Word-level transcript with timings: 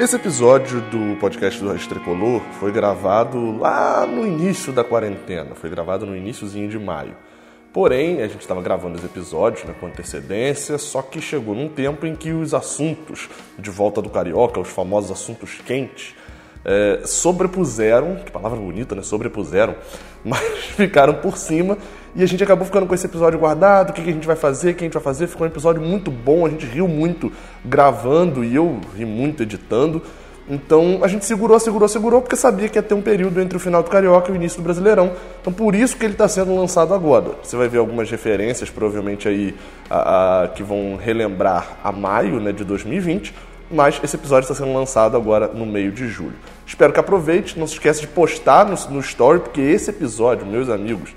Esse 0.00 0.16
episódio 0.16 0.80
do 0.80 1.14
podcast 1.20 1.62
do 1.62 1.78
Tricolor 1.86 2.40
foi 2.58 2.72
gravado 2.72 3.58
lá 3.58 4.06
no 4.06 4.26
início 4.26 4.72
da 4.72 4.82
quarentena, 4.82 5.54
foi 5.54 5.68
gravado 5.68 6.06
no 6.06 6.16
iníciozinho 6.16 6.70
de 6.70 6.78
maio. 6.78 7.14
Porém, 7.70 8.22
a 8.22 8.26
gente 8.26 8.40
estava 8.40 8.62
gravando 8.62 8.96
os 8.96 9.04
episódios 9.04 9.62
né, 9.64 9.74
com 9.78 9.88
antecedência, 9.88 10.78
só 10.78 11.02
que 11.02 11.20
chegou 11.20 11.54
num 11.54 11.68
tempo 11.68 12.06
em 12.06 12.16
que 12.16 12.32
os 12.32 12.54
assuntos 12.54 13.28
de 13.58 13.68
volta 13.68 14.00
do 14.00 14.08
Carioca, 14.08 14.58
os 14.58 14.70
famosos 14.70 15.10
assuntos 15.10 15.60
quentes, 15.66 16.14
é, 16.64 17.02
sobrepuseram, 17.04 18.16
que 18.24 18.32
palavra 18.32 18.58
bonita, 18.58 18.94
né? 18.94 19.02
Sobrepuseram, 19.02 19.74
mas 20.24 20.40
ficaram 20.76 21.16
por 21.16 21.36
cima 21.36 21.76
e 22.14 22.22
a 22.22 22.26
gente 22.26 22.42
acabou 22.42 22.64
ficando 22.64 22.86
com 22.86 22.94
esse 22.94 23.06
episódio 23.06 23.38
guardado. 23.38 23.90
O 23.90 23.92
que, 23.92 24.02
que 24.02 24.10
a 24.10 24.12
gente 24.12 24.26
vai 24.26 24.36
fazer? 24.36 24.72
O 24.72 24.74
que 24.74 24.84
a 24.84 24.86
gente 24.86 24.94
vai 24.94 25.02
fazer? 25.02 25.26
Ficou 25.26 25.46
um 25.46 25.50
episódio 25.50 25.80
muito 25.80 26.10
bom, 26.10 26.44
a 26.44 26.50
gente 26.50 26.66
riu 26.66 26.88
muito 26.88 27.32
gravando 27.64 28.44
e 28.44 28.54
eu 28.54 28.80
ri 28.96 29.04
muito 29.04 29.42
editando. 29.42 30.02
Então 30.48 30.98
a 31.02 31.06
gente 31.06 31.24
segurou, 31.24 31.60
segurou, 31.60 31.88
segurou, 31.88 32.20
porque 32.20 32.34
sabia 32.34 32.68
que 32.68 32.76
ia 32.76 32.82
ter 32.82 32.94
um 32.94 33.00
período 33.00 33.40
entre 33.40 33.56
o 33.56 33.60
final 33.60 33.84
do 33.84 33.88
Carioca 33.88 34.30
e 34.30 34.32
o 34.32 34.36
início 34.36 34.60
do 34.60 34.64
Brasileirão. 34.64 35.12
Então 35.40 35.52
por 35.52 35.76
isso 35.76 35.96
que 35.96 36.04
ele 36.04 36.14
está 36.14 36.26
sendo 36.26 36.52
lançado 36.56 36.92
agora. 36.92 37.30
Você 37.40 37.56
vai 37.56 37.68
ver 37.68 37.78
algumas 37.78 38.10
referências, 38.10 38.68
provavelmente 38.68 39.28
aí, 39.28 39.54
a, 39.88 40.42
a, 40.42 40.48
que 40.48 40.64
vão 40.64 40.96
relembrar 40.96 41.78
a 41.84 41.92
maio 41.92 42.40
né, 42.40 42.50
de 42.50 42.64
2020. 42.64 43.32
Mas 43.70 44.00
esse 44.02 44.16
episódio 44.16 44.50
está 44.50 44.54
sendo 44.54 44.74
lançado 44.76 45.16
agora 45.16 45.46
no 45.46 45.64
meio 45.64 45.92
de 45.92 46.08
julho. 46.08 46.34
Espero 46.66 46.92
que 46.92 46.98
aproveite. 46.98 47.56
Não 47.56 47.68
se 47.68 47.74
esqueça 47.74 48.00
de 48.00 48.08
postar 48.08 48.66
no, 48.66 48.74
no 48.92 48.98
story, 48.98 49.38
porque 49.38 49.60
esse 49.60 49.90
episódio, 49.90 50.44
meus 50.44 50.68
amigos, 50.68 51.14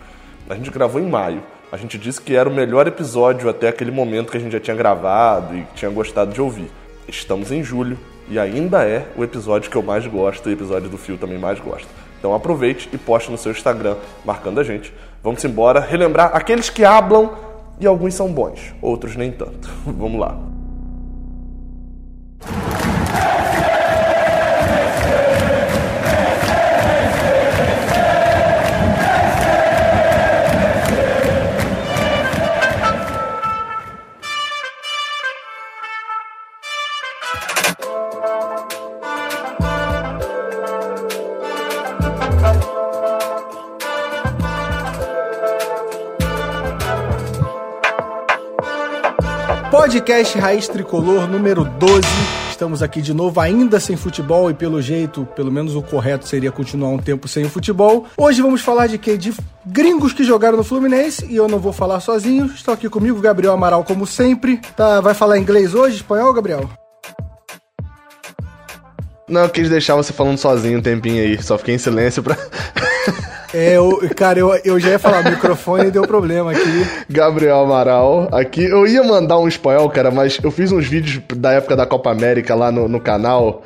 a 0.49 0.55
gente 0.55 0.69
gravou 0.69 1.01
em 1.01 1.09
maio. 1.09 1.41
A 1.71 1.77
gente 1.77 1.97
disse 1.97 2.21
que 2.21 2.35
era 2.35 2.47
o 2.47 2.53
melhor 2.53 2.87
episódio 2.87 3.49
até 3.49 3.67
aquele 3.67 3.91
momento 3.91 4.31
que 4.31 4.37
a 4.37 4.39
gente 4.39 4.51
já 4.51 4.59
tinha 4.59 4.75
gravado 4.75 5.55
e 5.55 5.65
tinha 5.73 5.89
gostado 5.89 6.31
de 6.31 6.41
ouvir. 6.41 6.69
Estamos 7.07 7.51
em 7.51 7.63
julho 7.63 7.97
e 8.29 8.37
ainda 8.37 8.83
é 8.83 9.07
o 9.17 9.23
episódio 9.23 9.69
que 9.71 9.75
eu 9.75 9.81
mais 9.81 10.05
gosto 10.05 10.47
e 10.47 10.53
o 10.53 10.55
episódio 10.55 10.89
do 10.89 10.97
Fio 10.97 11.17
também 11.17 11.37
mais 11.37 11.59
gosto. 11.59 11.87
Então 12.19 12.33
aproveite 12.33 12.89
e 12.93 12.97
poste 12.97 13.31
no 13.31 13.37
seu 13.37 13.51
Instagram 13.51 13.97
marcando 14.23 14.59
a 14.59 14.63
gente. 14.63 14.93
Vamos 15.23 15.43
embora 15.43 15.79
relembrar 15.79 16.31
aqueles 16.33 16.69
que 16.69 16.85
hablam 16.85 17.31
e 17.79 17.87
alguns 17.87 18.13
são 18.13 18.31
bons, 18.31 18.73
outros 18.81 19.15
nem 19.15 19.31
tanto. 19.31 19.69
Vamos 19.85 20.19
lá. 20.19 20.39
Podcast 50.03 50.37
Raiz 50.37 50.67
Tricolor 50.67 51.29
número 51.29 51.63
12. 51.63 52.01
Estamos 52.49 52.83
aqui 52.83 53.01
de 53.01 53.13
novo, 53.13 53.39
ainda 53.39 53.79
sem 53.79 53.95
futebol 53.95 54.51
e 54.51 54.53
pelo 54.53 54.81
jeito, 54.81 55.25
pelo 55.33 55.49
menos 55.49 55.77
o 55.77 55.81
correto 55.81 56.27
seria 56.27 56.51
continuar 56.51 56.89
um 56.89 56.97
tempo 56.97 57.25
sem 57.25 57.45
o 57.45 57.49
futebol. 57.49 58.05
Hoje 58.17 58.41
vamos 58.41 58.59
falar 58.59 58.87
de 58.87 58.97
quê? 58.97 59.15
De 59.15 59.33
gringos 59.65 60.11
que 60.11 60.25
jogaram 60.25 60.57
no 60.57 60.63
Fluminense 60.63 61.25
e 61.29 61.37
eu 61.37 61.47
não 61.47 61.57
vou 61.57 61.71
falar 61.71 62.01
sozinho. 62.01 62.47
Estou 62.47 62.73
aqui 62.73 62.89
comigo, 62.89 63.21
Gabriel 63.21 63.53
Amaral, 63.53 63.85
como 63.85 64.05
sempre. 64.05 64.59
Tá, 64.75 64.99
vai 64.99 65.13
falar 65.13 65.37
inglês 65.37 65.73
hoje, 65.73 65.95
espanhol, 65.95 66.33
Gabriel? 66.33 66.69
Não, 69.29 69.43
eu 69.43 69.49
quis 69.49 69.69
deixar 69.69 69.95
você 69.95 70.11
falando 70.11 70.37
sozinho 70.37 70.79
um 70.79 70.81
tempinho 70.81 71.23
aí, 71.23 71.41
só 71.41 71.57
fiquei 71.57 71.75
em 71.75 71.79
silêncio 71.79 72.21
pra. 72.21 72.35
É, 73.53 73.77
eu, 73.77 73.99
cara, 74.15 74.39
eu, 74.39 74.53
eu 74.65 74.79
já 74.79 74.89
ia 74.89 74.99
falar, 74.99 75.21
o 75.21 75.29
microfone 75.29 75.91
deu 75.91 76.07
problema 76.07 76.51
aqui. 76.51 76.87
Gabriel 77.07 77.59
Amaral, 77.59 78.27
aqui. 78.31 78.63
Eu 78.63 78.87
ia 78.87 79.03
mandar 79.03 79.37
um 79.37 79.47
espanhol, 79.47 79.89
cara, 79.89 80.09
mas 80.09 80.39
eu 80.43 80.49
fiz 80.49 80.71
uns 80.71 80.87
vídeos 80.87 81.21
da 81.35 81.51
época 81.51 81.75
da 81.75 81.85
Copa 81.85 82.11
América 82.11 82.55
lá 82.55 82.71
no, 82.71 82.87
no 82.87 82.99
canal 82.99 83.63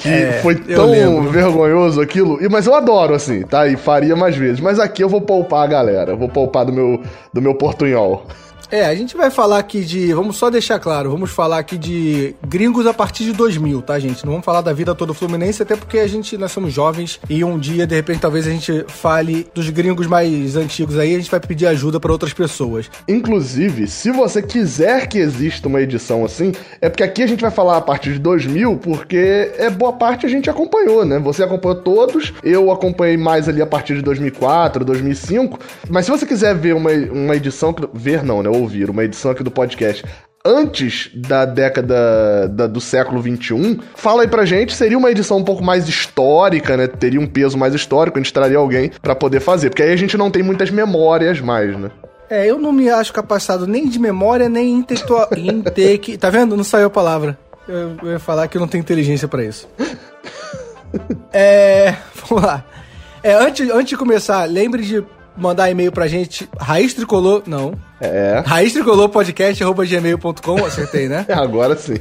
que 0.00 0.08
é, 0.08 0.32
foi 0.42 0.54
tão 0.54 1.22
vergonhoso 1.22 2.00
aquilo. 2.00 2.38
Mas 2.50 2.66
eu 2.66 2.74
adoro, 2.74 3.14
assim, 3.14 3.42
tá? 3.42 3.66
E 3.66 3.76
faria 3.76 4.14
mais 4.14 4.36
vezes. 4.36 4.60
Mas 4.60 4.78
aqui 4.78 5.02
eu 5.02 5.08
vou 5.08 5.20
poupar 5.20 5.64
a 5.64 5.66
galera. 5.66 6.12
Eu 6.12 6.16
vou 6.16 6.28
poupar 6.28 6.64
do 6.64 6.72
meu, 6.72 7.02
do 7.32 7.42
meu 7.42 7.54
portunhol. 7.54 8.24
É, 8.70 8.84
a 8.84 8.94
gente 8.94 9.16
vai 9.16 9.30
falar 9.30 9.58
aqui 9.58 9.82
de. 9.82 10.12
Vamos 10.12 10.36
só 10.36 10.50
deixar 10.50 10.78
claro, 10.78 11.10
vamos 11.10 11.30
falar 11.30 11.58
aqui 11.58 11.78
de 11.78 12.34
gringos 12.46 12.86
a 12.86 12.92
partir 12.92 13.24
de 13.24 13.32
2000, 13.32 13.80
tá, 13.80 13.98
gente? 13.98 14.24
Não 14.26 14.32
vamos 14.32 14.44
falar 14.44 14.60
da 14.60 14.74
vida 14.74 14.94
toda 14.94 15.14
Fluminense, 15.14 15.62
até 15.62 15.74
porque 15.74 15.98
a 15.98 16.06
gente, 16.06 16.36
nós 16.36 16.52
somos 16.52 16.72
jovens 16.72 17.18
e 17.30 17.42
um 17.42 17.58
dia, 17.58 17.86
de 17.86 17.94
repente, 17.94 18.20
talvez 18.20 18.46
a 18.46 18.50
gente 18.50 18.84
fale 18.88 19.46
dos 19.54 19.70
gringos 19.70 20.06
mais 20.06 20.54
antigos 20.54 20.98
aí, 20.98 21.14
a 21.14 21.18
gente 21.18 21.30
vai 21.30 21.40
pedir 21.40 21.66
ajuda 21.66 21.98
para 21.98 22.12
outras 22.12 22.34
pessoas. 22.34 22.90
Inclusive, 23.08 23.86
se 23.86 24.10
você 24.10 24.42
quiser 24.42 25.06
que 25.06 25.16
exista 25.16 25.66
uma 25.66 25.80
edição 25.80 26.22
assim, 26.22 26.52
é 26.78 26.90
porque 26.90 27.02
aqui 27.02 27.22
a 27.22 27.26
gente 27.26 27.40
vai 27.40 27.50
falar 27.50 27.78
a 27.78 27.82
partir 27.82 28.12
de 28.12 28.18
2000, 28.18 28.76
porque 28.76 29.50
é 29.56 29.70
boa 29.70 29.94
parte 29.94 30.26
a 30.26 30.28
gente 30.28 30.50
acompanhou, 30.50 31.06
né? 31.06 31.18
Você 31.20 31.42
acompanhou 31.42 31.80
todos, 31.80 32.34
eu 32.42 32.70
acompanhei 32.70 33.16
mais 33.16 33.48
ali 33.48 33.62
a 33.62 33.66
partir 33.66 33.94
de 33.94 34.02
2004, 34.02 34.84
2005, 34.84 35.58
mas 35.88 36.04
se 36.04 36.10
você 36.10 36.26
quiser 36.26 36.54
ver 36.54 36.74
uma, 36.74 36.90
uma 36.90 37.34
edição, 37.34 37.74
ver 37.94 38.22
não, 38.22 38.42
né? 38.42 38.57
Ouvir 38.58 38.90
uma 38.90 39.04
edição 39.04 39.30
aqui 39.30 39.42
do 39.42 39.50
podcast 39.50 40.04
antes 40.44 41.10
da 41.14 41.44
década 41.44 42.48
da, 42.48 42.66
do 42.66 42.80
século 42.80 43.20
21, 43.20 43.78
fala 43.94 44.22
aí 44.22 44.28
pra 44.28 44.44
gente, 44.44 44.74
seria 44.74 44.96
uma 44.96 45.10
edição 45.10 45.38
um 45.38 45.44
pouco 45.44 45.62
mais 45.62 45.88
histórica, 45.88 46.76
né? 46.76 46.86
Teria 46.86 47.20
um 47.20 47.26
peso 47.26 47.58
mais 47.58 47.74
histórico, 47.74 48.18
a 48.18 48.22
gente 48.22 48.32
traria 48.32 48.58
alguém 48.58 48.90
para 49.02 49.14
poder 49.14 49.40
fazer, 49.40 49.68
porque 49.68 49.82
aí 49.82 49.92
a 49.92 49.96
gente 49.96 50.16
não 50.16 50.30
tem 50.30 50.42
muitas 50.42 50.70
memórias 50.70 51.40
mais, 51.40 51.76
né? 51.76 51.90
É, 52.30 52.46
eu 52.46 52.58
não 52.58 52.72
me 52.72 52.90
acho 52.90 53.12
capacitado 53.12 53.66
nem 53.66 53.88
de 53.88 53.98
memória, 53.98 54.48
nem 54.48 54.74
intelectual. 54.74 55.28
Inte... 55.36 56.18
Tá 56.18 56.30
vendo? 56.30 56.56
Não 56.56 56.64
saiu 56.64 56.86
a 56.86 56.90
palavra. 56.90 57.38
Eu, 57.66 57.96
eu 58.02 58.12
ia 58.12 58.18
falar 58.18 58.48
que 58.48 58.56
eu 58.56 58.60
não 58.60 58.68
tenho 58.68 58.82
inteligência 58.82 59.26
para 59.26 59.44
isso. 59.44 59.68
é. 61.32 61.94
Vamos 62.26 62.44
lá. 62.44 62.64
É, 63.22 63.32
antes, 63.32 63.68
antes 63.70 63.88
de 63.88 63.96
começar, 63.96 64.44
lembre 64.44 64.82
de 64.82 65.04
mandar 65.36 65.70
e-mail 65.70 65.90
pra 65.90 66.06
gente, 66.06 66.48
raiz 66.58 66.92
tricolor, 66.92 67.42
não. 67.46 67.72
É. 68.00 68.42
Raiz 68.44 68.72
tricolor 68.72 69.08
podcast, 69.08 69.62
arroba 69.62 69.84
gmail.com, 69.84 70.64
acertei, 70.64 71.08
né? 71.08 71.26
Agora 71.30 71.76
sim. 71.76 71.96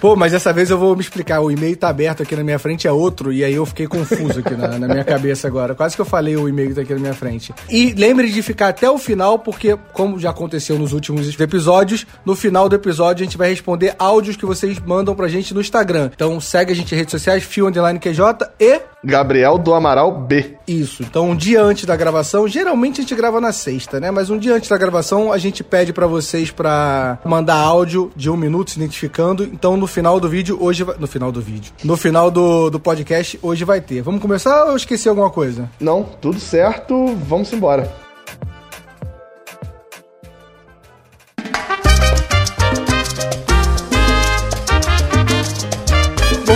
Pô, 0.00 0.16
mas 0.16 0.32
dessa 0.32 0.52
vez 0.52 0.68
eu 0.70 0.78
vou 0.78 0.96
me 0.96 1.00
explicar. 1.00 1.40
O 1.40 1.50
e-mail 1.50 1.76
tá 1.76 1.88
aberto 1.88 2.22
aqui 2.22 2.34
na 2.34 2.42
minha 2.42 2.58
frente, 2.58 2.88
é 2.88 2.92
outro, 2.92 3.32
e 3.32 3.44
aí 3.44 3.54
eu 3.54 3.64
fiquei 3.64 3.86
confuso 3.86 4.40
aqui 4.40 4.54
na, 4.56 4.78
na 4.78 4.88
minha 4.88 5.04
cabeça 5.04 5.46
agora. 5.46 5.74
Quase 5.74 5.94
que 5.94 6.00
eu 6.00 6.06
falei 6.06 6.36
o 6.36 6.48
e-mail 6.48 6.70
que 6.70 6.74
tá 6.74 6.80
aqui 6.80 6.92
na 6.94 6.98
minha 6.98 7.14
frente. 7.14 7.54
E 7.70 7.92
lembre 7.92 8.28
de 8.30 8.42
ficar 8.42 8.68
até 8.68 8.90
o 8.90 8.98
final, 8.98 9.38
porque, 9.38 9.78
como 9.92 10.18
já 10.18 10.30
aconteceu 10.30 10.78
nos 10.78 10.92
últimos 10.92 11.38
episódios, 11.38 12.06
no 12.24 12.34
final 12.34 12.68
do 12.68 12.74
episódio 12.74 13.22
a 13.22 13.26
gente 13.26 13.38
vai 13.38 13.50
responder 13.50 13.94
áudios 13.98 14.36
que 14.36 14.46
vocês 14.46 14.78
mandam 14.80 15.14
pra 15.14 15.28
gente 15.28 15.54
no 15.54 15.60
Instagram. 15.60 16.10
Então 16.12 16.40
segue 16.40 16.72
a 16.72 16.74
gente 16.74 16.92
nas 16.92 16.98
redes 16.98 17.12
sociais, 17.12 17.44
Fio 17.44 17.68
Underline 17.68 18.00
QJ 18.00 18.20
e. 18.58 18.91
Gabriel 19.04 19.58
do 19.58 19.74
Amaral 19.74 20.12
B. 20.12 20.56
Isso. 20.66 21.02
Então, 21.02 21.30
um 21.30 21.36
dia 21.36 21.62
antes 21.62 21.84
da 21.84 21.96
gravação, 21.96 22.46
geralmente 22.46 23.00
a 23.00 23.02
gente 23.02 23.14
grava 23.14 23.40
na 23.40 23.52
sexta, 23.52 23.98
né? 23.98 24.10
Mas 24.10 24.30
um 24.30 24.38
dia 24.38 24.54
antes 24.54 24.68
da 24.68 24.78
gravação, 24.78 25.32
a 25.32 25.38
gente 25.38 25.64
pede 25.64 25.92
para 25.92 26.06
vocês 26.06 26.50
para 26.50 27.18
mandar 27.24 27.56
áudio 27.56 28.12
de 28.14 28.30
um 28.30 28.36
minuto 28.36 28.70
se 28.70 28.78
identificando. 28.78 29.44
Então, 29.44 29.76
no 29.76 29.86
final 29.86 30.20
do 30.20 30.28
vídeo, 30.28 30.56
hoje 30.60 30.84
vai... 30.84 30.96
No 30.98 31.06
final 31.06 31.32
do 31.32 31.40
vídeo. 31.40 31.72
No 31.84 31.96
final 31.96 32.30
do, 32.30 32.70
do 32.70 32.78
podcast, 32.78 33.38
hoje 33.42 33.64
vai 33.64 33.80
ter. 33.80 34.02
Vamos 34.02 34.20
começar 34.20 34.64
ou 34.64 34.70
eu 34.70 34.76
esqueci 34.76 35.08
alguma 35.08 35.30
coisa? 35.30 35.68
Não, 35.80 36.04
tudo 36.20 36.38
certo. 36.38 37.14
Vamos 37.26 37.52
embora. 37.52 38.01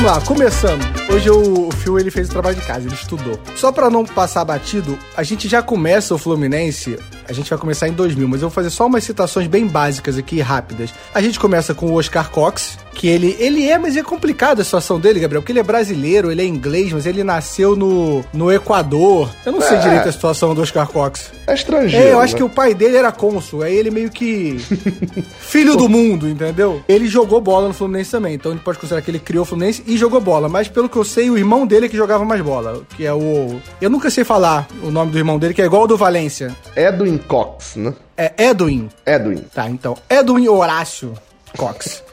Vamos 0.07 0.21
lá, 0.21 0.25
começando. 0.25 0.83
Hoje 1.13 1.29
o, 1.29 1.69
Phil 1.73 1.99
ele 1.99 2.13
fez 2.13 2.29
o 2.29 2.31
trabalho 2.31 2.55
de 2.55 2.65
casa, 2.65 2.87
ele 2.87 2.95
estudou. 2.95 3.37
Só 3.57 3.73
para 3.73 3.91
não 3.91 4.05
passar 4.05 4.45
batido, 4.45 4.97
a 5.17 5.25
gente 5.25 5.49
já 5.49 5.61
começa 5.61 6.15
o 6.15 6.19
Fluminense, 6.19 6.97
a 7.29 7.33
gente 7.33 7.51
vai 7.51 7.59
começar 7.59 7.89
em 7.89 7.93
2000, 7.93 8.29
mas 8.29 8.41
eu 8.41 8.49
vou 8.49 8.55
fazer 8.55 8.71
só 8.71 8.87
umas 8.87 9.03
citações 9.03 9.49
bem 9.49 9.67
básicas 9.67 10.17
aqui, 10.17 10.41
rápidas. 10.41 10.95
A 11.13 11.21
gente 11.21 11.41
começa 11.41 11.75
com 11.75 11.87
o 11.87 11.95
Oscar 11.95 12.31
Cox, 12.31 12.79
que 12.97 13.07
ele, 13.07 13.37
ele 13.39 13.69
é, 13.69 13.79
mas 13.79 13.97
é 13.97 14.03
complicado 14.03 14.61
a 14.61 14.65
situação 14.65 14.99
dele, 14.99 15.21
Gabriel, 15.21 15.43
porque 15.43 15.53
ele 15.53 15.61
é 15.61 15.63
brasileiro, 15.63 16.33
ele 16.33 16.41
é 16.41 16.47
inglês, 16.47 16.93
mas 16.93 17.05
ele 17.05 17.23
nasceu 17.23 17.77
no, 17.77 18.25
no 18.33 18.51
Equador. 18.51 19.31
Eu 19.45 19.53
não 19.53 19.61
é, 19.61 19.69
sei 19.69 19.79
direito 19.79 20.09
a 20.09 20.13
situação 20.13 20.55
do 20.55 20.63
Oscar 20.63 20.89
Cox. 20.89 21.31
É 21.47 21.55
estrangeiro. 21.55 22.07
É, 22.07 22.13
eu 22.13 22.21
acho 22.21 22.33
né? 22.33 22.39
que 22.39 22.45
o 22.45 22.49
pai 22.49 22.75
dele 22.75 22.97
era 22.97 23.13
cônsul, 23.13 23.63
aí 23.63 23.77
ele 23.77 23.91
meio 23.91 24.11
que 24.11 24.59
filho 25.39 25.77
do 25.77 25.89
mundo, 25.89 26.27
entendeu? 26.29 26.83
Ele 26.89 27.07
jogou 27.07 27.41
bola 27.41 27.69
no 27.69 27.75
Fluminense 27.75 28.11
também, 28.11 28.35
então 28.35 28.53
a 28.53 28.55
gente 28.55 28.65
pode 28.65 28.79
considerar 28.79 29.03
que 29.03 29.11
ele 29.11 29.19
criou 29.19 29.43
o 29.43 29.47
Fluminense 29.47 29.85
e 29.87 29.97
jogou 29.99 30.21
bola, 30.21 30.49
mas 30.49 30.69
pelo 30.69 30.89
que 30.89 30.97
eu 30.97 31.05
sei, 31.05 31.29
o 31.29 31.37
irmão 31.37 31.67
dele 31.67 31.87
é 31.87 31.89
que 31.89 31.97
jogava 31.97 32.25
mais 32.25 32.41
bola, 32.41 32.83
que 32.97 33.05
é 33.05 33.13
o... 33.13 33.61
Eu 33.79 33.91
nunca 33.91 34.09
sei 34.09 34.25
falar 34.25 34.67
o 34.83 34.91
nome 34.91 35.13
do 35.13 35.19
irmão 35.19 35.39
dele, 35.39 35.53
que 35.53 35.61
é 35.61 35.67
igual 35.67 35.83
ao 35.83 35.89
do 35.89 35.97
Valência. 35.99 36.57
Edwin 36.75 37.19
Cox, 37.19 37.77
né? 37.77 37.93
É 38.17 38.33
Edwin. 38.39 38.89
Edwin. 39.05 39.45
Tá, 39.55 39.69
então, 39.69 39.97
Edwin 40.09 40.49
Horácio 40.49 41.13
Cox. 41.57 42.03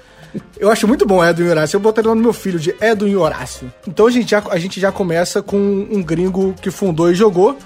Eu 0.58 0.72
acho 0.72 0.88
muito 0.88 1.06
bom 1.06 1.24
Edwin 1.24 1.50
Horácio. 1.50 1.78
Eu 1.78 1.82
botaria 1.82 2.10
o 2.10 2.12
nome 2.12 2.22
do 2.22 2.26
meu 2.26 2.34
filho 2.34 2.60
de 2.60 2.76
Edwin 2.82 3.16
Horácio. 3.16 3.72
Então 3.88 4.10
gente, 4.10 4.34
a 4.36 4.58
gente 4.58 4.80
já 4.80 4.92
começa 4.92 5.42
com 5.42 5.58
um 5.58 6.02
gringo 6.02 6.54
que 6.62 6.72
fundou 6.72 7.12
e 7.12 7.16
jogou. 7.16 7.58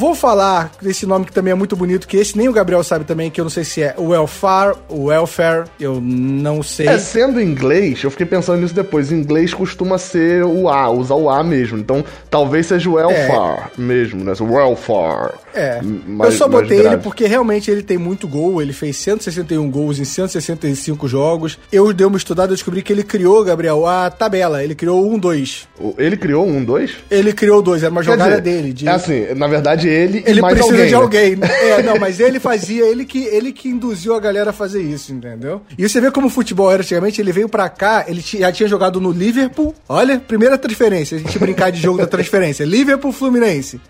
Vou 0.00 0.14
falar 0.14 0.72
desse 0.80 1.04
nome 1.04 1.26
que 1.26 1.32
também 1.32 1.52
é 1.52 1.54
muito 1.54 1.76
bonito, 1.76 2.08
que 2.08 2.16
esse 2.16 2.34
nem 2.34 2.48
o 2.48 2.54
Gabriel 2.54 2.82
sabe 2.82 3.04
também, 3.04 3.30
que 3.30 3.38
eu 3.38 3.44
não 3.44 3.50
sei 3.50 3.64
se 3.64 3.82
é 3.82 3.94
welfare, 3.98 4.74
welfare, 4.90 5.64
eu 5.78 6.00
não 6.00 6.62
sei. 6.62 6.88
É, 6.88 6.96
sendo 6.96 7.38
inglês, 7.38 8.02
eu 8.02 8.10
fiquei 8.10 8.24
pensando 8.24 8.62
nisso 8.62 8.72
depois. 8.72 9.12
Em 9.12 9.16
inglês 9.16 9.52
costuma 9.52 9.98
ser 9.98 10.42
o 10.42 10.70
A, 10.70 10.88
usar 10.88 11.16
o 11.16 11.28
A 11.28 11.44
mesmo. 11.44 11.76
Então, 11.76 12.02
talvez 12.30 12.64
seja 12.64 12.88
o 12.88 12.94
welfare 12.94 13.64
é. 13.76 13.80
mesmo, 13.80 14.24
né? 14.24 14.32
Welfare. 14.40 15.34
É. 15.52 15.82
Mais, 15.82 16.32
eu 16.32 16.38
só 16.38 16.48
botei 16.48 16.78
ele 16.78 16.96
porque 16.96 17.26
realmente 17.26 17.70
ele 17.70 17.82
tem 17.82 17.98
muito 17.98 18.26
gol. 18.26 18.62
Ele 18.62 18.72
fez 18.72 18.96
161 18.96 19.70
gols 19.70 19.98
em 19.98 20.04
165 20.06 21.08
jogos. 21.08 21.58
Eu 21.70 21.92
dei 21.92 22.06
uma 22.06 22.16
estudada 22.16 22.54
e 22.54 22.56
descobri 22.56 22.80
que 22.80 22.90
ele 22.90 23.02
criou, 23.02 23.44
Gabriel, 23.44 23.86
a 23.86 24.08
tabela. 24.08 24.64
Ele 24.64 24.74
criou 24.74 25.06
um 25.12 25.18
2. 25.18 25.68
Ele 25.98 26.16
criou 26.16 26.46
um 26.46 26.64
2? 26.64 26.96
Ele 27.10 27.34
criou 27.34 27.60
dois, 27.60 27.82
era 27.82 27.90
uma 27.90 28.00
Quer 28.00 28.12
jogada 28.12 28.40
dizer, 28.40 28.42
dele. 28.42 28.72
De... 28.72 28.88
É 28.88 28.92
assim, 28.92 29.34
na 29.34 29.46
verdade 29.46 29.89
ele 29.90 30.22
ele 30.26 30.40
precisa 30.40 30.64
alguém, 30.64 30.86
de 30.86 30.92
né? 30.92 30.96
alguém. 30.96 31.36
Né? 31.36 31.48
É, 31.70 31.82
não, 31.82 31.98
mas 31.98 32.20
ele 32.20 32.40
fazia, 32.40 32.86
ele 32.86 33.04
que, 33.04 33.24
ele 33.24 33.52
que 33.52 33.68
induziu 33.68 34.14
a 34.14 34.20
galera 34.20 34.50
a 34.50 34.52
fazer 34.52 34.82
isso, 34.82 35.12
entendeu? 35.12 35.62
E 35.76 35.88
você 35.88 36.00
vê 36.00 36.10
como 36.10 36.28
o 36.28 36.30
futebol 36.30 36.70
era 36.70 36.82
antigamente, 36.82 37.20
ele 37.20 37.32
veio 37.32 37.48
pra 37.48 37.68
cá, 37.68 38.04
ele 38.06 38.20
já 38.20 38.50
tinha 38.52 38.68
jogado 38.68 39.00
no 39.00 39.10
Liverpool. 39.10 39.74
Olha, 39.88 40.18
primeira 40.18 40.56
transferência, 40.56 41.16
a 41.16 41.20
gente 41.20 41.38
brincar 41.38 41.70
de 41.70 41.80
jogo 41.80 41.98
da 41.98 42.06
transferência. 42.06 42.64
Liverpool 42.64 43.12
Fluminense. 43.12 43.80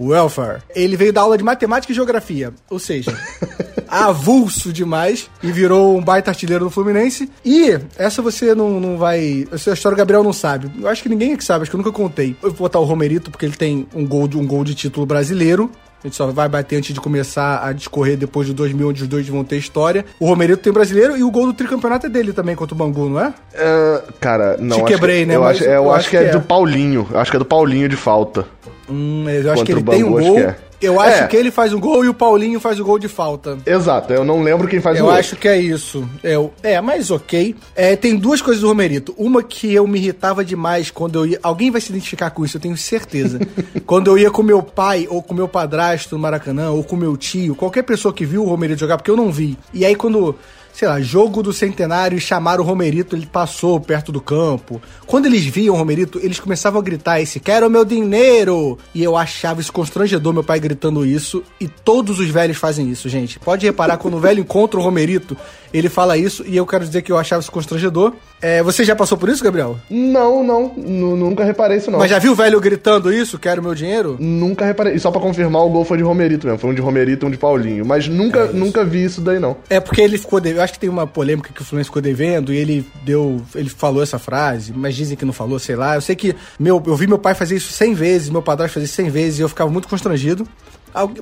Welfare. 0.00 0.62
Ele 0.74 0.96
veio 0.96 1.12
da 1.12 1.20
aula 1.20 1.36
de 1.36 1.44
matemática 1.44 1.92
e 1.92 1.94
geografia, 1.94 2.52
ou 2.68 2.78
seja, 2.78 3.16
avulso 3.88 4.72
demais 4.72 5.28
e 5.42 5.50
virou 5.50 5.96
um 5.96 6.02
baita 6.02 6.30
artilheiro 6.30 6.64
do 6.64 6.70
Fluminense. 6.70 7.30
E 7.44 7.78
essa 7.98 8.22
você 8.22 8.54
não, 8.54 8.80
não 8.80 8.96
vai. 8.96 9.46
Essa 9.52 9.72
história 9.72 9.94
o 9.94 9.98
Gabriel 9.98 10.22
não 10.22 10.32
sabe. 10.32 10.70
Eu 10.80 10.88
acho 10.88 11.02
que 11.02 11.08
ninguém 11.08 11.34
aqui 11.34 11.44
sabe, 11.44 11.62
acho 11.62 11.70
que 11.70 11.76
eu 11.76 11.78
nunca 11.78 11.92
contei. 11.92 12.36
Eu 12.42 12.50
vou 12.50 12.60
botar 12.60 12.78
o 12.78 12.84
Romerito 12.84 13.30
porque 13.30 13.44
ele 13.44 13.56
tem 13.56 13.86
um 13.94 14.06
gol 14.06 14.26
de, 14.26 14.38
um 14.38 14.46
gol 14.46 14.64
de 14.64 14.74
título 14.74 15.04
brasileiro. 15.04 15.70
A 16.02 16.06
gente 16.06 16.16
só 16.16 16.26
vai 16.28 16.48
bater 16.48 16.76
antes 16.76 16.94
de 16.94 17.00
começar 17.00 17.62
a 17.62 17.72
discorrer 17.72 18.16
depois 18.16 18.46
de 18.46 18.54
2000, 18.54 18.88
onde 18.88 19.02
os 19.02 19.08
dois 19.08 19.28
vão 19.28 19.44
ter 19.44 19.56
história. 19.56 20.04
O 20.18 20.26
Romerito 20.26 20.62
tem 20.62 20.72
brasileiro 20.72 21.14
e 21.16 21.22
o 21.22 21.30
gol 21.30 21.46
do 21.46 21.52
tricampeonato 21.52 22.06
é 22.06 22.08
dele 22.08 22.32
também 22.32 22.56
contra 22.56 22.74
o 22.74 22.78
Bangu, 22.78 23.10
não 23.10 23.20
é? 23.20 23.28
Uh, 23.28 24.12
cara, 24.18 24.56
não. 24.58 24.78
Te 24.78 24.84
quebrei, 24.84 25.20
que, 25.20 25.26
né? 25.26 25.36
Eu, 25.36 25.44
acho, 25.44 25.62
eu, 25.62 25.70
eu 25.70 25.92
acho, 25.92 26.08
que, 26.08 26.16
que 26.16 26.24
é, 26.24 26.28
é, 26.28 26.30
do 26.30 26.40
Paulinho. 26.40 27.06
Acho 27.14 27.30
que 27.30 27.36
é 27.36 27.38
do 27.38 27.44
Paulinho 27.44 27.88
de 27.88 27.96
falta. 27.96 28.46
Hum, 28.88 29.28
eu 29.28 29.52
acho 29.52 29.64
que 29.64 29.72
ele 29.72 29.82
tem 29.82 30.02
um 30.02 30.12
gol. 30.12 30.38
É. 30.38 30.56
Eu 30.80 30.98
acho 30.98 31.24
é. 31.24 31.26
que 31.26 31.36
ele 31.36 31.50
faz 31.50 31.72
um 31.72 31.80
gol 31.80 32.04
e 32.04 32.08
o 32.08 32.14
Paulinho 32.14 32.58
faz 32.58 32.80
o 32.80 32.84
gol 32.84 32.98
de 32.98 33.08
falta. 33.08 33.58
Exato, 33.66 34.12
eu 34.12 34.24
não 34.24 34.42
lembro 34.42 34.66
quem 34.66 34.80
faz 34.80 34.96
eu 34.96 35.04
o 35.04 35.06
gol. 35.06 35.14
Eu 35.14 35.20
acho 35.20 35.36
que 35.36 35.46
é 35.46 35.58
isso. 35.58 36.08
Eu, 36.22 36.52
é, 36.62 36.80
mas 36.80 37.10
ok. 37.10 37.54
É, 37.76 37.96
tem 37.96 38.16
duas 38.16 38.40
coisas 38.40 38.62
do 38.62 38.68
Romerito. 38.68 39.14
Uma 39.18 39.42
que 39.42 39.72
eu 39.72 39.86
me 39.86 39.98
irritava 39.98 40.44
demais 40.44 40.90
quando 40.90 41.18
eu 41.18 41.26
ia. 41.26 41.38
Alguém 41.42 41.70
vai 41.70 41.80
se 41.80 41.90
identificar 41.90 42.30
com 42.30 42.44
isso, 42.44 42.56
eu 42.56 42.60
tenho 42.60 42.76
certeza. 42.76 43.38
quando 43.84 44.08
eu 44.08 44.18
ia 44.18 44.30
com 44.30 44.42
meu 44.42 44.62
pai 44.62 45.06
ou 45.10 45.22
com 45.22 45.34
meu 45.34 45.48
padrasto 45.48 46.16
no 46.16 46.22
Maracanã, 46.22 46.70
ou 46.70 46.82
com 46.82 46.96
meu 46.96 47.16
tio, 47.16 47.54
qualquer 47.54 47.82
pessoa 47.82 48.14
que 48.14 48.24
viu 48.24 48.42
o 48.42 48.48
Romerito 48.48 48.80
jogar, 48.80 48.96
porque 48.96 49.10
eu 49.10 49.16
não 49.16 49.30
vi. 49.30 49.58
E 49.74 49.84
aí 49.84 49.94
quando 49.94 50.36
sei 50.80 50.88
lá, 50.88 50.98
jogo 50.98 51.42
do 51.42 51.52
centenário 51.52 52.16
e 52.16 52.20
chamaram 52.22 52.64
o 52.64 52.66
Romerito, 52.66 53.14
ele 53.14 53.26
passou 53.26 53.78
perto 53.78 54.10
do 54.10 54.18
campo. 54.18 54.80
Quando 55.06 55.26
eles 55.26 55.44
viam 55.44 55.74
o 55.74 55.78
Romerito, 55.78 56.18
eles 56.22 56.40
começavam 56.40 56.80
a 56.80 56.82
gritar 56.82 57.20
esse, 57.20 57.38
quero 57.38 57.68
meu 57.68 57.84
dinheiro! 57.84 58.78
E 58.94 59.04
eu 59.04 59.14
achava 59.14 59.60
isso 59.60 59.70
constrangedor, 59.70 60.32
meu 60.32 60.42
pai 60.42 60.58
gritando 60.58 61.04
isso, 61.04 61.42
e 61.60 61.68
todos 61.68 62.18
os 62.18 62.30
velhos 62.30 62.56
fazem 62.56 62.88
isso, 62.90 63.10
gente. 63.10 63.38
Pode 63.38 63.66
reparar, 63.66 63.98
quando 63.98 64.16
o 64.16 64.20
velho 64.20 64.40
encontra 64.40 64.80
o 64.80 64.82
Romerito, 64.82 65.36
ele 65.72 65.88
fala 65.88 66.16
isso, 66.16 66.44
e 66.46 66.56
eu 66.56 66.66
quero 66.66 66.84
dizer 66.84 67.02
que 67.02 67.12
eu 67.12 67.18
achava 67.18 67.40
isso 67.40 67.50
constrangedor. 67.50 68.12
É, 68.42 68.62
você 68.62 68.84
já 68.84 68.96
passou 68.96 69.18
por 69.18 69.28
isso, 69.28 69.44
Gabriel? 69.44 69.78
Não, 69.90 70.42
não, 70.42 70.74
nunca 70.76 71.44
reparei 71.44 71.78
isso 71.78 71.90
não. 71.90 71.98
Mas 71.98 72.10
já 72.10 72.18
viu 72.18 72.32
o 72.32 72.34
velho 72.34 72.60
gritando 72.60 73.12
isso, 73.12 73.38
quero 73.38 73.62
meu 73.62 73.74
dinheiro? 73.74 74.16
Nunca 74.18 74.64
reparei, 74.64 74.94
e 74.94 75.00
só 75.00 75.10
pra 75.10 75.20
confirmar, 75.20 75.62
o 75.62 75.68
gol 75.68 75.84
foi 75.84 75.98
de 75.98 76.02
Romerito 76.02 76.46
mesmo, 76.46 76.58
foi 76.58 76.70
um 76.70 76.74
de 76.74 76.80
Romerito 76.80 77.24
e 77.24 77.28
um 77.28 77.30
de 77.30 77.36
Paulinho, 77.36 77.84
mas 77.84 78.08
nunca, 78.08 78.40
é 78.40 78.52
nunca 78.52 78.84
vi 78.84 79.04
isso 79.04 79.20
daí 79.20 79.38
não. 79.38 79.56
É 79.68 79.78
porque 79.78 80.00
ele 80.00 80.18
ficou, 80.18 80.40
eu 80.40 80.62
acho 80.62 80.72
que 80.72 80.78
tem 80.78 80.88
uma 80.88 81.06
polêmica 81.06 81.52
que 81.52 81.62
o 81.62 81.64
Fluminense 81.64 81.88
ficou 81.88 82.02
devendo 82.02 82.52
e 82.52 82.56
ele 82.56 82.86
deu, 83.04 83.42
ele 83.54 83.68
falou 83.68 84.02
essa 84.02 84.18
frase, 84.18 84.72
mas 84.74 84.94
dizem 84.94 85.16
que 85.16 85.24
não 85.24 85.32
falou, 85.32 85.58
sei 85.58 85.76
lá. 85.76 85.94
Eu 85.94 86.00
sei 86.00 86.16
que 86.16 86.34
meu, 86.58 86.82
eu 86.86 86.96
vi 86.96 87.06
meu 87.06 87.18
pai 87.18 87.34
fazer 87.34 87.56
isso 87.56 87.72
100 87.72 87.94
vezes, 87.94 88.30
meu 88.30 88.42
padrasto 88.42 88.74
fazer 88.74 88.86
isso 88.86 88.94
100 88.94 89.10
vezes 89.10 89.38
e 89.38 89.42
eu 89.42 89.48
ficava 89.48 89.70
muito 89.70 89.88
constrangido. 89.88 90.46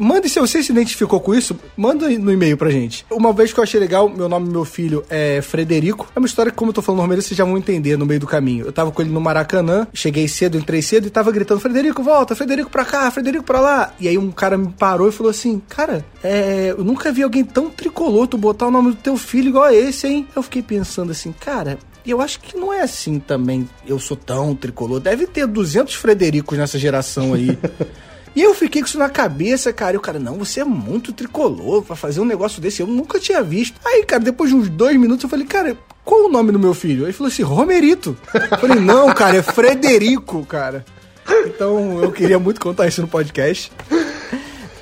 Mande 0.01 0.29
se 0.29 0.41
você 0.41 0.63
se 0.63 0.73
identificou 0.73 1.21
com 1.21 1.35
isso, 1.35 1.59
manda 1.77 2.09
no 2.09 2.33
e-mail 2.33 2.57
pra 2.57 2.71
gente. 2.71 3.05
Uma 3.11 3.33
vez 3.33 3.53
que 3.53 3.61
eu 3.61 3.65
achei 3.65 3.79
legal, 3.79 4.09
meu 4.09 4.29
nome 4.29 4.51
meu 4.51 4.65
filho 4.65 5.05
é 5.09 5.41
Frederico. 5.43 6.07
É 6.15 6.19
uma 6.19 6.27
história 6.27 6.51
que, 6.51 6.57
como 6.57 6.71
eu 6.71 6.75
tô 6.75 6.83
falando 6.83 6.99
normalmente, 6.99 7.27
vocês 7.27 7.37
já 7.37 7.45
vão 7.45 7.57
entender 7.57 7.97
no 7.97 8.07
meio 8.07 8.21
do 8.21 8.27
caminho. 8.27 8.67
Eu 8.67 8.73
tava 8.73 8.91
com 8.91 9.03
ele 9.03 9.11
no 9.11 9.21
Maracanã, 9.21 9.87
cheguei 9.93 10.27
cedo, 10.29 10.59
entrei 10.59 10.83
cedo 10.83 11.07
e 11.07 11.11
tava 11.11 11.31
gritando: 11.31 11.61
Frederico, 11.61 12.03
volta, 12.03 12.35
Frederico 12.35 12.71
pra 12.71 12.85
cá, 12.85 13.11
Frederico 13.11 13.45
pra 13.45 13.61
lá. 13.61 13.93
E 14.01 14.09
aí 14.09 14.19
um 14.19 14.31
cara 14.31 14.57
me 14.57 14.69
parou 14.69 15.09
e 15.09 15.13
falou 15.13 15.31
assim: 15.31 15.61
Cara, 15.69 16.05
é, 16.23 16.75
eu 16.77 16.85
nunca 16.85 17.13
vi 17.13 17.23
alguém 17.23 17.45
tão 17.45 17.71
tricolor 17.71 18.27
tu 18.27 18.39
botar 18.39 18.67
o 18.67 18.71
nome 18.71 18.91
do 18.91 18.97
teu 18.97 19.17
filho 19.17 19.49
igual 19.49 19.65
a 19.65 19.75
esse, 19.75 20.07
hein? 20.07 20.27
Eu 20.35 20.43
fiquei 20.43 20.63
pensando 20.63 21.13
assim, 21.13 21.33
cara, 21.33 21.79
e 22.05 22.11
eu 22.11 22.21
acho 22.21 22.41
que 22.41 22.57
não 22.57 22.73
é 22.73 22.81
assim 22.81 23.19
também. 23.19 23.69
Eu 23.87 23.99
sou 23.99 24.17
tão 24.17 24.55
tricolor. 24.55 25.01
Deve 25.01 25.27
ter 25.27 25.47
200 25.47 25.95
Fredericos 25.95 26.57
nessa 26.57 26.79
geração 26.79 27.35
aí. 27.35 27.59
E 28.35 28.43
eu 28.43 28.55
fiquei 28.55 28.83
com 28.83 28.89
isso 28.89 28.99
na 28.99 29.09
cabeça, 29.09 29.73
cara. 29.73 29.95
E 29.95 29.97
o 29.97 30.01
cara, 30.01 30.19
não, 30.19 30.37
você 30.37 30.61
é 30.61 30.65
muito 30.65 31.13
tricolor 31.13 31.83
pra 31.83 31.97
fazer 31.97 32.21
um 32.21 32.25
negócio 32.25 32.61
desse. 32.61 32.81
Eu 32.81 32.87
nunca 32.87 33.19
tinha 33.19 33.43
visto. 33.43 33.81
Aí, 33.85 34.05
cara, 34.05 34.23
depois 34.23 34.51
de 34.51 34.57
uns 34.57 34.69
dois 34.69 34.97
minutos, 34.97 35.25
eu 35.25 35.31
falei, 35.31 35.47
cara, 35.47 35.77
qual 36.05 36.27
o 36.27 36.29
nome 36.29 36.53
do 36.53 36.59
meu 36.59 36.75
filho? 36.75 37.05
Ele 37.05 37.13
falou 37.13 37.31
assim, 37.31 37.43
Romerito. 37.43 38.17
Eu 38.51 38.59
falei, 38.59 38.81
não, 38.81 39.13
cara, 39.13 39.37
é 39.37 39.43
Frederico, 39.43 40.45
cara. 40.47 40.85
Então, 41.47 42.03
eu 42.03 42.11
queria 42.11 42.39
muito 42.39 42.61
contar 42.61 42.87
isso 42.87 43.03
no 43.03 43.09
podcast. 43.09 43.71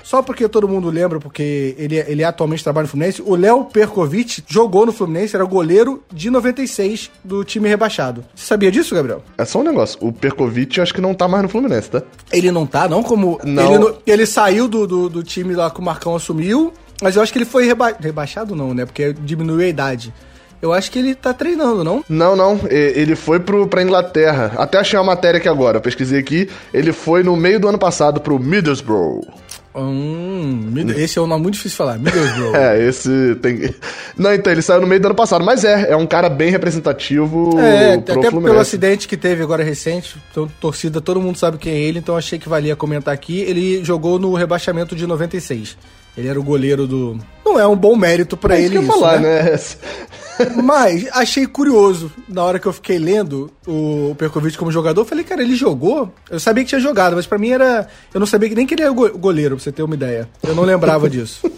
Só 0.06 0.22
porque 0.22 0.48
todo 0.48 0.68
mundo 0.68 0.88
lembra, 0.88 1.18
porque 1.18 1.74
ele, 1.76 1.96
ele 1.96 2.22
atualmente 2.22 2.62
trabalha 2.62 2.84
no 2.84 2.88
Fluminense, 2.88 3.20
o 3.20 3.34
Léo 3.34 3.64
Perkovic 3.64 4.40
jogou 4.46 4.86
no 4.86 4.92
Fluminense, 4.92 5.34
era 5.34 5.44
goleiro 5.44 6.00
de 6.12 6.30
96 6.30 7.10
do 7.24 7.42
time 7.42 7.68
rebaixado. 7.68 8.24
Você 8.32 8.46
sabia 8.46 8.70
disso, 8.70 8.94
Gabriel? 8.94 9.20
É 9.36 9.44
só 9.44 9.58
um 9.58 9.64
negócio, 9.64 9.98
o 10.00 10.12
Perkovic 10.12 10.80
acho 10.80 10.94
que 10.94 11.00
não 11.00 11.12
tá 11.12 11.26
mais 11.26 11.42
no 11.42 11.48
Fluminense, 11.48 11.90
tá? 11.90 12.02
Ele 12.32 12.52
não 12.52 12.64
tá, 12.64 12.88
não? 12.88 13.02
Como. 13.02 13.40
Não. 13.42 13.74
Ele, 13.74 13.94
ele 14.06 14.26
saiu 14.26 14.68
do, 14.68 14.86
do, 14.86 15.08
do, 15.08 15.24
time 15.24 15.56
lá 15.56 15.72
que 15.72 15.80
o 15.80 15.82
Marcão 15.82 16.14
assumiu, 16.14 16.72
mas 17.02 17.16
eu 17.16 17.22
acho 17.22 17.32
que 17.32 17.38
ele 17.38 17.44
foi 17.44 17.66
reba 17.66 17.92
rebaixado, 17.98 18.54
não, 18.54 18.72
né? 18.72 18.86
Porque 18.86 19.12
diminuiu 19.12 19.66
a 19.66 19.68
idade. 19.68 20.14
Eu 20.62 20.72
acho 20.72 20.90
que 20.90 21.00
ele 21.00 21.14
tá 21.14 21.34
treinando, 21.34 21.84
não? 21.84 22.04
Não, 22.08 22.34
não. 22.34 22.60
Ele 22.70 23.14
foi 23.14 23.38
pro, 23.38 23.66
pra 23.66 23.82
Inglaterra. 23.82 24.52
Até 24.56 24.78
achei 24.78 24.98
uma 24.98 25.04
matéria 25.04 25.38
aqui 25.38 25.48
agora. 25.48 25.80
pesquisei 25.80 26.18
aqui. 26.18 26.48
Ele 26.72 26.92
foi 26.92 27.22
no 27.22 27.36
meio 27.36 27.60
do 27.60 27.68
ano 27.68 27.78
passado 27.78 28.20
pro 28.20 28.38
Middlesbrough. 28.38 29.20
Hum, 29.78 30.72
esse 30.96 31.18
é 31.18 31.22
um 31.22 31.26
nome 31.26 31.42
muito 31.42 31.54
difícil 31.54 31.72
de 31.72 31.76
falar, 31.76 31.98
Middlesbrough. 31.98 32.56
é, 32.56 32.82
esse 32.82 33.34
tem. 33.42 33.74
Não, 34.16 34.32
então, 34.32 34.50
ele 34.50 34.62
saiu 34.62 34.80
no 34.80 34.86
meio 34.86 35.00
do 35.00 35.06
ano 35.06 35.14
passado, 35.14 35.44
mas 35.44 35.64
é, 35.64 35.90
é 35.90 35.96
um 35.96 36.06
cara 36.06 36.30
bem 36.30 36.50
representativo. 36.50 37.60
É, 37.60 37.94
até 37.94 38.12
Fluminense. 38.14 38.44
pelo 38.44 38.58
acidente 38.58 39.08
que 39.08 39.16
teve 39.16 39.42
agora 39.42 39.62
recente, 39.62 40.16
então, 40.30 40.48
torcida, 40.58 41.00
todo 41.00 41.20
mundo 41.20 41.36
sabe 41.36 41.58
quem 41.58 41.74
é 41.74 41.78
ele, 41.78 41.98
então 41.98 42.16
achei 42.16 42.38
que 42.38 42.48
valia 42.48 42.74
comentar 42.74 43.12
aqui. 43.12 43.40
Ele 43.40 43.84
jogou 43.84 44.18
no 44.18 44.32
rebaixamento 44.32 44.96
de 44.96 45.06
96. 45.06 45.76
Ele 46.16 46.28
era 46.28 46.40
o 46.40 46.42
goleiro 46.42 46.86
do. 46.86 47.18
Não 47.44 47.60
é 47.60 47.66
um 47.66 47.76
bom 47.76 47.94
mérito 47.94 48.36
para 48.36 48.56
é 48.56 48.62
ele 48.62 48.78
isso, 48.78 48.86
falar, 48.86 49.20
né? 49.20 49.42
né? 49.42 49.58
Mas 50.62 51.08
achei 51.12 51.46
curioso, 51.46 52.12
na 52.28 52.44
hora 52.44 52.58
que 52.58 52.66
eu 52.66 52.72
fiquei 52.72 52.98
lendo 52.98 53.50
o 53.66 54.14
Perkovic 54.16 54.56
como 54.56 54.70
jogador, 54.70 55.02
eu 55.02 55.06
falei, 55.06 55.24
cara, 55.24 55.42
ele 55.42 55.56
jogou? 55.56 56.12
Eu 56.30 56.40
sabia 56.40 56.64
que 56.64 56.70
tinha 56.70 56.80
jogado, 56.80 57.16
mas 57.16 57.26
para 57.26 57.38
mim 57.38 57.50
era. 57.50 57.88
Eu 58.12 58.20
não 58.20 58.26
sabia 58.26 58.48
que 58.48 58.54
nem 58.54 58.66
que 58.66 58.74
ele 58.74 58.82
era 58.82 58.92
goleiro, 58.92 59.56
pra 59.56 59.62
você 59.64 59.72
ter 59.72 59.82
uma 59.82 59.94
ideia. 59.94 60.28
Eu 60.42 60.54
não 60.54 60.64
lembrava 60.64 61.08
disso. 61.08 61.50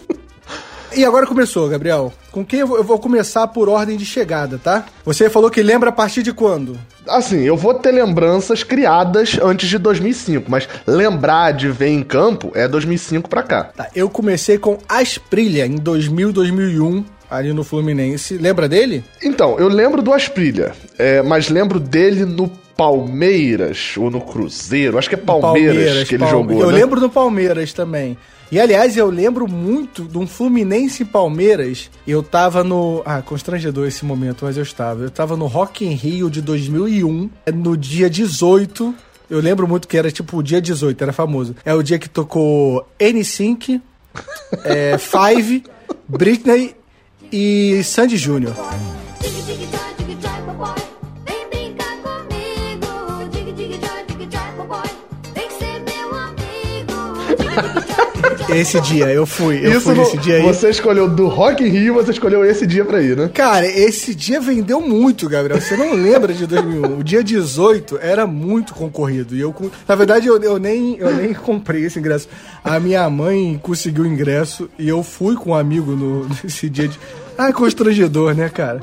E 0.95 1.05
agora 1.05 1.27
começou, 1.27 1.69
Gabriel. 1.69 2.11
Com 2.31 2.43
quem 2.43 2.61
eu 2.61 2.83
vou 2.83 2.97
começar 2.97 3.47
por 3.47 3.69
ordem 3.69 3.95
de 3.95 4.05
chegada, 4.05 4.57
tá? 4.57 4.85
Você 5.05 5.29
falou 5.29 5.51
que 5.51 5.61
lembra 5.61 5.89
a 5.89 5.93
partir 5.93 6.23
de 6.23 6.33
quando? 6.33 6.79
Assim, 7.07 7.41
eu 7.41 7.55
vou 7.55 7.75
ter 7.75 7.91
lembranças 7.91 8.63
criadas 8.63 9.37
antes 9.41 9.69
de 9.69 9.77
2005, 9.77 10.49
mas 10.49 10.67
lembrar 10.87 11.51
de 11.51 11.69
ver 11.69 11.89
em 11.89 12.01
campo 12.01 12.51
é 12.55 12.67
2005 12.67 13.29
pra 13.29 13.43
cá. 13.43 13.65
Tá, 13.65 13.87
eu 13.95 14.09
comecei 14.09 14.57
com 14.57 14.79
Asprilha 14.89 15.65
em 15.65 15.75
2000, 15.75 16.31
2001 16.31 17.05
ali 17.29 17.53
no 17.53 17.63
Fluminense. 17.63 18.37
Lembra 18.37 18.67
dele? 18.67 19.03
Então, 19.23 19.57
eu 19.59 19.67
lembro 19.67 20.01
do 20.01 20.13
Asprilha, 20.13 20.73
é, 20.97 21.21
mas 21.21 21.49
lembro 21.49 21.79
dele 21.79 22.25
no 22.25 22.49
Palmeiras 22.75 23.95
ou 23.97 24.09
no 24.09 24.21
Cruzeiro. 24.21 24.97
Acho 24.97 25.09
que 25.09 25.15
é 25.15 25.17
Palmeiras, 25.17 25.75
Palmeiras 25.75 26.07
que 26.07 26.15
ele 26.15 26.23
Palme... 26.23 26.53
jogou. 26.53 26.61
Eu 26.61 26.71
né? 26.71 26.77
lembro 26.77 26.99
do 26.99 27.09
Palmeiras 27.09 27.73
também. 27.73 28.17
E 28.51 28.59
aliás, 28.59 28.97
eu 28.97 29.09
lembro 29.09 29.47
muito 29.47 30.05
de 30.05 30.17
um 30.17 30.25
Fluminense 30.25 31.03
e 31.03 31.05
Palmeiras. 31.05 31.91
Eu 32.07 32.23
tava 32.23 32.63
no. 32.63 33.03
Ah, 33.05 33.21
constrangedor 33.21 33.87
esse 33.87 34.03
momento, 34.03 34.45
mas 34.45 34.57
eu 34.57 34.63
estava. 34.63 35.03
Eu 35.03 35.11
tava 35.11 35.37
no 35.37 35.45
Rock 35.45 35.85
in 35.85 35.93
Rio 35.93 36.29
de 36.29 36.41
2001, 36.41 37.29
no 37.53 37.77
dia 37.77 38.09
18. 38.09 38.95
Eu 39.29 39.39
lembro 39.39 39.67
muito 39.67 39.87
que 39.87 39.95
era 39.95 40.09
tipo 40.09 40.37
o 40.37 40.41
dia 40.41 40.59
18, 40.59 40.99
era 41.03 41.13
famoso. 41.13 41.55
É 41.63 41.73
o 41.73 41.83
dia 41.83 41.99
que 41.99 42.09
tocou 42.09 42.87
N5, 42.99 43.79
é, 44.63 44.97
Five, 44.97 45.63
Britney 46.07 46.78
e 47.31 47.81
Sandy 47.83 48.17
Júnior. 48.17 48.55
Esse 58.49 58.79
dia, 58.81 59.05
eu 59.07 59.25
fui. 59.25 59.59
Eu 59.65 59.71
Isso 59.71 59.81
fui 59.81 59.95
nesse 59.95 60.17
dia 60.17 60.37
aí. 60.37 60.41
Você 60.41 60.69
escolheu 60.69 61.07
do 61.07 61.27
Rock 61.27 61.63
in 61.63 61.67
Rio, 61.67 61.93
você 61.93 62.11
escolheu 62.11 62.43
esse 62.43 62.65
dia 62.65 62.83
pra 62.83 63.01
ir, 63.01 63.15
né? 63.15 63.29
Cara, 63.33 63.65
esse 63.65 64.15
dia 64.15 64.41
vendeu 64.41 64.81
muito, 64.81 65.29
Gabriel. 65.29 65.61
Você 65.61 65.77
não 65.77 65.93
lembra 65.93 66.33
de 66.33 66.47
2001. 66.47 66.99
O 66.99 67.03
dia 67.03 67.23
18 67.23 67.99
era 68.01 68.25
muito 68.25 68.73
concorrido. 68.73 69.35
E 69.35 69.41
eu, 69.41 69.55
na 69.87 69.95
verdade, 69.95 70.27
eu, 70.27 70.41
eu 70.41 70.57
nem, 70.57 70.97
eu 70.97 71.13
nem 71.13 71.33
comprei 71.33 71.85
esse 71.85 71.99
ingresso. 71.99 72.27
A 72.63 72.79
minha 72.79 73.07
mãe 73.09 73.59
conseguiu 73.61 74.03
o 74.03 74.07
ingresso 74.07 74.69
e 74.77 74.87
eu 74.87 75.03
fui 75.03 75.35
com 75.35 75.51
um 75.51 75.55
amigo 75.55 75.91
no, 75.91 76.27
nesse 76.43 76.69
dia 76.69 76.87
de. 76.87 76.99
Ah, 77.41 77.53
constrangedor, 77.53 78.33
né, 78.35 78.49
cara? 78.49 78.81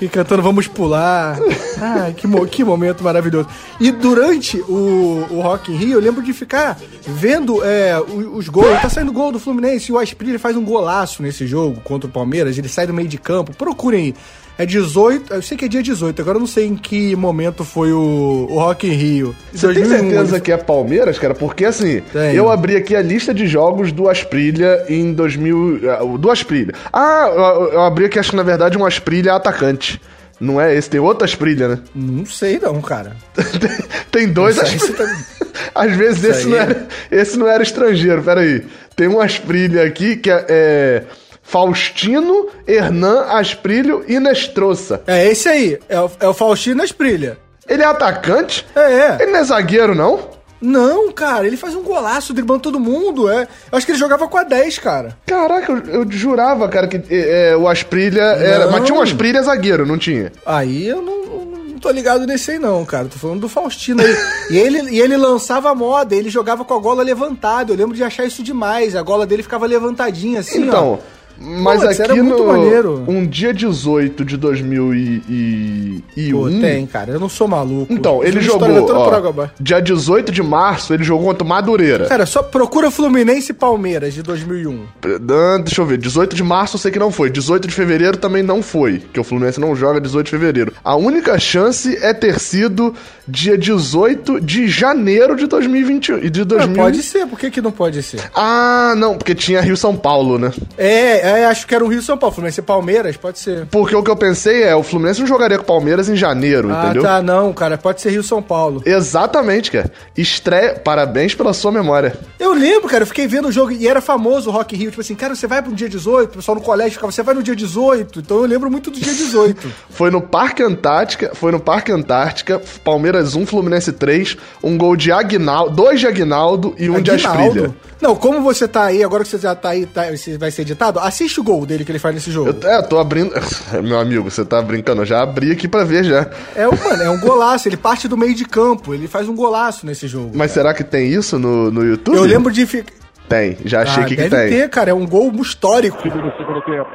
E 0.00 0.08
cantando 0.08 0.42
Vamos 0.42 0.66
Pular. 0.66 1.38
Ah, 1.78 2.10
que, 2.16 2.26
mo- 2.26 2.46
que 2.46 2.64
momento 2.64 3.04
maravilhoso. 3.04 3.46
E 3.78 3.90
durante 3.90 4.58
o, 4.62 5.26
o 5.30 5.40
Rock 5.42 5.70
in 5.70 5.76
Rio, 5.76 5.92
eu 5.98 6.00
lembro 6.00 6.22
de 6.22 6.32
ficar 6.32 6.78
vendo 7.06 7.62
é, 7.62 8.00
o- 8.00 8.36
os 8.36 8.48
gols. 8.48 8.80
Tá 8.80 8.88
saindo 8.88 9.12
gol 9.12 9.30
do 9.30 9.38
Fluminense 9.38 9.90
e 9.90 9.94
o 9.94 9.98
Aspiri 9.98 10.38
faz 10.38 10.56
um 10.56 10.64
golaço 10.64 11.22
nesse 11.22 11.46
jogo 11.46 11.80
contra 11.82 12.08
o 12.08 12.12
Palmeiras. 12.12 12.56
Ele 12.56 12.68
sai 12.68 12.86
do 12.86 12.94
meio 12.94 13.06
de 13.08 13.18
campo. 13.18 13.54
Procurem 13.54 14.00
aí. 14.00 14.14
É 14.62 14.66
18, 14.66 15.32
eu 15.32 15.40
sei 15.40 15.56
que 15.56 15.64
é 15.64 15.68
dia 15.68 15.82
18, 15.82 16.20
agora 16.20 16.36
eu 16.36 16.40
não 16.40 16.46
sei 16.46 16.66
em 16.66 16.76
que 16.76 17.16
momento 17.16 17.64
foi 17.64 17.92
o, 17.92 18.46
o 18.50 18.58
Rock 18.58 18.86
in 18.86 18.90
Rio. 18.92 19.34
Você 19.52 19.66
tem 19.72 19.82
2001, 19.84 20.10
certeza 20.10 20.34
ele- 20.36 20.40
que 20.44 20.52
é 20.52 20.56
Palmeiras, 20.58 21.18
cara? 21.18 21.34
Porque 21.34 21.64
assim, 21.64 22.02
eu 22.34 22.50
abri 22.50 22.76
aqui 22.76 22.94
a 22.94 23.00
lista 23.00 23.32
de 23.32 23.46
jogos 23.46 23.90
do 23.90 24.06
Asprilha 24.08 24.84
em 24.88 25.14
2000. 25.14 25.80
ah, 25.90 26.18
Do 26.18 26.30
Asprilha. 26.30 26.74
Ah, 26.92 27.30
eu, 27.72 27.80
abri 27.80 28.04
aqui, 28.04 28.18
acho 28.18 28.30
que 28.32 28.36
na 28.36 28.42
verdade 28.42 28.76
um 28.76 28.84
Asprilha 28.84 29.34
atacante. 29.34 29.98
Não 30.38 30.60
é 30.60 30.74
esse, 30.74 30.90
tem 30.90 31.00
outro 31.00 31.24
Asprilha, 31.24 31.66
né? 31.68 31.78
Não 31.94 32.26
sei 32.26 32.58
não, 32.58 32.82
cara. 32.82 33.16
tem 34.12 34.28
dois 34.28 34.58
Asprilha. 34.58 34.94
você 34.96 35.40
Às 35.74 35.96
vezes 35.96 36.22
esse 36.24 36.46
não, 36.48 36.56
era, 36.58 36.88
esse 37.10 37.38
não 37.38 37.48
era 37.48 37.62
estrangeiro, 37.62 38.22
peraí. 38.22 38.62
Tem 38.94 39.08
um 39.08 39.20
Asprilha 39.20 39.84
aqui 39.84 40.16
que 40.16 40.30
é. 40.30 40.44
é 40.48 41.02
Faustino, 41.42 42.48
Hernan, 42.66 43.22
Asprilho 43.28 44.04
e 44.06 44.18
Nestroça. 44.20 45.02
É 45.06 45.26
esse 45.30 45.48
aí, 45.48 45.78
é 45.88 46.00
o, 46.00 46.10
é 46.20 46.28
o 46.28 46.34
Faustino 46.34 46.82
Asprilha. 46.82 47.38
Ele 47.68 47.82
é 47.82 47.86
atacante? 47.86 48.66
É, 48.74 48.80
é. 48.80 49.16
Ele 49.20 49.32
não 49.32 49.38
é 49.38 49.44
zagueiro, 49.44 49.94
não? 49.94 50.40
Não, 50.60 51.10
cara, 51.10 51.46
ele 51.46 51.56
faz 51.56 51.74
um 51.74 51.82
golaço 51.82 52.34
driblando 52.34 52.62
todo 52.62 52.78
mundo, 52.78 53.30
é. 53.30 53.48
Eu 53.72 53.78
acho 53.78 53.86
que 53.86 53.92
ele 53.92 53.98
jogava 53.98 54.28
com 54.28 54.36
a 54.36 54.44
10, 54.44 54.78
cara. 54.78 55.16
Caraca, 55.24 55.72
eu, 55.72 56.02
eu 56.02 56.10
jurava, 56.10 56.68
cara, 56.68 56.86
que 56.86 56.96
é, 57.08 57.50
é, 57.50 57.56
o 57.56 57.66
Asprilha 57.66 58.20
era. 58.20 58.66
Não. 58.66 58.72
Mas 58.72 58.84
tinha 58.84 58.98
um 58.98 59.00
Asprilha 59.00 59.42
zagueiro, 59.42 59.86
não 59.86 59.96
tinha? 59.96 60.30
Aí 60.44 60.86
eu 60.86 61.00
não, 61.00 61.24
não 61.24 61.78
tô 61.78 61.90
ligado 61.90 62.26
nesse 62.26 62.50
aí 62.50 62.58
não, 62.58 62.84
cara. 62.84 63.06
Tô 63.06 63.18
falando 63.18 63.40
do 63.40 63.48
Faustino 63.48 64.02
aí. 64.02 64.14
e, 64.50 64.58
ele, 64.58 64.90
e 64.90 65.00
ele 65.00 65.16
lançava 65.16 65.70
a 65.70 65.74
moda, 65.74 66.14
ele 66.14 66.28
jogava 66.28 66.62
com 66.62 66.74
a 66.74 66.78
gola 66.78 67.02
levantada. 67.02 67.72
Eu 67.72 67.76
lembro 67.76 67.96
de 67.96 68.04
achar 68.04 68.26
isso 68.26 68.42
demais. 68.42 68.94
A 68.94 69.02
gola 69.02 69.26
dele 69.26 69.42
ficava 69.42 69.64
levantadinha 69.64 70.40
assim, 70.40 70.68
ó. 70.68 70.98
Mas 71.40 71.80
Putz, 71.82 72.00
aqui 72.00 72.20
no. 72.20 72.46
maneiro. 72.46 73.04
Um 73.08 73.26
dia 73.26 73.52
18 73.54 74.24
de 74.26 74.36
2001. 74.36 76.02
Pô, 76.32 76.50
tem, 76.60 76.86
cara. 76.86 77.12
Eu 77.12 77.20
não 77.20 77.28
sou 77.28 77.48
maluco. 77.48 77.90
Então, 77.92 78.22
ele 78.22 78.40
jogou. 78.40 78.68
ó, 78.94 79.46
dia 79.58 79.80
18 79.80 80.30
de 80.32 80.42
março, 80.42 80.92
ele 80.92 81.02
jogou 81.02 81.26
contra 81.28 81.46
Madureira. 81.46 82.06
Cara, 82.06 82.26
só 82.26 82.42
procura 82.42 82.90
Fluminense 82.90 83.52
e 83.52 83.54
Palmeiras 83.54 84.12
de 84.14 84.22
2001. 84.22 84.80
Ah, 85.04 85.58
Deixa 85.64 85.80
eu 85.80 85.86
ver, 85.86 85.96
18 85.98 86.36
de 86.36 86.42
março 86.42 86.76
eu 86.76 86.80
sei 86.80 86.90
que 86.90 86.98
não 86.98 87.10
foi. 87.10 87.30
18 87.30 87.66
de 87.66 87.74
fevereiro 87.74 88.16
também 88.16 88.42
não 88.42 88.62
foi. 88.62 88.98
Que 89.12 89.18
o 89.20 89.24
Fluminense 89.24 89.58
não 89.60 89.74
joga 89.74 90.00
18 90.00 90.26
de 90.26 90.30
fevereiro. 90.30 90.72
A 90.84 90.94
única 90.96 91.38
chance 91.38 91.96
é 92.02 92.12
ter 92.12 92.38
sido 92.38 92.94
dia 93.26 93.56
18 93.56 94.40
de 94.40 94.68
janeiro 94.68 95.36
de 95.36 95.46
2021. 95.46 96.18
E 96.18 96.30
de 96.30 96.42
Ah, 96.42 96.44
2000... 96.44 96.76
pode 96.82 97.02
ser, 97.02 97.26
por 97.26 97.38
que, 97.38 97.50
que 97.50 97.60
não 97.62 97.70
pode 97.72 98.02
ser? 98.02 98.20
Ah, 98.34 98.94
não, 98.96 99.16
porque 99.16 99.34
tinha 99.34 99.60
Rio 99.60 99.76
São 99.76 99.96
Paulo, 99.96 100.38
né? 100.38 100.52
É, 100.76 101.29
é, 101.38 101.46
acho 101.46 101.66
que 101.66 101.74
era 101.74 101.84
o 101.84 101.88
Rio 101.88 102.02
São 102.02 102.16
Paulo. 102.18 102.34
Fluminense 102.34 102.60
e 102.60 102.62
Palmeiras, 102.62 103.16
pode 103.16 103.38
ser. 103.38 103.66
Porque 103.66 103.94
o 103.94 104.02
que 104.02 104.10
eu 104.10 104.16
pensei 104.16 104.62
é, 104.62 104.74
o 104.74 104.82
Fluminense 104.82 105.20
não 105.20 105.26
jogaria 105.26 105.56
com 105.56 105.64
o 105.64 105.66
Palmeiras 105.66 106.08
em 106.08 106.16
janeiro, 106.16 106.70
Ah, 106.72 106.84
entendeu? 106.84 107.02
tá, 107.02 107.22
não, 107.22 107.52
cara. 107.52 107.76
Pode 107.78 108.00
ser 108.00 108.10
Rio 108.10 108.22
São 108.22 108.42
Paulo. 108.42 108.82
Exatamente, 108.84 109.70
cara. 109.70 109.90
Estreia, 110.16 110.74
parabéns 110.74 111.34
pela 111.34 111.52
sua 111.52 111.72
memória. 111.72 112.16
Eu 112.38 112.52
lembro, 112.52 112.88
cara, 112.88 113.02
eu 113.02 113.06
fiquei 113.06 113.26
vendo 113.26 113.48
o 113.48 113.52
jogo 113.52 113.72
e 113.72 113.86
era 113.88 114.00
famoso 114.00 114.50
o 114.50 114.52
Rock 114.52 114.76
Rio. 114.76 114.90
Tipo 114.90 115.00
assim, 115.00 115.14
cara, 115.14 115.34
você 115.34 115.46
vai 115.46 115.62
pro 115.62 115.74
dia 115.74 115.88
18, 115.88 116.30
o 116.32 116.36
pessoal 116.36 116.54
no 116.56 116.60
colégio 116.62 116.92
ficava, 116.92 117.10
você 117.12 117.22
vai 117.22 117.34
no 117.34 117.42
dia 117.42 117.56
18. 117.56 118.20
Então 118.20 118.38
eu 118.38 118.44
lembro 118.46 118.70
muito 118.70 118.90
do 118.90 118.98
dia 119.00 119.12
18. 119.12 119.68
Foi 119.90 120.10
no 120.10 120.20
Parque 120.20 120.62
Antártica, 120.62 121.32
foi 121.34 121.52
no 121.52 121.60
Parque 121.60 121.92
Antártica, 121.92 122.60
Palmeiras 122.84 123.34
1, 123.34 123.44
Fluminense 123.46 123.92
3, 123.92 124.36
um 124.62 124.78
gol 124.78 124.96
de 124.96 125.12
Aguinaldo, 125.12 125.74
dois 125.76 126.00
de 126.00 126.06
Aguinaldo 126.06 126.74
e 126.78 126.88
um 126.88 127.00
de 127.02 127.10
Asprilha. 127.10 127.74
Não, 128.00 128.16
como 128.16 128.40
você 128.40 128.66
tá 128.66 128.84
aí, 128.84 129.04
agora 129.04 129.22
que 129.22 129.28
você 129.28 129.38
já 129.38 129.54
tá 129.54 129.70
aí, 129.70 129.84
tá, 129.84 130.04
você 130.10 130.38
vai 130.38 130.50
ser 130.50 130.62
editado, 130.62 130.98
assiste 130.98 131.38
o 131.38 131.44
gol 131.44 131.66
dele 131.66 131.84
que 131.84 131.92
ele 131.92 131.98
faz 131.98 132.14
nesse 132.14 132.30
jogo. 132.30 132.50
Eu, 132.62 132.70
é, 132.70 132.78
eu 132.78 132.88
tô 132.88 132.98
abrindo. 132.98 133.32
Meu 133.84 133.98
amigo, 133.98 134.30
você 134.30 134.44
tá 134.44 134.60
brincando, 134.62 135.02
eu 135.02 135.06
já 135.06 135.22
abri 135.22 135.52
aqui 135.52 135.68
pra 135.68 135.84
ver 135.84 136.04
já. 136.04 136.26
É, 136.56 136.66
um, 136.66 136.72
mano, 136.72 137.02
é 137.02 137.10
um 137.10 137.20
golaço, 137.20 137.68
ele 137.68 137.76
parte 137.76 138.08
do 138.08 138.16
meio 138.16 138.34
de 138.34 138.44
campo, 138.44 138.94
ele 138.94 139.06
faz 139.06 139.28
um 139.28 139.36
golaço 139.36 139.84
nesse 139.86 140.08
jogo. 140.08 140.30
Mas 140.34 140.50
será 140.52 140.72
que 140.72 140.82
tem 140.82 141.08
isso 141.08 141.38
no, 141.38 141.70
no 141.70 141.84
YouTube? 141.84 142.16
Eu 142.16 142.24
lembro 142.24 142.50
de 142.50 142.64
ficar. 142.66 142.92
Tem, 143.28 143.56
já 143.64 143.82
achei 143.82 144.02
Ah, 144.02 144.06
que 144.06 144.16
deve 144.16 144.34
tem. 144.36 144.48
ter, 144.48 144.68
cara, 144.70 144.90
é 144.90 144.94
um 144.94 145.06
gol 145.06 145.30
histórico. 145.40 145.96
No 146.08 146.32
segundo 146.36 146.60
tempo. 146.62 146.88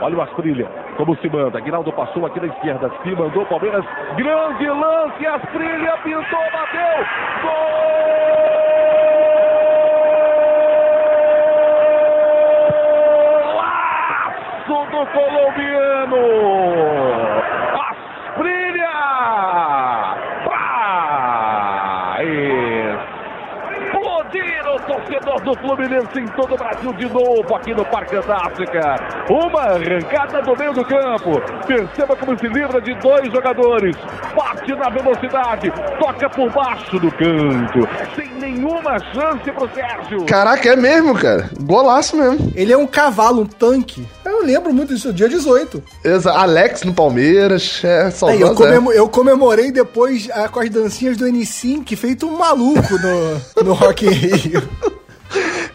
Olha 0.00 0.16
o 0.16 0.22
Asprilha, 0.22 0.66
como 0.96 1.14
se 1.18 1.28
manda. 1.28 1.58
Aguinaldo 1.58 1.92
passou 1.92 2.24
aqui 2.26 2.40
na 2.40 2.46
esquerda, 2.46 2.90
se 3.02 3.10
mandou 3.14 3.44
Palmeiras. 3.46 3.84
Grande 4.16 4.66
lance, 4.68 5.26
Asprilha 5.26 5.92
pintou, 6.02 6.44
bateu. 6.52 7.04
Golaço 7.42 8.91
colombiano. 15.06 16.16
Asprilha. 17.90 18.98
Vai 20.46 22.26
explodir 23.72 24.66
o 24.68 24.78
torcedor 25.32 25.40
do 25.42 25.54
Fluminense 25.60 26.18
em 26.18 26.26
todo 26.28 26.54
o 26.54 26.58
Brasil 26.58 26.92
de 26.94 27.08
novo 27.08 27.54
aqui 27.54 27.74
no 27.74 27.84
Parque 27.84 28.16
Antártica. 28.16 28.96
Uma 29.30 29.60
arrancada 29.62 30.42
do 30.42 30.56
meio 30.56 30.72
do 30.72 30.84
campo. 30.84 31.40
Perceba 31.66 32.16
como 32.16 32.38
se 32.38 32.46
livra 32.48 32.80
de 32.80 32.94
dois 33.00 33.30
jogadores. 33.32 33.96
Bate 34.36 34.74
na 34.74 34.88
velocidade, 34.90 35.72
toca 35.98 36.28
por 36.30 36.50
baixo 36.52 36.98
do 36.98 37.10
canto, 37.12 37.88
sem 38.16 38.28
nenhuma 38.40 38.98
chance 39.12 39.50
pro 39.52 39.68
Sérgio. 39.74 40.24
Caraca, 40.26 40.68
é 40.70 40.76
mesmo, 40.76 41.14
cara. 41.14 41.50
Golaço 41.60 42.16
mesmo. 42.16 42.52
Ele 42.54 42.72
é 42.72 42.76
um 42.76 42.86
cavalo, 42.86 43.42
um 43.42 43.46
tanque. 43.46 44.06
Eu 44.24 44.44
lembro 44.44 44.72
muito 44.72 44.94
disso, 44.94 45.12
dia 45.12 45.28
18. 45.28 45.82
Exa 46.04 46.32
Alex 46.32 46.82
no 46.84 46.94
Palmeiras, 46.94 47.80
é 47.84 48.10
só 48.10 48.28
Aí, 48.28 48.40
eu, 48.40 48.54
comemo- 48.54 48.92
eu 48.92 49.08
comemorei 49.08 49.70
depois 49.70 50.28
ah, 50.32 50.48
com 50.48 50.60
as 50.60 50.70
dancinhas 50.70 51.16
do 51.16 51.26
N5, 51.26 51.96
feito 51.96 52.26
um 52.26 52.36
maluco 52.38 52.94
no, 52.98 53.62
no 53.64 53.72
Rock 53.74 54.06
in 54.06 54.10
Rio. 54.10 54.62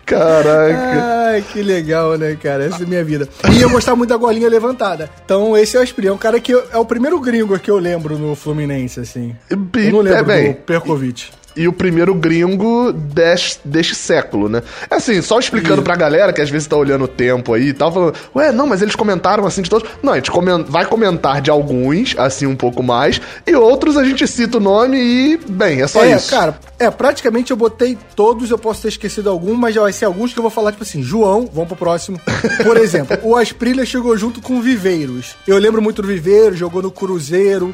Caraca. 0.08 1.28
Ai, 1.30 1.44
que 1.52 1.62
legal, 1.62 2.18
né, 2.18 2.38
cara? 2.42 2.64
Essa 2.66 2.84
é 2.84 2.86
a 2.86 2.88
minha 2.90 3.04
vida. 3.04 3.28
E 3.54 3.62
eu 3.62 3.70
gostava 3.70 3.98
muito 3.98 4.10
da 4.10 4.18
golinha 4.18 4.50
levantada. 4.50 5.10
Então, 5.24 5.56
esse 5.58 5.76
é 5.76 5.80
o 5.80 5.84
Aspiri. 5.84 6.08
É 6.08 6.14
um 6.14 6.18
cara 6.18 6.40
que 6.40 6.54
eu- 6.54 6.64
é 6.72 6.78
o 6.78 6.86
primeiro 6.86 7.20
gringo 7.20 7.60
que 7.60 7.70
eu 7.70 7.78
lembro 7.78 8.18
no 8.18 8.34
Fluminense, 8.34 9.00
assim. 9.02 9.36
Eu 9.50 9.58
não 9.92 10.00
é 10.00 10.04
lembro 10.04 10.26
bem. 10.26 10.52
do 10.54 10.58
Perkovic. 10.60 11.30
E 11.58 11.68
o 11.68 11.74
primeiro 11.74 12.14
gringo 12.16 12.92
des- 12.94 13.60
deste 13.66 13.96
século, 13.96 14.48
né? 14.48 14.62
É 14.90 14.96
Assim, 14.96 15.22
só 15.22 15.40
explicando 15.40 15.82
pra 15.82 15.96
galera 15.96 16.34
que 16.34 16.42
às 16.42 16.50
vezes 16.50 16.68
tá 16.68 16.76
olhando 16.76 17.06
o 17.06 17.08
tempo 17.08 17.54
aí 17.54 17.70
e 17.70 17.74
tal, 17.74 17.92
falando, 17.92 18.14
ué, 18.36 18.52
não, 18.52 18.66
mas 18.68 18.82
eles 18.82 18.96
comentaram 18.96 19.46
assim 19.46 19.62
de 19.62 19.70
todos. 19.70 19.88
Não, 20.02 20.14
a 20.14 20.16
gente 20.16 20.32
vai 20.70 20.86
comentar 20.86 21.42
de 21.42 21.50
alguns, 21.52 22.16
assim, 22.18 22.46
um 22.46 22.56
pouco 22.56 22.82
mais, 22.82 23.22
e 23.46 23.56
outros 23.56 23.96
a 23.98 24.04
gente 24.04 24.28
cita 24.28 24.58
o 24.58 24.60
nome 24.62 24.98
e, 24.98 25.38
bem, 25.50 25.82
é 25.82 25.88
só 25.88 26.04
é, 26.04 26.16
isso. 26.16 26.30
cara, 26.32 26.58
é, 26.80 26.90
praticamente 26.90 27.52
eu 27.52 27.58
botei 27.58 27.98
todos, 28.16 28.50
eu 28.52 28.58
posso 28.58 28.82
ter 28.84 28.88
esquecido 28.90 29.30
algum, 29.30 29.54
mas 29.56 29.76
já 29.76 29.82
vai 29.82 29.94
ser 29.94 30.06
alguns 30.06 30.34
que 30.34 30.40
eu 30.40 30.44
vou 30.44 30.52
falar, 30.52 30.72
tipo 30.72 30.84
assim, 30.84 31.02
João, 31.04 31.50
vamos 31.52 31.68
pro 31.70 31.78
próximo. 31.78 32.20
Por 32.64 32.78
exemplo, 32.78 33.18
o 33.24 33.36
Asprilha 33.36 33.86
chegou 33.86 34.16
junto 34.18 34.42
com 34.42 34.58
o 34.58 34.62
Viveiros. 34.62 35.36
Eu 35.48 35.58
lembro 35.58 35.82
muito 35.82 36.02
do 36.02 36.08
Viveiros, 36.08 36.58
jogou 36.60 36.82
no 36.82 36.92
Cruzeiro. 36.92 37.74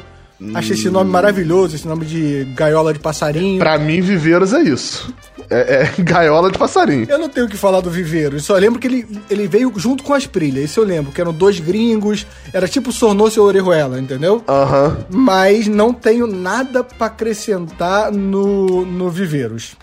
Achei 0.52 0.74
esse 0.74 0.90
nome 0.90 1.10
maravilhoso, 1.10 1.76
esse 1.76 1.86
nome 1.86 2.04
de 2.04 2.44
gaiola 2.54 2.92
de 2.92 2.98
passarinho. 2.98 3.58
Pra 3.58 3.78
mim, 3.78 4.00
Viveiros 4.00 4.52
é 4.52 4.62
isso. 4.62 5.14
É, 5.48 5.82
é 5.82 5.94
gaiola 6.02 6.50
de 6.50 6.58
passarinho. 6.58 7.06
Eu 7.08 7.18
não 7.18 7.28
tenho 7.28 7.46
o 7.46 7.48
que 7.48 7.56
falar 7.56 7.80
do 7.80 7.90
Viveiro, 7.90 8.36
eu 8.36 8.40
só 8.40 8.54
lembro 8.54 8.80
que 8.80 8.86
ele, 8.86 9.06
ele 9.30 9.46
veio 9.46 9.72
junto 9.76 10.02
com 10.02 10.12
as 10.12 10.26
Prilhas, 10.26 10.64
isso 10.64 10.80
eu 10.80 10.84
lembro, 10.84 11.12
que 11.12 11.20
eram 11.20 11.32
dois 11.32 11.60
gringos, 11.60 12.26
era 12.52 12.66
tipo 12.66 12.92
Sornoso 12.92 13.38
e 13.38 13.40
Orejuela, 13.40 14.00
entendeu? 14.00 14.42
Aham. 14.48 14.98
Mas 15.10 15.68
não 15.68 15.92
tenho 15.92 16.26
nada 16.26 16.82
pra 16.82 17.06
acrescentar 17.06 18.10
no, 18.12 18.84
no 18.84 19.10
Viveiros. 19.10 19.76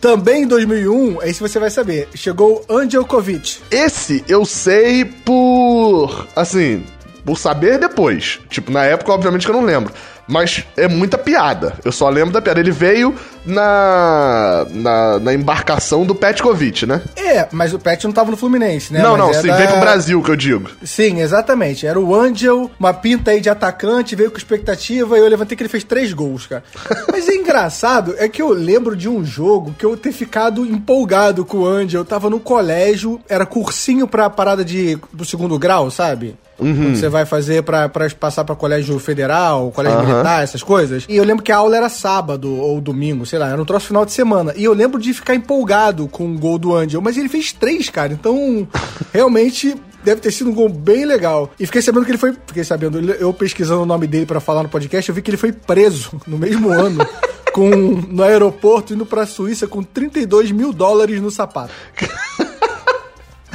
Também 0.00 0.42
em 0.42 0.46
2001, 0.48 1.20
aí 1.20 1.32
você 1.32 1.60
vai 1.60 1.70
saber, 1.70 2.08
chegou 2.12 2.64
Angelkovic. 2.68 3.58
Esse 3.70 4.24
eu 4.26 4.44
sei 4.44 5.04
por. 5.04 6.26
Assim, 6.34 6.82
por 7.24 7.38
saber 7.38 7.78
depois. 7.78 8.40
Tipo, 8.50 8.70
na 8.72 8.84
época, 8.84 9.12
obviamente 9.12 9.44
que 9.46 9.50
eu 9.50 9.56
não 9.56 9.64
lembro. 9.64 9.92
Mas 10.28 10.64
é 10.76 10.86
muita 10.86 11.18
piada. 11.18 11.74
Eu 11.84 11.90
só 11.90 12.08
lembro 12.08 12.32
da 12.32 12.40
piada. 12.40 12.60
Ele 12.60 12.70
veio 12.70 13.14
na, 13.44 14.66
na, 14.70 15.18
na 15.18 15.34
embarcação 15.34 16.04
do 16.04 16.14
Petkovic, 16.14 16.86
né? 16.86 17.02
É, 17.16 17.48
mas 17.52 17.74
o 17.74 17.78
Pet 17.78 18.04
não 18.04 18.12
tava 18.12 18.30
no 18.30 18.36
Fluminense, 18.36 18.92
né? 18.92 19.02
não, 19.02 19.12
Mas 19.12 19.18
não, 19.20 19.30
é 19.30 19.34
sim, 19.34 19.48
da- 19.48 19.56
veio 19.56 19.68
pro 19.70 19.80
Brasil 19.80 20.22
que 20.22 20.30
eu 20.30 20.36
digo. 20.36 20.70
Sim, 20.84 21.20
exatamente. 21.20 21.86
Era 21.86 21.98
o 21.98 22.14
Angel, 22.14 22.70
uma 22.78 22.94
pinta 22.94 23.32
aí 23.32 23.40
de 23.40 23.50
atacante, 23.50 24.14
veio 24.14 24.30
com 24.30 24.38
expectativa 24.38 25.16
e 25.16 25.20
eu 25.20 25.28
levantei 25.28 25.56
que 25.56 25.62
ele 25.62 25.68
fez 25.68 25.84
três 25.84 26.12
gols, 26.12 26.46
cara. 26.46 26.62
Mas 27.10 27.28
é 27.28 27.34
engraçado, 27.34 28.14
é 28.18 28.28
que 28.28 28.40
eu 28.40 28.50
lembro 28.50 28.94
de 28.96 29.08
um 29.08 29.24
jogo 29.24 29.74
que 29.78 29.84
eu 29.84 29.96
ter 29.96 30.12
ficado 30.12 30.64
empolgado 30.64 31.44
com 31.44 31.58
o 31.58 31.66
Angel. 31.66 32.00
Eu 32.00 32.04
tava 32.04 32.30
no 32.30 32.38
colégio, 32.40 33.20
era 33.28 33.44
cursinho 33.44 34.06
pra 34.06 34.30
parada 34.30 34.64
de, 34.64 34.98
do 35.12 35.24
segundo 35.24 35.58
grau, 35.58 35.90
sabe? 35.90 36.36
Quando 36.62 36.96
você 36.96 37.08
vai 37.08 37.24
fazer 37.26 37.62
pra, 37.62 37.88
pra 37.88 38.08
passar 38.10 38.44
pra 38.44 38.54
colégio 38.54 38.98
federal, 38.98 39.70
colégio 39.72 39.98
Aham. 39.98 40.08
militar, 40.08 40.42
essas 40.42 40.62
coisas. 40.62 41.04
E 41.08 41.16
eu 41.16 41.24
lembro 41.24 41.42
que 41.42 41.52
a 41.52 41.56
aula 41.56 41.76
era 41.76 41.88
sábado 41.88 42.54
ou 42.54 42.80
domingo, 42.80 43.26
sei 43.26 43.38
lá, 43.38 43.48
era 43.48 43.60
um 43.60 43.64
troço 43.64 43.86
final 43.88 44.04
de 44.04 44.12
semana. 44.12 44.52
E 44.56 44.64
eu 44.64 44.72
lembro 44.72 45.00
de 45.00 45.12
ficar 45.12 45.34
empolgado 45.34 46.06
com 46.08 46.26
o 46.32 46.38
gol 46.38 46.58
do 46.58 46.74
Angel, 46.74 47.00
mas 47.00 47.16
ele 47.16 47.28
fez 47.28 47.52
três, 47.52 47.88
cara. 47.88 48.12
Então, 48.12 48.66
realmente. 49.12 49.74
Deve 50.04 50.20
ter 50.20 50.32
sido 50.32 50.50
um 50.50 50.52
gol 50.52 50.68
bem 50.68 51.04
legal. 51.04 51.48
E 51.60 51.64
fiquei 51.64 51.80
sabendo 51.80 52.04
que 52.04 52.10
ele 52.10 52.18
foi. 52.18 52.34
Fiquei 52.48 52.64
sabendo, 52.64 52.98
eu 52.98 53.32
pesquisando 53.32 53.82
o 53.82 53.86
nome 53.86 54.08
dele 54.08 54.26
pra 54.26 54.40
falar 54.40 54.64
no 54.64 54.68
podcast, 54.68 55.08
eu 55.08 55.14
vi 55.14 55.22
que 55.22 55.30
ele 55.30 55.36
foi 55.36 55.52
preso 55.52 56.20
no 56.26 56.36
mesmo 56.36 56.70
ano. 56.70 57.06
Com, 57.52 57.68
no 57.70 58.22
aeroporto, 58.24 58.94
indo 58.94 59.06
pra 59.06 59.26
Suíça 59.26 59.68
com 59.68 59.80
32 59.80 60.50
mil 60.50 60.72
dólares 60.72 61.20
no 61.20 61.30
sapato. 61.30 61.70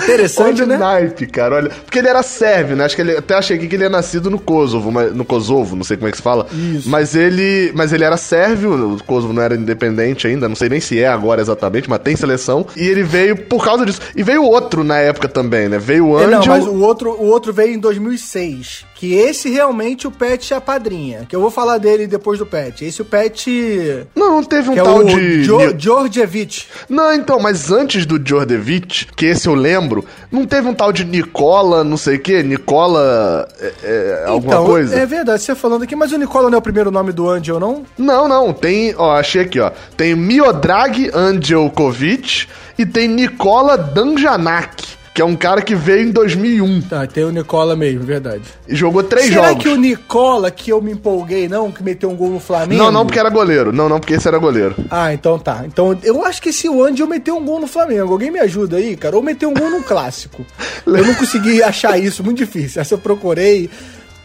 Interessante, 0.03 0.61
Olha 0.61 0.63
o 0.63 0.67
né? 0.67 0.77
naipe, 0.77 1.25
cara, 1.27 1.55
olha. 1.55 1.69
Porque 1.69 1.99
ele 1.99 2.07
era 2.07 2.21
sérvio, 2.23 2.75
né? 2.75 2.85
Acho 2.85 2.95
que 2.95 3.01
ele 3.01 3.17
até 3.17 3.33
achei 3.35 3.57
aqui 3.57 3.67
que 3.67 3.75
ele 3.75 3.85
é 3.85 3.89
nascido 3.89 4.29
no 4.29 4.39
Kosovo, 4.39 4.91
mas, 4.91 5.13
no 5.13 5.25
Kosovo, 5.25 5.75
não 5.75 5.83
sei 5.83 5.97
como 5.97 6.07
é 6.07 6.11
que 6.11 6.17
se 6.17 6.23
fala. 6.23 6.47
Isso. 6.51 6.89
Mas 6.89 7.15
ele, 7.15 7.71
mas 7.75 7.91
ele 7.93 8.03
era 8.03 8.17
sérvio, 8.17 8.93
o 8.95 9.03
Kosovo 9.03 9.33
não 9.33 9.41
era 9.41 9.55
independente 9.55 10.27
ainda, 10.27 10.47
não 10.47 10.55
sei 10.55 10.69
nem 10.69 10.79
se 10.79 10.99
é 10.99 11.07
agora 11.07 11.41
exatamente, 11.41 11.89
mas 11.89 11.99
tem 11.99 12.15
seleção. 12.15 12.65
E 12.75 12.87
ele 12.87 13.03
veio 13.03 13.35
por 13.35 13.63
causa 13.63 13.85
disso. 13.85 14.01
E 14.15 14.23
veio 14.23 14.43
outro 14.43 14.83
na 14.83 14.97
época 14.97 15.27
também, 15.27 15.67
né? 15.69 15.77
Veio 15.79 16.07
o 16.09 16.19
É, 16.19 16.25
Angel. 16.25 16.39
não, 16.39 16.47
mas 16.47 16.65
o 16.65 16.75
outro, 16.79 17.11
o 17.11 17.25
outro 17.25 17.51
veio 17.53 17.73
em 17.73 17.79
2006. 17.79 18.85
Que 18.95 19.13
esse 19.13 19.49
realmente 19.49 20.07
o 20.07 20.11
Pet 20.11 20.53
é 20.53 20.57
a 20.57 20.61
padrinha. 20.61 21.25
Que 21.29 21.35
eu 21.35 21.39
vou 21.39 21.51
falar 21.51 21.77
dele 21.77 22.07
depois 22.07 22.39
do 22.39 22.47
Pet. 22.47 22.83
Esse 22.83 22.99
o 23.01 23.05
Pet. 23.05 24.07
Não, 24.15 24.37
não 24.37 24.43
teve 24.43 24.69
um 24.71 24.73
é 24.73 24.81
tal 24.81 24.97
o 24.99 25.03
de. 25.03 25.43
Jo- 25.43 25.71
Djordjevic. 25.73 26.63
Não, 26.89 27.13
então, 27.13 27.39
mas 27.39 27.71
antes 27.71 28.07
do 28.07 28.17
Djordjevic, 28.17 29.05
que 29.15 29.27
esse 29.27 29.47
eu 29.47 29.53
lembro, 29.53 29.86
não 30.31 30.45
teve 30.45 30.67
um 30.67 30.73
tal 30.73 30.91
de 30.91 31.05
Nicola, 31.05 31.83
não 31.83 31.97
sei 31.97 32.17
o 32.17 32.19
quê? 32.19 32.43
Nicola. 32.43 33.47
É, 33.59 33.73
é, 33.83 34.23
alguma 34.27 34.53
então, 34.53 34.65
coisa? 34.65 34.95
É 34.95 35.05
verdade, 35.05 35.41
você 35.41 35.55
falando 35.55 35.83
aqui, 35.83 35.95
mas 35.95 36.11
o 36.11 36.17
Nicola 36.17 36.49
não 36.49 36.55
é 36.55 36.59
o 36.59 36.61
primeiro 36.61 36.91
nome 36.91 37.11
do 37.11 37.29
Angel, 37.29 37.59
não? 37.59 37.83
Não, 37.97 38.27
não, 38.27 38.53
tem, 38.53 38.93
ó, 38.97 39.17
achei 39.17 39.41
aqui, 39.41 39.59
ó. 39.59 39.71
Tem 39.95 40.15
Miodrag 40.15 41.11
Angelkovic 41.13 42.47
e 42.77 42.85
tem 42.85 43.07
Nicola 43.07 43.77
Danjanak, 43.77 44.96
que 45.17 45.21
é 45.23 45.25
um 45.25 45.35
cara 45.35 45.63
que 45.63 45.73
veio 45.73 46.09
em 46.09 46.11
2001 46.11 46.81
Tá, 46.81 47.07
tem 47.07 47.23
o 47.23 47.31
Nicola 47.31 47.75
mesmo, 47.75 48.01
verdade. 48.03 48.43
e 48.67 48.75
jogou 48.75 49.01
três 49.01 49.25
Será 49.25 49.47
jogos. 49.47 49.63
que 49.63 49.67
o 49.69 49.75
Nicola, 49.75 50.51
que 50.51 50.71
eu 50.71 50.79
me 50.79 50.91
empolguei, 50.91 51.47
não? 51.47 51.71
Que 51.71 51.81
meteu 51.83 52.11
um 52.11 52.15
gol 52.15 52.29
no 52.29 52.39
Flamengo? 52.39 52.83
Não, 52.83 52.91
não, 52.91 53.03
porque 53.03 53.17
era 53.17 53.31
goleiro. 53.31 53.73
Não, 53.73 53.89
não, 53.89 53.99
porque 53.99 54.13
esse 54.13 54.27
era 54.27 54.37
goleiro. 54.37 54.75
Ah, 54.91 55.11
então 55.11 55.39
tá. 55.39 55.63
Então 55.65 55.97
eu 56.03 56.23
acho 56.23 56.39
que 56.39 56.49
esse 56.49 56.67
Angel 56.67 57.07
meteu 57.07 57.35
um 57.35 57.43
gol 57.43 57.59
no 57.59 57.65
Flamengo. 57.65 58.11
Alguém 58.13 58.29
me 58.29 58.37
ajuda 58.37 58.77
aí, 58.77 58.95
cara? 58.95 59.15
Ou 59.15 59.23
meteu 59.23 59.49
um 59.49 59.55
gol 59.55 59.71
no 59.71 59.81
clássico. 59.81 60.45
Eu 60.85 61.03
não 61.03 61.15
consegui 61.15 61.63
achar 61.63 61.97
isso, 61.97 62.23
muito 62.23 62.37
difícil. 62.37 62.79
Essa 62.79 62.93
eu 62.93 62.99
procurei. 62.99 63.71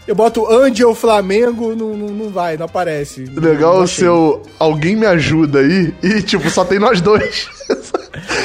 Eu 0.06 0.14
boto 0.16 0.50
Angel 0.52 0.94
Flamengo, 0.96 1.76
não, 1.76 1.96
não, 1.96 2.08
não 2.08 2.28
vai, 2.30 2.56
não 2.56 2.66
aparece. 2.66 3.24
Legal 3.36 3.76
não 3.76 3.84
o 3.84 3.88
seu. 3.88 4.42
Alguém 4.58 4.96
me 4.96 5.06
ajuda 5.06 5.60
aí 5.60 5.94
e, 6.02 6.20
tipo, 6.22 6.50
só 6.50 6.64
tem 6.64 6.78
nós 6.78 7.00
dois. 7.00 7.48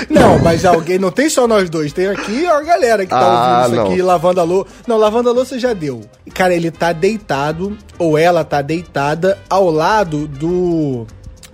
Não, 0.09 0.39
mas 0.39 0.63
alguém, 0.63 0.97
não 0.97 1.11
tem 1.11 1.29
só 1.29 1.45
nós 1.45 1.69
dois, 1.69 1.91
tem 1.91 2.07
aqui 2.07 2.45
a 2.45 2.61
galera 2.61 3.03
que 3.03 3.09
tá 3.09 3.19
Ah, 3.19 3.57
ouvindo 3.63 3.67
isso 3.67 3.75
não. 3.83 3.91
aqui, 3.91 4.01
lavando 4.01 4.39
a 4.39 4.43
louça. 4.43 4.71
Não, 4.87 4.97
lavando 4.97 5.29
a 5.29 5.33
louça 5.33 5.59
já 5.59 5.73
deu. 5.73 6.01
Cara, 6.33 6.53
ele 6.55 6.71
tá 6.71 6.93
deitado, 6.93 7.77
ou 7.99 8.17
ela 8.17 8.45
tá 8.45 8.61
deitada, 8.61 9.37
ao 9.49 9.69
lado 9.69 10.25
do 10.25 11.05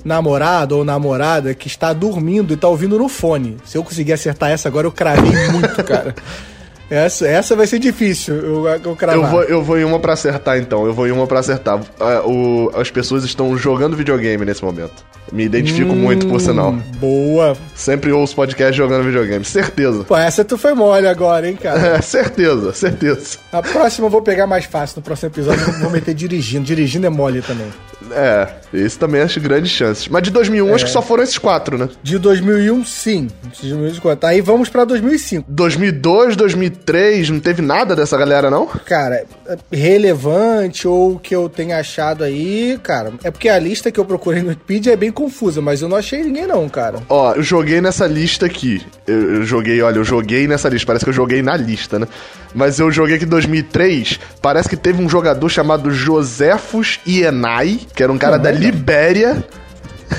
namorado 0.05 0.77
ou 0.77 0.85
namorada 0.85 1.53
que 1.55 1.67
está 1.67 1.91
dormindo 1.91 2.53
e 2.53 2.57
tá 2.57 2.67
ouvindo 2.67 2.99
no 2.99 3.09
fone. 3.09 3.57
Se 3.65 3.77
eu 3.79 3.83
conseguir 3.83 4.13
acertar 4.13 4.51
essa 4.51 4.67
agora, 4.67 4.85
eu 4.85 4.91
cravei 4.91 5.31
muito, 5.49 5.83
cara. 5.83 6.13
Essa, 6.89 7.27
essa 7.27 7.55
vai 7.55 7.65
ser 7.65 7.79
difícil, 7.79 8.35
eu, 8.35 8.67
eu 8.67 8.95
cravar. 8.95 9.23
Eu 9.23 9.29
vou, 9.29 9.43
eu 9.43 9.63
vou 9.63 9.77
em 9.79 9.83
uma 9.83 9.99
pra 9.99 10.13
acertar, 10.13 10.57
então. 10.59 10.85
Eu 10.85 10.93
vou 10.93 11.07
em 11.07 11.11
uma 11.11 11.25
pra 11.25 11.39
acertar. 11.39 11.79
Ah, 11.99 12.21
o- 12.25 12.71
as 12.75 12.91
pessoas 12.91 13.23
estão 13.23 13.57
jogando 13.57 13.95
videogame 13.97 14.45
nesse 14.45 14.63
momento. 14.63 15.03
Me 15.33 15.45
identifico 15.45 15.95
muito, 15.95 16.27
por 16.27 16.39
sinal. 16.39 16.69
Hum, 16.69 16.81
Boa. 16.99 17.57
Sempre 17.73 18.11
ouço 18.11 18.35
podcast 18.35 18.77
jogando 18.77 19.03
videogame. 19.03 19.43
Certeza. 19.43 20.03
Pô, 20.03 20.15
essa 20.15 20.45
tu 20.45 20.59
foi 20.59 20.75
mole 20.75 21.07
agora, 21.07 21.49
hein, 21.49 21.57
cara. 21.59 21.97
É, 21.97 22.01
certeza, 22.03 22.71
certeza. 22.71 23.39
A 23.51 23.61
próxima 23.63 24.05
eu 24.05 24.11
vou 24.11 24.21
pegar 24.21 24.45
mais 24.45 24.65
fácil. 24.65 24.97
No 24.97 25.01
próximo 25.01 25.29
episódio 25.29 25.65
eu 25.67 25.79
vou 25.79 25.89
meter 25.89 26.13
dirigindo. 26.13 26.63
Dirigindo 26.63 27.07
é 27.07 27.09
mole 27.09 27.41
também. 27.41 27.65
É, 28.11 28.47
esse 28.73 28.99
também 28.99 29.21
acho 29.21 29.39
grandes 29.39 29.71
chances. 29.71 30.07
Mas 30.07 30.21
de 30.23 30.29
2001 30.29 30.75
acho 30.75 30.85
que 30.85 30.91
só 30.91 31.01
foram 31.01 31.23
esses 31.23 31.37
quatro, 31.37 31.77
né? 31.77 31.89
De 32.03 32.19
2001, 32.19 32.85
sim. 32.85 33.27
De 33.59 33.73
2004. 33.73 34.29
Aí 34.29 34.41
vamos 34.41 34.69
pra 34.69 34.85
2005. 34.85 35.45
2002, 35.49 36.35
2003, 36.35 37.29
não 37.31 37.39
teve 37.39 37.61
nada 37.61 37.95
dessa 37.95 38.17
galera, 38.17 38.51
não? 38.51 38.67
Cara, 38.67 39.25
relevante 39.71 40.87
ou 40.87 41.17
que 41.17 41.35
eu 41.35 41.49
tenha 41.49 41.79
achado 41.79 42.23
aí, 42.23 42.79
cara, 42.83 43.13
é 43.23 43.31
porque 43.31 43.49
a 43.49 43.57
lista 43.57 43.91
que 43.91 43.99
eu 43.99 44.05
procurei 44.05 44.41
no 44.41 44.49
Wikipedia 44.49 44.93
é 44.93 44.97
bem 44.97 45.11
confusa, 45.23 45.61
mas 45.61 45.81
eu 45.81 45.87
não 45.87 45.97
achei 45.97 46.23
ninguém 46.23 46.45
não, 46.45 46.67
cara. 46.67 46.99
Ó, 47.07 47.33
eu 47.33 47.43
joguei 47.43 47.79
nessa 47.79 48.05
lista 48.05 48.45
aqui. 48.45 48.81
Eu, 49.07 49.35
eu 49.35 49.43
joguei, 49.45 49.81
olha, 49.81 49.97
eu 49.97 50.03
joguei 50.03 50.47
nessa 50.47 50.67
lista. 50.69 50.85
Parece 50.87 51.05
que 51.05 51.09
eu 51.09 51.13
joguei 51.13 51.41
na 51.41 51.55
lista, 51.55 51.97
né? 51.97 52.07
Mas 52.53 52.77
eu 52.79 52.91
joguei 52.91 53.15
aqui 53.15 53.25
em 53.25 53.29
2003. 53.29 54.19
Parece 54.41 54.67
que 54.69 54.75
teve 54.75 55.01
um 55.01 55.07
jogador 55.09 55.47
chamado 55.49 55.89
Josefus 55.91 56.99
Ienai, 57.07 57.79
que 57.95 58.03
era 58.03 58.11
um 58.11 58.17
cara 58.17 58.35
Não, 58.37 58.43
da 58.43 58.51
não. 58.51 58.59
Libéria. 58.59 59.43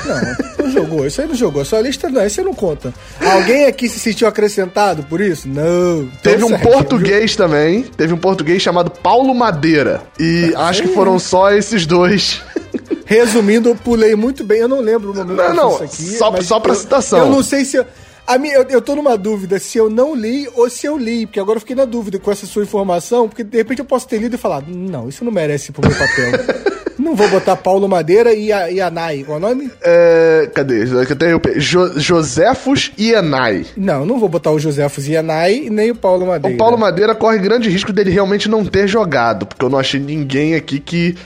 Não, 0.07 0.65
não 0.67 0.71
jogou, 0.73 1.07
isso 1.07 1.21
aí 1.21 1.27
não 1.29 1.35
jogou. 1.35 1.65
Sua 1.65 1.81
lista 1.81 2.09
não, 2.09 2.25
isso 2.27 2.41
aí 2.41 2.47
não 2.47 2.55
conta. 2.55 2.93
Alguém 3.21 3.67
aqui 3.67 3.89
se 3.89 3.99
sentiu 3.99 4.27
acrescentado 4.29 5.03
por 5.05 5.21
isso? 5.21 5.49
Não. 5.49 6.09
Teve 6.23 6.45
um 6.45 6.49
segue. 6.49 6.63
português 6.63 7.37
também. 7.37 7.83
Teve 7.83 8.13
um 8.13 8.19
português 8.19 8.61
chamado 8.63 8.91
Paulo 8.91 9.35
Madeira. 9.35 10.03
E 10.19 10.53
acho 10.57 10.83
que 10.83 10.89
foram 10.89 11.19
só 11.19 11.53
esses 11.53 11.87
dois. 11.87 12.43
Resumindo, 13.07 13.69
eu 13.69 13.77
pulei 13.77 14.15
muito 14.15 14.43
bem, 14.45 14.61
eu 14.61 14.69
não 14.69 14.81
lembro 14.81 15.13
o 15.13 15.15
momento 15.15 15.37
Não, 15.37 15.55
não, 15.55 15.77
aqui. 15.77 16.17
só- 16.17 16.33
só 16.43 16.59
pra 16.61 16.73
eu- 16.73 16.77
citação. 16.77 17.19
Eu 17.21 17.31
não 17.31 17.43
sei 17.43 17.65
se. 17.65 17.77
Eu, 17.77 17.87
a 18.27 18.39
minha, 18.39 18.55
eu, 18.55 18.63
eu 18.71 18.81
tô 18.81 18.97
numa 18.97 19.19
dúvida 19.19 19.59
se 19.59 19.77
eu 19.77 19.91
não 19.91 20.15
li 20.15 20.49
ou 20.55 20.71
se 20.71 20.87
eu 20.87 20.97
li, 20.97 21.27
porque 21.27 21.39
agora 21.39 21.57
eu 21.59 21.61
fiquei 21.61 21.77
na 21.77 21.85
dúvida 21.85 22.19
com 22.19 22.33
essa 22.33 22.47
sua 22.47 22.63
informação, 22.63 23.29
porque 23.29 23.45
de 23.45 23.57
repente 23.59 23.81
eu 23.81 23.85
posso 23.85 24.09
ter 24.09 24.17
lido 24.19 24.35
e 24.37 24.39
falado, 24.39 24.65
não, 24.69 25.09
isso 25.11 25.23
não 25.23 25.31
merece 25.31 25.71
pro 25.73 25.87
meu 25.87 25.97
papel. 25.97 26.33
não 27.05 27.15
vou 27.15 27.29
botar 27.29 27.55
Paulo 27.57 27.89
Madeira 27.89 28.33
e 28.35 28.51
a, 28.53 28.71
e 28.71 28.81
a 28.81 28.91
Nai, 28.91 29.23
qual 29.25 29.37
é 29.37 29.39
o 29.39 29.49
nome? 29.49 29.71
É, 29.83 30.51
cadê? 30.55 30.83
Até 31.11 31.33
eu 31.33 31.41
Jo- 31.57 32.01
Josefus 32.01 32.91
Ienai. 32.99 33.67
Não, 33.77 34.05
não 34.05 34.19
vou 34.19 34.29
botar 34.29 34.51
o 34.51 34.59
Josefos 34.59 35.07
e 35.09 35.17
a 35.17 35.23
Nai 35.23 35.65
e 35.67 35.71
nem 35.71 35.91
o 35.91 35.95
Paulo 35.95 36.27
Madeira. 36.27 36.55
O 36.55 36.59
Paulo 36.59 36.77
Madeira 36.79 37.15
corre 37.15 37.39
grande 37.39 37.69
risco 37.69 37.93
dele 37.93 38.11
realmente 38.11 38.49
não 38.49 38.65
ter 38.65 38.89
jogado, 38.89 39.47
porque 39.47 39.65
eu 39.65 39.69
não 39.71 39.79
achei 39.79 40.01
ninguém 40.01 40.55
aqui 40.55 40.81
que 40.81 41.17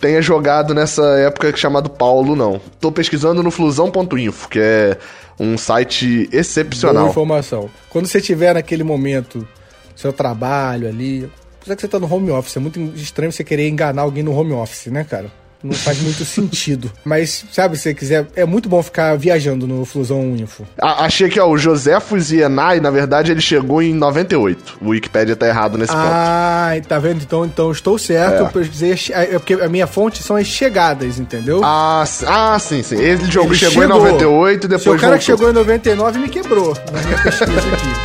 tenha 0.00 0.20
jogado 0.20 0.74
nessa 0.74 1.02
época 1.18 1.56
chamado 1.56 1.88
Paulo, 1.88 2.36
não. 2.36 2.60
Tô 2.80 2.92
pesquisando 2.92 3.42
no 3.42 3.50
flusão.info, 3.50 4.48
que 4.48 4.58
é 4.60 4.96
um 5.40 5.56
site 5.56 6.26
Boa 6.28 6.40
excepcional. 6.40 7.08
informação. 7.08 7.70
Quando 7.90 8.06
você 8.06 8.20
tiver 8.20 8.54
naquele 8.54 8.82
momento, 8.84 9.46
seu 9.96 10.12
trabalho 10.12 10.88
ali. 10.88 11.28
Apesar 11.68 11.76
que 11.76 11.82
você 11.82 11.88
tá 11.88 11.98
no 11.98 12.10
home 12.12 12.30
office, 12.30 12.56
é 12.56 12.60
muito 12.60 12.80
estranho 12.96 13.30
você 13.30 13.44
querer 13.44 13.68
enganar 13.68 14.00
alguém 14.02 14.22
no 14.22 14.34
home 14.34 14.52
office, 14.54 14.86
né, 14.86 15.04
cara? 15.04 15.26
Não 15.62 15.72
faz 15.74 16.00
muito 16.00 16.24
sentido. 16.24 16.90
Mas, 17.04 17.44
sabe, 17.52 17.76
se 17.76 17.82
você 17.82 17.92
quiser, 17.94 18.26
é 18.36 18.46
muito 18.46 18.68
bom 18.68 18.80
ficar 18.82 19.18
viajando 19.18 19.66
no 19.66 19.84
Flusão 19.84 20.34
Info. 20.36 20.62
A- 20.80 21.04
achei 21.04 21.28
que 21.28 21.38
ó, 21.38 21.46
o 21.50 21.58
Josefus 21.58 22.30
Ienai, 22.30 22.78
na 22.80 22.90
verdade, 22.90 23.32
ele 23.32 23.40
chegou 23.40 23.82
em 23.82 23.92
98. 23.92 24.78
O 24.80 24.90
Wikipedia 24.90 25.34
tá 25.36 25.46
errado 25.48 25.76
nesse 25.76 25.92
ponto. 25.92 26.04
Ah, 26.06 26.70
tá 26.88 26.98
vendo? 27.00 27.22
Então, 27.22 27.44
então 27.44 27.70
estou 27.72 27.98
certo. 27.98 28.44
É. 28.44 28.48
Pesquisei, 28.48 28.92
as- 28.92 29.10
é 29.10 29.38
porque 29.38 29.54
a 29.54 29.68
minha 29.68 29.86
fonte 29.88 30.22
são 30.22 30.36
as 30.36 30.46
chegadas, 30.46 31.18
entendeu? 31.18 31.60
Ah, 31.64 32.04
ah, 32.26 32.58
sim, 32.60 32.82
sim. 32.82 32.94
Ele 32.96 33.24
Ele 33.24 33.54
chegou, 33.56 33.82
em 33.84 33.88
98 33.88 34.64
e 34.64 34.68
depois 34.68 34.82
Seu 34.84 34.96
cara 34.96 35.18
que 35.18 35.26
voltou. 35.26 35.46
chegou 35.46 35.50
em 35.50 35.52
99 35.52 36.18
me 36.20 36.28
quebrou 36.28 36.72
na 36.92 37.02
minha 37.02 37.18
pesquisa 37.22 37.50
aqui. 37.50 37.97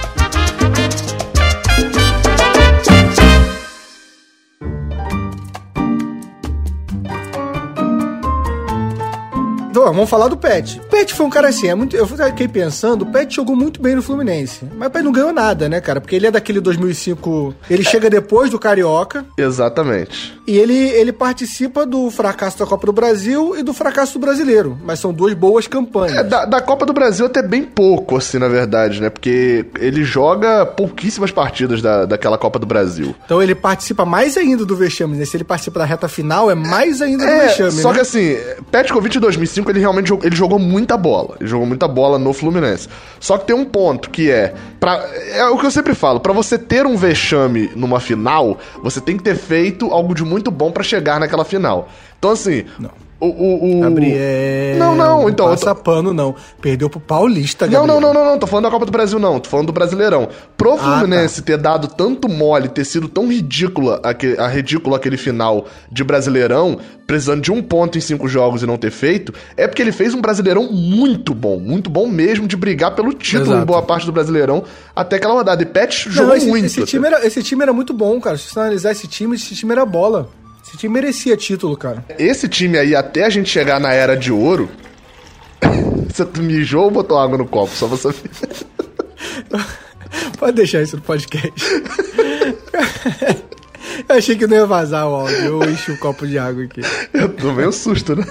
Vamos 9.92 10.10
falar 10.10 10.28
do 10.28 10.38
Pet. 10.38 10.80
O 10.80 10.90
Pet 10.90 11.14
foi 11.14 11.26
um 11.26 11.30
cara 11.30 11.48
assim, 11.50 11.68
é 11.68 11.76
muito, 11.76 11.96
eu 11.96 12.08
fiquei 12.08 12.48
pensando, 12.48 13.04
o 13.04 13.06
Pet 13.06 13.34
jogou 13.36 13.56
muito 13.56 13.82
bem 13.82 13.96
no 13.96 14.02
Fluminense. 14.02 14.62
Mas 14.78 14.88
o 14.88 14.92
Pet 14.92 15.04
não 15.04 15.12
ganhou 15.12 15.34
nada, 15.34 15.68
né, 15.68 15.82
cara? 15.82 16.00
Porque 16.00 16.16
ele 16.16 16.28
é 16.28 16.32
daquele 16.32 16.60
2005, 16.62 17.54
ele 17.70 17.84
chega 17.84 18.10
depois 18.10 18.50
do 18.50 18.60
Carioca. 18.60 19.26
Exatamente. 19.38 20.38
E 20.48 20.58
ele, 20.58 20.76
ele 20.76 21.12
participa 21.12 21.86
do 21.86 22.10
fracasso 22.12 22.60
da 22.60 22.66
Copa 22.66 22.86
do 22.86 22.94
Brasil 22.94 23.56
e 23.58 23.64
do 23.64 23.74
fracasso 23.74 24.14
do 24.14 24.20
Brasileiro. 24.20 24.78
Mas 24.84 25.00
são 25.00 25.14
duas 25.14 25.34
boas 25.34 25.68
campanhas. 25.68 26.18
É, 26.18 26.24
da, 26.24 26.46
da 26.46 26.62
Copa 26.62 26.86
do 26.86 26.94
Brasil 26.94 27.26
até 27.26 27.42
bem 27.42 27.64
pouco, 27.64 28.18
assim, 28.18 28.38
na 28.38 28.48
verdade, 28.48 29.02
né? 29.02 29.10
Porque 29.10 29.66
ele 29.80 30.04
joga 30.04 30.66
pouquíssimas 30.66 31.32
partidas 31.32 31.82
da, 31.82 32.06
daquela 32.06 32.38
Copa 32.38 32.60
do 32.60 32.66
Brasil. 32.66 33.16
Então 33.26 33.42
ele 33.42 33.56
participa 33.56 34.06
mais 34.06 34.38
ainda 34.38 34.66
do 34.66 34.76
vexame, 34.76 35.16
né? 35.18 35.26
Se 35.26 35.38
ele 35.38 35.44
participa 35.44 35.80
da 35.80 35.86
reta 35.86 36.08
final, 36.08 36.52
é 36.52 36.56
mais 36.56 37.02
ainda 37.02 37.26
do 37.26 37.32
É, 37.32 37.48
vexame, 37.48 37.72
só 37.72 37.90
né? 37.90 37.96
que 37.96 38.02
assim, 38.02 38.38
Petkovic 38.70 39.18
em 39.18 39.22
2005, 39.22 39.72
ele 39.74 39.80
realmente 39.80 40.08
jogou, 40.08 40.26
ele 40.26 40.36
jogou 40.36 40.60
muita 40.60 40.96
bola. 40.96 41.36
Ele 41.40 41.50
jogou 41.50 41.66
muita 41.66 41.88
bola 41.88 42.20
no 42.20 42.32
Fluminense. 42.32 42.88
Só 43.20 43.38
que 43.38 43.46
tem 43.46 43.56
um 43.56 43.66
ponto 43.66 44.10
que 44.10 44.30
é, 44.30 44.54
pra, 44.80 45.04
é 45.32 45.46
o 45.48 45.58
que 45.58 45.66
eu 45.66 45.72
sempre 45.72 45.96
falo, 45.96 46.20
pra 46.20 46.32
você 46.32 46.58
ter 46.58 46.86
um 46.86 46.96
vexame 46.96 47.72
numa 47.76 48.00
final, 48.00 48.58
você 48.82 49.02
tem 49.02 49.18
que 49.18 49.24
ter 49.24 49.36
feito 49.36 49.92
algo 49.92 50.14
de 50.14 50.24
muito 50.24 50.52
bom 50.52 50.72
pra 50.72 50.84
chegar 50.84 51.20
naquela 51.20 51.44
final. 51.44 51.90
Então 52.20 52.32
assim, 52.32 52.66
o, 53.26 53.66
o, 53.66 53.78
o- 53.78 53.82
Gabriel. 53.82 54.78
Não, 54.78 54.96
não, 54.96 55.30
então, 55.30 55.48
Passa 55.50 55.74
tô- 55.76 55.82
pano, 55.82 56.14
não. 56.14 56.36
Perdeu 56.62 56.90
pro 56.90 57.00
Paulista, 57.00 57.66
Não, 57.66 57.74
Gabriel. 57.88 58.02
não, 58.02 58.14
não, 58.14 58.14
não, 58.24 58.32
não, 58.32 58.40
tô 58.40 58.48
falando 58.48 58.66
da 58.66 58.72
Copa 58.72 58.86
do 58.86 58.92
Brasil, 58.92 59.20
não. 59.20 59.40
Tô 59.40 59.50
falando 59.50 59.68
do 59.68 59.74
Brasileirão. 59.74 60.28
Pro 60.58 60.74
Ah, 60.74 60.78
Fluminense 61.00 61.42
ter 61.42 61.58
dado 61.58 61.88
tanto 61.88 62.28
mole, 62.30 62.68
ter 62.70 62.86
sido 62.86 63.08
tão 63.08 63.28
ridícula, 63.28 64.00
aque- 64.04 64.36
a 64.40 64.48
ridículo 64.48 64.96
aquele 64.96 65.18
final 65.18 65.66
de 65.92 66.04
Brasileirão, 66.04 66.78
precisando 67.08 67.42
de 67.42 67.52
um 67.52 67.62
ponto 67.62 67.98
em 67.98 68.02
cinco 68.02 68.28
jogos 68.28 68.64
e 68.64 68.66
não 68.66 68.78
ter 68.78 68.92
feito, 68.92 69.34
é 69.58 69.68
porque 69.68 69.82
ele 69.82 69.92
fez 69.92 70.14
um 70.14 70.22
Brasileirão 70.22 70.72
muito 70.72 71.34
bom, 71.34 71.60
muito 71.60 71.90
bom 71.90 72.08
mesmo, 72.08 72.48
de 72.48 72.56
brigar 72.56 72.96
pelo 72.96 73.14
título 73.14 73.46
Exato. 73.52 73.62
em 73.64 73.66
boa 73.66 73.82
parte 73.82 74.06
do 74.06 74.12
Brasileirão 74.12 74.64
até 74.96 75.18
aquela 75.18 75.34
rodada. 75.34 75.62
E 75.62 75.66
Pet 75.66 76.10
jogou 76.10 76.30
Não, 76.30 76.36
esse, 76.38 76.48
muito. 76.48 76.66
esse 76.66 76.86
time 76.86 77.08
era, 77.08 77.26
esse 77.26 77.44
time 77.44 77.62
era 77.64 77.74
muito 77.74 77.94
bom, 77.94 78.20
cara. 78.20 78.38
Se 78.38 78.50
você 78.50 78.60
analisar 78.60 78.92
esse 78.92 79.08
time, 79.08 79.36
esse 79.36 79.54
time 79.56 79.72
era 79.72 79.86
bola. 79.86 80.30
Esse 80.74 80.80
time 80.80 80.94
merecia 80.96 81.38
título, 81.38 81.78
cara. 81.78 82.04
Esse 82.18 82.50
time 82.50 82.80
aí, 82.80 82.96
até 82.96 83.26
a 83.26 83.30
gente 83.30 83.48
chegar 83.48 83.80
na 83.80 83.94
Era 83.94 84.18
de 84.18 84.32
Ouro. 84.32 84.68
Você 86.10 86.26
mijou 86.42 86.86
ou 86.86 86.92
botou 86.92 87.20
água 87.20 87.38
no 87.38 87.46
copo? 87.46 87.72
Só 87.76 87.86
você. 87.86 88.10
Pode 90.40 90.54
deixar 90.54 90.82
isso 90.82 90.96
no 90.96 91.04
podcast. 91.04 91.54
Eu 94.10 94.16
achei 94.16 94.36
que 94.36 94.48
não 94.48 94.58
ia 94.58 94.66
vazar 94.66 95.08
o 95.08 95.14
áudio. 95.14 95.38
Eu 95.38 95.64
enchi 95.70 95.92
um 95.92 95.98
copo 95.98 96.26
de 96.28 96.40
água 96.40 96.64
aqui. 96.64 96.82
Eu 97.14 97.30
tomei 97.30 97.68
um 97.68 97.72
susto, 97.72 98.16
né? 98.16 98.26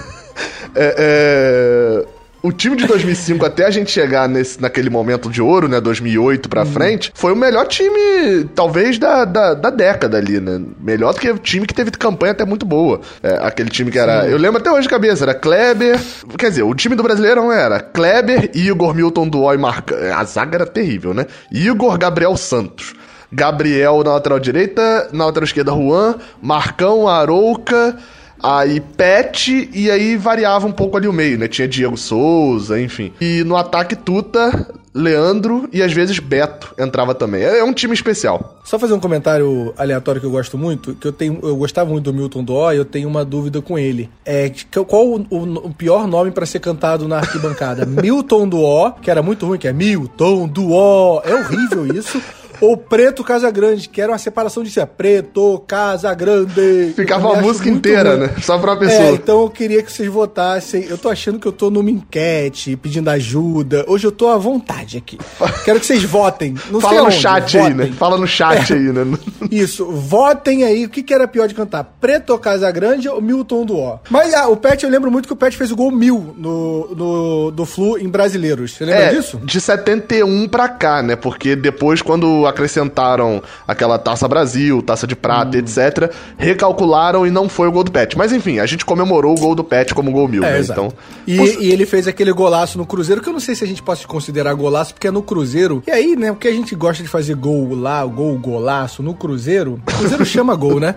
É, 0.75 0.95
é, 0.97 2.05
O 2.43 2.51
time 2.51 2.75
de 2.75 2.85
2005 2.85 3.45
até 3.45 3.65
a 3.65 3.69
gente 3.69 3.89
chegar 3.89 4.27
nesse, 4.27 4.61
naquele 4.61 4.89
momento 4.89 5.29
de 5.29 5.41
ouro, 5.41 5.69
né? 5.69 5.79
2008 5.79 6.49
pra 6.49 6.65
frente, 6.65 7.09
foi 7.15 7.31
o 7.31 7.37
melhor 7.37 7.65
time, 7.67 8.43
talvez, 8.53 8.99
da, 8.99 9.23
da, 9.23 9.53
da 9.53 9.69
década 9.69 10.17
ali, 10.17 10.41
né? 10.41 10.61
Melhor 10.77 11.13
do 11.13 11.21
que 11.21 11.31
o 11.31 11.37
time 11.37 11.65
que 11.65 11.73
teve 11.73 11.89
campanha 11.91 12.33
até 12.33 12.43
muito 12.43 12.65
boa. 12.65 12.99
É, 13.23 13.39
aquele 13.41 13.69
time 13.69 13.89
que 13.89 13.97
era. 13.97 14.27
Eu 14.27 14.37
lembro 14.37 14.59
até 14.59 14.69
hoje 14.69 14.81
de 14.81 14.89
cabeça, 14.89 15.23
era 15.23 15.33
Kleber. 15.33 15.97
Quer 16.37 16.49
dizer, 16.49 16.63
o 16.63 16.75
time 16.75 16.95
do 16.95 17.03
Brasileirão 17.03 17.49
era 17.49 17.79
Kleber, 17.79 18.51
Igor, 18.53 18.93
Milton 18.93 19.29
Duó 19.29 19.53
e 19.53 19.57
Marca. 19.57 20.13
A 20.13 20.25
zaga 20.25 20.57
era 20.57 20.65
terrível, 20.65 21.13
né? 21.13 21.25
Igor, 21.49 21.97
Gabriel 21.97 22.35
Santos. 22.35 22.93
Gabriel 23.31 24.03
na 24.03 24.15
lateral 24.15 24.39
direita, 24.39 25.07
na 25.13 25.25
lateral 25.27 25.45
esquerda 25.45 25.71
Juan, 25.71 26.15
Marcão, 26.41 27.07
Arouca, 27.07 27.97
aí 28.43 28.79
Pet, 28.81 29.69
e 29.73 29.89
aí 29.89 30.17
variava 30.17 30.67
um 30.67 30.71
pouco 30.71 30.97
ali 30.97 31.07
o 31.07 31.13
meio, 31.13 31.39
né? 31.39 31.47
Tinha 31.47 31.67
Diego 31.67 31.97
Souza, 31.97 32.79
enfim. 32.79 33.11
E 33.21 33.43
no 33.45 33.55
ataque 33.55 33.95
Tuta, 33.95 34.67
Leandro 34.93 35.67
e 35.73 35.81
às 35.81 35.91
vezes 35.91 36.19
Beto 36.19 36.73
entrava 36.77 37.15
também. 37.15 37.41
É 37.43 37.59
é 37.59 37.63
um 37.63 37.73
time 37.73 37.93
especial. 37.93 38.59
Só 38.63 38.77
fazer 38.77 38.93
um 38.93 38.99
comentário 38.99 39.73
aleatório 39.77 40.21
que 40.21 40.27
eu 40.27 40.31
gosto 40.31 40.57
muito, 40.57 40.93
que 40.95 41.07
eu 41.07 41.11
tenho, 41.11 41.39
eu 41.41 41.55
gostava 41.55 41.89
muito 41.89 42.03
do 42.11 42.13
Milton 42.13 42.43
Dó 42.43 42.71
e 42.71 42.77
eu 42.77 42.85
tenho 42.85 43.07
uma 43.09 43.25
dúvida 43.25 43.61
com 43.61 43.79
ele. 43.79 44.09
É 44.25 44.51
qual 44.87 45.07
o, 45.07 45.25
o- 45.29 45.73
pior 45.73 46.07
nome 46.07 46.29
pra 46.31 46.45
ser 46.45 46.59
cantado 46.59 47.07
na 47.07 47.17
arquibancada? 47.17 47.85
Milton 47.87 48.47
Duó, 48.47 48.91
que 48.91 49.09
era 49.09 49.23
muito 49.23 49.45
ruim, 49.47 49.57
que 49.57 49.67
é 49.67 49.73
Milton 49.73 50.47
Duó. 50.47 51.21
É 51.25 51.33
horrível 51.33 51.87
isso. 51.87 52.21
Ou 52.63 52.77
Preto 52.77 53.23
Casagrande, 53.23 53.89
que 53.89 53.99
era 54.01 54.11
uma 54.11 54.17
separação 54.17 54.63
de 54.63 54.71
si, 54.71 54.79
Preto 54.97 55.59
Casagrande. 55.67 56.93
Ficava 56.95 57.29
Eu 57.29 57.33
a 57.35 57.41
música 57.41 57.69
inteira, 57.69 58.11
ruim. 58.11 58.19
né? 58.27 58.29
Só 58.41 58.57
pra 58.57 58.71
uma 58.71 58.77
pessoa. 58.77 59.01
É, 59.09 59.11
então 59.11 59.41
eu 59.41 59.49
queria 59.49 59.81
que 59.83 59.91
vocês 59.91 60.07
votassem. 60.09 60.85
Eu 60.85 60.97
tô 60.97 61.09
achando 61.09 61.39
que 61.39 61.47
eu 61.47 61.51
tô 61.51 61.69
numa 61.69 61.89
enquete, 61.89 62.75
pedindo 62.75 63.09
ajuda. 63.09 63.85
Hoje 63.87 64.05
eu 64.07 64.11
tô 64.11 64.27
à 64.29 64.37
vontade 64.37 64.97
aqui. 64.97 65.17
Quero 65.65 65.79
que 65.79 65.85
vocês 65.85 66.03
votem. 66.03 66.55
Não 66.71 66.79
Fala 66.79 66.97
no 66.99 67.03
aonde, 67.05 67.15
chat 67.17 67.57
aí, 67.57 67.63
né? 67.73 67.83
votem. 67.83 67.93
Fala 67.93 68.17
no 68.17 68.27
chat 68.27 68.71
É. 68.71 68.75
aí, 68.75 68.81
né? 68.91 69.17
Isso, 69.51 69.85
votem 69.85 70.63
aí. 70.63 70.85
O 70.85 70.89
que, 70.89 71.03
que 71.03 71.13
era 71.13 71.27
pior 71.27 71.47
de 71.47 71.53
cantar? 71.55 71.83
Preto 71.99 72.37
Casagrande 72.37 73.07
ou 73.09 73.21
Milton 73.21 73.65
Duó? 73.65 73.99
Mas 74.09 74.33
ah, 74.33 74.47
o 74.47 74.57
Pet, 74.57 74.83
eu 74.83 74.89
lembro 74.89 75.11
muito 75.11 75.27
que 75.27 75.33
o 75.33 75.37
Pet 75.37 75.55
fez 75.55 75.71
o 75.71 75.75
gol 75.75 75.91
mil 75.91 76.33
no, 76.37 76.95
no, 76.95 77.51
do 77.51 77.65
Flu 77.65 77.97
em 77.97 78.07
Brasileiros. 78.07 78.73
Você 78.73 78.85
lembra 78.85 79.03
É, 79.03 79.13
disso? 79.13 79.39
de 79.43 79.59
71 79.59 80.47
pra 80.47 80.67
cá, 80.69 81.01
né? 81.01 81.15
Porque 81.15 81.55
depois, 81.55 82.01
quando 82.01 82.45
acrescentaram 82.53 83.41
aquela 83.67 83.97
Taça 83.99 84.27
Brasil, 84.27 84.81
Taça 84.81 85.05
de 85.07 85.13
Hum. 85.15 85.17
Prata, 85.21 85.57
etc., 85.57 86.11
recalcularam 86.37 87.25
e 87.25 87.31
não 87.31 87.49
foi 87.49 87.67
o 87.67 87.71
gol 87.71 87.83
do 87.83 87.91
Pet. 87.91 88.17
Mas 88.17 88.31
enfim, 88.31 88.59
a 88.59 88.65
gente 88.65 88.85
comemorou 88.85 89.35
o 89.35 89.39
gol 89.39 89.55
do 89.55 89.63
Pet 89.63 89.93
como 89.93 90.11
gol 90.11 90.27
mil, 90.27 90.43
É, 90.43 90.51
né? 90.53 90.59
exato. 90.59 90.93
Então, 91.27 91.45
E, 91.45 91.65
e 91.67 91.71
ele 91.71 91.85
fez 91.85 92.07
aquele 92.07 92.31
golaço 92.31 92.77
no 92.77 92.85
Cruzeiro, 92.85 93.21
que 93.21 93.29
eu 93.29 93.33
não 93.33 93.39
sei 93.39 93.55
se 93.55 93.63
a 93.63 93.67
gente 93.67 93.81
pode 93.83 94.05
considerar 94.07 94.53
golaço, 94.53 94.93
porque 94.93 95.07
é 95.07 95.11
no 95.11 95.21
Cruzeiro. 95.21 95.83
E 95.87 95.91
aí, 95.91 96.15
né, 96.15 96.31
porque 96.31 96.47
a 96.47 96.51
gente 96.53 96.75
gosta 96.75 97.01
de 97.03 97.09
fazer 97.09 97.35
gol 97.35 97.75
lá, 97.75 98.05
gol, 98.05 98.37
golaço 98.37 99.01
no 99.03 99.13
Cruzeiro. 99.13 99.79
O 99.87 99.91
Cruzeiro 99.91 100.23
chama 100.25 100.55
gol, 100.55 100.79
né? 100.79 100.95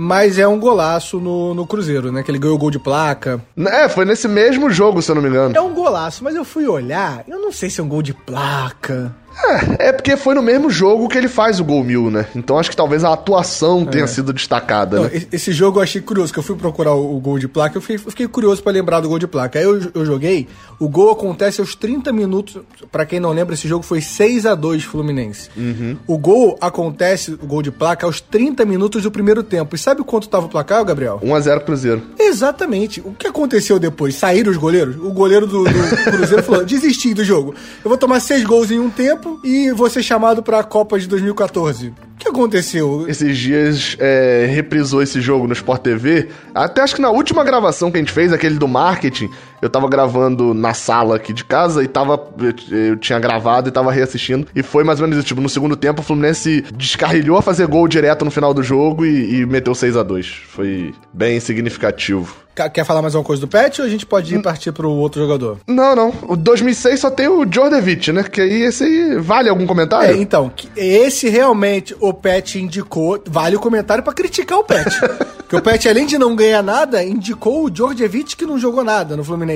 Mas 0.00 0.38
é 0.38 0.46
um 0.46 0.60
golaço 0.60 1.18
no, 1.18 1.54
no 1.54 1.66
Cruzeiro, 1.66 2.12
né? 2.12 2.22
Que 2.22 2.30
ele 2.30 2.38
ganhou 2.38 2.56
gol 2.56 2.70
de 2.70 2.78
placa. 2.78 3.40
É, 3.58 3.88
foi 3.88 4.04
nesse 4.04 4.28
mesmo 4.28 4.70
jogo, 4.70 5.02
se 5.02 5.10
eu 5.10 5.16
não 5.16 5.22
me 5.22 5.28
engano. 5.28 5.56
É 5.56 5.60
um 5.60 5.74
golaço, 5.74 6.22
mas 6.22 6.36
eu 6.36 6.44
fui 6.44 6.68
olhar, 6.68 7.24
eu 7.26 7.40
não 7.40 7.50
sei 7.50 7.68
se 7.68 7.80
é 7.80 7.84
um 7.84 7.88
gol 7.88 8.00
de 8.02 8.14
placa. 8.14 9.12
É, 9.44 9.88
é 9.88 9.92
porque 9.92 10.16
foi 10.16 10.34
no 10.34 10.42
mesmo 10.42 10.68
jogo 10.68 11.08
que 11.08 11.16
ele 11.16 11.28
faz 11.28 11.60
o 11.60 11.64
gol 11.64 11.84
mil, 11.84 12.10
né? 12.10 12.26
Então 12.34 12.58
acho 12.58 12.70
que 12.70 12.76
talvez 12.76 13.04
a 13.04 13.12
atuação 13.12 13.84
tenha 13.84 14.06
sido 14.06 14.32
destacada, 14.32 14.96
É. 14.96 15.00
Não, 15.00 15.08
né? 15.08 15.22
esse 15.32 15.52
jogo 15.52 15.78
eu 15.78 15.82
achei 15.82 16.00
curioso, 16.00 16.32
que 16.32 16.38
eu 16.38 16.42
fui 16.42 16.56
procurar 16.56 16.94
o, 16.94 17.18
gol 17.20 17.38
de 17.38 17.48
placa, 17.48 17.76
eu 17.76 17.80
fiquei, 17.80 17.96
eu 17.96 18.10
fiquei 18.10 18.28
curioso 18.28 18.62
pra 18.62 18.72
lembrar 18.72 19.00
do 19.00 19.08
gol 19.08 19.18
de 19.18 19.26
placa. 19.26 19.58
Aí 19.58 19.64
eu, 19.64 19.80
eu 19.94 20.04
joguei, 20.04 20.48
o 20.78 20.88
gol 20.88 21.12
acontece 21.12 21.60
aos 21.60 21.74
30 21.74 22.12
minutos, 22.12 22.60
pra 22.90 23.06
quem 23.06 23.20
não 23.20 23.30
lembra, 23.30 23.54
esse 23.54 23.68
jogo 23.68 23.84
foi 23.84 24.00
6 24.00 24.46
a 24.46 24.54
2 24.54 24.84
Fluminense. 24.84 25.50
Uhum. 25.56 25.96
O 26.06 26.18
gol 26.18 26.56
acontece, 26.60 27.32
o 27.32 27.46
gol 27.46 27.62
de 27.62 27.70
placa, 27.70 28.06
aos 28.06 28.20
30 28.20 28.64
minutos 28.64 29.02
do 29.02 29.10
primeiro 29.10 29.42
tempo. 29.42 29.74
E 29.74 29.78
sabe 29.78 30.02
quanto 30.02 30.28
tava 30.28 30.46
o 30.46 30.48
placar, 30.48 30.84
Gabriel? 30.84 31.20
1x0 31.22 31.64
Cruzeiro. 31.64 32.02
Exatamente. 32.18 33.00
O 33.00 33.12
que 33.12 33.26
aconteceu 33.26 33.78
depois? 33.78 34.14
Saíram 34.14 34.50
os 34.50 34.56
goleiros? 34.56 34.96
O 34.96 35.10
goleiro 35.10 35.46
do, 35.46 35.64
do 35.64 36.10
Cruzeiro 36.10 36.42
falou: 36.42 36.64
desisti 36.66 37.14
do 37.14 37.24
jogo. 37.24 37.54
Eu 37.84 37.88
vou 37.88 37.98
tomar 37.98 38.20
seis 38.20 38.44
gols 38.44 38.70
em 38.70 38.78
um 38.78 38.90
tempo 38.90 39.27
e 39.44 39.70
vou 39.70 39.88
ser 39.88 40.02
chamado 40.02 40.42
pra 40.42 40.62
Copa 40.62 40.98
de 40.98 41.08
2014. 41.08 41.88
O 41.88 41.94
que 42.18 42.28
aconteceu? 42.28 43.06
Esses 43.08 43.38
dias 43.38 43.96
é, 43.98 44.46
reprisou 44.50 45.02
esse 45.02 45.20
jogo 45.20 45.46
no 45.46 45.52
Sport 45.52 45.82
TV. 45.82 46.28
Até 46.54 46.82
acho 46.82 46.96
que 46.96 47.00
na 47.00 47.10
última 47.10 47.44
gravação 47.44 47.90
que 47.90 47.96
a 47.96 48.00
gente 48.00 48.12
fez, 48.12 48.32
aquele 48.32 48.58
do 48.58 48.66
marketing, 48.66 49.30
eu 49.60 49.68
tava 49.70 49.88
gravando 49.88 50.54
na 50.54 50.74
sala 50.74 51.16
aqui 51.16 51.32
de 51.32 51.44
casa 51.44 51.82
e 51.82 51.88
tava. 51.88 52.20
Eu, 52.38 52.76
eu 52.78 52.96
tinha 52.96 53.18
gravado 53.18 53.68
e 53.68 53.72
tava 53.72 53.92
reassistindo. 53.92 54.46
E 54.54 54.62
foi 54.62 54.84
mais 54.84 55.00
ou 55.00 55.06
menos 55.06 55.18
isso. 55.18 55.28
Tipo, 55.28 55.40
no 55.40 55.48
segundo 55.48 55.76
tempo, 55.76 56.00
o 56.00 56.04
Fluminense 56.04 56.62
descarrilhou 56.74 57.36
a 57.38 57.42
fazer 57.42 57.66
gol 57.66 57.86
direto 57.88 58.24
no 58.24 58.30
final 58.30 58.52
do 58.54 58.62
jogo 58.62 59.04
e, 59.04 59.40
e 59.40 59.46
meteu 59.46 59.74
6 59.74 59.96
a 59.96 60.02
2 60.02 60.26
Foi 60.48 60.94
bem 61.12 61.40
significativo. 61.40 62.34
Quer 62.74 62.84
falar 62.84 63.00
mais 63.02 63.14
uma 63.14 63.22
coisa 63.22 63.40
do 63.40 63.46
Pet 63.46 63.80
ou 63.80 63.86
a 63.86 63.90
gente 63.90 64.04
pode 64.04 64.34
ir 64.34 64.42
partir 64.42 64.72
pro 64.72 64.90
outro 64.90 65.20
jogador? 65.22 65.58
Não, 65.64 65.94
não. 65.94 66.12
O 66.26 66.34
2006 66.34 66.98
só 66.98 67.08
tem 67.08 67.28
o 67.28 67.44
Djordjevic, 67.44 68.10
né? 68.10 68.24
Que 68.24 68.40
aí 68.40 68.62
esse 68.64 68.82
aí 68.82 69.16
vale 69.20 69.48
algum 69.48 69.62
É, 69.62 69.66
comentário? 69.66 70.16
então, 70.20 70.50
que 70.50 70.68
esse 70.76 71.28
realmente 71.28 71.94
o 72.00 72.12
Pet 72.12 72.58
indicou, 72.58 73.22
vale 73.28 73.54
o 73.54 73.60
comentário 73.60 74.02
pra 74.02 74.12
criticar 74.12 74.58
o 74.58 74.64
Pet. 74.64 74.90
que 75.48 75.54
o 75.54 75.62
Pet, 75.62 75.88
além 75.88 76.04
de 76.04 76.18
não 76.18 76.34
ganhar 76.34 76.60
nada, 76.64 77.04
indicou 77.04 77.64
o 77.64 77.70
Djordjevic 77.70 78.34
que 78.36 78.44
não 78.44 78.58
jogou 78.58 78.82
nada 78.82 79.16
no 79.16 79.22
Fluminense. 79.22 79.47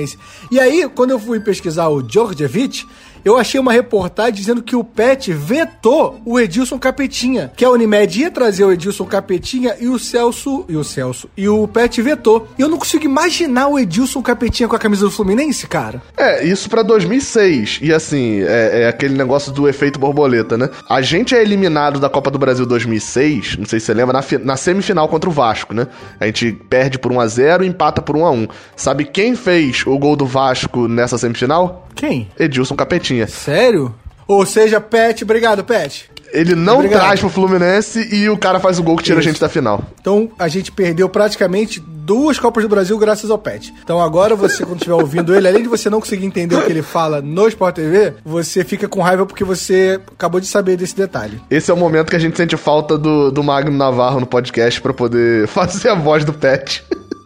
E 0.51 0.59
aí, 0.59 0.89
quando 0.93 1.11
eu 1.11 1.19
fui 1.19 1.39
pesquisar 1.39 1.87
o 1.87 2.01
Djordjevic, 2.01 2.85
eu 3.23 3.37
achei 3.37 3.59
uma 3.59 3.71
reportagem 3.71 4.33
dizendo 4.33 4.63
que 4.63 4.75
o 4.75 4.83
Pet 4.83 5.31
vetou 5.31 6.19
o 6.25 6.39
Edilson 6.39 6.79
Capetinha, 6.79 7.51
que 7.55 7.63
a 7.63 7.69
Unimed 7.69 8.19
ia 8.19 8.31
trazer 8.31 8.63
o 8.63 8.71
Edilson 8.71 9.05
Capetinha 9.05 9.75
e 9.79 9.87
o 9.87 9.99
Celso, 9.99 10.65
e 10.67 10.75
o 10.75 10.83
Celso, 10.83 11.29
e 11.37 11.47
o 11.47 11.67
Pet 11.67 12.01
vetou. 12.01 12.47
E 12.57 12.61
eu 12.61 12.67
não 12.67 12.77
consigo 12.77 13.05
imaginar 13.05 13.67
o 13.67 13.77
Edilson 13.77 14.21
Capetinha 14.21 14.67
com 14.67 14.75
a 14.75 14.79
camisa 14.79 15.05
do 15.05 15.11
Fluminense, 15.11 15.67
cara. 15.67 16.01
É, 16.17 16.43
isso 16.43 16.69
pra 16.69 16.81
2006. 16.81 17.79
E 17.81 17.93
assim, 17.93 18.41
é, 18.41 18.83
é 18.83 18.87
aquele 18.87 19.15
negócio 19.15 19.51
do 19.51 19.67
efeito 19.67 19.99
borboleta, 19.99 20.57
né? 20.57 20.69
A 20.89 21.01
gente 21.01 21.35
é 21.35 21.41
eliminado 21.41 21.99
da 21.99 22.09
Copa 22.09 22.31
do 22.31 22.39
Brasil 22.39 22.65
2006, 22.65 23.57
não 23.57 23.65
sei 23.65 23.79
se 23.79 23.85
você 23.85 23.93
lembra, 23.93 24.13
na, 24.13 24.39
na 24.43 24.57
semifinal 24.57 25.07
contra 25.07 25.29
o 25.29 25.33
Vasco, 25.33 25.73
né? 25.73 25.83
né? 25.83 25.87
A 26.19 26.25
gente 26.25 26.51
perde 26.51 26.97
por 26.97 27.11
1 27.11 27.19
a 27.19 27.27
0 27.27 27.63
e 27.63 27.67
empata 27.67 28.01
por 28.01 28.15
1 28.15 28.25
a 28.25 28.31
1 28.31 28.47
Sabe 28.75 29.05
quem 29.05 29.35
fez 29.35 29.85
o 29.85 29.97
gol 29.97 30.15
do 30.15 30.25
Vasco 30.25 30.87
nessa 30.87 31.17
semifinal? 31.17 31.87
Quem? 31.95 32.27
Edilson 32.39 32.75
Capetinha. 32.75 33.12
Sério? 33.27 33.93
Ou 34.27 34.45
seja, 34.45 34.79
Pet, 34.79 35.23
obrigado, 35.23 35.63
Pet. 35.63 36.09
Ele 36.33 36.55
não 36.55 36.77
Obrigado. 36.77 37.01
traz 37.01 37.19
pro 37.19 37.29
Fluminense 37.29 38.09
e 38.11 38.27
o 38.27 38.35
cara 38.35 38.59
faz 38.59 38.79
o 38.79 38.83
gol 38.83 38.97
que 38.97 39.03
tira 39.03 39.19
Isso. 39.19 39.29
a 39.29 39.31
gente 39.31 39.39
da 39.39 39.47
final. 39.47 39.83
Então 40.01 40.31
a 40.39 40.47
gente 40.47 40.71
perdeu 40.71 41.07
praticamente 41.07 41.79
duas 41.79 42.39
Copas 42.39 42.63
do 42.63 42.69
Brasil 42.69 42.97
graças 42.97 43.29
ao 43.29 43.37
Pet. 43.37 43.71
Então 43.83 44.01
agora 44.01 44.35
você, 44.35 44.65
quando 44.65 44.77
estiver 44.77 44.95
ouvindo 44.95 45.35
ele, 45.35 45.47
além 45.47 45.61
de 45.61 45.69
você 45.69 45.91
não 45.91 45.99
conseguir 45.99 46.25
entender 46.25 46.55
o 46.55 46.63
que 46.63 46.71
ele 46.71 46.81
fala 46.81 47.21
no 47.21 47.47
Sport 47.47 47.75
TV, 47.75 48.15
você 48.25 48.63
fica 48.63 48.87
com 48.87 48.99
raiva 48.99 49.27
porque 49.27 49.43
você 49.43 50.01
acabou 50.11 50.41
de 50.41 50.47
saber 50.47 50.75
desse 50.75 50.95
detalhe. 50.95 51.39
Esse 51.51 51.69
é 51.69 51.73
o 51.73 51.77
momento 51.77 52.09
que 52.09 52.15
a 52.15 52.19
gente 52.19 52.35
sente 52.35 52.57
falta 52.57 52.97
do, 52.97 53.29
do 53.29 53.43
Magno 53.43 53.77
Navarro 53.77 54.19
no 54.19 54.25
podcast 54.25 54.81
pra 54.81 54.91
poder 54.91 55.45
fazer 55.49 55.89
a 55.89 55.95
voz 55.95 56.25
do 56.25 56.33
Pet. 56.33 56.83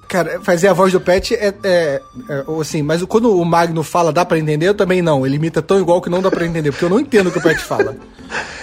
Cara, 0.07 0.39
fazer 0.41 0.67
a 0.69 0.73
voz 0.73 0.91
do 0.93 1.01
Pet 1.01 1.35
é, 1.35 1.53
é, 1.63 2.01
é, 2.29 2.43
assim, 2.61 2.81
mas 2.81 3.03
quando 3.03 3.35
o 3.37 3.43
Magno 3.43 3.83
fala, 3.83 4.11
dá 4.13 4.23
pra 4.25 4.39
entender? 4.39 4.67
Eu 4.69 4.73
também 4.73 5.01
não. 5.01 5.25
Ele 5.25 5.35
imita 5.35 5.61
tão 5.61 5.79
igual 5.79 6.01
que 6.01 6.09
não 6.09 6.21
dá 6.21 6.31
pra 6.31 6.45
entender, 6.45 6.71
porque 6.71 6.85
eu 6.85 6.89
não 6.89 6.99
entendo 6.99 7.27
o 7.27 7.31
que 7.31 7.39
o 7.39 7.41
Pet 7.41 7.59
fala. 7.59 7.95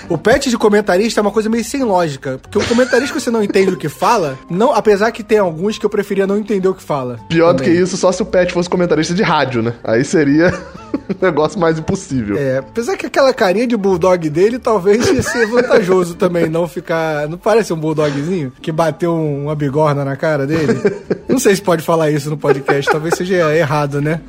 O 0.08 0.18
Pet 0.18 0.50
de 0.50 0.58
comentarista 0.58 1.20
é 1.20 1.22
uma 1.22 1.30
coisa 1.30 1.48
meio 1.48 1.64
sem 1.64 1.82
lógica, 1.82 2.38
porque 2.40 2.58
o 2.58 2.66
comentarista 2.68 3.14
que 3.14 3.20
você 3.22 3.30
não 3.30 3.42
entende 3.42 3.70
o 3.70 3.76
que 3.78 3.88
fala, 3.88 4.38
não, 4.50 4.74
apesar 4.74 5.10
que 5.10 5.22
tem 5.22 5.38
alguns 5.38 5.78
que 5.78 5.86
eu 5.86 5.90
preferia 5.90 6.26
não 6.26 6.36
entender 6.36 6.68
o 6.68 6.74
que 6.74 6.82
fala. 6.82 7.18
Pior 7.30 7.54
do 7.54 7.62
que 7.62 7.70
Também. 7.70 7.82
isso, 7.82 7.96
só 7.96 8.12
se 8.12 8.20
o 8.22 8.26
Pet 8.26 8.52
fosse 8.52 8.68
comentarista 8.68 9.14
de 9.14 9.22
rádio, 9.22 9.62
né? 9.62 9.72
Aí 9.82 10.04
seria 10.04 10.52
um 11.08 11.24
negócio 11.24 11.58
mais 11.58 11.78
impossível. 11.78 12.36
É, 12.36 12.58
apesar 12.58 12.98
que 12.98 13.06
aquela 13.06 13.32
carinha 13.32 13.66
de 13.66 13.76
bulldog 13.78 14.28
dele 14.28 14.58
talvez 14.58 15.08
ia 15.08 15.22
ser 15.22 15.46
vantajoso 15.46 16.14
também, 16.14 16.50
não 16.50 16.68
ficar. 16.68 17.26
Não 17.26 17.38
parece 17.38 17.72
um 17.72 17.76
bulldogzinho 17.78 18.52
que 18.60 18.70
bateu 18.70 19.14
um- 19.14 19.44
uma 19.44 19.54
bigorna 19.54 20.04
na 20.04 20.16
cara 20.16 20.46
dele? 20.46 20.74
Não 21.34 21.40
sei 21.40 21.56
se 21.56 21.60
pode 21.60 21.82
falar 21.82 22.12
isso 22.12 22.30
no 22.30 22.36
podcast, 22.36 22.88
talvez 22.88 23.16
seja 23.16 23.52
errado, 23.56 24.00
né? 24.00 24.20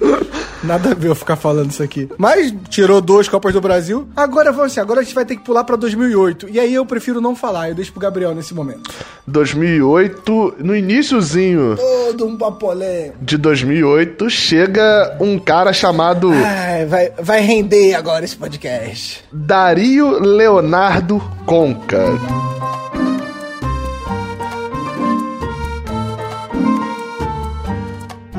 Nada 0.64 0.90
a 0.90 0.94
ver 0.96 1.10
eu 1.10 1.14
ficar 1.14 1.36
falando 1.36 1.70
isso 1.70 1.84
aqui. 1.84 2.10
Mas 2.18 2.52
tirou 2.68 3.00
duas 3.00 3.30
Copas 3.30 3.54
do 3.54 3.62
Brasil. 3.62 4.08
Agora 4.16 4.52
vamos 4.52 4.72
assim, 4.72 4.80
agora 4.80 5.02
a 5.02 5.04
gente 5.04 5.14
vai 5.14 5.24
ter 5.24 5.36
que 5.36 5.44
pular 5.44 5.64
pra 5.64 5.76
2008. 5.76 6.50
E 6.50 6.60
aí 6.60 6.74
eu 6.74 6.84
prefiro 6.84 7.22
não 7.22 7.36
falar, 7.36 7.70
eu 7.70 7.76
deixo 7.76 7.92
pro 7.92 8.02
Gabriel 8.02 8.34
nesse 8.34 8.56
momento. 8.56 8.90
2008, 9.28 10.56
no 10.58 10.76
iníciozinho 10.76 11.76
Todo 11.78 12.26
um 12.26 12.36
papolé. 12.40 13.12
de 13.22 13.38
2008, 13.38 14.28
chega 14.28 15.16
um 15.22 15.38
cara 15.38 15.72
chamado 15.74 16.32
Ai, 16.32 16.88
vai, 16.88 17.12
vai 17.22 17.42
render 17.42 17.94
agora 17.94 18.26
esse 18.26 18.36
podcast. 18.36 19.24
Dario 19.32 20.18
Leonardo 20.20 21.22
Conca. 21.46 22.04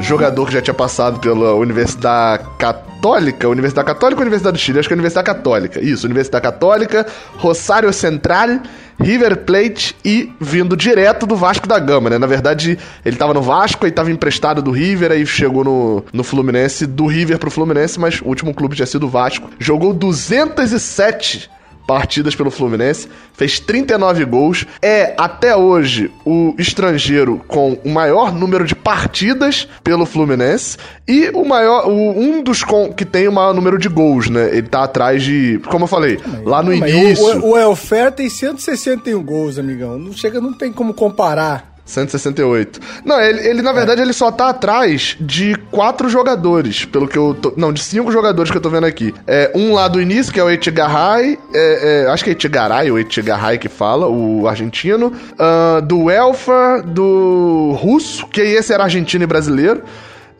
Jogador 0.06 0.46
que 0.46 0.52
já 0.52 0.62
tinha 0.62 0.72
passado 0.72 1.18
pela 1.18 1.54
Universidade 1.54 2.46
Católica, 2.58 3.48
Universidade 3.48 3.88
Católica 3.88 4.20
ou 4.20 4.22
Universidade 4.22 4.56
do 4.56 4.60
Chile? 4.60 4.78
Acho 4.78 4.88
que 4.88 4.94
é 4.94 4.96
Universidade 4.96 5.26
Católica. 5.26 5.84
Isso, 5.84 6.06
Universidade 6.06 6.44
Católica, 6.44 7.04
Rosário 7.38 7.92
Central, 7.92 8.60
River 9.00 9.38
Plate 9.38 9.96
e 10.04 10.32
vindo 10.40 10.76
direto 10.76 11.26
do 11.26 11.34
Vasco 11.34 11.66
da 11.66 11.80
Gama, 11.80 12.08
né? 12.08 12.18
Na 12.18 12.26
verdade, 12.28 12.78
ele 13.04 13.16
tava 13.16 13.34
no 13.34 13.42
Vasco, 13.42 13.84
aí 13.84 13.90
tava 13.90 14.12
emprestado 14.12 14.62
do 14.62 14.70
River, 14.70 15.10
aí 15.10 15.26
chegou 15.26 15.64
no, 15.64 16.04
no 16.12 16.22
Fluminense, 16.22 16.86
do 16.86 17.06
River 17.06 17.40
pro 17.40 17.50
Fluminense, 17.50 17.98
mas 17.98 18.20
o 18.20 18.26
último 18.26 18.54
clube 18.54 18.76
tinha 18.76 18.86
sido 18.86 19.06
o 19.06 19.10
Vasco. 19.10 19.50
Jogou 19.58 19.92
207 19.92 21.50
partidas 21.86 22.34
pelo 22.34 22.50
Fluminense, 22.50 23.08
fez 23.32 23.60
39 23.60 24.24
gols, 24.24 24.66
é 24.82 25.14
até 25.16 25.54
hoje 25.56 26.10
o 26.24 26.54
estrangeiro 26.58 27.40
com 27.46 27.78
o 27.84 27.88
maior 27.90 28.32
número 28.34 28.64
de 28.64 28.74
partidas 28.74 29.68
pelo 29.84 30.04
Fluminense 30.06 30.76
e 31.06 31.30
o 31.32 31.44
maior, 31.44 31.86
o- 31.86 32.18
um 32.18 32.42
dos 32.42 32.64
com, 32.64 32.92
que 32.92 33.04
tem 33.04 33.28
o 33.28 33.32
maior 33.32 33.54
número 33.54 33.78
de 33.78 33.88
gols, 33.88 34.28
né? 34.28 34.48
Ele 34.52 34.66
tá 34.68 34.84
atrás 34.84 35.22
de, 35.22 35.60
como 35.68 35.84
eu 35.84 35.88
falei, 35.88 36.18
lá 36.44 36.62
no 36.62 36.72
início, 36.72 37.24
O, 37.24 37.50
o, 37.50 37.50
o 37.52 37.58
Elfer 37.58 38.10
tem 38.12 38.28
161 38.28 39.22
gols, 39.22 39.58
amigão. 39.58 39.98
Não 39.98 40.12
chega, 40.12 40.40
não 40.40 40.52
tem 40.52 40.72
como 40.72 40.92
comparar. 40.92 41.75
168. 41.86 42.80
Não, 43.04 43.20
ele, 43.20 43.48
ele, 43.48 43.62
na 43.62 43.72
verdade 43.72 44.02
ele 44.02 44.12
só 44.12 44.30
tá 44.30 44.50
atrás 44.50 45.16
de 45.18 45.54
quatro 45.70 46.08
jogadores, 46.08 46.84
pelo 46.84 47.08
que 47.08 47.16
eu 47.16 47.34
tô, 47.40 47.54
não, 47.56 47.72
de 47.72 47.80
cinco 47.80 48.10
jogadores 48.12 48.50
que 48.50 48.56
eu 48.56 48.60
tô 48.60 48.68
vendo 48.68 48.84
aqui. 48.84 49.14
É, 49.26 49.52
um 49.54 49.72
lá 49.72 49.88
do 49.88 50.00
início, 50.00 50.32
que 50.32 50.40
é 50.40 50.44
o 50.44 50.50
Etigaray, 50.50 51.38
é, 51.54 52.04
é, 52.04 52.10
acho 52.10 52.24
que 52.24 52.30
é 52.30 52.32
Etigaray 52.32 52.90
ou 52.90 52.98
Etigaray 52.98 53.56
que 53.56 53.68
fala, 53.68 54.08
o 54.08 54.48
argentino. 54.48 55.12
Ah, 55.38 55.80
do 55.80 56.10
Elfa, 56.10 56.82
do 56.84 57.76
Russo, 57.78 58.26
que 58.26 58.40
esse 58.40 58.72
era 58.72 58.84
argentino 58.84 59.24
e 59.24 59.26
brasileiro. 59.26 59.82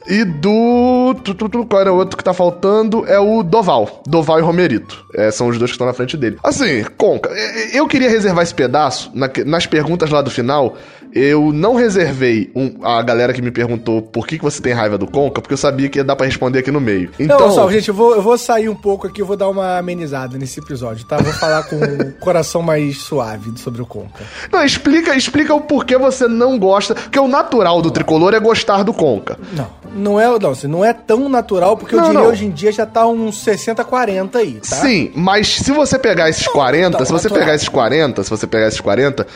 E 0.09 0.25
do. 0.25 1.14
tu, 1.25 1.35
tu, 1.35 1.49
tu, 1.49 1.66
Qual 1.66 1.81
era 1.81 1.92
o 1.92 1.97
outro 1.97 2.16
que 2.16 2.23
tá 2.25 2.33
faltando? 2.33 3.05
É 3.07 3.19
o 3.19 3.42
Doval. 3.42 4.03
Doval 4.07 4.38
e 4.38 4.42
Romerito. 4.42 5.05
É, 5.14 5.31
são 5.31 5.49
os 5.49 5.59
dois 5.59 5.71
que 5.71 5.75
estão 5.75 5.87
na 5.87 5.92
frente 5.92 6.16
dele. 6.16 6.37
Assim, 6.42 6.85
Conca, 6.97 7.31
é, 7.33 7.79
eu 7.79 7.87
queria 7.88 8.09
reservar 8.09 8.42
esse 8.42 8.55
pedaço 8.55 9.11
na- 9.14 9.31
nas 9.45 9.66
perguntas 9.66 10.11
lá 10.11 10.23
do 10.23 10.31
final. 10.31 10.77
Eu 11.12 11.51
não 11.51 11.75
reservei 11.75 12.51
um- 12.55 12.85
a 12.85 13.01
galera 13.01 13.33
que 13.33 13.40
me 13.40 13.51
perguntou 13.51 14.03
por 14.03 14.27
que, 14.27 14.37
que 14.37 14.45
você 14.45 14.61
tem 14.61 14.75
raiva 14.75 14.99
do 14.99 15.07
Conca, 15.07 15.40
porque 15.40 15.55
eu 15.55 15.59
sabia 15.59 15.88
que 15.88 15.99
ia 15.99 16.05
dar 16.05 16.14
pra 16.14 16.27
responder 16.27 16.59
aqui 16.59 16.71
no 16.71 16.81
meio. 16.81 17.11
Então. 17.19 17.38
Não, 17.38 17.51
só, 17.51 17.71
gente, 17.71 17.88
eu 17.88 17.95
vou, 17.95 18.14
eu 18.14 18.21
vou 18.21 18.37
sair 18.37 18.69
um 18.69 18.75
pouco 18.75 19.07
aqui, 19.07 19.23
eu 19.23 19.27
vou 19.27 19.37
dar 19.37 19.49
uma 19.49 19.79
amenizada 19.79 20.37
nesse 20.37 20.61
episódio, 20.61 21.07
tá? 21.07 21.16
Vou 21.16 21.33
falar 21.33 21.62
com 21.62 21.77
o 21.77 22.12
coração 22.21 22.61
mais 22.61 22.99
suave 22.99 23.51
sobre 23.57 23.81
o 23.81 23.87
Conca. 23.87 24.25
Não, 24.53 24.62
explica, 24.62 25.14
explica 25.16 25.55
o 25.55 25.61
porquê 25.62 25.97
você 25.97 26.29
não 26.29 26.59
gosta. 26.59 26.95
Porque 26.95 27.19
o 27.19 27.29
natural 27.29 27.81
do 27.81 27.90
tricolor 27.90 28.35
é 28.35 28.40
gostar 28.40 28.83
do 28.83 28.92
Conca. 28.92 29.38
Não, 29.55 29.69
não 29.96 30.20
é, 30.20 30.38
não, 30.38 30.50
assim, 30.50 30.66
não 30.66 30.85
é 30.85 30.92
tão 30.92 31.28
natural, 31.28 31.76
porque 31.76 31.94
eu 31.94 31.98
Não, 31.98 32.06
diria 32.06 32.20
não. 32.20 32.28
hoje 32.30 32.46
em 32.46 32.50
dia 32.50 32.70
já 32.70 32.85
tá 32.87 33.06
uns 33.06 33.38
60, 33.38 33.82
40 33.85 34.38
aí, 34.38 34.54
tá? 34.54 34.76
Sim, 34.76 35.11
mas 35.14 35.48
se 35.48 35.72
você 35.72 35.98
pegar 35.98 36.28
esses 36.28 36.46
40, 36.46 36.88
então, 36.88 37.06
se 37.06 37.12
você 37.12 37.24
natural. 37.28 37.40
pegar 37.44 37.54
esses 37.54 37.68
40, 37.68 38.22
se 38.22 38.30
você 38.30 38.46
pegar 38.46 38.68
esses 38.68 38.80
40, 38.80 39.26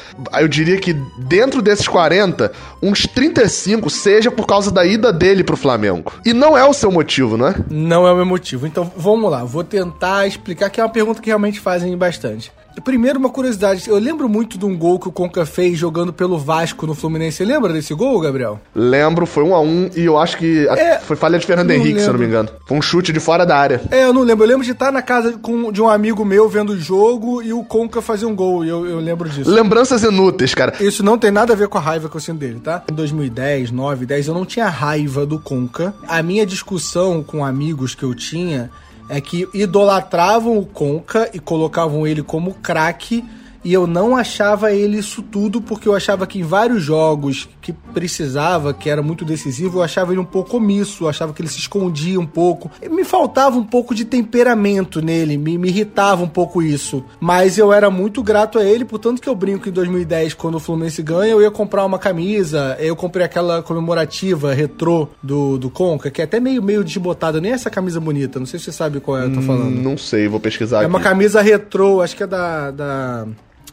eu 0.40 0.48
diria 0.48 0.76
que 0.78 0.92
dentro 1.18 1.62
desses 1.62 1.88
40, 1.88 2.52
uns 2.82 3.06
35 3.06 3.88
seja 3.90 4.30
por 4.30 4.46
causa 4.46 4.70
da 4.70 4.84
ida 4.84 5.12
dele 5.12 5.42
pro 5.42 5.56
Flamengo. 5.56 6.12
E 6.24 6.32
não 6.32 6.56
é 6.56 6.64
o 6.64 6.72
seu 6.72 6.90
motivo, 6.90 7.36
não 7.36 7.48
é? 7.48 7.54
Não 7.70 8.06
é 8.06 8.12
o 8.12 8.16
meu 8.16 8.26
motivo. 8.26 8.66
Então, 8.66 8.90
vamos 8.96 9.30
lá. 9.30 9.44
Vou 9.44 9.64
tentar 9.64 10.26
explicar, 10.26 10.70
que 10.70 10.80
é 10.80 10.84
uma 10.84 10.90
pergunta 10.90 11.20
que 11.20 11.28
realmente 11.28 11.58
fazem 11.60 11.96
bastante. 11.96 12.52
Primeiro, 12.85 13.18
uma 13.18 13.28
curiosidade. 13.30 13.88
Eu 13.88 13.98
lembro 13.98 14.28
muito 14.28 14.56
de 14.59 14.64
um 14.64 14.76
gol 14.76 14.98
que 14.98 15.09
o 15.09 15.12
Conca 15.12 15.44
fez 15.44 15.78
jogando 15.78 16.12
pelo 16.12 16.38
Vasco 16.38 16.87
no 16.87 16.94
Fluminense. 16.94 17.38
Você 17.38 17.44
lembra 17.44 17.72
desse 17.72 17.92
gol, 17.94 18.18
Gabriel? 18.20 18.61
Lembro, 18.74 19.26
foi 19.26 19.42
um 19.44 19.54
a 19.54 19.61
um 19.61 19.90
e 19.96 20.04
eu 20.04 20.16
acho 20.18 20.37
que 20.38 20.66
É, 20.68 20.98
foi 20.98 21.16
falha 21.16 21.38
de 21.38 21.46
Fernando 21.46 21.70
Henrique, 21.70 22.00
se 22.00 22.06
eu 22.06 22.12
não 22.12 22.18
me 22.20 22.26
lembro. 22.26 22.42
engano. 22.44 22.59
Foi 22.66 22.76
um 22.78 22.83
chute 22.83 23.12
de 23.12 23.20
fora 23.20 23.44
da 23.44 23.56
área. 23.56 23.80
É, 23.90 24.04
eu 24.04 24.12
não 24.12 24.22
lembro. 24.22 24.44
Eu 24.44 24.48
lembro 24.48 24.64
de 24.64 24.72
estar 24.72 24.90
na 24.92 25.02
casa 25.02 25.33
com, 25.40 25.70
de 25.72 25.83
um 25.83 25.88
amigo 25.88 26.24
meu 26.24 26.48
vendo 26.48 26.70
o 26.70 26.78
jogo 26.78 27.42
e 27.42 27.52
o 27.52 27.62
Conca 27.64 28.00
fazer 28.00 28.26
um 28.26 28.35
gol. 28.35 28.64
E 28.64 28.68
eu, 28.68 28.87
eu 28.87 28.98
lembro 28.98 29.28
disso. 29.28 29.50
Lembranças 29.50 30.02
inúteis, 30.02 30.54
cara. 30.54 30.74
Isso 30.80 31.02
não 31.04 31.18
tem 31.18 31.30
nada 31.30 31.52
a 31.52 31.56
ver 31.56 31.68
com 31.68 31.78
a 31.78 31.80
raiva 31.80 32.09
que 32.09 32.16
eu 32.16 32.20
sinto 32.20 32.38
dele, 32.38 32.61
tá? 32.61 32.83
Em 32.90 32.94
2010, 32.94 33.70
9, 33.70 34.06
10, 34.06 34.28
eu 34.28 34.35
não 34.35 34.44
tinha 34.46 34.68
raiva 34.68 35.26
do 35.26 35.38
Conca. 35.38 35.94
A 36.09 36.22
minha 36.22 36.46
discussão 36.46 37.22
com 37.22 37.44
amigos 37.44 37.94
que 37.94 38.02
eu 38.04 38.14
tinha 38.14 38.70
é 39.10 39.20
que 39.20 39.48
idolatravam 39.52 40.56
o 40.56 40.64
Conca 40.64 41.28
e 41.34 41.40
colocavam 41.40 42.06
ele 42.06 42.22
como 42.22 42.54
craque. 42.54 43.24
E 43.64 43.72
eu 43.72 43.86
não 43.86 44.16
achava 44.16 44.72
ele 44.72 44.98
isso 44.98 45.22
tudo, 45.22 45.60
porque 45.60 45.86
eu 45.86 45.94
achava 45.94 46.26
que 46.26 46.38
em 46.38 46.42
vários 46.42 46.82
jogos 46.82 47.48
que 47.60 47.72
precisava, 47.72 48.72
que 48.72 48.88
era 48.88 49.02
muito 49.02 49.24
decisivo, 49.24 49.78
eu 49.78 49.82
achava 49.82 50.12
ele 50.12 50.20
um 50.20 50.24
pouco 50.24 50.56
omisso, 50.56 51.04
eu 51.04 51.08
achava 51.08 51.32
que 51.32 51.42
ele 51.42 51.48
se 51.48 51.58
escondia 51.58 52.18
um 52.18 52.26
pouco. 52.26 52.70
Me 52.90 53.04
faltava 53.04 53.56
um 53.56 53.64
pouco 53.64 53.94
de 53.94 54.04
temperamento 54.04 55.02
nele, 55.02 55.36
me, 55.36 55.58
me 55.58 55.68
irritava 55.68 56.22
um 56.22 56.28
pouco 56.28 56.62
isso. 56.62 57.04
Mas 57.20 57.58
eu 57.58 57.72
era 57.72 57.90
muito 57.90 58.22
grato 58.22 58.58
a 58.58 58.64
ele, 58.64 58.84
portanto 58.84 59.20
que 59.20 59.28
eu 59.28 59.34
brinco 59.34 59.64
que 59.64 59.68
em 59.68 59.72
2010, 59.72 60.34
quando 60.34 60.54
o 60.54 60.60
Fluminense 60.60 61.02
ganha, 61.02 61.32
eu 61.32 61.42
ia 61.42 61.50
comprar 61.50 61.84
uma 61.84 61.98
camisa, 61.98 62.76
eu 62.80 62.96
comprei 62.96 63.24
aquela 63.26 63.62
comemorativa 63.62 64.54
retrô 64.54 65.08
do, 65.22 65.58
do 65.58 65.68
Conca, 65.68 66.10
que 66.10 66.20
é 66.20 66.24
até 66.24 66.40
meio, 66.40 66.62
meio 66.62 66.82
desbotada, 66.82 67.40
nem 67.40 67.52
essa 67.52 67.68
camisa 67.68 68.00
bonita, 68.00 68.38
não 68.38 68.46
sei 68.46 68.58
se 68.58 68.66
você 68.66 68.72
sabe 68.72 69.00
qual 69.00 69.18
é 69.18 69.24
eu 69.26 69.32
tô 69.34 69.42
falando. 69.42 69.70
Não 69.80 69.98
sei, 69.98 70.28
vou 70.28 70.40
pesquisar 70.40 70.82
É 70.82 70.86
uma 70.86 70.98
aqui. 70.98 71.08
camisa 71.08 71.42
retrô, 71.42 72.00
acho 72.00 72.16
que 72.16 72.22
é 72.22 72.26
da. 72.26 72.70
da... 72.70 73.26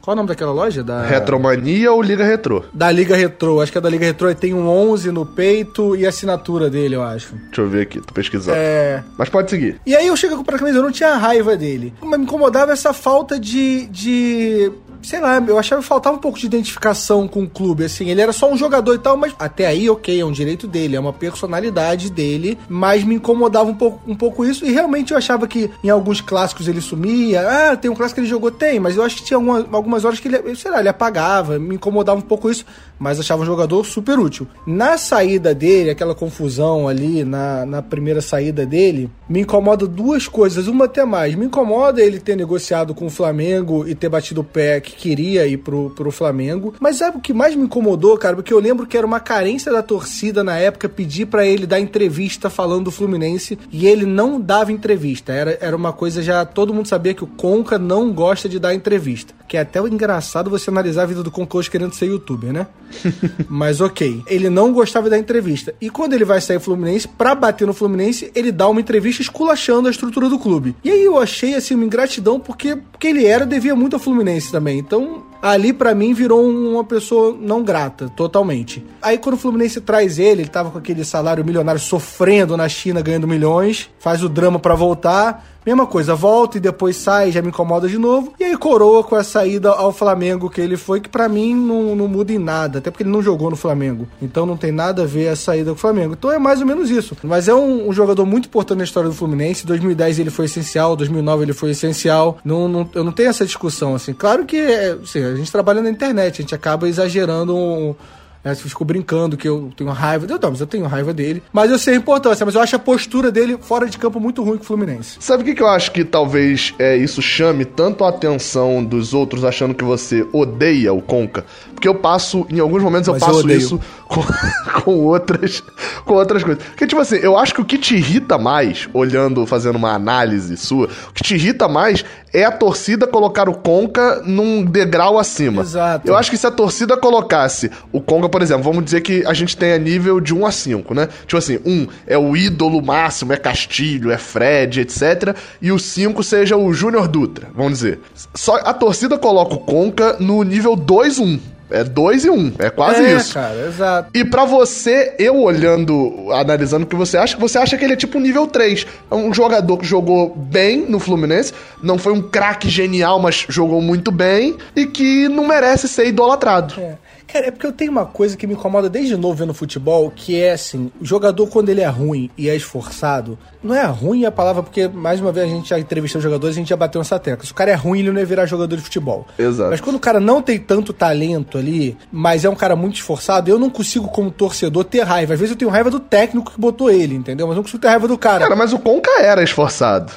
Qual 0.08 0.14
é 0.14 0.16
o 0.16 0.24
nome 0.24 0.30
daquela 0.30 0.54
loja? 0.54 0.86
Da... 0.86 1.02
Retromania 1.06 1.92
ou 1.92 2.02
Liga 2.02 2.24
Retrô? 2.24 2.64
Da 2.74 2.90
Liga 2.90 3.14
Retrô, 3.14 3.60
acho 3.60 3.74
que 3.74 3.78
é 3.78 3.82
da 3.82 3.90
Liga 3.90 4.06
Retrô, 4.06 4.30
e 4.30 4.36
tem 4.36 4.54
um 4.54 4.66
11 4.66 5.12
no 5.12 5.26
peito 5.26 5.98
e 5.98 6.06
a 6.06 6.10
assinatura 6.10 6.70
dele, 6.70 6.96
eu 6.96 7.04
acho. 7.04 7.36
Deixa 7.36 7.60
eu 7.60 7.68
ver 7.68 7.82
aqui, 7.82 8.00
tô 8.00 8.14
pesquisando. 8.14 8.58
É. 8.58 9.04
Mas 9.18 9.28
pode 9.28 9.50
seguir. 9.50 9.82
E 9.86 9.94
aí 9.94 10.08
eu 10.08 10.16
chego 10.16 10.36
a 10.36 10.38
comprar 10.38 10.56
a 10.56 10.60
camisa, 10.60 10.78
eu 10.78 10.84
não 10.84 10.94
tinha 10.94 11.14
raiva 11.18 11.58
dele. 11.58 11.94
Mas 12.02 12.18
me 12.22 12.26
incomodava 12.26 12.72
essa 12.72 12.94
falta 12.94 13.38
de. 13.38 13.86
de. 13.88 14.72
Sei 15.04 15.20
lá, 15.20 15.42
eu 15.48 15.60
achava 15.60 15.80
que 15.82 15.88
faltava 15.88 16.16
um 16.18 16.20
pouco 16.20 16.40
de 16.40 16.48
identificação 16.48 17.28
com 17.28 17.44
o 17.44 17.50
clube, 17.50 17.86
assim. 17.86 18.10
Ele 18.10 18.20
era 18.20 18.34
só 18.34 18.52
um 18.52 18.58
jogador 18.58 18.96
e 18.96 18.98
tal, 18.98 19.16
mas 19.16 19.32
até 19.38 19.68
aí, 19.68 19.88
ok, 19.90 20.20
é 20.20 20.26
um 20.26 20.32
direito 20.32 20.68
dele, 20.68 20.96
é 20.96 21.00
uma 21.00 21.14
personalidade 21.14 22.10
dele, 22.10 22.58
mas 22.68 23.04
me 23.04 23.14
incomodava 23.16 23.70
um 23.70 23.76
pouco, 23.76 24.02
um 24.10 24.16
pouco 24.16 24.44
isso. 24.44 24.66
E 24.66 24.72
realmente 24.72 25.12
eu 25.12 25.18
achava 25.18 25.48
que 25.48 25.70
em 25.84 25.90
alguns 25.90 26.20
clássicos 26.20 26.68
ele 26.68 26.82
sumia. 26.82 27.42
Ah, 27.48 27.78
tem 27.78 27.92
um 27.92 27.96
clássico 27.96 28.16
que 28.16 28.22
ele 28.22 28.28
jogou? 28.28 28.50
Tem, 28.50 28.80
mas 28.80 28.98
eu 28.98 29.04
acho 29.04 29.18
que 29.18 29.24
tinha 29.24 29.38
alguma- 29.38 29.62
algumas 29.98 30.06
horas 30.06 30.20
que 30.20 30.28
ele, 30.28 30.56
sei 30.56 30.72
lá, 30.72 30.80
ele 30.80 30.90
apagava, 30.90 31.58
me 31.58 31.76
incomodava 31.76 32.20
um 32.20 32.22
pouco 32.22 32.50
isso. 32.50 32.66
Mas 33.00 33.20
achava 33.20 33.44
um 33.44 33.46
jogador 33.46 33.86
super 33.86 34.20
útil. 34.20 34.48
Na 34.66 34.98
saída 34.98 35.54
dele, 35.54 35.90
aquela 35.90 36.16
confusão 36.16 36.88
ali, 36.88 37.24
na, 37.24 37.66
na 37.66 37.82
primeira 37.82 38.22
saída 38.22 38.66
dele, 38.66 39.10
me 39.30 39.42
incomoda 39.42 39.88
duas 39.88 40.28
coisas, 40.28 40.68
uma 40.68 40.86
até 40.86 41.06
mais. 41.06 41.36
Me 41.36 41.46
incomoda 41.46 42.02
ele 42.02 42.20
ter 42.20 42.36
negociado 42.36 42.94
com 42.94 43.06
o 43.06 43.10
Flamengo 43.10 43.88
e 43.88 43.94
ter 43.94 44.10
batido 44.10 44.42
o 44.42 44.44
pé 44.44 44.80
que 44.80 44.96
queria 44.96 45.46
ir 45.46 45.58
pro, 45.58 45.92
pro 45.92 46.12
Flamengo. 46.12 46.74
Mas 46.80 46.98
sabe 46.98 47.18
o 47.18 47.22
que 47.22 47.34
mais 47.34 47.56
me 47.56 47.64
incomodou, 47.64 48.18
cara? 48.18 48.36
Porque 48.36 48.54
eu 48.54 48.60
lembro 48.60 48.86
que 48.86 48.98
era 48.98 49.06
uma 49.06 49.20
carência 49.20 49.72
da 49.72 49.84
torcida 49.84 50.44
na 50.44 50.58
época 50.58 50.90
pedir 50.90 51.28
para 51.28 51.46
ele 51.46 51.68
dar 51.68 51.80
entrevista 51.80 52.50
falando 52.50 52.86
do 52.86 52.92
Fluminense 52.92 53.58
e 53.72 53.88
ele 53.88 54.06
não 54.06 54.40
dava 54.40 54.72
entrevista. 54.72 55.34
Era, 55.34 55.58
era 55.60 55.76
uma 55.76 55.94
coisa 55.94 56.22
já. 56.22 56.46
Todo 56.46 56.74
mundo 56.74 56.88
sabia 56.88 57.14
que 57.14 57.24
o 57.24 57.28
Conca 57.28 57.78
não 57.78 58.12
gosta 58.14 58.48
de 58.48 58.60
dar 58.60 58.74
entrevista. 58.74 59.34
Que 59.48 59.58
é 59.58 59.62
até 59.62 59.80
engraçado 59.80 60.50
você 60.50 60.70
analisar 60.70 61.04
a 61.04 61.06
vida 61.06 61.24
do 61.24 61.32
Conca 61.32 61.58
hoje 61.58 61.72
querendo 61.72 61.94
ser 61.94 62.08
youtuber, 62.08 62.52
né? 62.52 62.68
Mas 63.50 63.82
ok. 63.82 64.24
Ele 64.28 64.50
não 64.50 64.74
gostava 64.74 65.10
da 65.10 65.18
entrevista. 65.18 65.74
E 65.80 65.90
quando 65.90 66.14
ele 66.14 66.26
vai 66.26 66.42
sair 66.42 66.60
Fluminense, 66.60 67.08
pra 67.08 67.36
bater 67.36 67.66
no 67.66 67.74
Fluminense, 67.74 68.32
ele 68.36 68.52
dá 68.52 68.68
uma 68.68 68.82
entrevista 68.82 69.22
esculachando 69.22 69.88
a 69.88 69.92
estrutura 69.92 70.30
do 70.30 70.40
clube. 70.40 70.76
E 70.84 70.90
aí 70.90 71.04
eu 71.04 71.18
achei 71.18 71.56
assim 71.56 71.76
uma 71.76 71.86
ingratidão 71.86 72.40
porque, 72.40 72.76
porque 72.76 73.08
ele 73.08 73.26
era, 73.26 73.46
devia 73.46 73.76
muito 73.76 73.96
ao 73.96 74.00
Fluminense 74.00 74.52
também. 74.52 74.80
Então 74.80 75.24
ali 75.42 75.72
para 75.72 75.94
mim 75.94 76.14
virou 76.14 76.44
uma 76.48 76.84
pessoa 76.84 77.36
não 77.40 77.64
grata, 77.64 78.10
totalmente. 78.10 78.84
Aí 79.02 79.18
quando 79.18 79.36
o 79.36 79.38
Fluminense 79.38 79.80
traz 79.82 80.20
ele, 80.20 80.42
ele 80.42 80.50
tava 80.50 80.72
com 80.72 80.78
aquele 80.78 81.06
salário 81.06 81.46
milionário 81.46 81.80
sofrendo 81.80 82.58
na 82.58 82.68
China, 82.68 83.02
ganhando 83.02 83.28
milhões, 83.28 83.90
faz 84.00 84.24
o 84.24 84.30
drama 84.30 84.60
para 84.60 84.76
voltar, 84.76 85.57
mesma 85.68 85.86
coisa, 85.86 86.16
volta 86.16 86.58
e 86.58 86.62
depois 86.62 86.96
sai, 86.96 87.32
já 87.32 87.42
me 87.42 87.50
incomoda 87.50 87.88
de 87.90 87.98
novo. 87.98 88.34
E 88.40 88.44
aí 88.44 88.58
coroa 88.58 89.04
com 89.04 89.16
a 89.16 89.24
saída 89.24 89.70
ao 89.70 89.92
Flamengo 89.92 90.50
que 90.50 90.62
ele 90.62 90.78
foi, 90.78 91.02
que 91.02 91.10
para 91.10 91.28
mim 91.28 91.54
não, 91.54 91.96
não 91.96 92.08
muda 92.08 92.32
em 92.32 92.38
nada, 92.38 92.80
até 92.80 92.90
porque 92.90 93.04
ele 93.04 93.10
não 93.10 93.22
jogou 93.22 93.50
no 93.50 93.56
Flamengo. 93.56 94.08
Então 94.22 94.46
não 94.46 94.56
tem 94.56 94.72
nada 94.72 95.04
a 95.04 95.06
ver 95.06 95.28
a 95.28 95.36
saída 95.36 95.72
com 95.72 95.78
o 95.78 95.80
Flamengo. 95.80 96.16
Então 96.18 96.32
é 96.32 96.40
mais 96.40 96.62
ou 96.62 96.66
menos 96.66 96.90
isso. 96.90 97.18
Mas 97.24 97.48
é 97.48 97.54
um, 97.54 97.90
um 97.90 97.94
jogador 97.94 98.26
muito 98.26 98.48
importante 98.48 98.78
na 98.78 98.84
história 98.86 99.10
do 99.10 99.16
Fluminense. 99.16 99.66
2010 99.66 100.20
ele 100.20 100.30
foi 100.30 100.46
essencial, 100.46 100.96
2009 100.96 101.44
ele 101.44 101.54
foi 101.54 101.72
essencial. 101.72 102.38
Não, 102.46 102.68
não, 102.68 102.90
eu 102.94 103.04
não 103.04 103.12
tenho 103.12 103.30
essa 103.30 103.46
discussão 103.46 103.96
assim. 103.96 104.14
Claro 104.14 104.46
que 104.46 104.60
assim, 105.04 105.24
a 105.24 105.36
gente 105.36 105.52
trabalha 105.52 105.82
na 105.82 105.90
internet, 105.90 106.40
a 106.40 106.42
gente 106.42 106.56
acaba 106.56 106.88
exagerando 106.88 107.56
um, 107.56 107.96
né? 108.44 108.54
Você 108.54 108.68
ficou 108.68 108.86
brincando 108.86 109.38
que 109.38 109.48
eu 109.48 109.72
tenho 109.76 109.90
raiva. 109.92 110.26
Eu, 110.30 110.40
não, 110.40 110.52
mas 110.52 110.62
eu 110.62 110.68
tenho 110.68 110.86
raiva 110.86 111.14
dele. 111.14 111.44
Mas 111.52 111.72
eu 111.72 111.78
sei 111.78 111.96
a 111.96 111.98
importância, 111.98 112.46
mas 112.46 112.56
eu 112.56 112.62
acho 112.62 112.76
a 112.76 112.80
postura 112.80 113.32
dele 113.32 113.58
fora 113.60 113.88
de 113.88 113.98
campo 113.98 114.20
muito 114.20 114.44
ruim 114.44 114.58
com 114.58 114.64
o 114.64 114.66
Fluminense. 114.66 115.18
Sabe 115.20 115.44
o 115.44 115.46
que, 115.46 115.56
que 115.56 115.62
eu 115.62 115.68
acho 115.68 115.92
que 115.92 116.04
talvez 116.04 116.74
é, 116.80 116.96
isso 116.96 117.22
chame 117.22 117.66
tanto 117.66 118.04
a 118.04 118.10
atenção 118.10 118.84
dos 118.84 119.14
outros 119.14 119.44
achando 119.44 119.74
que 119.74 119.84
você 119.84 120.26
odeia 120.32 120.94
o 120.94 121.02
Conca? 121.02 121.46
Porque 121.74 121.88
eu 121.88 121.96
passo, 121.96 122.46
em 122.50 122.60
alguns 122.60 122.82
momentos 122.82 123.08
mas 123.08 123.22
eu 123.22 123.28
passo 123.28 123.50
eu 123.50 123.58
isso 123.58 123.80
com, 124.08 124.24
com, 124.82 124.92
outras 125.06 125.64
com 126.06 126.14
outras 126.14 126.44
coisas. 126.44 126.64
Porque, 126.64 126.88
tipo 126.88 127.00
assim, 127.00 127.18
eu 127.18 127.38
acho 127.38 127.54
que 127.54 127.62
o 127.62 127.66
que 127.66 127.78
te 127.78 127.96
irrita 127.96 128.38
mais, 128.38 128.88
olhando, 128.94 129.46
fazendo 129.46 129.76
uma 129.76 129.94
análise 129.94 130.56
sua, 130.58 130.90
o 131.10 131.14
que 131.14 131.24
te 131.24 131.36
irrita 131.36 131.68
mais 131.68 132.04
é 132.34 132.44
a 132.44 132.52
torcida 132.52 133.08
colocar 133.08 133.50
o 133.50 133.54
Conca 133.54 134.22
num 134.26 134.64
degrau 134.64 135.18
acima. 135.18 135.62
Exato. 135.62 136.08
Eu 136.08 136.16
acho 136.16 136.30
que 136.30 136.38
se 136.38 136.46
a 136.46 136.52
torcida 136.52 136.98
colocasse 136.98 137.72
o 137.92 138.02
Conca, 138.02 138.30
por 138.30 138.42
exemplo, 138.42 138.64
vamos 138.64 138.84
dizer 138.84 139.02
que 139.02 139.26
a 139.26 139.34
gente 139.34 139.56
tenha 139.56 139.78
nível 139.78 140.20
de 140.20 140.34
1 140.34 140.46
a 140.46 140.52
5, 140.52 140.94
né? 140.94 141.08
Tipo 141.22 141.38
assim, 141.38 141.60
1 141.66 141.88
é 142.06 142.18
o 142.18 142.36
ídolo 142.36 142.82
máximo, 142.82 143.34
é 143.34 143.38
Castilho, 143.38 144.12
é 144.12 144.18
Fred, 144.18 144.82
etc. 144.82 145.36
E 145.62 145.72
o 145.72 145.80
5 145.80 146.22
seja 146.24 146.56
o 146.58 146.74
Júnior 146.74 147.08
Dutra, 147.08 147.48
vamos 147.56 147.74
dizer. 147.74 148.00
Só 148.36 148.56
a 148.58 148.74
torcida 148.74 149.18
coloca 149.18 149.56
o 149.56 149.60
Conca 149.60 150.18
no 150.20 150.44
nível 150.44 150.76
2 150.76 151.20
1. 151.20 151.57
É 151.70 151.84
2 151.84 152.26
e 152.26 152.30
1, 152.30 152.34
um, 152.34 152.54
é 152.60 152.70
quase 152.70 153.04
é, 153.04 153.16
isso. 153.16 153.34
cara, 153.34 153.68
exato. 153.68 154.10
E 154.14 154.24
para 154.24 154.46
você, 154.46 155.16
eu 155.20 155.42
olhando, 155.42 156.32
analisando 156.32 156.86
o 156.86 156.88
que 156.88 156.96
você 156.96 157.18
acha, 157.18 157.38
você 157.38 157.58
acha 157.58 157.78
que 157.78 157.84
ele 157.84 157.94
é 157.94 157.98
tipo 157.98 158.20
nível 158.20 158.48
3. 158.48 158.88
É 159.12 159.16
um 159.16 159.34
jogador 159.34 159.78
que 159.78 159.86
jogou 159.86 160.34
bem 160.34 160.86
no 160.88 161.00
Fluminense, 161.00 161.54
não 161.84 161.98
foi 161.98 162.14
um 162.14 162.22
craque 162.22 162.70
genial, 162.70 163.20
mas 163.20 163.46
jogou 163.50 163.82
muito 163.82 164.12
bem 164.12 164.56
e 164.76 164.86
que 164.86 165.28
não 165.28 165.46
merece 165.46 165.90
ser 165.90 166.08
idolatrado. 166.08 166.80
É. 166.80 166.96
Cara, 167.38 167.50
é 167.50 167.52
porque 167.52 167.68
eu 167.68 167.72
tenho 167.72 167.92
uma 167.92 168.06
coisa 168.06 168.36
que 168.36 168.48
me 168.48 168.56
incomoda 168.56 168.90
desde 168.90 169.16
novo 169.16 169.36
vendo 169.36 169.54
futebol, 169.54 170.12
que 170.16 170.42
é 170.42 170.54
assim, 170.54 170.92
o 171.00 171.06
jogador 171.06 171.46
quando 171.46 171.70
ele 171.70 171.82
é 171.82 171.88
ruim 171.88 172.32
e 172.36 172.50
é 172.50 172.56
esforçado, 172.56 173.38
não 173.64 173.76
é 173.76 173.86
ruim 173.86 174.26
a 174.26 174.32
palavra, 174.32 174.64
porque 174.64 174.88
mais 174.88 175.22
uma 175.22 175.32
vez 175.32 175.46
a 175.46 175.50
gente 175.50 175.70
já 175.70 175.80
entrevistou 175.80 176.20
jogadores, 176.20 176.56
a 176.56 176.60
gente 176.60 176.70
já 176.70 176.76
bateu 176.76 177.00
nessa 177.00 177.20
tecla. 177.20 177.46
Se 177.46 177.52
o 177.52 177.56
cara 177.56 177.70
é 177.70 177.76
ruim, 177.76 178.00
ele 178.00 178.12
não 178.12 178.20
é 178.20 178.26
virar 178.26 178.48
jogador 178.48 178.76
de 178.76 178.82
futebol. 178.82 179.28
Exato. 179.38 179.70
Mas 179.70 179.80
quando 179.80 179.98
o 179.98 180.00
cara 180.00 180.20
não 180.20 180.42
tem 180.42 180.58
tanto 180.58 180.92
talento 180.94 181.60
ali, 181.60 181.96
mas 182.12 182.44
é 182.44 182.50
um 182.50 182.56
cara 182.56 182.76
muito 182.76 182.96
esforçado, 182.96 183.52
eu 183.52 183.60
não 183.60 183.70
consigo, 183.70 184.08
como 184.08 184.32
torcedor, 184.32 184.84
ter 184.84 185.04
raiva. 185.04 185.36
Às 185.36 185.40
vezes 185.40 185.52
eu 185.52 185.60
tenho 185.60 185.70
raiva 185.70 185.92
do 185.92 186.00
técnico 186.00 186.52
que 186.52 186.60
botou 186.60 186.90
ele, 186.90 187.14
entendeu? 187.14 187.46
Mas 187.46 187.56
não 187.56 187.62
consigo 187.62 187.82
ter 187.82 187.90
raiva 187.90 188.08
do 188.08 188.18
cara. 188.18 188.46
Cara, 188.46 188.56
mas 188.56 188.74
o 188.74 188.80
Conca 188.80 189.22
era 189.22 189.44
esforçado. 189.44 190.12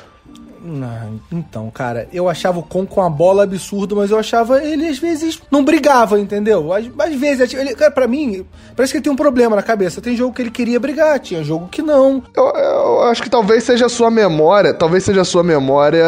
Então, 1.32 1.70
cara, 1.70 2.08
eu 2.12 2.28
achava 2.28 2.58
o 2.58 2.62
Con 2.62 2.86
com 2.86 3.00
a 3.00 3.08
bola 3.08 3.44
absurdo, 3.44 3.96
mas 3.96 4.10
eu 4.10 4.18
achava 4.18 4.62
ele 4.62 4.86
às 4.86 4.98
vezes 4.98 5.40
não 5.50 5.64
brigava, 5.64 6.20
entendeu? 6.20 6.72
Às, 6.72 6.86
às 6.98 7.14
vezes, 7.14 7.54
ele, 7.54 7.74
cara, 7.74 7.90
pra 7.90 8.06
mim, 8.06 8.44
parece 8.76 8.92
que 8.92 8.98
ele 8.98 9.04
tem 9.04 9.12
um 9.12 9.16
problema 9.16 9.56
na 9.56 9.62
cabeça. 9.62 10.00
Tem 10.00 10.16
jogo 10.16 10.34
que 10.34 10.42
ele 10.42 10.50
queria 10.50 10.78
brigar, 10.78 11.18
tinha 11.18 11.42
jogo 11.42 11.68
que 11.68 11.82
não. 11.82 12.22
Eu, 12.34 12.44
eu 12.44 13.02
acho 13.04 13.22
que 13.22 13.30
talvez 13.30 13.64
seja 13.64 13.86
a 13.86 13.90
sua 13.90 14.10
memória, 14.10 14.74
talvez 14.74 15.04
seja 15.04 15.22
a 15.22 15.24
sua 15.24 15.42
memória, 15.42 16.04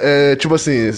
é, 0.00 0.36
tipo 0.36 0.54
assim, 0.54 0.90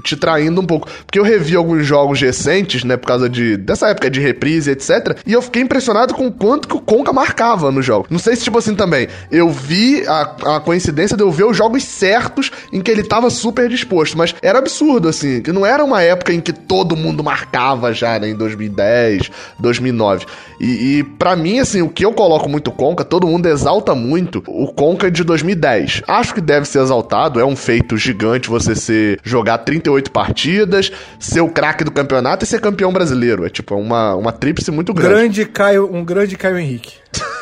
te 0.00 0.16
traindo 0.16 0.60
um 0.60 0.66
pouco. 0.66 0.88
Porque 1.06 1.18
eu 1.18 1.24
revi 1.24 1.56
alguns 1.56 1.86
jogos 1.86 2.20
recentes, 2.20 2.84
né, 2.84 2.96
por 2.96 3.06
causa 3.06 3.28
de 3.28 3.56
dessa 3.56 3.88
época 3.88 4.10
de 4.10 4.20
reprise, 4.20 4.70
etc. 4.70 5.18
E 5.26 5.32
eu 5.32 5.42
fiquei 5.42 5.62
impressionado 5.62 6.14
com 6.14 6.26
o 6.26 6.32
quanto 6.32 6.68
que 6.68 6.76
o 6.76 6.80
Conca 6.80 7.12
marcava 7.12 7.70
no 7.70 7.82
jogo. 7.82 8.06
Não 8.10 8.18
sei 8.18 8.36
se, 8.36 8.44
tipo 8.44 8.58
assim, 8.58 8.74
também, 8.74 9.08
eu 9.30 9.50
vi 9.50 10.06
a, 10.06 10.56
a 10.56 10.60
coincidência 10.60 11.16
de 11.16 11.22
eu 11.22 11.30
ver 11.30 11.44
os 11.44 11.56
jogos 11.56 11.84
certos 11.84 12.50
em 12.72 12.80
que 12.80 12.90
ele 12.90 13.02
tava 13.02 13.30
super 13.30 13.68
disposto, 13.68 14.16
mas 14.16 14.34
era 14.42 14.58
absurdo, 14.58 15.08
assim, 15.08 15.40
que 15.40 15.52
não 15.52 15.64
era 15.64 15.84
uma 15.84 16.02
época 16.02 16.32
em 16.32 16.40
que 16.40 16.52
todo 16.52 16.96
mundo 16.96 17.22
marcava 17.22 17.92
já, 17.92 18.18
né, 18.18 18.28
em 18.28 18.34
2010, 18.34 19.30
2009. 19.58 20.26
E, 20.60 20.98
e 20.98 21.04
para 21.04 21.36
mim, 21.36 21.58
assim, 21.58 21.82
o 21.82 21.88
que 21.88 22.04
eu 22.04 22.12
coloco 22.12 22.48
muito 22.48 22.70
Conca, 22.70 23.04
todo 23.04 23.26
mundo 23.26 23.46
exalta 23.46 23.94
muito 23.94 24.42
o 24.46 24.72
Conca 24.72 25.10
de 25.10 25.24
2010. 25.24 26.02
Acho 26.06 26.34
que 26.34 26.40
deve 26.40 26.66
ser 26.66 26.80
exaltado, 26.80 27.40
é 27.40 27.44
um 27.44 27.56
feito 27.56 27.96
gigante 27.96 28.48
você 28.48 28.74
ser 28.74 29.18
jogar 29.22 29.58
38 29.84 30.10
partidas, 30.10 30.90
ser 31.20 31.42
o 31.42 31.48
craque 31.48 31.84
do 31.84 31.92
campeonato 31.92 32.44
e 32.44 32.48
ser 32.48 32.60
campeão 32.60 32.92
brasileiro. 32.92 33.44
É 33.44 33.50
tipo 33.50 33.74
uma, 33.76 34.14
uma 34.14 34.32
tríplice 34.32 34.70
muito 34.70 34.94
grande. 34.94 35.14
grande 35.14 35.44
Caio, 35.44 35.94
um 35.94 36.02
grande 36.04 36.36
Caio 36.36 36.58
Henrique. 36.58 36.94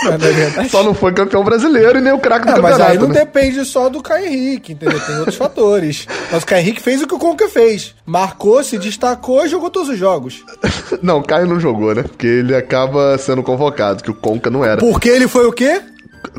É 0.00 0.68
só 0.68 0.84
não 0.84 0.94
foi 0.94 1.12
campeão 1.12 1.42
brasileiro 1.42 1.98
e 1.98 2.00
nem 2.00 2.12
o 2.12 2.20
craque 2.20 2.46
do 2.46 2.52
campeonato. 2.52 2.78
Mas 2.78 2.90
aí 2.92 2.98
não 2.98 3.08
né? 3.08 3.14
depende 3.14 3.64
só 3.64 3.88
do 3.88 4.00
Caio 4.00 4.26
Henrique, 4.26 4.72
entendeu? 4.72 5.00
Tem 5.00 5.16
outros 5.16 5.34
fatores. 5.34 6.06
Mas 6.30 6.44
o 6.44 6.46
Caio 6.46 6.60
Henrique 6.60 6.80
fez 6.80 7.02
o 7.02 7.06
que 7.08 7.14
o 7.14 7.18
Conca 7.18 7.48
fez. 7.48 7.96
Marcou, 8.06 8.62
se 8.62 8.78
destacou 8.78 9.44
e 9.44 9.48
jogou 9.48 9.70
todos 9.70 9.88
os 9.88 9.98
jogos. 9.98 10.44
não, 11.02 11.18
o 11.18 11.22
Caio 11.24 11.48
não 11.48 11.58
jogou, 11.58 11.96
né? 11.96 12.04
Porque 12.04 12.28
ele 12.28 12.54
acaba 12.54 13.18
sendo 13.18 13.42
convocado, 13.42 14.00
que 14.00 14.10
o 14.10 14.14
Conca 14.14 14.48
não 14.48 14.64
era. 14.64 14.78
Porque 14.80 15.08
ele 15.08 15.26
foi 15.26 15.46
o 15.46 15.52
quê? 15.52 15.82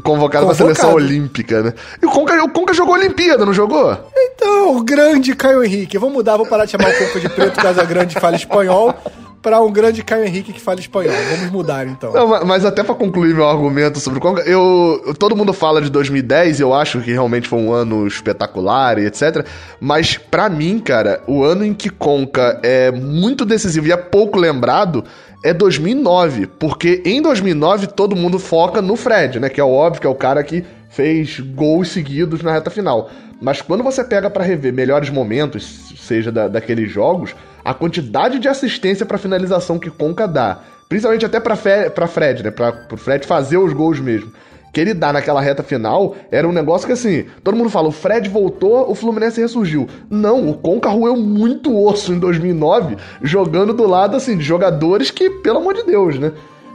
Convocado, 0.02 0.46
convocado. 0.46 0.46
pra 0.46 0.56
seleção 0.56 0.94
olímpica, 0.94 1.64
né? 1.64 1.74
E 2.02 2.06
o 2.06 2.10
Conca, 2.10 2.44
o 2.44 2.50
Conca 2.50 2.74
jogou 2.74 2.96
a 2.96 3.00
Olimpíada, 3.00 3.46
não 3.46 3.54
jogou? 3.54 3.98
Então, 4.16 4.78
o 4.78 4.84
grande 4.84 5.36
Caio 5.36 5.64
Henrique. 5.64 5.98
Vou 5.98 6.10
mudar, 6.10 6.38
vou 6.38 6.46
parar 6.46 6.66
de 6.66 6.72
chamar 6.72 6.90
o 6.90 6.98
Conca 6.98 7.20
de 7.20 7.30
preto, 7.30 7.62
Casa 7.62 7.84
Grande 7.84 8.20
fala 8.20 8.36
espanhol 8.36 8.96
para 9.42 9.62
um 9.62 9.72
grande 9.72 10.04
Caio 10.04 10.26
Henrique 10.26 10.54
que 10.54 10.60
fala 10.60 10.80
espanhol. 10.80 11.16
Vamos 11.32 11.52
mudar 11.52 11.88
então. 11.88 12.12
Não, 12.14 12.46
mas 12.46 12.66
até 12.66 12.84
para 12.84 12.96
concluir 12.96 13.34
meu 13.34 13.48
argumento 13.48 14.00
sobre 14.00 14.20
o 14.20 14.22
Conga, 14.22 14.42
eu 14.44 15.16
todo 15.18 15.36
mundo 15.36 15.54
fala 15.54 15.82
de 15.82 15.90
2010, 15.90 16.60
eu 16.60 16.74
acho 16.74 17.00
que 17.02 17.12
realmente 17.12 17.48
foi 17.48 17.60
um 17.60 17.72
ano 17.72 18.06
espetacular 18.06 19.00
e 19.00 19.06
etc. 19.06 19.46
Mas 19.80 20.18
para 20.18 20.50
mim, 20.50 20.80
cara, 20.80 21.22
o 21.28 21.44
ano 21.44 21.64
em 21.64 21.74
que 21.74 21.90
Conca 21.90 22.60
é 22.64 22.92
muito 22.92 23.46
decisivo 23.46 23.88
e 23.88 23.92
é 23.92 23.98
pouco 23.98 24.38
lembrado 24.38 25.04
é 25.44 25.54
2009, 25.54 26.48
porque 26.48 27.02
em 27.06 27.22
2009 27.22 27.88
todo 27.88 28.16
mundo 28.16 28.38
foca 28.38 28.82
no 28.82 28.96
Fred, 28.96 29.40
né, 29.40 29.50
que 29.50 29.62
é 29.62 29.64
óbvio 29.64 30.02
que 30.02 30.08
é 30.08 30.10
o 30.10 30.16
cara 30.16 30.44
que 30.44 30.64
fez 30.90 31.40
gols 31.40 31.90
seguidos 31.90 32.42
na 32.42 32.52
reta 32.52 32.70
final. 32.70 33.10
Mas 33.42 33.62
quando 33.62 33.84
você 33.84 34.04
pega 34.04 34.30
para 34.30 34.44
rever 34.44 34.74
melhores 34.74 35.10
momentos, 35.10 35.94
seja 35.98 36.32
da, 36.32 36.48
daqueles 36.48 36.92
jogos, 36.92 37.34
a 37.64 37.74
quantidade 37.74 38.40
de 38.40 38.48
assistência 38.48 39.06
para 39.06 39.18
finalização 39.18 39.80
que 39.80 39.90
Conca 39.90 40.28
dá, 40.28 40.60
principalmente 40.90 41.26
até 41.26 41.40
para 41.40 42.08
Fred, 42.08 42.44
né, 42.44 42.52
para 42.52 42.88
o 42.92 42.98
Fred 42.98 43.26
fazer 43.26 43.58
os 43.58 43.72
gols 43.72 44.00
mesmo, 44.00 44.32
que 44.72 44.80
ele 44.80 44.94
dá 44.94 45.12
naquela 45.14 45.42
reta 45.42 45.64
final, 45.64 46.16
era 46.32 46.48
um 46.48 46.52
negócio 46.52 46.88
que 46.88 46.94
assim, 46.94 47.26
todo 47.44 47.58
mundo 47.58 47.70
fala, 47.70 47.88
o 47.88 47.92
Fred 47.92 48.30
voltou, 48.30 48.90
o 48.90 48.96
Fluminense 48.96 49.42
ressurgiu. 49.42 49.88
Não, 50.10 50.50
o 50.50 50.54
Conca 50.54 50.90
roeu 50.90 51.16
muito 51.16 51.76
osso 51.76 52.14
em 52.14 52.20
2009, 52.20 52.98
jogando 53.22 53.74
do 53.74 53.88
lado 53.88 54.16
assim 54.16 54.38
de 54.38 54.44
jogadores 54.44 55.12
que, 55.12 55.30
pelo 55.30 55.60
amor 55.60 55.74
de 55.74 55.84
Deus, 55.84 56.20
né? 56.20 56.32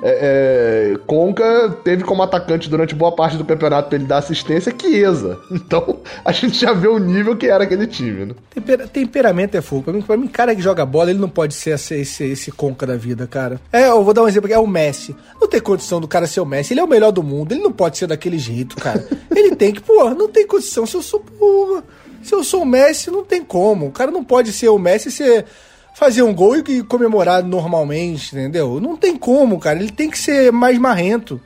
É, 0.07 0.93
é, 0.93 0.99
Conca 1.07 1.71
teve 1.83 2.05
como 2.05 2.23
atacante 2.23 2.69
durante 2.69 2.95
boa 2.95 3.11
parte 3.11 3.39
do 3.39 3.45
campeonato 3.45 3.89
pra 3.89 3.97
ele 3.97 4.05
dar 4.05 4.19
assistência 4.19 4.75
Chiesa. 4.79 5.41
Então, 5.65 6.01
a 6.23 6.31
gente 6.31 6.61
já 6.61 6.75
vê 6.75 6.89
o 6.89 6.99
nível 6.99 7.37
que 7.37 7.47
era 7.47 7.65
aquele 7.65 7.87
time, 7.87 8.27
né? 8.27 8.35
Temper 8.51 8.89
temperamento 8.89 9.57
é 9.57 9.63
fogo. 9.63 9.85
Pra 9.85 9.93
mim, 9.95 10.03
pra 10.03 10.17
mim, 10.17 10.27
cara 10.27 10.55
que 10.55 10.61
joga 10.61 10.85
bola, 10.85 11.11
ele 11.11 11.19
não 11.19 11.29
pode 11.29 11.55
ser 11.55 11.71
esse, 11.71 11.95
esse, 11.95 12.25
esse 12.25 12.53
Conca 12.53 12.87
da 12.87 12.97
vida, 12.97 13.27
cara. 13.27 13.59
É, 13.73 13.89
eu 13.89 14.05
vou 14.05 14.13
dar 14.13 14.23
um 14.23 14.29
exemplo 14.29 14.47
aqui, 14.47 14.55
é 14.55 14.59
o 14.59 14.67
Messi. 14.67 15.17
Não 15.41 15.49
tem 15.49 15.61
condição 15.61 16.01
do 16.01 16.09
cara 16.09 16.27
ser 16.27 16.41
o 16.41 16.45
Messi. 16.45 16.75
Ele 16.75 16.81
é 16.81 16.85
o 16.85 16.89
melhor 16.89 17.13
do 17.13 17.23
mundo, 17.23 17.53
ele 17.53 17.63
não 17.63 17.73
pode 17.73 17.97
ser 17.97 18.07
daquele 18.07 18.39
jeito, 18.39 18.77
cara. 18.77 19.03
ele 19.35 19.57
tem 19.57 19.73
que, 19.73 19.81
pô, 19.81 20.11
não 20.11 20.29
tem 20.29 20.47
condição. 20.47 20.85
Se 20.85 20.97
eu 20.97 21.03
sou, 21.03 21.21
porra, 21.21 21.83
se 22.23 22.35
eu 22.35 22.45
sou 22.45 22.63
o 22.63 22.67
Messi, 22.67 23.11
não 23.11 23.25
tem 23.25 23.43
como. 23.43 23.87
O 23.87 23.93
cara 23.93 24.11
não 24.11 24.23
pode 24.23 24.53
ser 24.53 24.69
o 24.69 24.79
Messi 24.79 25.09
e 25.09 25.13
ser 25.13 25.47
fazer 25.95 26.23
um 26.23 26.35
gol 26.35 26.57
e 26.57 26.83
comemorar 26.83 27.43
normalmente, 27.43 28.35
entendeu? 28.35 28.81
Não 28.81 28.97
tem 28.97 29.17
como, 29.17 29.59
cara. 29.59 29.79
Ele 29.79 29.93
tem 29.93 30.11
que 30.11 30.19
ser 30.19 30.53
mais 30.53 30.77
marrento. 30.79 31.41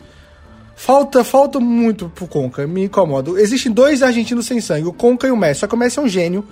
Falta, 0.74 1.22
falta 1.22 1.61
muito 1.61 2.09
pro 2.09 2.26
Conca, 2.26 2.66
me 2.66 2.84
incomoda. 2.84 3.30
Existem 3.40 3.70
dois 3.70 4.03
argentinos 4.03 4.46
sem 4.46 4.61
sangue, 4.61 4.86
o 4.86 4.92
Conca 4.92 5.26
e 5.26 5.30
o 5.30 5.36
Messi. 5.36 5.61
Só 5.61 5.66
que 5.66 5.74
o 5.74 5.78
Messi 5.78 5.99
é 5.99 6.03
um 6.03 6.09
gênio 6.09 6.44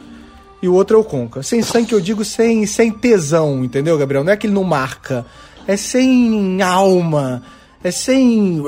e 0.61 0.68
o 0.68 0.74
outro 0.74 0.97
é 0.97 1.01
o 1.01 1.05
Conca. 1.05 1.42
Sem 1.42 1.62
sangue 1.62 1.86
que 1.86 1.94
eu 1.94 2.01
digo 2.01 2.24
sem, 2.24 2.66
sem 2.66 2.90
tesão, 2.90 3.64
entendeu, 3.64 3.97
Gabriel? 3.97 4.24
Não 4.24 4.32
é 4.32 4.36
que 4.36 4.47
ele 4.47 4.55
não 4.55 4.64
marca. 4.64 5.24
É 5.66 5.76
sem 5.76 6.61
alma. 6.61 7.42
É 7.82 7.90
sem. 7.90 8.62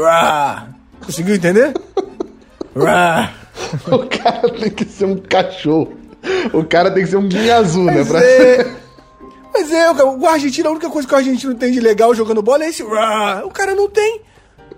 Conseguiu 1.05 1.35
entender? 1.35 1.75
o 3.91 4.07
cara 4.07 4.49
tem 4.51 4.71
que 4.71 4.85
ser 4.85 5.05
um 5.05 5.17
cachorro. 5.17 5.93
O 6.53 6.65
cara 6.65 6.91
tem 6.91 7.03
que 7.03 7.11
ser 7.11 7.17
um 7.17 7.29
guinha 7.29 7.57
azul, 7.57 7.85
né? 7.85 8.05
Pra... 8.05 8.23
É... 8.23 8.77
Mas 9.53 9.73
é, 9.73 9.91
o 9.91 10.27
argentino, 10.27 10.69
a 10.69 10.73
única 10.73 10.91
coisa 10.91 11.07
que 11.07 11.15
o 11.15 11.17
argentino 11.17 11.55
tem 11.55 11.73
de 11.73 11.81
legal 11.81 12.15
jogando 12.15 12.43
bola 12.43 12.65
é 12.65 12.69
esse. 12.69 12.83
O 12.83 13.51
cara 13.51 13.75
não 13.75 13.89
tem. 13.89 14.21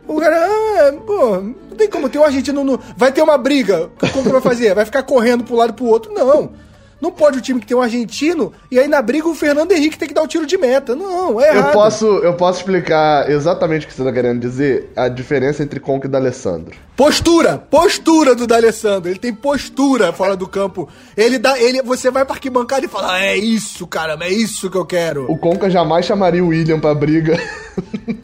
O 0.06 0.18
cara, 0.18 0.46
ah, 0.46 0.92
pô, 1.06 1.36
não 1.36 1.76
tem 1.76 1.88
como 1.88 2.08
ter 2.08 2.18
um 2.18 2.24
argentino. 2.24 2.64
No... 2.64 2.80
Vai 2.96 3.12
ter 3.12 3.22
uma 3.22 3.38
briga. 3.38 3.90
Como 4.12 4.24
que 4.24 4.32
vai 4.32 4.40
fazer? 4.40 4.74
Vai 4.74 4.84
ficar 4.84 5.02
correndo 5.02 5.44
pro 5.44 5.56
lado 5.56 5.70
e 5.70 5.74
pro 5.74 5.86
outro? 5.86 6.12
Não. 6.12 6.52
Não 7.00 7.10
pode 7.10 7.38
o 7.38 7.40
time 7.40 7.60
que 7.60 7.66
tem 7.66 7.76
um 7.76 7.82
argentino 7.82 8.52
e 8.70 8.78
aí 8.78 8.86
na 8.86 9.00
briga 9.00 9.28
o 9.28 9.34
Fernando 9.34 9.72
Henrique 9.72 9.98
tem 9.98 10.06
que 10.06 10.14
dar 10.14 10.22
o 10.22 10.26
tiro 10.28 10.46
de 10.46 10.58
meta. 10.58 10.94
Não, 10.94 11.40
é 11.40 11.48
errado. 11.48 11.66
Eu 11.68 11.72
posso, 11.72 12.06
eu 12.06 12.34
posso 12.34 12.60
explicar 12.60 13.30
exatamente 13.30 13.86
o 13.86 13.88
que 13.88 13.94
você 13.94 14.02
está 14.02 14.12
querendo 14.12 14.40
dizer, 14.40 14.92
a 14.94 15.08
diferença 15.08 15.62
entre 15.62 15.80
Conca 15.80 16.06
e 16.06 16.10
D'Alessandro. 16.10 16.76
Postura, 16.96 17.56
postura 17.56 18.34
do 18.34 18.46
D'Alessandro. 18.46 19.10
Ele 19.10 19.18
tem 19.18 19.32
postura 19.32 20.12
fora 20.12 20.36
do 20.36 20.46
campo. 20.46 20.86
Ele 21.16 21.38
dá, 21.38 21.58
ele, 21.58 21.80
você 21.80 22.10
vai 22.10 22.26
para 22.26 22.34
arquibancada 22.34 22.84
e 22.84 22.88
fala: 22.88 23.14
ah, 23.14 23.24
"É 23.24 23.36
isso, 23.36 23.86
caramba, 23.86 24.26
é 24.26 24.30
isso 24.30 24.68
que 24.68 24.76
eu 24.76 24.84
quero". 24.84 25.24
O 25.30 25.38
Conca 25.38 25.70
jamais 25.70 26.04
chamaria 26.04 26.44
o 26.44 26.48
William 26.48 26.78
para 26.78 26.94
briga. 26.94 27.40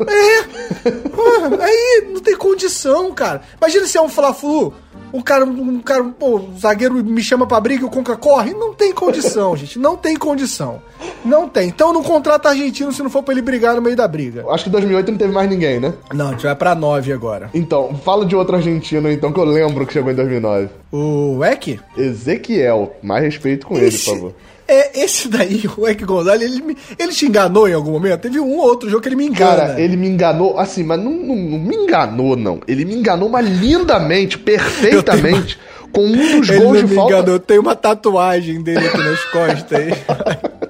É. 0.07 1.62
Aí 1.62 2.09
não 2.12 2.20
tem 2.20 2.37
condição, 2.37 3.12
cara. 3.14 3.41
Imagina 3.57 3.87
se 3.87 3.97
é 3.97 4.03
um 4.03 4.09
Fla-Flu 4.09 4.74
um 5.13 5.21
cara, 5.21 5.45
um 5.45 5.81
cara, 5.81 6.05
pô, 6.05 6.37
o 6.37 6.59
zagueiro 6.59 6.95
me 6.95 7.23
chama 7.23 7.47
pra 7.47 7.61
briga 7.61 7.83
e 7.83 7.87
o 7.87 7.91
Conca 7.91 8.17
corre. 8.17 8.53
Não 8.53 8.75
tem 8.75 8.93
condição, 8.93 9.55
gente. 9.57 9.79
Não 9.79 9.97
tem 9.97 10.17
condição. 10.17 10.81
Não 11.25 11.49
tem. 11.49 11.69
Então 11.69 11.93
não 11.93 12.03
contrata 12.03 12.49
argentino 12.49 12.93
se 12.93 13.03
não 13.03 13.11
for 13.11 13.23
pra 13.23 13.33
ele 13.33 13.43
brigar 13.43 13.75
no 13.75 13.83
meio 13.83 13.97
da 13.97 14.07
briga. 14.07 14.45
Acho 14.51 14.65
que 14.65 14.69
em 14.71 14.73
2008 14.73 15.11
não 15.11 15.19
teve 15.19 15.33
mais 15.33 15.49
ninguém, 15.49 15.81
né? 15.81 15.95
Não, 16.13 16.29
a 16.29 16.31
gente 16.33 16.43
vai 16.45 16.55
pra 16.55 16.75
9 16.75 17.13
agora. 17.13 17.51
Então, 17.55 17.95
fala 18.05 18.25
de 18.25 18.35
outro 18.37 18.57
argentino 18.57 19.11
então 19.11 19.33
que 19.33 19.41
eu 19.41 19.45
lembro 19.45 19.87
que 19.87 19.93
chegou 19.93 20.11
em 20.11 20.15
2009. 20.15 20.69
O 20.93 21.45
Eck? 21.45 21.81
Ezequiel. 21.97 22.95
Mais 23.03 23.23
respeito 23.25 23.67
com 23.67 23.77
Esse... 23.77 23.85
ele, 23.85 23.99
por 23.99 24.15
favor. 24.15 24.35
É, 24.69 25.01
esse 25.01 25.29
daí, 25.29 25.62
o 25.77 25.87
Eck 25.87 26.05
Gonzalez, 26.05 26.51
ele, 26.51 26.62
me, 26.62 26.77
ele 26.99 27.12
te 27.12 27.27
enganou 27.27 27.69
em 27.69 27.73
algum 27.73 27.93
momento? 27.93 28.23
Teve 28.23 28.41
um 28.41 28.57
ou 28.57 28.64
outro 28.64 28.89
jogo 28.89 29.03
que 29.03 29.09
ele 29.09 29.17
me 29.17 29.27
engana. 29.27 29.57
Cara, 29.57 29.81
ele 29.81 29.97
me 29.97 30.09
enganou, 30.09 30.59
assim, 30.59 30.83
mas 30.83 30.99
não, 30.99 31.12
não, 31.12 31.37
não 31.37 31.59
me 31.59 31.77
enganou, 31.77 32.37
não. 32.37 32.61
Ele 32.67 32.85
me 32.85 32.95
enganou, 32.95 33.29
mas 33.29 33.47
lindamente, 33.47 34.39
perfeitamente, 34.39 35.59
uma... 35.81 35.91
com 35.91 36.03
um 36.03 36.41
dos 36.41 36.49
ele 36.49 36.61
gols 36.61 36.79
de 36.79 36.87
me 36.87 36.95
falta. 36.95 37.14
Enganou. 37.14 37.39
Tem 37.39 37.59
uma 37.59 37.77
tatuagem 37.77 38.62
dele 38.62 38.87
aqui 38.87 38.99
nas 38.99 39.25
costas 39.27 39.73
aí. 39.73 39.93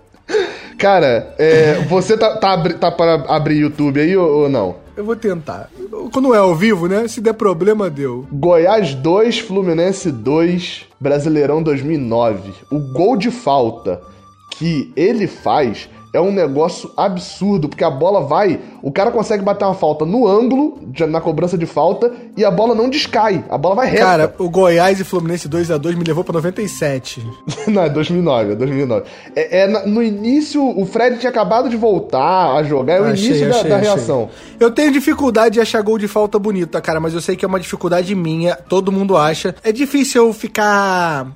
Cara, 0.77 1.33
é, 1.37 1.75
você 1.89 2.15
tá, 2.15 2.37
tá, 2.37 2.57
tá 2.73 2.91
para 2.91 3.15
abrir 3.27 3.57
YouTube 3.57 3.99
aí 3.99 4.15
ou, 4.15 4.43
ou 4.43 4.49
não? 4.49 4.75
Eu 4.95 5.05
vou 5.05 5.15
tentar. 5.15 5.69
Quando 6.11 6.33
é 6.33 6.37
ao 6.37 6.55
vivo, 6.55 6.87
né? 6.87 7.07
Se 7.07 7.21
der 7.21 7.33
problema, 7.33 7.89
deu. 7.89 8.27
Goiás 8.31 8.95
2, 8.95 9.39
Fluminense 9.39 10.11
2, 10.11 10.85
Brasileirão 10.99 11.61
2009. 11.61 12.51
O 12.71 12.79
gol 12.79 13.15
de 13.15 13.29
falta 13.29 14.01
que 14.51 14.91
ele 14.95 15.27
faz 15.27 15.87
é 16.13 16.21
um 16.21 16.31
negócio 16.31 16.91
absurdo, 16.95 17.67
porque 17.67 17.83
a 17.83 17.89
bola 17.89 18.21
vai, 18.21 18.59
o 18.81 18.91
cara 18.91 19.11
consegue 19.11 19.43
bater 19.43 19.65
uma 19.65 19.73
falta 19.73 20.05
no 20.05 20.27
ângulo, 20.27 20.79
na 21.07 21.21
cobrança 21.21 21.57
de 21.57 21.65
falta, 21.65 22.11
e 22.35 22.45
a 22.45 22.51
bola 22.51 22.73
não 22.73 22.89
descai, 22.89 23.43
a 23.49 23.57
bola 23.57 23.75
vai 23.75 23.87
reta. 23.87 24.03
Cara, 24.03 24.35
o 24.37 24.49
Goiás 24.49 24.99
e 24.99 25.03
Fluminense 25.03 25.47
2 25.47 25.71
a 25.71 25.77
2 25.77 25.95
me 25.95 26.03
levou 26.03 26.23
pra 26.23 26.33
97. 26.33 27.25
não, 27.67 27.83
é 27.83 27.89
2009, 27.89 28.53
é 28.53 28.55
2009. 28.55 29.05
É, 29.35 29.59
é, 29.61 29.85
no 29.85 30.01
início, 30.01 30.63
o 30.63 30.85
Fred 30.85 31.17
tinha 31.17 31.29
acabado 31.29 31.69
de 31.69 31.75
voltar 31.75 32.55
a 32.55 32.63
jogar, 32.63 32.95
é 32.95 33.01
o 33.01 33.05
achei, 33.05 33.27
início 33.27 33.49
achei, 33.49 33.63
da, 33.63 33.75
da 33.75 33.81
reação. 33.81 34.29
Eu 34.59 34.71
tenho 34.71 34.91
dificuldade 34.91 35.55
de 35.55 35.61
achar 35.61 35.81
gol 35.81 35.97
de 35.97 36.07
falta 36.07 36.39
bonita, 36.39 36.81
cara, 36.81 36.99
mas 36.99 37.13
eu 37.13 37.21
sei 37.21 37.35
que 37.35 37.45
é 37.45 37.47
uma 37.47 37.59
dificuldade 37.59 38.15
minha, 38.15 38.55
todo 38.55 38.91
mundo 38.91 39.17
acha. 39.17 39.55
É 39.63 39.71
difícil 39.71 40.25
eu 40.25 40.33
ficar 40.33 41.27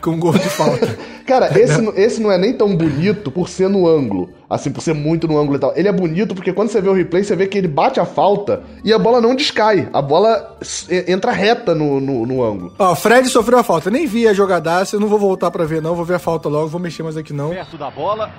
com 0.00 0.18
gol 0.18 0.32
de 0.32 0.48
falta. 0.48 0.98
Cara, 1.26 1.58
esse, 1.58 1.80
esse 1.96 2.20
não 2.20 2.30
é 2.30 2.36
nem 2.36 2.52
tão 2.52 2.76
bonito 2.76 3.30
por 3.30 3.48
ser 3.48 3.68
no 3.68 3.88
ângulo. 3.88 4.30
Assim, 4.50 4.70
por 4.70 4.82
ser 4.82 4.92
muito 4.92 5.26
no 5.26 5.38
ângulo 5.38 5.56
e 5.56 5.60
tal. 5.60 5.72
Ele 5.74 5.88
é 5.88 5.92
bonito 5.92 6.34
porque 6.34 6.52
quando 6.52 6.68
você 6.68 6.80
vê 6.80 6.88
o 6.88 6.92
replay, 6.92 7.24
você 7.24 7.34
vê 7.34 7.46
que 7.46 7.56
ele 7.56 7.68
bate 7.68 7.98
a 7.98 8.04
falta 8.04 8.62
e 8.84 8.92
a 8.92 8.98
bola 8.98 9.20
não 9.20 9.34
descai. 9.34 9.88
A 9.92 10.02
bola 10.02 10.58
entra 11.06 11.32
reta 11.32 11.74
no, 11.74 12.00
no, 12.00 12.26
no 12.26 12.44
ângulo. 12.44 12.74
Ó, 12.78 12.94
Fred 12.94 13.28
sofreu 13.28 13.58
a 13.58 13.62
falta. 13.62 13.88
Eu 13.88 13.92
nem 13.92 14.06
vi 14.06 14.28
a 14.28 14.34
jogadaça, 14.34 14.96
eu 14.96 15.00
não 15.00 15.08
vou 15.08 15.18
voltar 15.18 15.50
para 15.50 15.64
ver, 15.64 15.80
não. 15.80 15.94
Vou 15.94 16.04
ver 16.04 16.16
a 16.16 16.18
falta 16.18 16.48
logo, 16.48 16.68
vou 16.68 16.80
mexer 16.80 17.02
mais 17.02 17.16
aqui 17.16 17.32
não. 17.32 17.50
Perto 17.50 17.78
da 17.78 17.90
bola 17.90 18.30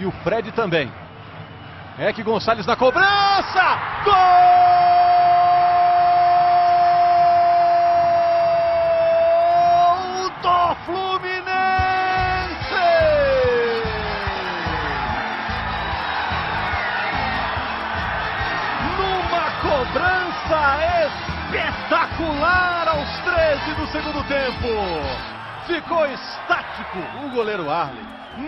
e 0.00 0.06
o 0.06 0.12
Fred 0.22 0.50
também. 0.52 0.90
É 1.98 2.12
que 2.12 2.22
Gonçalves 2.22 2.64
na 2.64 2.76
cobrança! 2.76 3.78
Gol! 4.04 5.27
Espetacular 21.88 22.86
aos 22.86 23.08
13 23.24 23.80
do 23.80 23.86
segundo 23.90 24.22
tempo. 24.28 24.68
Ficou 25.66 26.04
estático 26.04 26.98
o 27.24 27.34
goleiro 27.34 27.70
Arley. 27.70 28.02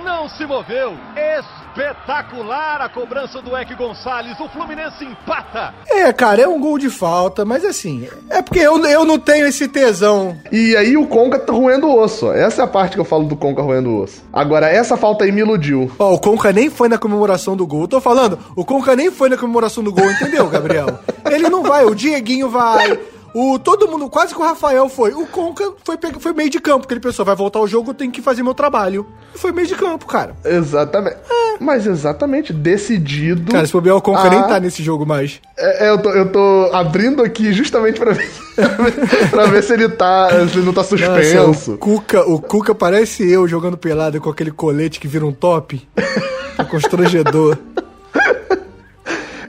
Não 0.05 0.29
se 0.29 0.45
moveu. 0.45 0.95
Espetacular 1.17 2.83
a 2.83 2.89
cobrança 2.91 3.41
do 3.41 3.57
Eck 3.57 3.75
Gonçalves. 3.75 4.39
O 4.39 4.49
Fluminense 4.51 5.05
empata. 5.07 5.75
É, 5.89 6.13
cara, 6.13 6.43
é 6.43 6.47
um 6.47 6.61
gol 6.61 6.79
de 6.79 6.91
falta, 6.91 7.45
mas 7.47 7.65
assim, 7.65 8.07
é 8.29 8.43
porque 8.43 8.59
eu, 8.59 8.79
eu 8.85 9.07
não 9.07 9.19
tenho 9.19 9.47
esse 9.47 9.67
tesão. 9.67 10.37
E 10.53 10.77
aí 10.77 10.97
o 10.99 11.07
Conca 11.07 11.39
tá 11.39 11.53
roendo 11.53 11.87
o 11.87 11.99
osso. 11.99 12.31
Essa 12.31 12.61
é 12.61 12.65
a 12.67 12.69
parte 12.69 12.95
que 12.95 13.01
eu 13.01 13.07
falo 13.07 13.25
do 13.25 13.37
Conca 13.37 13.63
roendo 13.63 13.89
o 13.89 14.03
osso. 14.03 14.23
Agora, 14.31 14.69
essa 14.69 14.99
falta 14.99 15.25
aí 15.25 15.33
me 15.33 15.41
iludiu. 15.41 15.91
Ó, 15.99 16.13
o 16.15 16.19
Conca 16.21 16.53
nem 16.53 16.69
foi 16.69 16.91
na 16.91 16.99
comemoração 16.99 17.57
do 17.57 17.67
gol. 17.67 17.83
Eu 17.83 17.89
tô 17.89 18.01
falando, 18.03 18.39
o 18.55 18.67
Conca 18.67 18.95
nem 18.95 19.11
foi 19.11 19.31
na 19.31 19.39
comemoração 19.39 19.83
do 19.83 19.93
gol, 19.93 20.11
entendeu, 20.11 20.47
Gabriel? 20.49 20.99
Ele 21.29 21.49
não 21.49 21.63
vai, 21.63 21.87
o 21.87 21.95
Dieguinho 21.95 22.51
vai. 22.51 22.99
O, 23.35 23.59
todo 23.59 23.89
mundo, 23.89 24.09
quase 24.09 24.35
que 24.35 24.41
o 24.41 24.45
Rafael 24.45 24.89
foi. 24.89 25.13
O 25.13 25.27
Conca 25.27 25.73
foi, 25.85 25.97
foi 26.19 26.33
meio 26.33 26.51
de 26.51 26.61
campo, 26.61 26.81
porque 26.81 26.95
ele 26.95 27.01
pensou, 27.01 27.25
vai 27.25 27.37
voltar 27.37 27.61
o 27.61 27.67
jogo, 27.67 27.91
eu 27.91 27.95
tenho 27.95 28.11
que 28.11 28.21
fazer 28.21 28.43
meu 28.43 28.55
trabalho. 28.55 29.07
Foi 29.35 29.53
meio 29.53 29.67
de 29.67 29.75
campo, 29.75 30.07
cara. 30.07 30.35
Exatamente. 30.45 31.17
É. 31.31 31.57
Mas 31.61 31.87
exatamente, 31.87 32.53
decidido. 32.53 33.53
Cara, 33.53 33.67
se 33.67 33.73
bobear, 33.73 33.97
o 33.97 34.03
Conca 34.03 34.23
a... 34.23 34.31
nem 34.31 34.43
tá 34.43 34.59
nesse 34.59 34.83
jogo 34.83 35.07
mais. 35.07 35.41
É, 35.57 35.87
é, 35.87 35.91
eu, 35.91 35.99
tô, 35.99 36.11
eu 36.11 36.33
tô 36.33 36.71
abrindo 36.73 37.23
aqui 37.23 37.53
justamente 37.53 38.01
pra 38.01 38.13
ver, 38.13 38.31
pra 39.31 39.47
ver 39.47 39.63
se 39.63 39.73
ele 39.75 39.89
tá. 39.89 40.31
se 40.49 40.57
ele 40.57 40.67
não 40.67 40.73
tá 40.73 40.83
suspenso. 40.83 41.37
Nossa, 41.37 41.71
o, 41.73 41.79
Cuca, 41.79 42.29
o 42.29 42.41
Cuca 42.41 42.75
parece 42.75 43.31
eu 43.31 43.47
jogando 43.47 43.77
pelado 43.77 44.21
com 44.21 44.31
aquele 44.31 44.51
colete 44.51 44.99
que 44.99 45.09
vira 45.09 45.25
um 45.25 45.33
top. 45.33 45.87
É 46.59 46.65
constrangedor. 46.65 47.57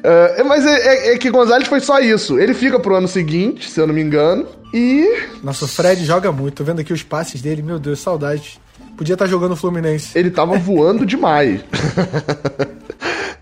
Uh, 0.01 0.45
mas 0.45 0.65
é, 0.65 0.71
é, 0.71 1.13
é, 1.13 1.17
que 1.17 1.29
Gonzalez 1.29 1.67
foi 1.67 1.79
só 1.79 1.99
isso. 1.99 2.39
Ele 2.39 2.53
fica 2.53 2.79
pro 2.79 2.95
ano 2.95 3.07
seguinte, 3.07 3.69
se 3.69 3.79
eu 3.79 3.85
não 3.85 3.93
me 3.93 4.01
engano. 4.01 4.47
E. 4.73 5.25
Nossa, 5.43 5.65
o 5.65 5.67
Fred 5.67 6.03
joga 6.03 6.31
muito. 6.31 6.55
Tô 6.55 6.63
vendo 6.63 6.81
aqui 6.81 6.91
os 6.91 7.03
passes 7.03 7.41
dele. 7.41 7.61
Meu 7.61 7.77
Deus, 7.77 7.99
saudade. 7.99 8.59
Podia 8.97 9.13
estar 9.13 9.25
tá 9.25 9.31
jogando 9.31 9.55
Fluminense. 9.55 10.17
Ele 10.17 10.31
tava 10.31 10.57
voando 10.59 11.05
demais. 11.05 11.61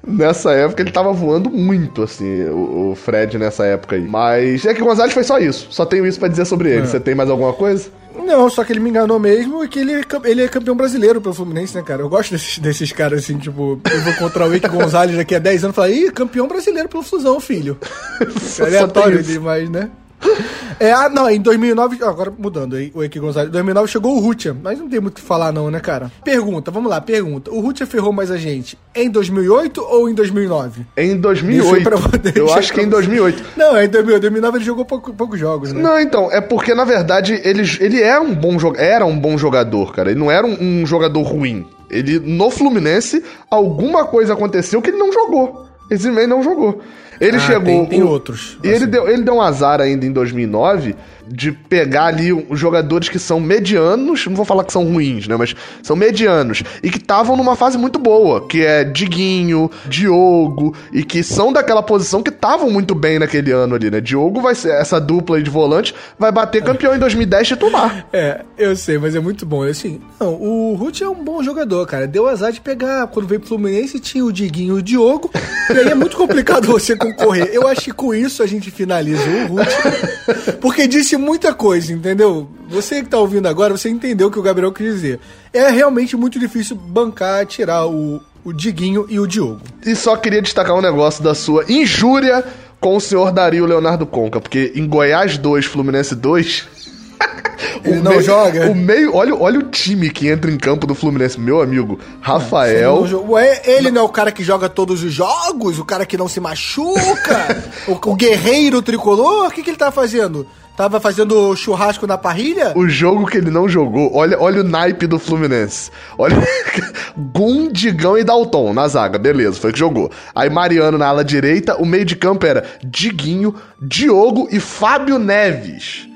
nessa 0.05 0.51
época 0.53 0.81
ele 0.81 0.91
tava 0.91 1.13
voando 1.13 1.49
muito, 1.49 2.01
assim, 2.01 2.43
o, 2.45 2.91
o, 2.91 2.95
Fred 2.95 3.37
nessa 3.37 3.65
época 3.65 3.95
aí. 3.95 4.01
Mas 4.01 4.65
é 4.65 4.73
que 4.73 4.81
o 4.81 4.85
Gonzalez 4.85 5.13
foi 5.13 5.23
só 5.23 5.37
isso. 5.37 5.67
Só 5.69 5.85
tenho 5.85 6.05
isso 6.05 6.19
para 6.19 6.27
dizer 6.27 6.45
sobre 6.45 6.69
ele. 6.69 6.81
É. 6.81 6.85
Você 6.85 6.99
tem 6.99 7.15
mais 7.15 7.29
alguma 7.29 7.53
coisa? 7.53 7.89
Não, 8.15 8.49
só 8.49 8.63
que 8.63 8.73
ele 8.73 8.79
me 8.79 8.89
enganou 8.89 9.19
mesmo 9.19 9.63
e 9.63 9.67
que 9.67 9.79
ele, 9.79 9.93
é 9.93 10.03
ele 10.25 10.43
é 10.43 10.47
campeão 10.47 10.75
brasileiro 10.75 11.21
pelo 11.21 11.33
Fluminense, 11.33 11.75
né, 11.75 11.83
cara? 11.83 12.01
Eu 12.01 12.09
gosto 12.09 12.31
desses, 12.31 12.59
desses 12.59 12.91
caras 12.91 13.23
assim, 13.23 13.37
tipo, 13.37 13.79
eu 13.91 14.01
vou 14.01 14.13
contra 14.15 14.47
o 14.47 14.53
Eike 14.53 14.67
Gonzalez 14.69 15.15
daqui 15.15 15.35
a 15.35 15.39
10 15.39 15.65
anos 15.65 15.73
e 15.73 15.75
falar, 15.75 15.89
ih, 15.89 16.11
campeão 16.11 16.47
brasileiro 16.47 16.89
pelo 16.89 17.03
Fusão, 17.03 17.39
filho. 17.39 17.77
Só 18.41 18.65
Aleatório 18.65 19.23
demais, 19.23 19.69
né? 19.69 19.89
É, 20.79 20.93
ah, 20.93 21.09
não, 21.09 21.29
em 21.29 21.41
2009, 21.41 22.01
agora 22.05 22.31
mudando 22.37 22.77
aí, 22.77 22.89
o 22.95 23.03
Eike 23.03 23.19
Gonzalez, 23.19 23.49
em 23.49 23.51
2009 23.51 23.87
chegou 23.89 24.15
o 24.15 24.19
Rutia, 24.21 24.55
mas 24.63 24.79
não 24.79 24.87
tem 24.87 25.01
muito 25.01 25.17
o 25.17 25.21
que 25.21 25.27
falar 25.27 25.51
não, 25.51 25.69
né, 25.69 25.77
cara? 25.81 26.09
Pergunta, 26.23 26.71
vamos 26.71 26.89
lá, 26.89 27.01
pergunta. 27.01 27.51
O 27.51 27.59
Rutia 27.59 27.85
ferrou 27.85 28.13
mais 28.13 28.31
a 28.31 28.37
gente 28.37 28.77
em 28.95 29.09
2008 29.09 29.81
ou 29.81 30.07
em 30.09 30.13
2009? 30.13 30.85
Em 30.95 31.07
Deixa 31.07 31.19
2008. 31.19 31.83
pra 31.83 31.97
você, 31.97 32.31
Eu 32.33 32.47
acho 32.55 32.71
que 32.71 32.79
em 32.79 32.85
você. 32.85 32.91
2008. 32.91 33.43
Não, 33.57 33.75
é 33.75 33.83
em 33.83 33.89
2008, 33.89 34.21
2009 34.21 34.57
ele 34.57 34.63
jogou 34.65 34.85
pouco- 34.85 35.13
poucos 35.13 35.37
jogos, 35.37 35.73
né? 35.73 35.81
Não, 35.81 35.99
então, 35.99 36.31
é 36.31 36.39
porque 36.39 36.73
na 36.73 36.85
verdade 36.85 37.41
ele, 37.43 37.63
ele 37.81 38.01
é 38.01 38.17
um 38.17 38.33
bom 38.33 38.55
era 38.77 39.05
um 39.05 39.19
bom 39.19 39.37
jogador, 39.37 39.91
cara. 39.93 40.11
Ele 40.11 40.19
não 40.21 40.31
era 40.31 40.47
um, 40.47 40.55
um 40.81 40.85
jogador 40.85 41.23
ruim. 41.23 41.67
Ele 41.89 42.19
no 42.19 42.49
Fluminense 42.49 43.21
alguma 43.51 44.05
coisa 44.05 44.31
aconteceu 44.31 44.81
que 44.81 44.91
ele 44.91 44.97
não 44.97 45.11
jogou. 45.11 45.65
Ele 45.89 45.99
simplesmente 45.99 46.29
não 46.29 46.41
jogou. 46.41 46.79
Ele 47.19 47.37
Ah, 47.37 47.39
chegou. 47.39 47.63
tem- 47.65 47.85
tem 47.85 48.03
o- 48.03 48.07
outros, 48.07 48.57
E 48.63 48.67
ele 48.67 48.77
assim. 48.77 48.87
deu, 48.87 49.09
ele 49.09 49.23
deu 49.23 49.35
um 49.35 49.41
azar 49.41 49.81
ainda 49.81 50.05
em 50.05 50.11
2009 50.11 50.95
de 51.29 51.51
pegar 51.51 52.05
ali 52.05 52.33
os 52.33 52.59
jogadores 52.59 53.09
que 53.09 53.19
são 53.19 53.39
medianos, 53.39 54.25
não 54.25 54.35
vou 54.35 54.45
falar 54.45 54.63
que 54.63 54.73
são 54.73 54.83
ruins, 54.83 55.27
né, 55.27 55.35
mas 55.37 55.55
são 55.83 55.95
medianos 55.95 56.63
e 56.83 56.89
que 56.89 56.97
estavam 56.97 57.35
numa 57.35 57.55
fase 57.55 57.77
muito 57.77 57.99
boa, 57.99 58.47
que 58.47 58.65
é 58.65 58.83
Diguinho, 58.83 59.69
Diogo 59.87 60.75
e 60.91 61.03
que 61.03 61.23
são 61.23 61.53
daquela 61.53 61.83
posição 61.83 62.23
que 62.23 62.29
estavam 62.29 62.69
muito 62.69 62.95
bem 62.95 63.19
naquele 63.19 63.51
ano 63.51 63.75
ali, 63.75 63.89
né? 63.89 64.01
Diogo 64.01 64.41
vai 64.41 64.55
ser 64.55 64.71
essa 64.71 64.99
dupla 64.99 65.41
de 65.41 65.49
volante, 65.49 65.93
vai 66.17 66.31
bater 66.31 66.63
campeão 66.63 66.95
em 66.95 66.99
2010 66.99 67.47
titular. 67.47 68.07
É, 68.11 68.41
eu 68.57 68.75
sei, 68.75 68.97
mas 68.97 69.15
é 69.15 69.19
muito 69.19 69.45
bom. 69.45 69.63
Assim, 69.63 70.01
não, 70.19 70.33
o 70.33 70.75
Ruth 70.75 71.01
é 71.01 71.07
um 71.07 71.23
bom 71.23 71.43
jogador, 71.43 71.85
cara. 71.85 72.07
Deu 72.07 72.27
azar 72.27 72.51
de 72.51 72.61
pegar. 72.61 73.07
Quando 73.07 73.27
veio 73.27 73.39
pro 73.39 73.49
Fluminense, 73.49 73.99
tinha 73.99 74.23
o 74.23 74.31
Diguinho 74.31 74.77
e 74.77 74.79
o 74.79 74.81
Diogo. 74.81 75.31
E 75.69 75.73
aí 75.73 75.89
é 75.89 75.95
muito 75.95 76.17
complicado 76.17 76.65
você 76.67 76.95
concorrer. 76.95 77.49
Eu 77.53 77.67
acho 77.67 77.81
que 77.81 77.91
com 77.91 78.13
isso 78.13 78.41
a 78.41 78.47
gente 78.47 78.71
finaliza 78.71 79.23
o 79.49 79.55
Ruth. 79.55 80.57
Porque 80.61 80.87
disse 80.87 81.17
muita 81.19 81.53
coisa, 81.53 81.93
entendeu? 81.93 82.49
Você 82.69 83.03
que 83.03 83.09
tá 83.09 83.17
ouvindo 83.17 83.47
agora, 83.47 83.77
você 83.77 83.89
entendeu 83.89 84.27
o 84.27 84.31
que 84.31 84.39
o 84.39 84.41
Gabriel 84.41 84.71
quis 84.71 84.93
dizer. 84.93 85.19
É 85.53 85.69
realmente 85.69 86.15
muito 86.15 86.39
difícil 86.39 86.75
bancar, 86.75 87.45
tirar 87.45 87.85
o, 87.85 88.21
o 88.43 88.53
Diguinho 88.53 89.05
e 89.09 89.19
o 89.19 89.27
Diogo. 89.27 89.61
E 89.85 89.95
só 89.95 90.15
queria 90.15 90.41
destacar 90.41 90.75
um 90.75 90.81
negócio 90.81 91.23
da 91.23 91.35
sua 91.35 91.65
injúria 91.69 92.43
com 92.79 92.95
o 92.95 93.01
senhor 93.01 93.31
Dario 93.31 93.65
Leonardo 93.65 94.05
Conca, 94.05 94.39
porque 94.39 94.71
em 94.75 94.87
Goiás 94.87 95.37
2, 95.37 95.65
Fluminense 95.65 96.15
2. 96.15 96.78
Ele 97.83 98.01
não 98.01 98.21
joga? 98.21 98.69
O 98.69 98.75
meio, 98.75 99.15
olha, 99.15 99.35
olha 99.35 99.59
o 99.59 99.63
time 99.63 100.09
que 100.09 100.27
entra 100.27 100.51
em 100.51 100.57
campo 100.57 100.85
do 100.85 100.95
Fluminense, 100.95 101.39
meu 101.39 101.61
amigo. 101.61 101.99
Rafael. 102.21 103.05
Não 103.05 103.31
Ué, 103.31 103.61
ele 103.65 103.91
não 103.91 104.01
é 104.01 104.05
o 104.05 104.09
cara 104.09 104.31
que 104.31 104.43
joga 104.43 104.67
todos 104.67 105.03
os 105.03 105.13
jogos? 105.13 105.79
O 105.79 105.85
cara 105.85 106.05
que 106.05 106.17
não 106.17 106.27
se 106.27 106.39
machuca? 106.39 107.63
o, 107.87 108.11
o 108.11 108.15
guerreiro 108.15 108.81
tricolor? 108.81 109.47
O 109.47 109.51
que, 109.51 109.63
que 109.63 109.69
ele 109.69 109.77
tava 109.77 109.91
fazendo? 109.91 110.47
Tava 110.75 110.99
fazendo 110.99 111.53
churrasco 111.57 112.07
na 112.07 112.17
parrilha? 112.17 112.71
O 112.73 112.87
jogo 112.87 113.25
que 113.25 113.37
ele 113.37 113.49
não 113.49 113.67
jogou, 113.67 114.15
olha, 114.15 114.39
olha 114.39 114.61
o 114.61 114.63
naipe 114.63 115.07
do 115.07 115.19
Fluminense. 115.19 115.91
Olha. 116.17 116.37
Gum, 117.17 117.69
Digão 117.69 118.17
e 118.17 118.23
Dalton 118.23 118.73
na 118.73 118.87
zaga, 118.87 119.17
beleza, 119.17 119.59
foi 119.59 119.71
o 119.71 119.73
que 119.73 119.79
jogou. 119.79 120.09
Aí 120.33 120.49
Mariano 120.49 120.97
na 120.97 121.07
ala 121.07 121.23
direita, 121.23 121.75
o 121.75 121.85
meio 121.85 122.05
de 122.05 122.15
campo 122.15 122.45
era 122.45 122.63
Diguinho, 122.81 123.53
Diogo 123.81 124.47
e 124.51 124.59
Fábio 124.59 125.19
Neves. 125.19 126.08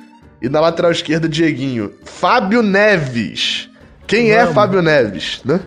E 0.43 0.49
na 0.49 0.59
lateral 0.59 0.91
esquerda, 0.91 1.29
Dieguinho. 1.29 1.93
Fábio 2.03 2.61
Neves. 2.61 3.69
Quem 4.05 4.31
é 4.31 4.39
Vamos. 4.39 4.53
Fábio 4.53 4.81
Neves, 4.81 5.41
né? 5.45 5.61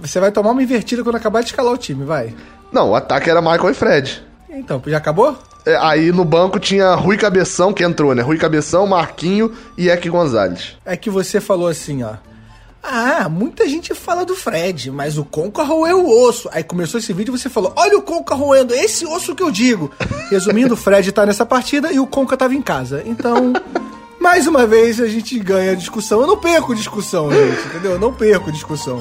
Você 0.00 0.18
vai 0.18 0.32
tomar 0.32 0.52
uma 0.52 0.62
invertida 0.62 1.04
quando 1.04 1.16
acabar 1.16 1.42
de 1.42 1.48
escalar 1.48 1.74
o 1.74 1.76
time, 1.76 2.06
vai. 2.06 2.34
Não, 2.72 2.90
o 2.90 2.94
ataque 2.94 3.28
era 3.28 3.42
Michael 3.42 3.70
e 3.70 3.74
Fred. 3.74 4.22
Então, 4.50 4.82
já 4.86 4.96
acabou? 4.96 5.36
É, 5.66 5.76
Aí 5.76 6.10
no 6.10 6.24
banco 6.24 6.58
tinha 6.58 6.94
Rui 6.94 7.18
Cabeção, 7.18 7.72
que 7.72 7.84
entrou, 7.84 8.14
né? 8.14 8.22
Rui 8.22 8.38
Cabeção, 8.38 8.86
Marquinho 8.86 9.52
e 9.76 9.90
Eck 9.90 10.08
Gonzalez. 10.08 10.76
É 10.86 10.96
que 10.96 11.10
você 11.10 11.38
falou 11.38 11.68
assim, 11.68 12.02
ó. 12.02 12.14
Ah, 12.82 13.28
muita 13.28 13.68
gente 13.68 13.94
fala 13.94 14.24
do 14.24 14.34
Fred, 14.34 14.90
mas 14.90 15.18
o 15.18 15.24
Conca 15.24 15.62
roeu 15.62 16.06
o 16.06 16.26
osso. 16.26 16.48
Aí 16.52 16.64
começou 16.64 16.98
esse 16.98 17.12
vídeo 17.12 17.34
e 17.34 17.38
você 17.38 17.50
falou: 17.50 17.72
Olha 17.76 17.98
o 17.98 18.02
Conca 18.02 18.34
roendo, 18.34 18.72
esse 18.72 19.04
osso 19.04 19.34
que 19.34 19.42
eu 19.42 19.50
digo. 19.50 19.90
Resumindo, 20.30 20.72
o 20.72 20.76
Fred 20.76 21.10
tá 21.12 21.26
nessa 21.26 21.44
partida 21.44 21.92
e 21.92 22.00
o 22.00 22.06
Conca 22.06 22.36
tava 22.36 22.54
em 22.54 22.62
casa. 22.62 23.02
Então, 23.04 23.52
mais 24.20 24.46
uma 24.46 24.66
vez 24.66 25.00
a 25.00 25.06
gente 25.06 25.38
ganha 25.38 25.76
discussão. 25.76 26.20
Eu 26.20 26.26
não 26.26 26.36
perco 26.36 26.74
discussão, 26.74 27.30
gente, 27.30 27.66
entendeu? 27.68 27.92
Eu 27.92 27.98
não 27.98 28.12
perco 28.12 28.52
discussão. 28.52 29.00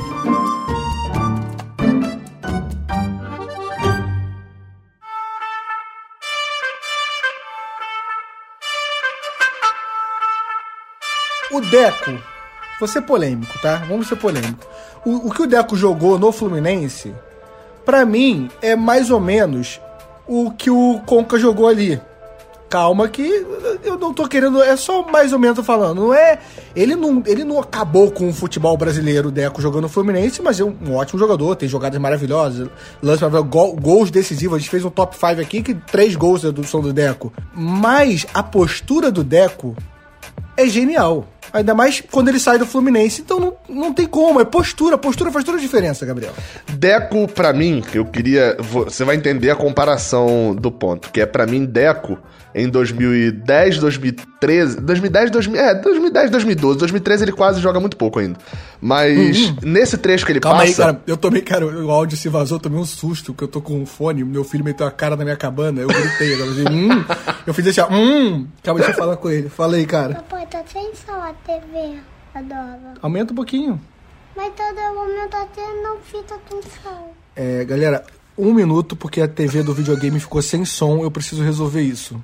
O 11.52 11.62
Deco, 11.62 12.12
vou 12.80 12.88
ser 12.88 13.02
polêmico, 13.02 13.58
tá? 13.62 13.78
Vamos 13.88 14.08
ser 14.08 14.16
polêmico. 14.16 14.66
O, 15.04 15.28
o 15.28 15.32
que 15.32 15.42
o 15.42 15.48
Deco 15.48 15.76
jogou 15.76 16.20
no 16.20 16.32
Fluminense, 16.32 17.16
pra 17.86 18.06
mim, 18.06 18.50
é 18.62 18.76
mais 18.76 19.10
ou 19.10 19.20
menos 19.20 19.82
o 20.28 20.52
que 20.52 20.70
o 20.70 21.02
Conca 21.06 21.40
jogou 21.40 21.68
ali. 21.68 22.00
Calma 22.70 23.08
que 23.08 23.46
eu 23.86 23.98
não 23.98 24.14
tô 24.14 24.28
querendo, 24.28 24.62
é 24.62 24.76
só 24.76 25.02
mais 25.10 25.32
ou 25.32 25.40
menos 25.40 25.66
falando, 25.66 26.02
não 26.02 26.14
é, 26.14 26.38
ele 26.76 26.98
não, 26.98 27.24
ele 27.26 27.46
não 27.46 27.60
acabou 27.60 28.12
com 28.12 28.28
o 28.28 28.34
futebol 28.34 28.76
brasileiro, 28.76 29.30
o 29.30 29.32
Deco 29.32 29.62
jogando 29.62 29.84
no 29.84 29.90
Fluminense, 29.90 30.42
mas 30.42 30.60
é 30.60 30.66
um, 30.66 30.76
um 30.86 30.96
ótimo 30.96 31.18
jogador, 31.18 31.56
tem 31.56 31.70
jogadas 31.70 31.98
maravilhosas, 31.98 32.68
lance 33.02 33.22
maravilhoso, 33.22 33.48
gol- 33.50 33.74
gols 33.78 34.12
decisivos, 34.12 34.58
a 34.58 34.60
gente 34.60 34.70
fez 34.70 34.84
um 34.84 34.90
top 34.90 35.16
5 35.16 35.40
aqui 35.40 35.64
que 35.64 35.74
três 35.76 36.14
gols 36.18 36.44
é 36.44 36.52
do 36.52 36.92
Deco. 36.92 37.32
Mas 37.56 38.28
a 38.34 38.44
postura 38.44 39.10
do 39.10 39.24
Deco 39.24 39.74
é 40.58 40.68
genial. 40.68 41.26
Ainda 41.54 41.74
mais 41.74 42.02
quando 42.12 42.28
ele 42.28 42.40
sai 42.42 42.58
do 42.58 42.66
Fluminense. 42.66 43.22
Então 43.22 43.40
não, 43.40 43.54
não 43.70 43.94
tem 43.94 44.06
como. 44.06 44.42
É 44.42 44.44
postura. 44.46 44.98
Postura 44.98 45.32
faz 45.32 45.46
toda 45.46 45.58
a 45.58 45.62
diferença, 45.62 46.06
Gabriel. 46.06 46.34
Deco, 46.74 47.26
pra 47.30 47.54
mim, 47.54 47.82
eu 47.94 48.04
queria. 48.04 48.58
Você 48.60 49.06
vai 49.06 49.16
entender 49.16 49.50
a 49.50 49.56
comparação 49.56 50.54
do 50.54 50.70
ponto. 50.70 51.10
Que 51.10 51.22
é 51.22 51.26
pra 51.26 51.46
mim, 51.48 51.64
Deco, 51.66 52.18
em 52.60 52.70
2010, 52.70 53.78
2013. 53.80 54.82
2010, 54.82 55.32
2000, 55.32 55.62
é, 55.62 55.76
2010, 55.76 56.32
2012. 56.32 56.80
2013 56.80 57.24
ele 57.24 57.32
quase 57.32 57.62
joga 57.62 57.80
muito 57.80 57.96
pouco 57.96 58.20
ainda. 58.20 58.38
Mas 58.82 59.54
nesse 59.62 59.98
trecho 59.98 60.26
que 60.26 60.32
ele 60.32 60.38
Uhum. 60.40 60.42
Calma 60.42 60.62
aí, 60.64 60.70
passa. 60.70 60.84
cara. 60.86 61.02
Eu 61.06 61.18
tomei, 61.18 61.42
cara, 61.42 61.66
o 61.66 61.92
áudio 61.92 62.18
se 62.18 62.28
vazou, 62.30 62.58
eu 62.58 62.62
tomei 62.62 62.80
um 62.80 62.86
susto, 62.86 63.34
porque 63.34 63.44
eu 63.44 63.48
tô 63.48 63.62
com 63.62 63.80
um 63.80 63.86
fone, 63.86 64.24
meu 64.24 64.44
filho 64.44 64.64
meteu 64.64 64.86
a 64.88 64.92
cara 64.92 65.16
na 65.16 65.24
minha 65.24 65.36
cabana, 65.38 65.82
eu 65.82 65.88
gritei, 65.88 66.34
eu 66.34 66.38
falei, 66.40 66.66
hum. 66.76 67.06
Eu 67.46 67.54
fiz 67.54 67.68
assim, 67.68 67.82
ó, 67.82 67.88
hum. 67.92 68.48
Calma, 68.64 68.80
deixa 68.80 68.94
eu 68.94 68.98
falar 68.98 69.18
com 69.18 69.30
ele. 69.30 69.50
Fala 69.50 69.76
aí, 69.76 69.86
cara. 69.86 70.16
Papai, 70.16 70.46
tá 70.48 70.64
sem 70.72 70.92
som 70.96 71.14
a 71.14 71.34
TV. 71.46 71.98
Adoro. 72.34 72.98
Aumenta 73.02 73.34
um 73.34 73.36
pouquinho. 73.36 73.80
Mas 74.36 74.52
todo 74.56 74.96
momento 74.96 75.36
até 75.36 75.62
não 75.84 75.98
fica 76.00 76.36
com 76.50 76.62
som. 76.62 77.12
É, 77.36 77.66
galera, 77.66 78.04
um 78.38 78.54
minuto, 78.54 78.96
porque 78.96 79.22
a 79.22 79.28
TV 79.28 79.64
do 79.64 79.74
videogame 79.74 80.20
ficou 80.20 80.42
sem 80.42 80.64
som, 80.66 81.02
eu 81.04 81.12
preciso 81.12 81.44
resolver 81.44 81.82
isso. 81.82 82.22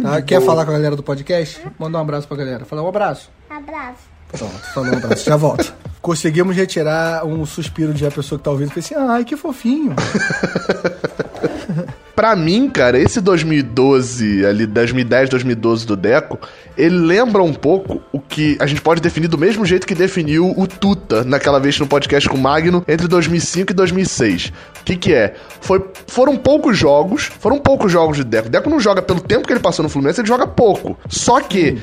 Tá? 0.00 0.22
Quer 0.22 0.40
falar 0.40 0.64
com 0.64 0.70
a 0.70 0.74
galera 0.74 0.96
do 0.96 1.02
podcast? 1.02 1.60
Manda 1.78 1.98
um 1.98 2.00
abraço 2.00 2.26
pra 2.26 2.36
galera. 2.36 2.64
Fala 2.64 2.82
um 2.82 2.88
abraço. 2.88 3.30
Abraço. 3.48 4.09
Pronto, 4.32 4.58
falou 4.74 4.92
um 4.92 4.96
abraço, 4.96 5.24
já 5.24 5.36
volto. 5.36 5.74
Conseguimos 6.00 6.56
retirar 6.56 7.26
um 7.26 7.44
suspiro 7.44 7.92
de 7.92 8.04
uma 8.04 8.10
pessoa 8.10 8.38
que 8.38 8.44
tá 8.44 8.50
ouvindo 8.50 8.72
e 8.74 8.78
assim, 8.78 8.94
ai, 8.94 9.24
que 9.24 9.36
fofinho. 9.36 9.94
Pra 12.20 12.36
mim, 12.36 12.68
cara, 12.68 12.98
esse 12.98 13.18
2012, 13.18 14.44
ali, 14.44 14.66
2010, 14.66 15.30
2012 15.30 15.86
do 15.86 15.96
Deco, 15.96 16.38
ele 16.76 16.94
lembra 16.94 17.42
um 17.42 17.54
pouco 17.54 18.02
o 18.12 18.20
que 18.20 18.58
a 18.60 18.66
gente 18.66 18.82
pode 18.82 19.00
definir 19.00 19.26
do 19.26 19.38
mesmo 19.38 19.64
jeito 19.64 19.86
que 19.86 19.94
definiu 19.94 20.52
o 20.54 20.66
Tuta 20.66 21.24
naquela 21.24 21.58
vez 21.58 21.78
no 21.80 21.86
podcast 21.86 22.28
com 22.28 22.36
o 22.36 22.38
Magno 22.38 22.84
entre 22.86 23.08
2005 23.08 23.72
e 23.72 23.74
2006. 23.74 24.52
O 24.80 24.84
que 24.84 24.96
que 24.96 25.14
é? 25.14 25.34
Foi, 25.62 25.82
foram 26.08 26.36
poucos 26.36 26.76
jogos, 26.76 27.24
foram 27.24 27.58
poucos 27.58 27.90
jogos 27.90 28.18
de 28.18 28.24
Deco. 28.24 28.50
Deco 28.50 28.68
não 28.68 28.80
joga 28.80 29.00
pelo 29.00 29.20
tempo 29.20 29.46
que 29.46 29.54
ele 29.54 29.60
passou 29.60 29.82
no 29.82 29.88
Fluminense, 29.88 30.20
ele 30.20 30.28
joga 30.28 30.46
pouco. 30.46 30.98
Só 31.08 31.40
que 31.40 31.78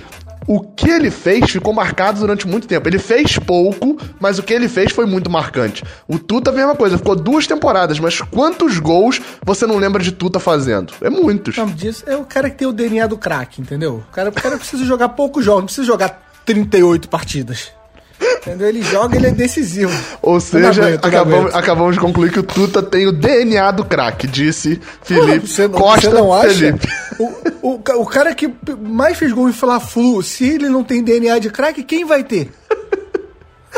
o 0.45 0.61
que 0.61 0.89
ele 0.89 1.09
fez 1.09 1.49
ficou 1.49 1.73
marcado 1.73 2.19
durante 2.19 2.47
muito 2.47 2.67
tempo. 2.67 2.87
Ele 2.87 2.99
fez 2.99 3.37
pouco, 3.39 3.97
mas 4.19 4.37
o 4.39 4.43
que 4.43 4.53
ele 4.53 4.67
fez 4.67 4.91
foi 4.91 5.05
muito 5.05 5.29
marcante. 5.29 5.83
O 6.07 6.19
Tuta, 6.19 6.51
a 6.51 6.53
mesma 6.53 6.75
coisa, 6.75 6.97
ficou 6.97 7.15
duas 7.15 7.47
temporadas, 7.47 7.99
mas 7.99 8.21
quantos 8.21 8.79
gols 8.79 9.21
você 9.43 9.65
não 9.65 9.77
lembra 9.77 10.01
de 10.01 10.11
Tuta 10.11 10.39
fazendo? 10.39 10.93
É 11.01 11.09
muitos. 11.09 11.57
O 11.57 11.61
nome 11.61 11.73
disso 11.73 12.03
é 12.07 12.15
o 12.15 12.25
cara 12.25 12.49
que 12.49 12.57
tem 12.57 12.67
o 12.67 12.73
DNA 12.73 13.07
do 13.07 13.17
craque, 13.17 13.61
entendeu? 13.61 14.03
O 14.09 14.11
cara, 14.11 14.29
o 14.29 14.33
cara 14.33 14.57
precisa 14.57 14.85
jogar 14.85 15.09
poucos 15.09 15.43
jogos, 15.43 15.61
não 15.61 15.65
precisa 15.65 15.87
jogar 15.87 16.27
38 16.45 17.09
partidas. 17.09 17.71
Entendeu? 18.47 18.69
Ele 18.69 18.81
joga, 18.81 19.17
ele 19.17 19.27
é 19.27 19.31
decisivo. 19.31 19.93
Ou 20.21 20.39
seja, 20.39 20.83
aguento, 20.83 21.05
acabamos, 21.05 21.55
acabamos 21.55 21.93
de 21.95 21.99
concluir 21.99 22.31
que 22.31 22.39
o 22.39 22.43
Tuta 22.43 22.81
tem 22.81 23.05
o 23.07 23.11
DNA 23.11 23.71
do 23.71 23.83
craque, 23.85 24.25
disse 24.25 24.79
Felipe 25.03 25.47
Você 25.47 25.67
não, 25.67 25.79
Costa 25.79 26.09
você 26.09 26.15
não 26.15 26.33
acha? 26.33 26.49
Felipe. 26.49 26.87
O, 27.19 27.69
o, 27.69 28.01
o 28.01 28.05
cara 28.05 28.33
que 28.33 28.53
mais 28.81 29.17
fez 29.17 29.31
gol 29.33 29.49
em 29.49 29.53
Fla-Flu, 29.53 30.21
se 30.23 30.45
ele 30.45 30.69
não 30.69 30.83
tem 30.83 31.03
DNA 31.03 31.39
de 31.39 31.49
craque, 31.49 31.83
quem 31.83 32.05
vai 32.05 32.23
ter? 32.23 32.49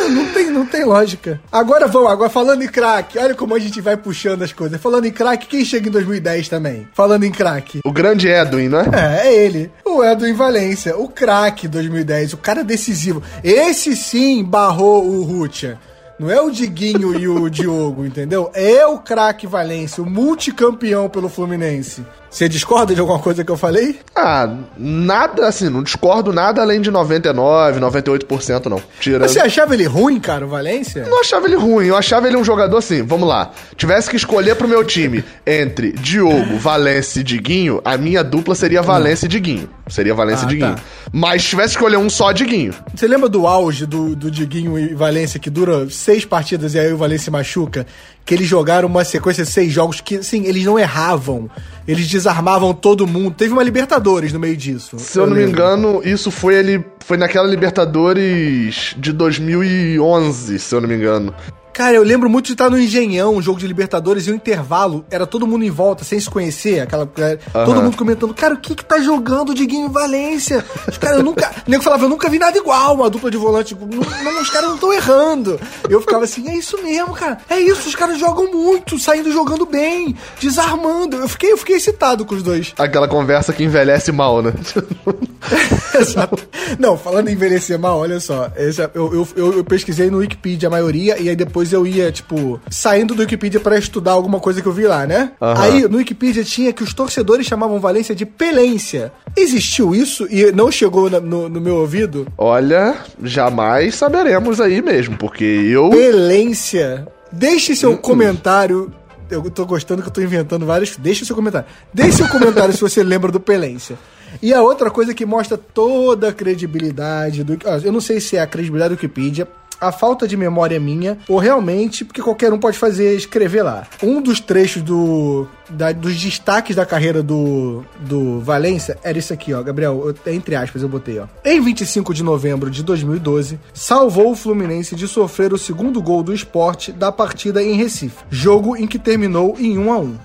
Não 0.08 0.26
tem, 0.32 0.50
não 0.50 0.66
tem 0.66 0.84
lógica. 0.86 1.42
Agora 1.52 1.88
vamos, 1.88 2.12
agora 2.12 2.30
falando 2.30 2.64
em 2.64 2.68
craque, 2.68 3.18
olha 3.18 3.36
como 3.36 3.56
a 3.56 3.60
gente 3.60 3.82
vai 3.82 3.98
puxando 3.98 4.44
as 4.44 4.54
coisas. 4.54 4.80
Falando 4.80 5.06
em 5.06 5.12
craque, 5.12 5.48
quem 5.48 5.66
chega 5.66 5.90
em 5.90 5.92
2010 5.92 6.48
também? 6.48 6.88
Falando 6.94 7.24
em 7.24 7.32
craque. 7.32 7.80
O 7.84 7.92
grande 7.92 8.28
Edwin, 8.28 8.70
né? 8.70 8.86
É, 8.94 9.28
é 9.28 9.36
ele. 9.36 9.72
O 9.86 10.04
Edwin 10.04 10.34
Valência, 10.34 10.98
o 10.98 11.10
craque 11.10 11.68
2010, 11.68 12.34
o 12.34 12.38
cara 12.38 12.64
decisivo. 12.64 13.22
Esse 13.44 13.96
sim 13.96 14.44
barrou 14.44 15.06
o 15.06 15.24
Rutia. 15.24 15.78
Não 16.20 16.30
é 16.30 16.42
o 16.42 16.52
Diguinho 16.52 17.18
e 17.18 17.30
o 17.30 17.48
Diogo, 17.50 18.06
entendeu? 18.06 18.52
É 18.54 18.86
o 18.86 19.00
craque 19.00 19.48
Valência, 19.48 20.04
o 20.04 20.10
multicampeão 20.10 21.08
pelo 21.08 21.30
Fluminense. 21.30 22.06
Você 22.30 22.48
discorda 22.48 22.94
de 22.94 23.00
alguma 23.02 23.18
coisa 23.20 23.44
que 23.44 23.52
eu 23.52 23.58
falei? 23.58 24.00
Ah, 24.16 24.48
nada, 24.78 25.48
assim, 25.48 25.68
não 25.68 25.82
discordo 25.82 26.32
nada 26.32 26.62
além 26.62 26.80
de 26.80 26.92
99, 26.92 27.80
98% 27.80 28.66
não. 28.68 28.82
Tirando... 29.00 29.28
Você 29.28 29.40
achava 29.40 29.74
ele 29.74 29.86
ruim, 29.86 30.20
cara, 30.20 30.46
o 30.46 30.50
Valência? 30.50 31.06
não 31.10 31.20
achava 31.22 31.48
ele 31.48 31.56
ruim, 31.56 31.88
eu 31.88 31.96
achava 31.98 32.28
ele 32.28 32.38
um 32.38 32.44
jogador 32.44 32.78
assim, 32.78 33.02
vamos 33.02 33.28
lá. 33.28 33.52
Tivesse 33.76 34.10
que 34.10 34.16
escolher 34.16 34.56
pro 34.56 34.68
meu 34.68 34.84
time 34.86 35.24
entre 35.46 35.92
Diogo, 35.94 36.58
Valência 36.60 37.22
e 37.22 37.24
Diguinho, 37.24 37.82
a 37.84 37.98
minha 37.98 38.24
dupla 38.24 38.54
seria 38.54 38.82
Valência 38.82 39.26
e 39.26 39.30
Diguinho. 39.30 39.70
Seria 39.88 40.14
Valência 40.14 40.46
Ah, 40.46 40.46
e 40.46 40.50
Diguinho. 40.54 40.76
tá. 40.76 40.82
Mas 41.12 41.42
se 41.42 41.50
tivesse 41.50 41.70
que 41.70 41.80
escolher 41.80 41.98
um 41.98 42.10
só, 42.12 42.32
Diguinho. 42.32 42.74
Você 42.94 43.08
lembra 43.08 43.28
do 43.28 43.48
auge 43.48 43.88
do, 43.88 44.16
do 44.16 44.30
Diguinho 44.30 44.78
e 44.78 44.94
Valência, 44.94 45.40
que 45.40 45.50
dura 45.50 45.90
seis 45.90 46.24
partidas 46.26 46.76
e 46.76 46.80
aí 46.80 46.94
o 46.94 46.98
Valência 46.98 47.32
machuca? 47.32 47.88
Que 48.30 48.36
eles 48.36 48.48
jogaram 48.48 48.88
uma 48.88 49.04
sequência 49.04 49.44
de 49.44 49.50
seis 49.50 49.74
jogos 49.74 50.02
que, 50.02 50.18
assim, 50.18 50.46
eles 50.46 50.64
não 50.64 50.78
erravam. 50.78 51.50
Eles 51.88 52.08
desarmavam 52.08 52.76
todo 52.76 53.08
mundo. 53.08 53.34
Teve 53.36 53.54
uma 53.54 53.64
Libertadores 53.64 54.32
no 54.32 54.40
meio 54.40 54.56
disso. 54.56 55.00
Se 55.00 55.18
eu, 55.18 55.26
não 55.26 55.34
me 55.34 55.40
lembro. 55.40 55.60
engano, 55.60 56.02
isso 56.06 56.30
foi 56.30 56.54
ele 56.54 56.86
foi 57.00 57.18
naquela 57.18 57.48
Libertadores 57.48 58.94
de 59.00 59.12
2011, 59.12 60.60
se 60.60 60.76
eu 60.76 60.80
não 60.80 60.88
me 60.88 60.94
engano. 60.94 61.34
Cara, 61.80 61.96
eu 61.96 62.04
lembro 62.04 62.30
muito 62.30 62.48
de 62.48 62.52
estar 62.52 62.70
no 62.70 62.78
Engenhão, 62.78 63.36
um 63.36 63.42
jogo 63.42 63.58
de 63.58 63.66
Libertadores, 63.66 64.28
e 64.28 64.32
o 64.32 64.36
intervalo 64.36 65.06
era 65.10 65.26
todo 65.26 65.48
mundo 65.48 65.64
em 65.64 65.70
volta, 65.70 66.04
sem 66.04 66.20
se 66.20 66.30
conhecer, 66.30 66.82
aquela. 66.82 67.06
Todo 67.06 67.82
mundo 67.82 67.96
comentando, 67.96 68.34
cara, 68.34 68.54
o 68.54 68.58
que 68.58 68.76
que 68.76 68.84
tá 68.84 69.00
jogando 69.00 69.52
o 69.52 69.54
Diguinho 69.54 69.86
em 69.86 69.90
Valência? 69.90 70.66
Os 70.86 70.98
caras, 70.98 71.20
eu 71.20 71.24
nunca. 71.24 71.50
O 71.66 71.72
nego 71.72 71.82
falava, 71.82 72.04
eu 72.04 72.10
nunca 72.10 72.28
vi 72.28 72.38
nada 72.38 72.58
igual, 72.58 72.96
uma 72.96 73.10
dupla 73.10 73.32
de 73.32 73.38
volante. 73.38 73.70
Tipo, 73.70 73.86
não, 73.86 74.42
os 74.42 74.50
caras 74.50 74.68
não 74.68 74.76
estão 74.76 74.92
errando. 74.92 75.58
Eu 75.90 76.02
ficava 76.02 76.26
assim, 76.26 76.50
é 76.50 76.56
isso 76.58 76.78
mesmo, 76.84 77.14
cara. 77.14 77.38
É 77.50 77.58
isso, 77.58 77.88
os 77.88 77.96
caras 77.96 78.20
jogam 78.20 78.52
muito, 78.52 79.00
saindo 79.00 79.32
jogando 79.32 79.66
bem, 79.66 80.18
desarmando. 80.38 81.16
Eu 81.16 81.30
fiquei, 81.30 81.54
eu 81.54 81.58
fiquei 81.58 81.78
excitado 81.78 82.26
com 82.26 82.36
os 82.36 82.44
dois. 82.44 82.74
Aquela 82.78 83.08
conversa 83.08 83.54
que 83.54 83.64
envelhece 83.64 84.12
mal, 84.12 84.42
né? 84.42 84.52
Exato. 85.98 86.46
Não, 86.78 86.98
falando 86.98 87.30
em 87.30 87.34
envelhecer 87.34 87.80
mal, 87.80 88.00
olha 88.00 88.20
só. 88.20 88.52
eu, 88.94 89.14
eu, 89.14 89.28
eu, 89.38 89.58
eu 89.60 89.64
pesquisei 89.64 90.10
no 90.10 90.18
Wikipedia 90.18 90.68
a 90.68 90.72
maioria, 90.72 91.18
e 91.18 91.30
aí 91.30 91.36
depois 91.38 91.69
eu 91.74 91.86
ia, 91.88 92.12
tipo, 92.12 92.60
saindo 92.70 93.14
do 93.16 93.22
Wikipedia 93.22 93.60
pra 93.60 93.78
estudar 93.78 94.12
alguma 94.12 94.40
coisa 94.40 94.62
que 94.62 94.68
eu 94.68 94.72
vi 94.74 94.86
lá, 94.88 95.06
né? 95.08 95.32
Aham. 95.42 95.62
Aí 95.62 95.88
no 95.88 95.98
Wikipedia 95.98 96.44
tinha 96.44 96.72
que 96.74 96.84
os 96.84 96.94
torcedores 96.94 97.46
chamavam 97.46 97.80
Valência 97.80 98.14
de 98.16 98.26
Pelência. 98.26 99.12
Existiu 99.36 99.94
isso 99.96 100.28
e 100.30 100.52
não 100.52 100.72
chegou 100.72 101.10
na- 101.10 101.20
no, 101.20 101.48
no 101.50 101.62
meu 101.62 101.76
ouvido? 101.78 102.28
Olha, 102.38 102.96
jamais 103.24 103.96
saberemos 103.96 104.60
aí 104.62 104.82
mesmo, 104.82 105.18
porque 105.18 105.44
eu. 105.44 105.90
Pelência. 105.90 107.08
Deixe 107.32 107.76
seu 107.76 107.98
comentário. 107.98 108.92
Eu 109.30 109.44
tô 109.52 109.64
gostando 109.66 110.02
que 110.02 110.08
eu 110.08 110.12
tô 110.14 110.22
inventando 110.22 110.66
vários. 110.66 110.98
Deixe 110.98 111.24
seu 111.24 111.36
comentário. 111.36 111.68
Deixe 111.94 112.14
seu 112.18 112.28
comentário 112.30 112.74
se 112.74 112.82
você 112.82 113.02
lembra 113.04 113.32
do 113.32 113.40
Pelência. 113.40 113.96
E 114.42 114.54
a 114.54 114.62
outra 114.62 114.90
coisa 114.90 115.14
que 115.14 115.26
mostra 115.26 115.58
toda 115.58 116.30
a 116.30 116.34
credibilidade 116.34 117.44
do. 117.44 117.58
Eu 117.84 117.92
não 117.92 118.02
sei 118.02 118.20
se 118.20 118.36
é 118.38 118.42
a 118.42 118.48
credibilidade 118.48 118.90
do 118.96 118.98
Wikipedia. 118.98 119.48
A 119.80 119.92
falta 119.92 120.28
de 120.28 120.36
memória 120.36 120.80
minha, 120.80 121.18
ou 121.28 121.38
realmente, 121.38 122.04
porque 122.04 122.22
qualquer 122.22 122.52
um 122.52 122.60
pode 122.60 122.78
fazer, 122.78 123.16
escrever 123.16 123.64
lá. 123.64 123.88
Um 124.04 124.22
dos 124.22 124.40
trechos 124.40 124.82
do, 124.82 125.48
da- 125.70 125.92
dos 125.92 126.20
destaques 126.20 126.76
da 126.76 126.86
carreira 126.86 127.24
do, 127.24 127.84
do 128.00 128.40
Valência 128.42 128.98
era 129.04 129.18
isso 129.18 129.32
aqui, 129.34 129.54
ó. 129.54 129.62
Gabriel, 129.64 130.14
eu- 130.26 130.34
entre 130.34 130.56
aspas, 130.56 130.82
eu 130.82 130.90
botei, 130.90 131.20
ó. 131.20 131.28
Em 131.46 131.62
25 131.62 132.14
de 132.14 132.24
novembro 132.24 132.70
de 132.70 132.84
2012, 132.84 133.58
salvou 133.74 134.32
o 134.32 134.36
Fluminense 134.36 134.96
de 134.96 135.08
sofrer 135.08 135.54
o 135.54 135.58
segundo 135.58 136.02
gol 136.02 136.24
do 136.24 136.34
esporte 136.34 136.92
da 136.92 137.12
partida 137.12 137.64
em 137.64 137.74
Recife. 137.76 138.18
Jogo 138.30 138.76
em 138.76 138.86
que 138.86 139.00
terminou 139.00 139.56
em 139.60 139.78
1 139.78 139.94
a 139.94 139.98
1 140.00 140.16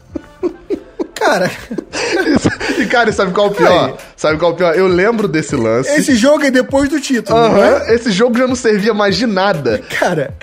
Cara, 1.24 1.50
e 2.78 2.86
cara, 2.86 3.10
sabe 3.10 3.32
qual 3.32 3.46
é 3.46 3.50
o 3.50 3.54
pior? 3.54 3.88
Aí. 3.88 3.94
Sabe 4.14 4.38
qual 4.38 4.50
é 4.50 4.54
o 4.54 4.56
pior? 4.56 4.74
Eu 4.74 4.86
lembro 4.86 5.26
desse 5.26 5.56
lance. 5.56 5.88
esse 5.90 6.14
jogo 6.14 6.44
é 6.44 6.50
depois 6.50 6.88
do 6.88 7.00
título, 7.00 7.38
não 7.48 7.64
é? 7.64 7.94
Esse 7.94 8.12
jogo 8.12 8.36
já 8.38 8.46
não 8.46 8.54
servia 8.54 8.92
mais 8.92 9.16
de 9.16 9.26
nada. 9.26 9.82
Cara, 9.98 10.34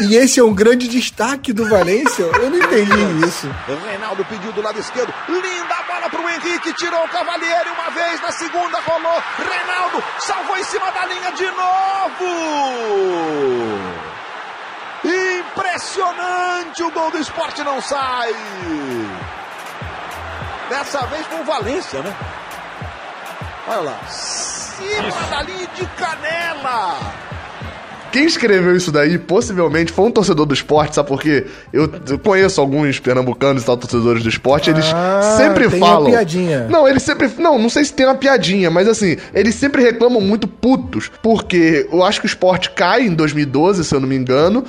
e 0.00 0.16
esse 0.16 0.40
é 0.40 0.44
um 0.44 0.52
grande 0.52 0.88
destaque 0.88 1.52
do 1.52 1.68
Valência? 1.68 2.24
Eu 2.24 2.50
não 2.50 2.58
entendi 2.58 3.26
isso. 3.26 3.48
Reinaldo 3.88 4.24
pediu 4.24 4.52
do 4.52 4.60
lado 4.62 4.80
esquerdo. 4.80 5.14
Linda 5.28 5.76
bola 5.86 6.10
pro 6.10 6.28
Henrique. 6.28 6.72
Tirou 6.74 7.04
o 7.04 7.08
Cavalieri 7.08 7.68
uma 7.70 7.90
vez. 7.90 8.20
Na 8.20 8.32
segunda 8.32 8.78
rolou. 8.80 9.22
Reinaldo 9.38 10.02
salvou 10.18 10.56
em 10.56 10.64
cima 10.64 10.90
da 10.90 11.06
linha 11.06 11.30
de 11.32 11.46
novo. 11.46 12.26
Impressionante. 15.04 16.82
O 16.82 16.90
gol 16.90 17.10
do 17.12 17.18
esporte 17.18 17.62
não 17.62 17.80
sai. 17.80 18.34
Dessa 20.68 21.06
vez 21.06 21.26
com 21.28 21.36
o 21.36 21.44
Valência, 21.44 22.02
né? 22.02 22.14
Olha 23.68 23.80
lá. 23.80 23.98
Cima 24.08 25.26
da 25.30 25.42
linha 25.42 25.66
de 25.68 25.86
canela. 25.86 27.25
Quem 28.16 28.24
escreveu 28.24 28.74
isso 28.74 28.90
daí, 28.90 29.18
possivelmente, 29.18 29.92
foi 29.92 30.06
um 30.06 30.10
torcedor 30.10 30.46
do 30.46 30.54
esporte, 30.54 30.94
sabe 30.94 31.06
por 31.08 31.20
quê? 31.20 31.44
Eu, 31.70 31.90
eu 32.08 32.18
conheço 32.18 32.60
alguns 32.62 32.98
pernambucanos 32.98 33.62
e 33.62 33.66
tal, 33.66 33.76
torcedores 33.76 34.22
do 34.22 34.28
esporte, 34.30 34.70
eles 34.70 34.86
Ah, 34.94 35.34
sempre 35.36 35.68
tem 35.68 35.78
uma 35.78 35.86
falam. 35.86 36.10
piadinha. 36.10 36.66
Não, 36.70 36.88
eles 36.88 37.02
sempre. 37.02 37.30
Não, 37.38 37.58
não 37.58 37.68
sei 37.68 37.84
se 37.84 37.92
tem 37.92 38.06
uma 38.06 38.14
piadinha, 38.14 38.70
mas 38.70 38.88
assim, 38.88 39.18
eles 39.34 39.54
sempre 39.54 39.82
reclamam 39.82 40.20
muito 40.22 40.48
putos, 40.48 41.10
porque 41.22 41.86
eu 41.92 42.02
acho 42.02 42.20
que 42.20 42.26
o 42.26 42.28
esporte 42.28 42.70
cai 42.70 43.02
em 43.06 43.14
2012, 43.14 43.84
se 43.84 43.94
eu 43.94 44.00
não 44.00 44.08
me 44.08 44.16
engano, 44.16 44.64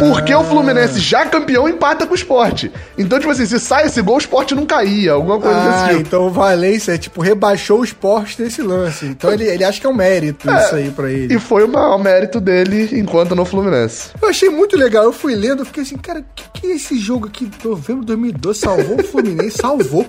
porque 0.00 0.34
o 0.34 0.42
Fluminense 0.42 0.98
já 0.98 1.24
campeão 1.26 1.68
empata 1.68 2.06
com 2.06 2.12
o 2.12 2.16
esporte. 2.16 2.72
Então, 2.98 3.18
tipo 3.20 3.30
assim, 3.30 3.46
se 3.46 3.60
sai 3.60 3.86
esse 3.86 4.02
gol, 4.02 4.16
o 4.16 4.18
esporte 4.18 4.52
não 4.54 4.66
caía, 4.66 5.12
alguma 5.12 5.38
coisa 5.38 5.56
Ah, 5.60 5.70
desse 5.70 5.88
tipo. 5.90 6.00
então 6.00 6.26
o 6.26 6.30
Valência, 6.30 6.98
tipo, 6.98 7.20
rebaixou 7.22 7.80
o 7.80 7.84
esporte 7.84 8.42
nesse 8.42 8.62
lance. 8.62 9.06
Então 9.06 9.32
ele, 9.32 9.44
ele 9.44 9.62
acha 9.62 9.80
que 9.80 9.86
é 9.86 9.88
um 9.90 9.94
mérito 9.94 10.50
isso 10.50 10.74
aí 10.74 10.90
pra 10.90 11.10
ele. 11.10 11.34
E 11.34 11.38
foi 11.38 11.64
o 11.64 11.68
maior 11.68 11.98
mérito 12.02 12.40
dele 12.40 12.79
enquanto 12.92 13.34
no 13.34 13.44
Fluminense. 13.44 14.10
Eu 14.20 14.28
achei 14.28 14.48
muito 14.48 14.76
legal. 14.76 15.04
Eu 15.04 15.12
fui 15.12 15.34
lendo, 15.34 15.62
eu 15.62 15.66
fiquei 15.66 15.82
assim, 15.82 15.96
cara, 15.96 16.20
o 16.20 16.24
que, 16.34 16.60
que 16.60 16.66
é 16.66 16.76
esse 16.76 16.98
jogo 16.98 17.26
aqui? 17.26 17.50
Novembro 17.64 18.02
de 18.02 18.08
2012 18.08 18.58
salvou 18.58 19.00
o 19.00 19.04
Fluminense, 19.04 19.58
salvou. 19.58 20.06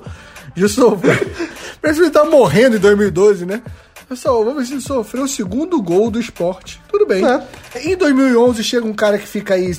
Salvou. 0.68 1.12
Parece 1.82 2.00
que 2.00 2.06
ele 2.06 2.12
tá 2.12 2.26
morrendo 2.26 2.76
em 2.76 2.80
2012, 2.80 3.46
né? 3.46 3.62
Salvou, 4.16 4.54
mas 4.54 4.70
ele 4.70 4.82
sofreu 4.82 5.24
o 5.24 5.28
segundo 5.28 5.82
gol 5.82 6.12
do 6.12 6.20
esporte. 6.20 6.82
Tudo 6.90 7.06
bem. 7.06 7.24
É. 7.26 7.42
Em 7.84 7.96
2011 7.96 8.62
chega 8.64 8.86
um 8.86 8.94
cara 8.94 9.18
que 9.18 9.26
fica 9.26 9.54
aí 9.54 9.74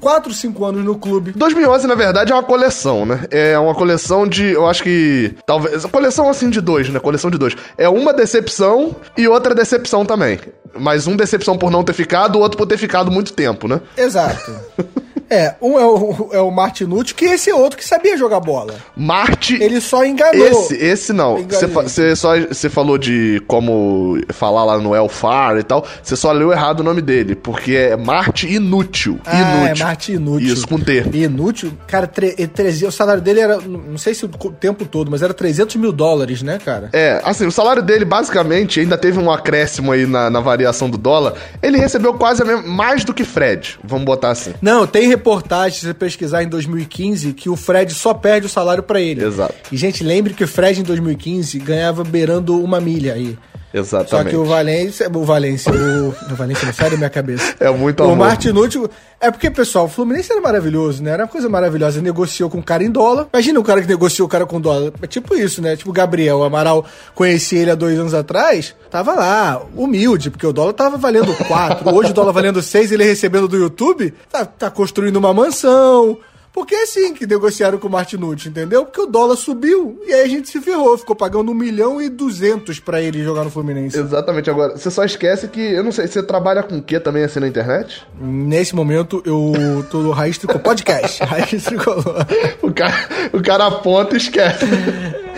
4, 0.00 0.32
5 0.34 0.64
anos 0.64 0.84
no 0.84 0.98
clube. 0.98 1.32
2011, 1.36 1.86
na 1.86 1.94
verdade, 1.94 2.32
é 2.32 2.34
uma 2.34 2.42
coleção, 2.42 3.06
né? 3.06 3.26
É 3.30 3.58
uma 3.58 3.74
coleção 3.74 4.26
de, 4.26 4.46
eu 4.50 4.66
acho 4.66 4.82
que, 4.82 5.34
talvez, 5.46 5.84
coleção 5.86 6.28
assim 6.28 6.50
de 6.50 6.60
dois, 6.60 6.88
né? 6.88 6.98
Coleção 6.98 7.30
de 7.30 7.38
dois. 7.38 7.54
É 7.78 7.88
uma 7.88 8.12
decepção 8.12 8.96
e 9.16 9.28
outra 9.28 9.54
decepção 9.54 10.04
também. 10.04 10.40
Mas 10.78 11.06
um 11.06 11.16
decepção 11.16 11.58
por 11.58 11.70
não 11.70 11.82
ter 11.82 11.92
ficado, 11.92 12.36
o 12.36 12.40
outro 12.40 12.56
por 12.56 12.66
ter 12.66 12.78
ficado 12.78 13.10
muito 13.10 13.32
tempo, 13.32 13.66
né? 13.66 13.80
Exato. 13.96 14.52
É, 15.30 15.54
um 15.62 15.78
é 15.78 15.86
o, 15.86 16.28
é 16.34 16.40
o 16.40 16.50
Martinucci, 16.50 17.14
que 17.14 17.24
esse 17.24 17.48
é 17.50 17.54
outro 17.54 17.78
que 17.78 17.84
sabia 17.86 18.16
jogar 18.16 18.40
bola. 18.40 18.74
Marte. 18.96 19.54
Ele 19.62 19.80
só 19.80 20.04
enganou. 20.04 20.46
Esse, 20.46 20.74
esse 20.74 21.12
não. 21.12 21.44
Você 21.46 22.16
só 22.16 22.38
você 22.38 22.68
falou 22.68 22.98
de 22.98 23.42
como 23.46 24.18
falar 24.32 24.64
lá 24.64 24.78
no 24.78 24.94
Elfar 24.94 25.56
e 25.58 25.62
tal. 25.62 25.86
Você 26.02 26.16
só 26.16 26.32
leu 26.32 26.52
errado 26.52 26.80
o 26.80 26.82
nome 26.82 27.00
dele, 27.00 27.34
porque 27.34 27.74
é 27.74 27.96
Marte 27.96 28.46
Inútil. 28.52 29.20
Ah, 29.24 29.36
inútil. 29.40 29.66
é 29.66 29.84
Marte 29.84 30.12
Inútil. 30.12 30.52
Isso, 30.52 30.66
com 30.66 30.78
T. 30.78 31.04
Inútil. 31.14 31.72
Cara, 31.86 32.06
tre- 32.06 32.34
e 32.36 32.46
300 32.46 32.90
o 32.94 32.96
salário 32.96 33.22
dele 33.22 33.40
era, 33.40 33.58
não 33.60 33.96
sei 33.98 34.14
se 34.14 34.24
o 34.24 34.28
tempo 34.28 34.84
todo, 34.84 35.10
mas 35.10 35.22
era 35.22 35.32
300 35.32 35.76
mil 35.76 35.92
dólares, 35.92 36.42
né, 36.42 36.58
cara? 36.64 36.88
É, 36.92 37.20
assim, 37.24 37.46
o 37.46 37.52
salário 37.52 37.82
dele 37.82 38.04
basicamente 38.04 38.80
ainda 38.80 38.98
teve 38.98 39.18
um 39.18 39.30
acréscimo 39.30 39.92
aí 39.92 40.06
na, 40.06 40.28
na 40.28 40.40
variação 40.40 40.90
do 40.90 40.98
dólar. 40.98 41.34
Ele 41.62 41.78
recebeu 41.78 42.14
quase 42.14 42.44
mesma, 42.44 42.62
mais 42.62 43.04
do 43.04 43.14
que 43.14 43.24
Fred, 43.24 43.78
vamos 43.84 44.04
botar 44.04 44.30
assim. 44.30 44.52
Não, 44.60 44.86
tem 44.86 45.06
reportagem, 45.20 45.78
se 45.78 45.86
você 45.86 45.94
pesquisar 45.94 46.42
em 46.42 46.48
2015, 46.48 47.34
que 47.34 47.48
o 47.48 47.56
Fred 47.56 47.92
só 47.92 48.14
perde 48.14 48.46
o 48.46 48.48
salário 48.48 48.82
pra 48.82 49.00
ele. 49.00 49.24
Exato. 49.24 49.54
E, 49.70 49.76
gente, 49.76 50.02
lembre 50.02 50.32
que 50.32 50.42
o 50.42 50.48
Fred 50.48 50.80
em 50.80 50.82
2015 50.82 51.58
ganhava 51.58 52.02
beirando 52.02 52.58
uma 52.58 52.80
milha 52.80 53.14
aí. 53.14 53.38
Exatamente. 53.72 54.10
Só 54.10 54.24
que 54.24 54.36
o 54.36 54.44
Valência, 54.44 55.10
o 55.12 55.24
Valência, 55.24 55.72
o, 55.72 56.08
o 56.08 56.34
Valência 56.34 56.66
não 56.66 56.72
sai 56.72 56.90
da 56.90 56.96
minha 56.96 57.10
cabeça. 57.10 57.54
É 57.60 57.70
muito 57.70 58.00
O 58.00 58.04
amor. 58.04 58.16
Martinucci, 58.16 58.80
é 59.20 59.30
porque, 59.30 59.50
pessoal, 59.50 59.84
o 59.84 59.88
Fluminense 59.88 60.32
era 60.32 60.40
maravilhoso, 60.40 61.02
né? 61.02 61.10
Era 61.10 61.24
uma 61.24 61.28
coisa 61.28 61.48
maravilhosa. 61.48 62.00
Negociou 62.00 62.48
com 62.48 62.58
o 62.58 62.62
cara 62.62 62.82
em 62.82 62.90
dólar. 62.90 63.28
Imagina 63.32 63.60
o 63.60 63.62
cara 63.62 63.82
que 63.82 63.86
negociou 63.86 64.26
o 64.26 64.28
cara 64.28 64.46
com 64.46 64.60
dólar. 64.60 64.92
É 65.00 65.06
tipo 65.06 65.34
isso, 65.34 65.60
né? 65.60 65.76
Tipo 65.76 65.90
o 65.90 65.92
Gabriel 65.92 66.38
o 66.38 66.42
Amaral, 66.42 66.84
conheci 67.14 67.56
ele 67.56 67.70
há 67.70 67.74
dois 67.74 67.98
anos 67.98 68.14
atrás, 68.14 68.74
tava 68.90 69.14
lá, 69.14 69.60
humilde, 69.76 70.30
porque 70.30 70.46
o 70.46 70.52
dólar 70.52 70.72
tava 70.72 70.96
valendo 70.96 71.34
4. 71.46 71.94
Hoje 71.94 72.10
o 72.10 72.14
dólar 72.14 72.32
valendo 72.32 72.62
6, 72.62 72.92
ele 72.92 73.04
recebendo 73.04 73.46
do 73.46 73.56
YouTube, 73.56 74.14
tá, 74.30 74.44
tá 74.44 74.70
construindo 74.70 75.16
uma 75.16 75.34
mansão. 75.34 76.18
Porque 76.52 76.74
é 76.74 76.82
assim 76.82 77.14
que 77.14 77.26
negociaram 77.26 77.78
com 77.78 77.86
o 77.86 77.90
Martinucci, 77.90 78.48
entendeu? 78.48 78.84
Porque 78.84 79.00
o 79.00 79.06
dólar 79.06 79.36
subiu 79.36 80.00
e 80.06 80.12
aí 80.12 80.22
a 80.22 80.28
gente 80.28 80.48
se 80.48 80.60
ferrou. 80.60 80.98
Ficou 80.98 81.14
pagando 81.14 81.52
1 81.52 81.54
milhão 81.54 82.02
e 82.02 82.08
200 82.08 82.80
pra 82.80 83.00
ele 83.00 83.22
jogar 83.22 83.44
no 83.44 83.50
Fluminense. 83.50 83.98
Exatamente, 83.98 84.50
agora, 84.50 84.76
você 84.76 84.90
só 84.90 85.04
esquece 85.04 85.48
que, 85.48 85.60
eu 85.60 85.84
não 85.84 85.92
sei, 85.92 86.06
você 86.06 86.22
trabalha 86.22 86.62
com 86.62 86.78
o 86.78 86.82
que 86.82 86.98
também 86.98 87.22
assim 87.22 87.40
na 87.40 87.48
internet? 87.48 88.06
Nesse 88.20 88.74
momento, 88.74 89.22
eu 89.24 89.52
tô 89.90 89.98
no 89.98 90.10
Raiz 90.10 90.38
Tricolor. 90.38 90.62
Podcast. 90.62 91.22
Raiz 91.24 91.64
Tricolor. 91.64 92.26
O 92.62 92.72
cara, 92.72 93.08
o 93.32 93.42
cara 93.42 93.66
aponta 93.66 94.14
e 94.14 94.18
esquece. 94.18 94.66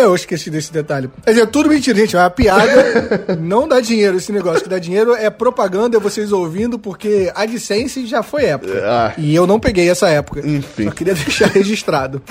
É, 0.00 0.04
eu 0.04 0.14
esqueci 0.14 0.50
desse 0.50 0.72
detalhe. 0.72 1.10
Quer 1.24 1.30
dizer, 1.30 1.46
tudo 1.48 1.68
mentira, 1.68 1.98
gente. 1.98 2.16
É 2.16 2.18
uma 2.18 2.30
piada. 2.30 3.36
não 3.38 3.68
dá 3.68 3.80
dinheiro 3.80 4.16
esse 4.16 4.32
negócio. 4.32 4.62
que 4.62 4.68
dá 4.68 4.78
dinheiro 4.78 5.14
é 5.14 5.28
propaganda, 5.28 5.98
é 5.98 6.00
vocês 6.00 6.32
ouvindo, 6.32 6.78
porque 6.78 7.30
a 7.34 7.42
AdSense 7.42 8.06
já 8.06 8.22
foi 8.22 8.44
época. 8.44 8.82
Ah. 8.82 9.12
E 9.18 9.34
eu 9.34 9.46
não 9.46 9.60
peguei 9.60 9.90
essa 9.90 10.08
época. 10.08 10.40
Enfim. 10.40 10.84
Só 10.84 10.90
queria 10.90 11.14
deixar 11.14 11.48
registrado. 11.48 12.22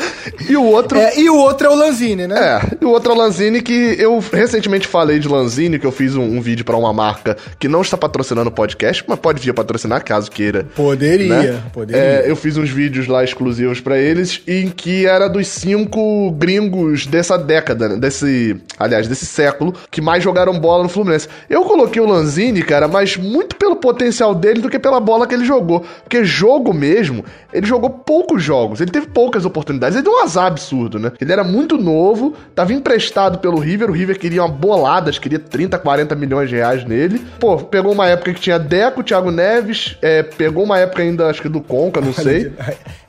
E 0.49 0.55
o 0.57 0.63
outro. 0.63 0.97
É, 0.97 1.20
e 1.20 1.30
o 1.30 1.36
outro 1.36 1.67
é 1.67 1.70
o 1.70 1.76
Lanzini, 1.76 2.26
né? 2.28 2.39
É, 2.39 2.78
e 2.82 2.86
o 2.86 2.89
outro 2.89 3.11
é 3.11 3.15
o 3.15 3.17
Lanzini, 3.17 3.61
que 3.61 3.95
eu 3.99 4.20
recentemente 4.32 4.88
falei 4.88 5.20
de 5.20 5.28
Lanzini, 5.28 5.78
que 5.78 5.86
eu 5.86 5.91
fiz 5.91 6.15
um, 6.15 6.24
um 6.24 6.41
vídeo 6.41 6.65
pra 6.65 6.76
uma 6.76 6.91
marca 6.91 7.38
que 7.59 7.67
não 7.67 7.82
está 7.82 7.97
patrocinando 7.97 8.49
o 8.49 8.53
podcast, 8.53 9.03
mas 9.07 9.20
pode 9.20 9.41
vir 9.41 9.51
a 9.51 9.53
patrocinar 9.53 10.03
caso 10.03 10.32
queira. 10.32 10.65
Poderia, 10.76 11.53
né? 11.53 11.63
poderia. 11.72 12.01
É, 12.01 12.24
eu 12.32 12.36
fiz 12.36 12.57
uns 12.57 12.70
vídeos 12.70 13.07
lá 13.07 13.24
exclusivos 13.24 13.80
pra 13.80 13.97
eles, 13.97 14.41
em 14.47 14.70
que 14.70 15.05
era 15.05 15.28
dos 15.28 15.47
cinco 15.47 16.32
gringos 16.32 17.05
dessa 17.05 17.38
década, 17.38 17.59
né? 17.88 17.97
desse, 17.97 18.55
aliás, 18.78 19.07
desse 19.07 19.26
século, 19.26 19.74
que 19.91 20.01
mais 20.01 20.24
jogaram 20.24 20.60
bola 20.60 20.84
no 20.84 20.89
Fluminense. 20.89 21.28
Eu 21.49 21.64
coloquei 21.64 22.01
o 22.01 22.05
Lanzini, 22.05 22.62
cara, 22.64 22.88
mas 22.88 23.18
muito 23.18 23.55
pelo 23.55 23.76
potencial 23.76 24.34
dele 24.36 24.62
do 24.62 24.70
que 24.70 24.80
pela 24.80 24.99
bola 24.99 25.28
que 25.28 25.34
ele 25.36 25.45
jogou. 25.45 25.86
Porque 26.03 26.24
jogo 26.24 26.74
mesmo, 26.74 27.24
ele 27.53 27.66
jogou 27.66 27.89
poucos 27.89 28.43
jogos, 28.43 28.82
ele 28.82 28.91
teve 28.91 29.07
poucas 29.07 29.45
oportunidades, 29.45 29.95
ele 29.95 30.03
deu 30.03 30.14
um 30.14 30.24
azar 30.24 30.45
absurdo, 30.47 30.97
né? 30.99 31.12
Ele 31.20 31.32
era 31.32 31.43
muito 31.43 31.78
novo, 31.78 32.34
tava 32.55 32.74
emprestado 32.74 33.39
pelo 33.39 33.60
River, 33.60 33.89
o 33.89 33.93
River 33.93 34.18
queria 34.20 34.41
uma 34.43 34.49
bolada, 34.49 35.12
queria 35.12 35.39
30, 35.39 35.78
40 35.78 36.16
milhões 36.16 36.49
de 36.49 36.55
reais 36.55 36.86
nele. 36.86 37.22
Pô, 37.39 37.57
pegou 37.57 37.91
uma 37.91 38.07
época 38.07 38.34
que 38.34 38.41
tinha 38.41 38.57
Deco, 38.60 39.03
Thiago 39.03 39.32
Neves, 39.32 39.97
é, 40.01 40.24
pegou 40.24 40.64
uma 40.64 40.78
época 40.80 41.01
ainda, 41.01 41.28
acho 41.30 41.41
que 41.41 41.49
do 41.49 41.62
Conca, 41.62 41.99
não 42.01 42.14
sei. 42.14 42.51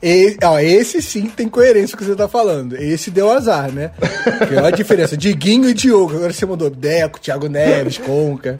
E- 0.03 0.35
ó, 0.43 0.57
esse 0.57 0.99
sim 0.99 1.27
tem 1.27 1.47
coerência 1.47 1.95
com 1.95 2.03
o 2.03 2.05
que 2.07 2.11
você 2.11 2.17
tá 2.17 2.27
falando. 2.27 2.75
Esse 2.75 3.11
deu 3.11 3.29
azar, 3.31 3.71
né? 3.71 3.91
Olha 4.57 4.67
a 4.67 4.71
diferença. 4.71 5.15
Diguinho 5.15 5.69
e 5.69 5.73
Diogo. 5.73 6.15
Agora 6.15 6.33
você 6.33 6.45
mandou 6.45 6.69
Deco, 6.69 7.19
Thiago 7.19 7.47
Neves, 7.47 7.97
Conca. 7.97 8.59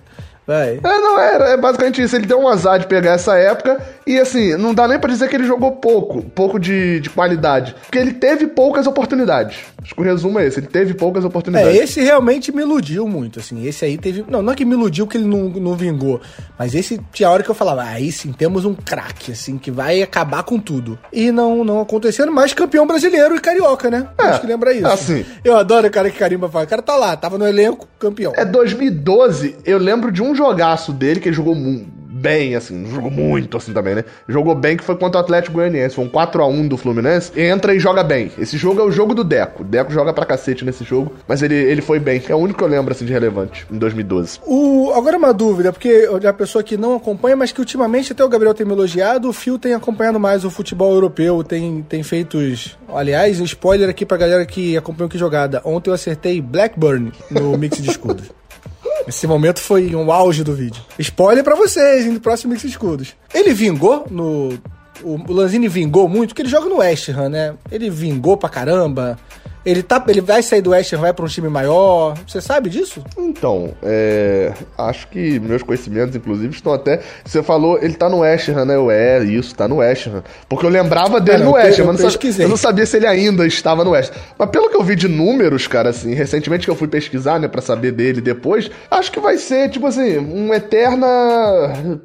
Vai. 0.51 0.79
É, 0.83 0.97
não, 0.99 1.19
era, 1.19 1.49
é 1.49 1.57
basicamente 1.57 2.01
isso. 2.01 2.15
Ele 2.15 2.25
deu 2.25 2.39
um 2.39 2.47
azar 2.47 2.77
de 2.79 2.87
pegar 2.87 3.11
essa 3.13 3.37
época 3.37 3.79
e, 4.05 4.19
assim, 4.19 4.55
não 4.57 4.73
dá 4.73 4.87
nem 4.87 4.99
pra 4.99 5.09
dizer 5.09 5.29
que 5.29 5.35
ele 5.35 5.45
jogou 5.45 5.71
pouco, 5.73 6.21
pouco 6.21 6.59
de, 6.59 6.99
de 6.99 7.09
qualidade. 7.09 7.73
Porque 7.83 7.97
ele 7.97 8.13
teve 8.13 8.47
poucas 8.47 8.85
oportunidades. 8.87 9.57
Acho 9.81 9.95
que 9.95 10.01
o 10.01 10.03
resumo 10.03 10.37
é 10.39 10.45
esse, 10.45 10.59
ele 10.59 10.67
teve 10.67 10.93
poucas 10.93 11.23
É, 11.23 11.27
oportunidades. 11.27 11.75
esse 11.79 12.01
realmente 12.01 12.51
me 12.51 12.61
iludiu 12.61 13.07
muito, 13.07 13.39
assim. 13.39 13.65
Esse 13.65 13.85
aí 13.85 13.97
teve. 13.97 14.23
Não, 14.27 14.41
não 14.41 14.53
é 14.53 14.55
que 14.55 14.63
me 14.65 14.73
iludiu 14.73 15.07
que 15.07 15.17
ele 15.17 15.25
não, 15.25 15.49
não 15.49 15.73
vingou. 15.75 16.21
Mas 16.59 16.75
esse 16.75 16.99
tinha 17.11 17.29
hora 17.29 17.41
que 17.41 17.49
eu 17.49 17.55
falava, 17.55 17.81
ah, 17.83 17.89
aí 17.93 18.11
sim, 18.11 18.31
temos 18.31 18.63
um 18.65 18.75
craque, 18.75 19.31
assim, 19.31 19.57
que 19.57 19.71
vai 19.71 20.01
acabar 20.01 20.43
com 20.43 20.59
tudo. 20.59 20.99
E 21.11 21.31
não, 21.31 21.63
não 21.63 21.81
acontecendo, 21.81 22.31
mas 22.31 22.53
campeão 22.53 22.85
brasileiro 22.85 23.35
e 23.35 23.39
carioca, 23.39 23.89
né? 23.89 24.07
É, 24.19 24.23
Acho 24.25 24.41
que 24.41 24.47
lembra 24.47 24.73
isso. 24.73 24.85
assim. 24.87 25.25
Eu 25.43 25.55
adoro 25.57 25.87
o 25.87 25.91
cara 25.91 26.09
que 26.11 26.19
carimba 26.19 26.47
fala. 26.49 26.65
O 26.65 26.67
cara 26.67 26.81
tá 26.81 26.95
lá, 26.95 27.15
tava 27.15 27.37
no 27.39 27.47
elenco, 27.47 27.87
campeão. 27.97 28.33
É 28.35 28.45
2012, 28.45 29.55
eu 29.65 29.77
lembro 29.77 30.11
de 30.11 30.21
um 30.21 30.35
jogaço 30.41 30.91
dele 30.91 31.19
que 31.19 31.29
ele 31.29 31.35
jogou 31.35 31.55
bem, 32.21 32.55
assim, 32.55 32.75
não 32.77 32.89
jogou 32.91 33.09
muito 33.09 33.57
assim 33.57 33.73
também, 33.73 33.95
né? 33.95 34.05
Jogou 34.27 34.53
bem 34.53 34.77
que 34.77 34.83
foi 34.83 34.95
contra 34.95 35.19
o 35.19 35.23
Atlético 35.23 35.55
Goianiense, 35.55 35.95
foi 35.95 36.05
um 36.05 36.09
4x1 36.09 36.67
do 36.67 36.77
Fluminense. 36.77 37.31
Entra 37.39 37.73
e 37.73 37.79
joga 37.79 38.03
bem. 38.03 38.31
Esse 38.37 38.57
jogo 38.57 38.79
é 38.79 38.83
o 38.83 38.91
jogo 38.91 39.15
do 39.15 39.23
Deco. 39.23 39.63
O 39.63 39.65
Deco 39.65 39.91
joga 39.91 40.13
pra 40.13 40.25
cacete 40.25 40.63
nesse 40.63 40.83
jogo, 40.83 41.13
mas 41.27 41.41
ele, 41.41 41.55
ele 41.55 41.81
foi 41.81 41.99
bem. 41.99 42.21
É 42.27 42.35
o 42.35 42.37
único 42.37 42.59
que 42.59 42.63
eu 42.63 42.67
lembro, 42.67 42.91
assim, 42.91 43.05
de 43.05 43.11
relevante, 43.11 43.65
em 43.71 43.77
2012. 43.77 44.39
O, 44.45 44.91
agora 44.93 45.17
uma 45.17 45.33
dúvida, 45.33 45.71
porque 45.71 46.07
a 46.27 46.33
pessoa 46.33 46.63
que 46.63 46.77
não 46.77 46.95
acompanha, 46.95 47.35
mas 47.35 47.51
que 47.51 47.59
ultimamente 47.59 48.11
até 48.11 48.23
o 48.23 48.29
Gabriel 48.29 48.53
tem 48.53 48.65
me 48.65 48.73
elogiado, 48.73 49.29
o 49.29 49.33
Fio 49.33 49.57
tem 49.57 49.73
acompanhado 49.73 50.19
mais 50.19 50.45
o 50.45 50.51
futebol 50.51 50.93
europeu, 50.93 51.43
tem, 51.43 51.85
tem 51.87 52.03
feito 52.03 52.37
os. 52.37 52.77
Aliás, 52.93 53.39
spoiler 53.39 53.89
aqui 53.89 54.05
pra 54.05 54.17
galera 54.17 54.45
que 54.45 54.77
acompanhou 54.77 55.09
que 55.09 55.17
jogada. 55.17 55.61
Ontem 55.63 55.89
eu 55.89 55.93
acertei 55.93 56.41
Blackburn 56.41 57.11
no 57.29 57.57
mix 57.57 57.81
de 57.81 57.89
escudos. 57.89 58.31
Esse 59.07 59.27
momento 59.27 59.59
foi 59.59 59.95
um 59.95 60.11
auge 60.11 60.43
do 60.43 60.53
vídeo. 60.53 60.81
Spoiler 60.99 61.43
pra 61.43 61.55
vocês, 61.55 62.05
hein, 62.05 62.13
do 62.13 62.21
próximo 62.21 62.53
mix 62.53 62.63
escudos. 62.63 63.15
Ele 63.33 63.53
vingou 63.53 64.05
no. 64.09 64.57
O 65.03 65.33
Lanzini 65.33 65.67
vingou 65.67 66.07
muito, 66.07 66.29
porque 66.29 66.43
ele 66.43 66.49
joga 66.49 66.69
no 66.69 66.77
West 66.77 67.09
Ham, 67.09 67.29
né? 67.29 67.55
Ele 67.71 67.89
vingou 67.89 68.37
pra 68.37 68.49
caramba. 68.49 69.17
Ele, 69.65 69.83
tá, 69.83 70.03
ele 70.07 70.21
vai 70.21 70.41
sair 70.41 70.61
do 70.61 70.71
West 70.71 70.91
Ham, 70.93 70.99
vai 70.99 71.13
pra 71.13 71.23
um 71.23 71.27
time 71.27 71.47
maior. 71.47 72.17
Você 72.27 72.41
sabe 72.41 72.69
disso? 72.69 73.03
Então, 73.17 73.73
é, 73.83 74.53
acho 74.77 75.07
que 75.07 75.39
meus 75.39 75.61
conhecimentos, 75.61 76.15
inclusive, 76.15 76.53
estão 76.53 76.73
até. 76.73 77.01
Você 77.23 77.43
falou, 77.43 77.77
ele 77.79 77.93
tá 77.93 78.09
no 78.09 78.19
West 78.19 78.49
Ham, 78.49 78.65
né? 78.65 78.75
Eu, 78.75 78.89
é, 78.89 79.23
isso, 79.23 79.53
tá 79.53 79.67
no 79.67 79.77
West 79.77 80.07
Ham. 80.07 80.23
Porque 80.49 80.65
eu 80.65 80.69
lembrava 80.69 81.21
dele 81.21 81.43
É, 81.43 81.45
no 81.45 81.51
West 81.53 81.77
eu 81.77 81.85
mas 81.85 81.99
não 82.01 82.09
eu 82.39 82.49
não 82.49 82.57
sabia 82.57 82.85
se 82.85 82.97
ele 82.97 83.05
ainda 83.07 83.45
estava 83.45 83.83
no 83.83 83.91
West. 83.91 84.11
Mas 84.37 84.49
pelo 84.49 84.69
que 84.69 84.75
eu 84.75 84.83
vi 84.83 84.95
de 84.95 85.07
números, 85.07 85.67
cara, 85.67 85.89
assim, 85.89 86.13
recentemente 86.13 86.65
que 86.65 86.71
eu 86.71 86.75
fui 86.75 86.87
pesquisar, 86.87 87.39
né, 87.39 87.47
pra 87.47 87.61
saber 87.61 87.91
dele 87.91 88.19
depois, 88.19 88.69
acho 88.89 89.11
que 89.11 89.19
vai 89.19 89.37
ser, 89.37 89.69
tipo 89.69 89.85
assim, 89.85 90.17
uma 90.17 90.55
eterna 90.55 91.07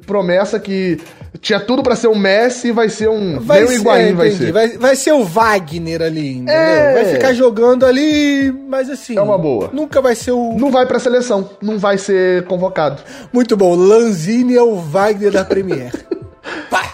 promessa 0.05 0.59
que 0.59 0.99
tinha 1.41 1.59
tudo 1.59 1.83
pra 1.83 1.95
ser 1.95 2.07
um 2.07 2.17
Messi 2.17 2.69
e 2.69 2.71
vai 2.71 2.89
ser 2.89 3.09
um. 3.09 3.39
Vai 3.39 3.59
nem 3.59 3.65
o 3.65 3.69
ser, 3.69 3.75
Higuaín 3.79 4.13
vai 4.13 4.31
ser. 4.31 4.51
Vai, 4.51 4.77
vai 4.77 4.95
ser 4.95 5.11
o 5.11 5.23
Wagner 5.23 6.01
ali, 6.01 6.37
entendeu? 6.37 6.55
É. 6.55 6.93
Vai 6.93 7.05
ficar 7.13 7.33
jogando 7.33 7.85
ali, 7.85 8.51
mas 8.67 8.89
assim. 8.89 9.17
É 9.17 9.21
uma 9.21 9.37
boa. 9.37 9.69
Nunca 9.73 10.01
vai 10.01 10.15
ser 10.15 10.31
o. 10.31 10.53
Não 10.53 10.71
vai 10.71 10.85
pra 10.85 10.99
seleção, 10.99 11.49
não 11.61 11.77
vai 11.77 11.97
ser 11.97 12.43
convocado. 12.45 13.01
Muito 13.31 13.55
bom. 13.55 13.75
Lanzini 13.75 14.55
é 14.55 14.61
o 14.61 14.75
Wagner 14.75 15.31
da 15.31 15.45
Premier. 15.45 15.91
Pá! 16.69 16.93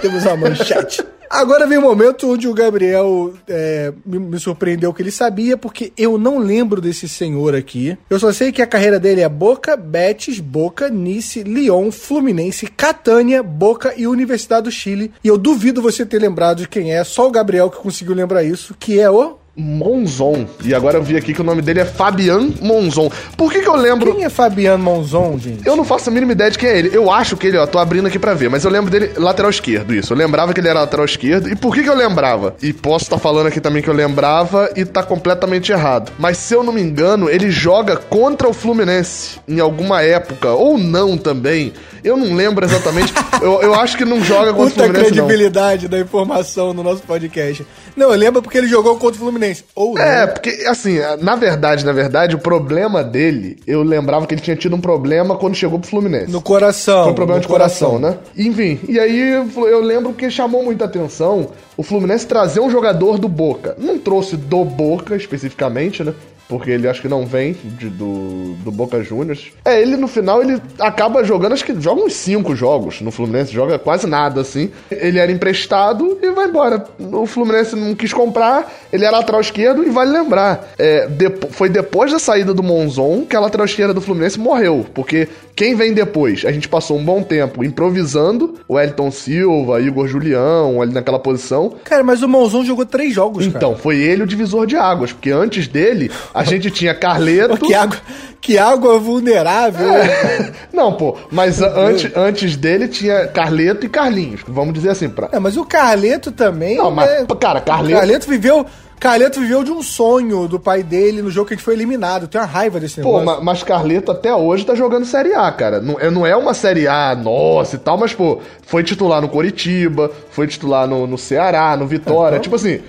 Temos 0.00 0.24
uma 0.24 0.36
manchete. 0.36 1.04
Agora 1.36 1.66
vem 1.66 1.76
o 1.76 1.82
momento 1.82 2.32
onde 2.32 2.48
o 2.48 2.54
Gabriel 2.54 3.34
é, 3.46 3.92
me, 4.06 4.18
me 4.18 4.40
surpreendeu 4.40 4.90
que 4.94 5.02
ele 5.02 5.10
sabia, 5.10 5.54
porque 5.54 5.92
eu 5.94 6.16
não 6.16 6.38
lembro 6.38 6.80
desse 6.80 7.06
senhor 7.06 7.54
aqui. 7.54 7.94
Eu 8.08 8.18
só 8.18 8.32
sei 8.32 8.50
que 8.50 8.62
a 8.62 8.66
carreira 8.66 8.98
dele 8.98 9.20
é 9.20 9.28
Boca, 9.28 9.76
Betis, 9.76 10.40
Boca, 10.40 10.88
Nice, 10.88 11.42
Lyon, 11.42 11.90
Fluminense, 11.90 12.66
Catânia, 12.68 13.42
Boca 13.42 13.92
e 13.98 14.06
Universidade 14.06 14.64
do 14.64 14.70
Chile. 14.70 15.12
E 15.22 15.28
eu 15.28 15.36
duvido 15.36 15.82
você 15.82 16.06
ter 16.06 16.18
lembrado 16.18 16.60
de 16.60 16.68
quem 16.68 16.94
é, 16.94 17.04
só 17.04 17.28
o 17.28 17.30
Gabriel 17.30 17.68
que 17.68 17.76
conseguiu 17.76 18.14
lembrar 18.14 18.42
isso, 18.42 18.74
que 18.80 18.98
é 18.98 19.10
o... 19.10 19.36
Monzon. 19.56 20.46
E 20.64 20.74
agora 20.74 20.98
eu 20.98 21.02
vi 21.02 21.16
aqui 21.16 21.32
que 21.32 21.40
o 21.40 21.44
nome 21.44 21.62
dele 21.62 21.80
é 21.80 21.84
Fabian 21.84 22.50
Monzon. 22.60 23.10
Por 23.36 23.50
que 23.50 23.60
que 23.60 23.68
eu 23.68 23.76
lembro... 23.76 24.14
Quem 24.14 24.24
é 24.24 24.28
Fabiano 24.28 24.82
Monzon, 24.82 25.38
gente? 25.38 25.66
Eu 25.66 25.74
não 25.74 25.84
faço 25.84 26.10
a 26.10 26.12
mínima 26.12 26.32
ideia 26.32 26.50
de 26.50 26.58
quem 26.58 26.68
é 26.68 26.78
ele. 26.78 26.90
Eu 26.92 27.10
acho 27.10 27.36
que 27.36 27.46
ele, 27.46 27.56
ó, 27.56 27.66
tô 27.66 27.78
abrindo 27.78 28.06
aqui 28.06 28.18
pra 28.18 28.34
ver, 28.34 28.50
mas 28.50 28.64
eu 28.64 28.70
lembro 28.70 28.90
dele 28.90 29.12
lateral 29.16 29.50
esquerdo, 29.50 29.94
isso. 29.94 30.12
Eu 30.12 30.16
lembrava 30.16 30.52
que 30.52 30.60
ele 30.60 30.68
era 30.68 30.80
lateral 30.80 31.06
esquerdo. 31.06 31.48
E 31.48 31.56
por 31.56 31.74
que 31.74 31.82
que 31.82 31.88
eu 31.88 31.96
lembrava? 31.96 32.54
E 32.62 32.72
posso 32.72 33.04
estar 33.04 33.18
falando 33.18 33.46
aqui 33.46 33.60
também 33.60 33.82
que 33.82 33.88
eu 33.88 33.94
lembrava 33.94 34.70
e 34.76 34.84
tá 34.84 35.02
completamente 35.02 35.72
errado. 35.72 36.12
Mas 36.18 36.36
se 36.36 36.54
eu 36.54 36.62
não 36.62 36.72
me 36.72 36.82
engano, 36.82 37.30
ele 37.30 37.50
joga 37.50 37.96
contra 37.96 38.48
o 38.48 38.52
Fluminense 38.52 39.38
em 39.48 39.60
alguma 39.60 40.02
época, 40.02 40.50
ou 40.50 40.76
não 40.76 41.16
também. 41.16 41.72
Eu 42.04 42.16
não 42.16 42.34
lembro 42.34 42.64
exatamente. 42.64 43.12
eu, 43.42 43.62
eu 43.62 43.74
acho 43.74 43.96
que 43.96 44.04
não 44.04 44.22
joga 44.22 44.52
contra 44.52 44.66
o 44.66 44.70
Puta 44.70 44.84
Fluminense, 44.84 45.16
não. 45.16 45.26
credibilidade 45.26 45.88
da 45.88 45.98
informação 45.98 46.72
no 46.72 46.82
nosso 46.82 47.02
podcast. 47.02 47.66
Não, 47.96 48.12
eu 48.12 48.18
lembro 48.18 48.42
porque 48.42 48.58
ele 48.58 48.66
jogou 48.66 48.96
contra 48.96 49.16
o 49.16 49.24
Fluminense. 49.24 49.64
Ou 49.74 49.98
É, 49.98 50.26
não. 50.26 50.32
porque, 50.34 50.50
assim, 50.66 50.98
na 51.20 51.34
verdade, 51.34 51.84
na 51.84 51.92
verdade, 51.92 52.34
o 52.34 52.38
problema 52.38 53.02
dele, 53.02 53.58
eu 53.66 53.82
lembrava 53.82 54.26
que 54.26 54.34
ele 54.34 54.42
tinha 54.42 54.56
tido 54.56 54.76
um 54.76 54.80
problema 54.80 55.36
quando 55.36 55.54
chegou 55.54 55.78
pro 55.78 55.88
Fluminense. 55.88 56.30
No 56.30 56.42
coração. 56.42 57.04
Foi 57.04 57.12
um 57.12 57.16
problema 57.16 57.40
de 57.40 57.48
coração, 57.48 57.98
né? 57.98 58.18
Enfim, 58.36 58.78
e 58.88 59.00
aí 59.00 59.30
eu 59.30 59.80
lembro 59.80 60.12
que 60.12 60.30
chamou 60.30 60.62
muita 60.62 60.84
atenção 60.84 61.48
o 61.76 61.82
Fluminense 61.82 62.26
trazer 62.26 62.60
um 62.60 62.70
jogador 62.70 63.18
do 63.18 63.28
Boca. 63.28 63.74
Não 63.78 63.98
trouxe 63.98 64.36
do 64.36 64.64
Boca 64.64 65.16
especificamente, 65.16 66.02
né? 66.04 66.14
Porque 66.48 66.70
ele 66.70 66.86
acho 66.88 67.02
que 67.02 67.08
não 67.08 67.26
vem 67.26 67.56
de- 67.64 67.88
do, 67.88 68.54
do 68.64 68.70
Boca 68.70 69.02
Juniors. 69.02 69.52
É, 69.64 69.80
ele 69.80 69.96
no 69.96 70.06
final 70.08 70.42
ele 70.42 70.60
acaba 70.78 71.24
jogando, 71.24 71.52
acho 71.52 71.64
que 71.64 71.78
joga 71.80 72.02
uns 72.02 72.14
cinco 72.14 72.54
jogos 72.54 73.00
no 73.00 73.10
Fluminense, 73.10 73.52
joga 73.52 73.78
quase 73.78 74.06
nada 74.06 74.40
assim. 74.40 74.70
Ele 74.90 75.18
era 75.18 75.30
emprestado 75.32 76.18
e 76.22 76.30
vai 76.30 76.46
embora. 76.48 76.84
O 76.98 77.26
Fluminense 77.26 77.74
não 77.74 77.94
quis 77.94 78.12
comprar, 78.12 78.72
ele 78.92 79.04
é 79.04 79.10
lateral 79.10 79.40
esquerdo 79.40 79.82
e 79.84 79.90
vale 79.90 80.10
lembrar, 80.12 80.68
é, 80.78 81.06
depo- 81.08 81.48
foi 81.50 81.68
depois 81.68 82.12
da 82.12 82.18
saída 82.18 82.52
do 82.54 82.62
Monzon 82.62 83.24
que 83.28 83.34
a 83.36 83.40
lateral 83.40 83.64
esquerda 83.66 83.92
do 83.94 84.00
Fluminense 84.00 84.38
morreu, 84.38 84.86
porque 84.94 85.28
quem 85.54 85.74
vem 85.74 85.94
depois? 85.94 86.44
A 86.44 86.52
gente 86.52 86.68
passou 86.68 86.98
um 86.98 87.04
bom 87.04 87.22
tempo 87.22 87.64
improvisando 87.64 88.54
o 88.68 88.78
Elton 88.78 89.10
Silva, 89.10 89.80
Igor 89.80 90.06
Julião, 90.06 90.82
ali 90.82 90.92
naquela 90.92 91.18
posição. 91.18 91.72
Cara, 91.84 92.04
mas 92.04 92.22
o 92.22 92.28
Monzon 92.28 92.62
jogou 92.64 92.84
três 92.84 93.14
jogos, 93.14 93.46
cara. 93.46 93.56
Então, 93.56 93.74
foi 93.76 93.96
ele 93.96 94.22
o 94.22 94.26
divisor 94.26 94.66
de 94.66 94.76
águas, 94.76 95.12
porque 95.12 95.30
antes 95.30 95.66
dele 95.66 96.10
a 96.36 96.44
gente 96.44 96.70
tinha 96.70 96.94
Carleto. 96.94 97.56
Que 97.66 97.74
água, 97.74 97.96
que 98.40 98.58
água 98.58 98.98
vulnerável. 98.98 99.92
É. 99.92 100.52
Não, 100.72 100.92
pô, 100.92 101.16
mas 101.32 101.60
antes, 101.60 102.10
antes 102.16 102.56
dele 102.56 102.86
tinha 102.86 103.26
Carleto 103.26 103.84
e 103.86 103.88
Carlinhos. 103.88 104.42
Vamos 104.46 104.72
dizer 104.74 104.90
assim, 104.90 105.08
pra. 105.08 105.28
É, 105.32 105.38
mas 105.40 105.56
o 105.56 105.64
Carleto 105.64 106.30
também. 106.30 106.76
Não, 106.76 106.90
mas, 106.90 107.08
né? 107.10 107.26
cara, 107.40 107.60
Carleto. 107.60 107.98
Carleto 107.98 108.28
viveu. 108.28 108.64
Carleto 108.98 109.40
viveu 109.40 109.62
de 109.62 109.70
um 109.70 109.82
sonho 109.82 110.48
do 110.48 110.58
pai 110.58 110.82
dele 110.82 111.20
no 111.20 111.30
jogo 111.30 111.48
que 111.48 111.52
a 111.52 111.56
gente 111.56 111.64
foi 111.64 111.74
eliminado. 111.74 112.28
Tenho 112.28 112.42
uma 112.42 112.48
raiva 112.50 112.80
desse 112.80 113.00
Pô, 113.02 113.18
negócio. 113.20 113.26
ma- 113.26 113.40
mas 113.42 113.62
Carleto 113.62 114.10
até 114.10 114.34
hoje 114.34 114.64
tá 114.64 114.74
jogando 114.74 115.04
Série 115.04 115.34
A, 115.34 115.52
cara. 115.52 115.80
Não, 115.82 116.00
é- 116.00 116.10
não 116.10 116.24
é 116.26 116.34
uma 116.34 116.54
Série 116.54 116.88
A 116.88 117.14
nossa 117.14 117.76
e 117.76 117.78
tal, 117.78 117.98
mas, 117.98 118.14
pô, 118.14 118.40
foi 118.66 118.82
titular 118.82 119.20
no 119.20 119.28
Coritiba, 119.28 120.10
foi 120.30 120.46
titular 120.46 120.86
no, 120.88 121.06
no 121.06 121.18
Ceará, 121.18 121.76
no 121.76 121.86
Vitória. 121.86 122.38
Tipo 122.38 122.56
assim. 122.56 122.80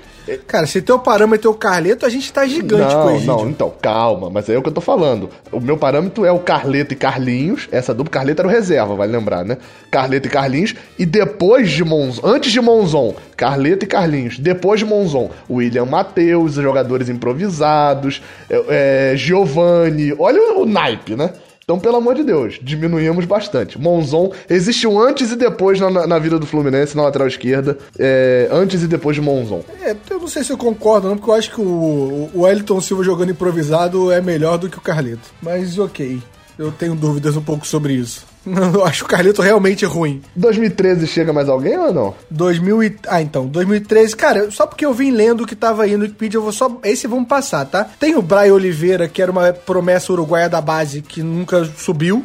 Cara, 0.48 0.66
se 0.66 0.82
teu 0.82 1.00
parâmetro 1.00 1.50
é 1.50 1.52
o 1.52 1.56
Carleto, 1.56 2.06
a 2.06 2.10
gente 2.10 2.32
tá 2.34 2.46
gigante 2.46 2.94
com 2.94 3.02
o 3.02 3.20
Não, 3.22 3.38
não, 3.38 3.50
então, 3.50 3.74
calma, 3.82 4.30
mas 4.30 4.50
é 4.50 4.58
o 4.58 4.62
que 4.62 4.70
eu 4.70 4.74
tô 4.74 4.82
falando. 4.82 5.30
O 5.52 5.60
meu 5.60 5.78
parâmetro 5.78 6.26
é 6.26 6.32
o 6.32 6.40
Carleto 6.40 6.94
e 6.94 6.98
Carlinhos. 6.98 7.70
Essa 7.72 7.94
dupla 7.94 8.12
Carleto 8.12 8.42
era 8.42 8.48
o 8.48 8.52
reserva, 8.52 8.96
vale 8.96 9.12
lembrar, 9.12 9.46
né? 9.46 9.58
Carleto 9.90 10.28
e 10.28 10.32
Carlinhos. 10.32 10.76
E 11.00 11.06
depois 11.06 11.70
de 11.70 11.84
Monzon, 11.84 12.22
antes 12.26 12.52
de 12.52 12.60
Monzon, 12.60 13.16
Carleto 13.38 13.86
e 13.86 13.88
Carlinhos. 13.88 14.38
Depois 14.38 14.80
de 14.80 14.86
Monzon, 14.86 15.30
William 15.50 15.86
Matheus, 15.86 16.56
jogadores 16.56 17.08
improvisados, 17.08 18.22
é, 18.50 19.12
é, 19.14 19.18
Giovanni. 19.18 20.14
Olha 20.18 20.42
o, 20.56 20.64
o 20.64 20.66
naipe, 20.66 21.16
né? 21.16 21.32
Então, 21.70 21.78
pelo 21.78 21.98
amor 21.98 22.16
de 22.16 22.24
Deus, 22.24 22.58
diminuímos 22.62 23.26
bastante. 23.26 23.78
Monzon, 23.78 24.32
existe 24.50 24.88
um 24.88 24.98
antes 25.02 25.34
e 25.34 25.36
depois 25.36 25.78
na, 25.82 26.08
na- 26.08 26.18
vida 26.18 26.40
do 26.40 26.46
Fluminense, 26.46 26.96
na 26.96 27.04
lateral 27.04 27.28
esquerda. 27.28 27.78
é, 28.00 28.48
antes 28.50 28.84
e 28.84 28.88
depois 28.88 29.18
de 29.18 29.22
Monzon. 29.22 29.66
É, 29.82 29.94
eu 30.10 30.18
não 30.18 30.30
sei 30.30 30.46
se 30.46 30.52
eu 30.54 30.58
concordo, 30.58 31.10
não, 31.10 31.18
porque 31.18 31.30
eu 31.30 31.36
acho 31.36 31.52
que 31.54 31.60
o, 31.60 32.30
o 32.34 32.42
Wellington 32.44 32.80
Silva 32.80 33.04
jogando 33.04 33.32
improvisado 33.32 34.10
é 34.14 34.22
melhor 34.22 34.58
do 34.58 34.70
que 34.70 34.78
o 34.78 34.82
Carleto. 34.82 35.30
Mas 35.42 35.78
ok, 35.78 36.22
eu 36.58 36.72
tenho 36.72 36.96
dúvidas 36.96 37.36
um 37.36 37.42
pouco 37.44 37.68
sobre 37.68 37.92
isso. 37.96 38.26
Eu 38.74 38.86
acho 38.86 39.06
o 39.06 39.08
Carleto 39.08 39.42
realmente 39.42 39.86
ruim. 39.86 40.22
2013 40.36 41.06
chega 41.08 41.34
mais 41.34 41.50
alguém 41.50 41.78
ou 41.78 41.94
não? 41.94 42.16
2000 42.32 42.84
e... 42.84 42.96
Ah, 43.08 43.22
então, 43.22 43.46
2013. 43.48 44.16
Cara, 44.16 44.52
só 44.52 44.66
porque 44.66 44.86
eu 44.86 44.94
vim 44.94 45.12
lendo 45.12 45.44
o 45.44 45.48
que 45.48 45.56
tava 45.56 45.84
aí 45.84 45.96
no 45.98 46.04
Wikipedia, 46.04 46.38
eu 46.38 46.42
vou 46.44 46.52
só... 46.52 46.80
Esse 46.84 47.08
vamos 47.08 47.28
passar, 47.28 47.66
tá? 47.66 47.86
Tem 48.00 48.16
o 48.16 48.22
Brian 48.22 48.54
Oliveira, 48.54 49.08
que 49.08 49.22
era 49.22 49.32
uma 49.32 49.52
promessa 49.54 50.12
uruguaia 50.14 50.50
da 50.50 50.62
base, 50.62 51.02
que 51.02 51.22
nunca 51.22 51.66
subiu, 51.78 52.24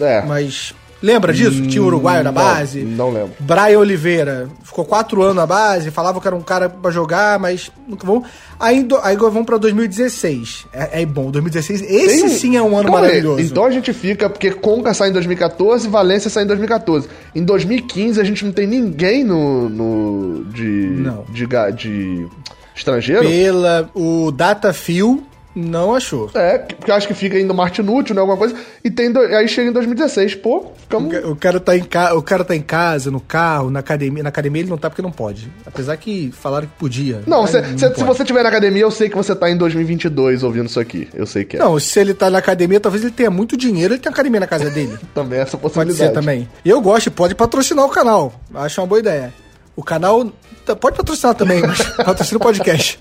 É. 0.00 0.22
mas... 0.22 0.74
Lembra 1.04 1.32
disso? 1.34 1.66
Tinha 1.66 1.82
o 1.82 1.86
uruguaio 1.86 2.24
na 2.24 2.32
Não, 2.32 2.42
base? 2.42 2.80
não 2.80 3.10
lembro. 3.12 3.32
Brian 3.38 3.78
Oliveira. 3.78 4.48
Ficou 4.62 4.86
quatro 4.86 5.22
anos 5.22 5.36
na 5.36 5.46
base, 5.46 5.90
falava 5.90 6.18
que 6.20 6.26
era 6.26 6.34
um 6.34 6.40
cara 6.40 6.68
pra 6.70 6.90
jogar, 6.90 7.38
mas 7.38 7.70
nunca 7.86 8.06
vão. 8.06 8.24
Aí, 8.58 8.82
do- 8.82 8.96
aí 9.02 9.14
agora 9.14 9.30
vamos 9.30 9.44
pra 9.46 9.58
2016. 9.58 10.64
É, 10.72 11.02
é 11.02 11.06
bom, 11.06 11.30
2016. 11.30 11.82
Esse 11.82 12.20
Tem- 12.22 12.28
sim 12.30 12.56
é 12.56 12.62
um 12.62 12.74
ano 12.76 12.84
Calma 12.84 12.98
aí, 13.00 13.02
maravilhoso. 13.02 13.40
Então 13.42 13.64
a 13.66 13.70
gente 13.70 13.92
fica, 13.92 14.30
porque 14.30 14.50
Conca 14.50 14.94
sai 14.94 15.10
em 15.10 15.12
2014, 15.12 15.86
Valência 15.88 16.30
sai 16.30 16.44
em 16.44 16.46
2014. 16.46 17.06
Em 17.34 17.44
2015 17.44 18.18
a 18.20 18.24
gente 18.24 18.42
não 18.44 18.52
tem 18.52 18.66
ninguém 18.66 19.22
no. 19.22 19.68
no 19.68 20.44
de, 20.46 20.62
Não. 20.96 21.24
de. 21.28 21.46
ga- 21.46 21.70
de 21.70 22.26
estrangeiro. 22.74 23.22
Pela. 23.28 23.90
O 23.94 24.30
Datafil 24.32 25.22
não 25.54 25.94
achou. 25.94 26.30
É, 26.34 26.58
porque 26.58 26.90
acho 26.90 27.06
que 27.06 27.14
fica 27.14 27.36
ainda 27.36 27.54
Martinútil, 27.54 28.14
né? 28.14 28.20
Alguma 28.20 28.36
coisa. 28.38 28.54
E 28.82 28.90
tem. 28.90 29.10
do- 29.12 29.20
aí 29.20 29.46
chega 29.48 29.70
em 29.70 29.72
2016. 29.72 30.34
Pô, 30.34 30.66
ficamos. 30.80 31.14
O 31.24 31.36
cara, 31.36 31.60
tá 31.60 31.76
em 31.76 31.84
ca... 31.84 32.14
o 32.14 32.22
cara 32.22 32.44
tá 32.44 32.54
em 32.56 32.62
casa, 32.62 33.10
no 33.10 33.20
carro, 33.20 33.70
na 33.70 33.80
academia. 33.80 34.22
Na 34.22 34.28
academia 34.30 34.62
ele 34.62 34.70
não 34.70 34.76
tá 34.78 34.90
porque 34.90 35.02
não 35.02 35.12
pode. 35.12 35.50
Apesar 35.66 35.96
que 35.96 36.32
falaram 36.32 36.66
que 36.66 36.72
podia. 36.78 37.22
Não, 37.26 37.46
cê- 37.46 37.60
não 37.62 37.78
cê- 37.78 37.88
se 37.88 37.94
pode. 37.94 38.04
você 38.04 38.22
estiver 38.22 38.42
na 38.42 38.48
academia, 38.48 38.82
eu 38.82 38.90
sei 38.90 39.08
que 39.08 39.16
você 39.16 39.34
tá 39.34 39.48
em 39.50 39.56
2022 39.56 40.42
ouvindo 40.42 40.66
isso 40.66 40.80
aqui. 40.80 41.08
Eu 41.14 41.26
sei 41.26 41.44
que 41.44 41.56
é. 41.56 41.60
Não, 41.60 41.78
se 41.78 41.98
ele 42.00 42.14
tá 42.14 42.28
na 42.30 42.38
academia, 42.38 42.80
talvez 42.80 43.02
ele 43.04 43.12
tenha 43.12 43.30
muito 43.30 43.56
dinheiro, 43.56 43.94
ele 43.94 44.00
tem 44.00 44.10
academia 44.10 44.40
na 44.40 44.46
casa 44.46 44.70
dele. 44.70 44.98
Também 45.14 45.38
é 45.38 45.42
essa 45.42 45.56
Pode 45.56 45.74
possibilidade. 45.74 46.08
ser 46.10 46.14
também. 46.14 46.48
Eu 46.64 46.80
gosto, 46.80 47.10
pode 47.10 47.34
patrocinar 47.34 47.84
o 47.84 47.88
canal. 47.88 48.32
Acho 48.54 48.80
uma 48.80 48.86
boa 48.86 48.98
ideia. 48.98 49.32
O 49.76 49.82
canal 49.82 50.30
tá- 50.64 50.76
pode 50.76 50.96
patrocinar 50.96 51.34
também, 51.34 51.60
mas 51.62 51.78
patrocina 51.96 52.38
o 52.38 52.40
podcast. 52.40 52.98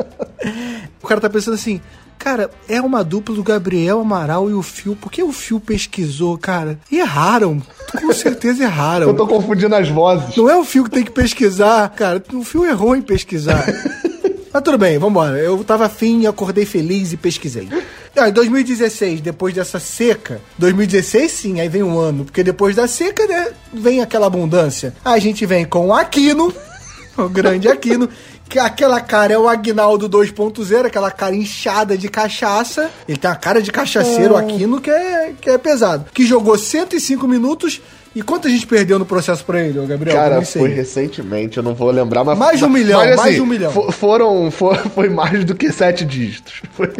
O 1.01 1.07
cara 1.07 1.21
tá 1.21 1.29
pensando 1.29 1.53
assim, 1.53 1.79
cara, 2.17 2.49
é 2.67 2.81
uma 2.81 3.03
dupla 3.03 3.35
do 3.35 3.43
Gabriel 3.43 3.99
Amaral 3.99 4.49
e 4.49 4.53
o 4.53 4.61
Fio. 4.63 4.95
Por 4.95 5.11
que 5.11 5.21
o 5.21 5.31
Fio 5.31 5.59
pesquisou, 5.59 6.37
cara? 6.37 6.79
E 6.91 6.99
erraram. 6.99 7.61
Com 7.91 8.11
certeza 8.13 8.63
erraram. 8.63 9.07
Eu 9.07 9.13
tô 9.13 9.27
confundindo 9.27 9.75
as 9.75 9.87
vozes. 9.89 10.35
Não 10.35 10.49
é 10.49 10.55
o 10.55 10.63
Fio 10.65 10.85
que 10.85 10.89
tem 10.91 11.03
que 11.03 11.11
pesquisar, 11.11 11.89
cara. 11.89 12.23
O 12.33 12.43
Fio 12.43 12.65
errou 12.65 12.95
em 12.95 13.01
pesquisar. 13.01 13.63
Mas 14.53 14.61
tudo 14.63 14.77
bem, 14.77 14.97
vambora. 14.99 15.37
Eu 15.39 15.63
tava 15.63 15.85
afim, 15.85 16.25
acordei 16.27 16.63
feliz 16.65 17.11
e 17.11 17.17
pesquisei. 17.17 17.67
Em 18.15 18.31
2016, 18.31 19.21
depois 19.21 19.55
dessa 19.55 19.79
seca, 19.79 20.39
2016 20.59 21.31
sim, 21.31 21.59
aí 21.59 21.67
vem 21.67 21.81
um 21.81 21.97
ano, 21.97 22.25
porque 22.25 22.43
depois 22.43 22.75
da 22.75 22.87
seca, 22.87 23.25
né, 23.25 23.47
vem 23.73 24.01
aquela 24.01 24.27
abundância. 24.27 24.93
A 25.03 25.17
gente 25.17 25.45
vem 25.47 25.65
com 25.65 25.87
o 25.87 25.93
Aquino, 25.93 26.53
o 27.17 27.27
grande 27.27 27.67
Aquino, 27.67 28.07
que 28.47 28.59
aquela 28.59 29.01
cara 29.01 29.33
é 29.33 29.37
o 29.37 29.47
Agnaldo 29.47 30.07
2.0, 30.07 30.85
aquela 30.85 31.09
cara 31.09 31.35
inchada 31.35 31.97
de 31.97 32.07
cachaça. 32.07 32.91
Ele 33.07 33.17
tem 33.17 33.29
uma 33.31 33.35
cara 33.35 33.61
de 33.63 33.71
cachaceiro, 33.71 34.35
o 34.35 34.37
Aquino, 34.37 34.79
que 34.79 34.91
é, 34.91 35.33
que 35.41 35.49
é 35.49 35.57
pesado. 35.57 36.05
Que 36.13 36.23
jogou 36.25 36.55
105 36.55 37.27
minutos. 37.27 37.81
E 38.15 38.21
quanto 38.21 38.47
a 38.47 38.51
gente 38.51 38.67
perdeu 38.67 38.99
no 38.99 39.07
processo 39.07 39.43
pra 39.43 39.59
ele, 39.59 39.83
Gabriel? 39.87 40.15
Cara, 40.15 40.35
Não 40.35 40.45
sei. 40.45 40.61
foi 40.61 40.69
recentemente, 40.71 41.57
eu 41.57 41.63
não 41.63 41.73
vou 41.73 41.89
lembrar, 41.89 42.23
mas... 42.23 42.37
Mais 42.37 42.59
de 42.59 42.65
um 42.65 42.69
milhão, 42.69 42.99
mas, 42.99 43.09
assim, 43.13 43.21
mais 43.21 43.35
de 43.35 43.41
um 43.41 43.45
milhão. 43.47 43.71
fo- 43.71 43.91
Foram, 43.91 44.51
fo- 44.51 44.75
foi 44.93 45.09
mais 45.09 45.43
do 45.43 45.55
que 45.55 45.71
sete 45.71 46.05
dígitos. 46.05 46.61
Foi... 46.73 46.93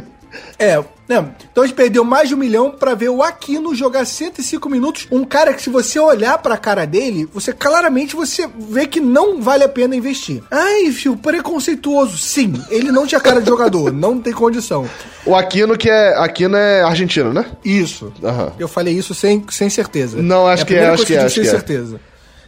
É, 0.58 0.78
né? 1.08 1.32
Então 1.52 1.64
a 1.64 1.68
gente 1.68 1.76
perdeu 1.76 2.04
mais 2.04 2.30
de 2.30 2.36
um 2.36 2.38
milhão 2.38 2.72
pra 2.72 2.96
ver 2.96 3.10
o 3.10 3.22
Aquino 3.22 3.76
jogar 3.76 4.06
105 4.06 4.70
minutos. 4.70 5.08
Um 5.12 5.24
cara 5.24 5.54
que, 5.54 5.62
se 5.62 5.70
você 5.70 6.00
olhar 6.00 6.38
pra 6.38 6.58
cara 6.58 6.86
dele, 6.86 7.28
você 7.34 7.52
claramente 7.52 8.16
você 8.16 8.48
vê 8.58 8.88
que 8.88 9.00
não 9.00 9.42
vale 9.42 9.64
a 9.64 9.70
pena 9.70 9.96
investir. 9.96 10.42
Ai, 10.50 10.92
fio, 10.92 11.16
preconceituoso. 11.16 12.18
Sim, 12.18 12.54
ele 12.70 12.92
não 12.92 13.06
tinha 13.06 13.20
cara 13.20 13.42
de 13.42 13.48
jogador, 13.48 13.92
não 13.94 14.20
tem 14.20 14.34
condição. 14.34 14.90
O 15.26 15.36
Aquino, 15.36 15.78
que 15.78 15.90
é... 15.90 16.18
Aquino 16.18 16.56
é 16.58 16.82
argentino, 16.82 17.34
né? 17.34 17.46
Isso. 17.64 18.12
Aham. 18.24 18.54
Eu 18.60 18.68
falei 18.68 18.94
isso 18.94 19.14
sem, 19.14 19.46
sem 19.50 19.70
certeza. 19.70 20.22
Não, 20.22 20.48
acho 20.48 20.64
a 20.64 20.66
que 20.66 20.74
é, 20.74 20.78
primeira 20.78 20.94
acho 20.94 21.06
que 21.06 21.14
é, 21.14 21.18
eu 21.18 21.26
acho 21.26 21.28
disse 21.28 21.42
que 21.42 21.48
é. 21.48 21.52
sem 21.52 21.60
certeza. 21.60 22.00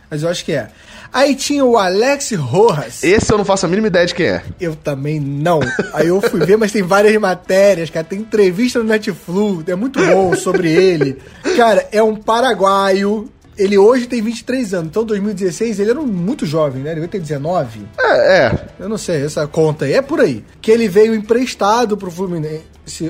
Mas 0.10 0.24
eu 0.24 0.30
acho 0.30 0.46
que 0.46 0.52
é. 0.52 0.70
Aí 1.12 1.36
tinha 1.36 1.64
o 1.64 1.78
Alex 1.78 2.32
Rojas. 2.32 3.04
Esse 3.04 3.32
eu 3.32 3.38
não 3.38 3.46
faço 3.46 3.66
a 3.66 3.70
mínima 3.70 3.88
ideia 3.88 4.06
de 4.06 4.14
quem 4.14 4.28
é. 4.28 4.44
Eu 4.60 4.76
também 4.76 5.20
não. 5.20 5.60
Aí 5.94 6.08
eu 6.08 6.22
fui 6.22 6.46
ver, 6.46 6.58
mas 6.58 6.72
tem 6.72 6.82
várias 6.84 7.16
matérias, 7.20 7.90
cara. 7.90 8.06
Tem 8.06 8.20
entrevista 8.20 8.80
no 8.80 8.86
Netflix, 8.86 9.68
é 9.68 9.76
muito 9.76 10.00
bom 10.06 10.36
sobre 10.36 10.72
ele. 10.72 11.18
Cara, 11.56 11.88
é 11.92 12.02
um 12.02 12.16
paraguaio. 12.16 13.30
Ele 13.58 13.78
hoje 13.78 14.08
tem 14.08 14.22
23 14.22 14.74
anos, 14.74 14.88
então 14.88 15.04
2016 15.04 15.80
ele 15.80 15.92
era 15.92 16.02
muito 16.02 16.46
jovem, 16.46 16.84
né? 16.84 16.92
Ele 16.92 17.02
devia 17.02 17.10
ter 17.10 17.20
19. 17.20 17.82
É, 18.00 18.46
é. 18.46 18.68
Eu 18.80 18.90
não 18.90 18.98
sei, 18.98 19.24
essa 19.24 19.48
conta 19.48 19.86
aí 19.86 19.94
é 19.94 20.02
por 20.02 20.20
aí. 20.20 20.44
Que 20.62 20.72
ele 20.72 20.88
veio 20.88 21.16
emprestado 21.16 21.96
pro 21.96 22.12
Fluminense. 22.12 22.64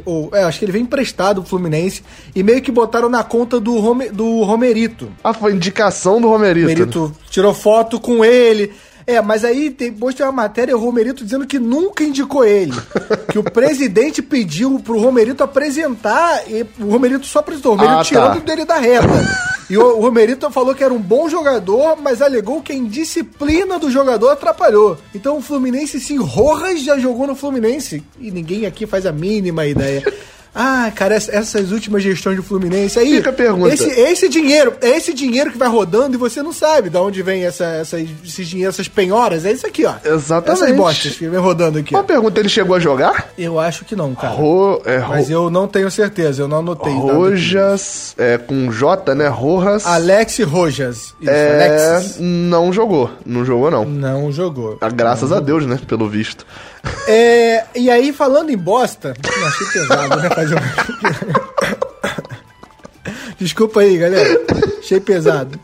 Ou, 0.06 0.30
é, 0.34 0.44
acho 0.44 0.60
que 0.60 0.66
ele 0.66 0.72
veio 0.72 0.84
emprestado 0.84 1.42
pro 1.42 1.50
Fluminense 1.50 2.04
e 2.36 2.44
meio 2.44 2.62
que 2.62 2.72
botaram 2.72 3.10
na 3.10 3.24
conta 3.24 3.60
do, 3.60 3.80
Rome, 3.80 4.10
do 4.10 4.44
Romerito. 4.44 5.12
Ah, 5.24 5.34
foi 5.34 5.54
indicação 5.54 6.22
do 6.22 6.30
Romerito. 6.30 6.70
Romerito 6.70 7.16
tirou 7.30 7.54
foto 7.54 8.00
com 8.00 8.24
ele. 8.24 8.72
É, 9.08 9.22
mas 9.22 9.46
aí 9.46 9.70
tem- 9.70 9.92
depois 9.92 10.16
tem 10.16 10.26
uma 10.26 10.32
matéria, 10.32 10.76
o 10.76 10.80
Romerito 10.80 11.24
dizendo 11.24 11.46
que 11.46 11.60
nunca 11.60 12.04
indicou 12.04 12.44
ele. 12.44 12.74
que 13.32 13.38
o 13.38 13.44
presidente 13.44 14.22
pediu 14.22 14.80
pro 14.80 15.00
Romerito 15.00 15.44
apresentar, 15.44 16.44
e 16.50 16.66
o 16.80 16.90
Romerito 16.92 17.26
só 17.26 17.40
apresentou, 17.40 17.74
o 17.74 17.76
Romerito 17.76 17.96
Ah, 17.96 18.04
tá. 18.04 18.04
tirando 18.04 18.44
dele 18.46 18.66
da 18.66 18.78
reta. 18.78 19.08
E 19.68 19.76
o, 19.80 19.98
o 19.98 20.02
Romerito 20.02 20.48
falou 20.52 20.76
que 20.76 20.84
era 20.84 20.94
um 20.94 21.02
bom 21.02 21.28
jogador, 21.28 21.98
mas 22.00 22.22
alegou 22.22 22.62
que 22.62 22.72
a 22.72 22.76
indisciplina 22.76 23.80
do 23.80 23.90
jogador 23.90 24.30
atrapalhou. 24.30 24.96
Então 25.14 25.38
o 25.38 25.42
Fluminense, 25.42 26.00
sim, 26.00 26.18
Rojas 26.20 26.84
já 26.84 27.00
jogou 27.00 27.26
no 27.26 27.34
Fluminense. 27.36 28.04
E 28.20 28.30
ninguém 28.30 28.68
aqui 28.68 28.86
faz 28.86 29.08
a 29.08 29.12
mínima 29.12 29.66
ideia. 29.66 30.04
Ah, 30.56 30.90
cara, 30.96 31.16
ess- 31.18 31.28
essas 31.28 31.72
últimas 31.74 32.02
gestões 32.02 32.38
do 32.38 32.44
Fluminense 32.44 32.98
aí. 32.98 33.18
Fica 33.18 33.30
a 33.30 33.34
pergunta. 33.34 33.74
Esse, 33.74 33.90
esse 33.90 34.30
dinheiro, 34.30 34.74
é 34.82 34.90
esse 34.92 35.14
dinheiro 35.14 35.52
que 35.52 35.58
vai 35.58 35.68
rodando 35.68 36.16
e 36.16 36.18
você 36.18 36.42
não 36.42 36.54
sabe 36.54 36.90
de 36.90 36.98
onde 36.98 37.22
vem 37.22 37.44
essa, 37.44 37.66
essa, 37.66 38.00
esses 38.00 38.48
dinheiro, 38.48 38.70
essas 38.70 38.88
penhoras. 38.88 39.44
É 39.46 39.52
isso 39.52 39.68
aqui, 39.68 39.86
ó. 39.86 39.94
Exatamente. 40.04 40.64
Essas 40.64 40.76
bostas 40.78 41.16
que 41.16 41.28
vem 41.28 41.40
rodando 41.40 41.78
aqui. 41.80 41.94
Uma 41.94 42.00
Ó. 42.00 42.04
pergunta, 42.04 42.40
ele 42.40 42.48
chegou 42.48 42.76
a 42.76 42.80
jogar? 42.80 43.30
Eu 43.38 43.60
acho 43.60 43.84
que 43.84 43.96
não, 43.98 44.16
cara. 44.16 44.34
Ro, 44.34 44.82
é, 44.86 44.98
ro, 44.98 45.10
Mas 45.10 45.30
eu 45.30 45.50
não 45.50 45.68
tenho 45.68 45.92
certeza, 45.92 46.42
eu 46.42 46.48
não 46.48 46.60
anotei. 46.60 46.94
Rojas, 46.94 48.16
é, 48.18 48.38
com 48.38 48.72
J, 48.72 49.14
né? 49.14 49.28
Rojas. 49.28 49.86
Alex 49.86 50.40
Rojas. 50.40 51.14
Isso, 51.20 51.30
é, 51.30 51.90
Alexis. 51.96 52.18
não 52.20 52.72
jogou. 52.72 53.10
Não 53.26 53.44
jogou, 53.44 53.70
não. 53.70 53.84
Não 53.86 54.32
jogou. 54.32 54.78
Ah, 54.80 54.90
Graças 54.90 55.32
a 55.32 55.40
Deus, 55.40 55.66
né? 55.66 55.78
Pelo 55.88 56.08
visto. 56.08 56.46
É, 57.08 57.66
e 57.76 57.90
aí, 57.90 58.12
falando 58.12 58.50
em 58.50 58.58
bosta, 58.58 59.14
não, 59.24 59.48
achei 59.48 59.68
pesado, 59.68 60.16
né? 60.18 60.30
Fazer. 60.30 60.56
Desculpa 63.38 63.82
aí, 63.82 63.98
galera. 63.98 64.42
Achei 64.80 65.00
pesado. 65.00 65.60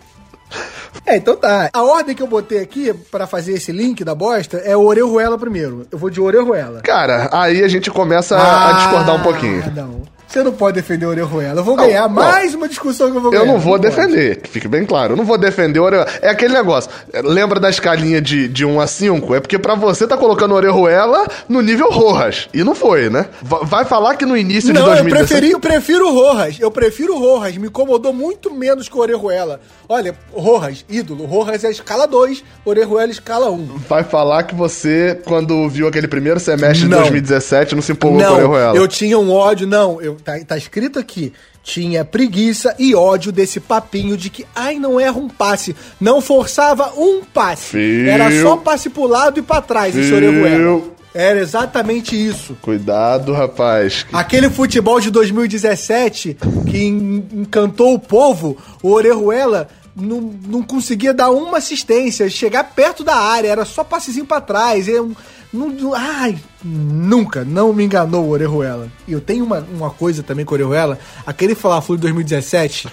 É, 1.06 1.18
então 1.18 1.36
tá. 1.36 1.70
A 1.74 1.84
ordem 1.84 2.16
que 2.16 2.22
eu 2.22 2.28
botei 2.28 2.60
aqui 2.60 2.94
pra 2.94 3.26
fazer 3.26 3.54
esse 3.54 3.72
link 3.72 4.04
da 4.04 4.14
bosta 4.14 4.58
é 4.58 4.76
o 4.78 4.86
Orejuela 4.86 5.38
primeiro. 5.38 5.88
Eu 5.92 5.98
vou 5.98 6.10
de 6.10 6.22
Orejuela. 6.22 6.82
Cara, 6.82 7.30
aí 7.32 7.64
a 7.64 7.68
gente 7.68 7.90
começa 7.90 8.38
a, 8.38 8.70
a 8.70 8.74
discordar 8.74 9.16
um 9.16 9.24
pouquinho. 9.24 9.64
Ah, 9.66 9.72
não. 9.72 10.02
Você 10.32 10.44
não 10.44 10.54
pode 10.54 10.76
defender 10.76 11.06
o 11.06 11.10
Orejuela. 11.10 11.60
Eu 11.60 11.64
vou 11.64 11.76
Não, 11.76 11.86
ganhar 11.86 12.04
não. 12.08 12.16
mais 12.16 12.54
uma 12.56 12.68
discussão 12.68 13.12
que 13.12 13.18
eu 13.18 13.22
vou 13.22 13.32
ganhar. 13.32 13.44
Eu 13.44 13.48
não 13.48 13.60
vou 13.60 13.74
pode. 13.78 13.84
defender, 13.84 14.38
que 14.38 14.50
fique 14.50 14.68
bem 14.68 14.86
claro. 14.86 15.14
Eu 15.14 15.18
não 15.18 15.26
vou 15.26 15.38
defender 15.38 15.80
o 15.80 15.84
Orejuela. 15.84 16.10
É 16.22 16.30
aquele 16.30 16.54
negócio. 16.54 16.90
é, 17.12 17.22
Lembra 17.22 17.60
da 17.60 17.70
escalinha 17.70 18.22
de, 18.22 18.48
de 18.48 18.66
1 18.66 18.80
a 18.80 18.88
5? 18.88 19.36
É 19.36 19.40
porque 19.42 19.60
pra 19.60 19.76
você 19.76 20.08
tá 20.08 20.16
colocando 20.16 20.52
o 20.52 20.56
Orejuela 20.56 21.26
no 21.50 21.62
nível 21.62 21.90
Rojas. 21.92 22.48
E 22.54 22.64
não 22.64 22.74
foi, 22.74 23.10
né? 23.10 23.26
Va- 23.42 23.60
Vai 23.64 23.84
falar 23.86 24.16
que 24.16 24.26
no 24.26 24.38
início 24.38 24.74
de 24.74 24.80
Não, 24.80 24.88
eu 24.88 24.94
2017... 24.94 25.28
preferi, 25.28 25.52
eu 25.52 25.60
prefiro 25.60 26.08
o 26.08 26.14
Rojas. 26.14 26.58
Eu 26.60 26.72
prefiro 26.72 27.16
o 27.16 27.20
Rojas. 27.20 27.58
Me 27.58 27.68
incomodou 27.68 28.14
muito 28.14 28.54
menos 28.54 28.88
que 28.88 28.96
o 28.96 29.00
Orejuela. 29.02 29.60
Olha, 29.90 30.16
Rojas, 30.34 30.86
ídolo. 30.90 31.26
Rojas 31.26 31.64
é 31.66 31.72
escala 31.72 32.08
2, 32.08 32.44
Orejuela 32.64 33.12
escala 33.12 33.52
1. 33.52 33.66
Vai 33.90 34.04
falar 34.06 34.44
que 34.44 34.56
você, 34.56 35.20
quando 35.26 35.68
viu 35.68 35.88
aquele 35.88 36.08
primeiro 36.08 36.40
semestre 36.40 36.88
Não. 36.88 36.98
de 37.04 37.10
2017, 37.10 37.76
não 37.76 37.82
se 37.82 37.92
empolgou 37.92 38.22
com 38.22 38.26
o 38.26 38.30
Não, 38.30 38.36
Orejuela. 38.38 38.78
eu 38.78 38.88
tinha 38.88 39.20
um 39.20 39.32
ódio, 39.34 39.68
não. 39.68 40.02
Eu, 40.02 40.18
tá, 40.22 40.40
tá 40.46 40.58
escrito 40.58 40.98
aqui. 41.00 41.34
Tinha 41.64 42.04
preguiça 42.06 42.76
e 42.80 42.96
ódio 42.96 43.32
desse 43.32 43.60
papinho 43.60 44.16
de 44.18 44.30
que, 44.30 44.46
ai, 44.56 44.80
não 44.80 45.00
erra 45.00 45.18
um 45.20 45.28
passe. 45.28 45.76
Não 46.00 46.22
forçava 46.22 46.94
um 46.98 47.22
passe. 47.24 47.72
Fio. 47.72 48.10
Era 48.10 48.32
só 48.42 48.58
passe 48.58 48.90
pro 48.90 49.06
lado 49.06 49.40
e 49.40 49.44
pra 49.44 49.62
trás, 49.62 49.96
esse 49.96 50.08
Fio. 50.08 50.16
Orejuela. 50.18 50.82
Era 51.14 51.40
exatamente 51.42 52.16
isso. 52.16 52.56
Cuidado, 52.62 53.34
rapaz. 53.34 54.06
Aquele 54.14 54.50
futebol 54.50 55.00
de 55.02 55.12
2017 55.12 56.38
que 56.70 56.84
en- 56.86 57.26
encantou 57.34 57.94
o 57.94 58.00
povo, 58.00 58.58
o 58.82 58.90
Orejuela 58.92 59.68
não, 59.94 60.34
não 60.48 60.64
conseguia 60.64 61.14
dar 61.14 61.30
uma 61.32 61.58
assistência, 61.58 62.30
chegar 62.30 62.64
perto 62.74 63.04
da 63.04 63.16
área, 63.16 63.50
era 63.50 63.66
só 63.66 63.84
passezinho 63.84 64.26
pra 64.26 64.40
trás. 64.40 64.88
É 64.88 65.02
um, 65.02 65.14
não, 65.54 65.70
não- 65.70 65.94
ai, 65.94 66.38
nunca, 66.64 67.44
não 67.44 67.74
me 67.74 67.84
enganou 67.84 68.26
o 68.26 68.30
Orejuela. 68.30 68.88
E 69.08 69.14
eu 69.14 69.22
tenho 69.22 69.44
uma, 69.46 69.66
uma 69.74 69.90
coisa 69.90 70.24
também 70.24 70.46
com 70.46 70.54
o 70.54 70.58
Orejuela, 70.58 70.98
aquele 71.26 71.56
Fla-Flu 71.56 71.96
de 71.96 72.02
2017, 72.04 72.88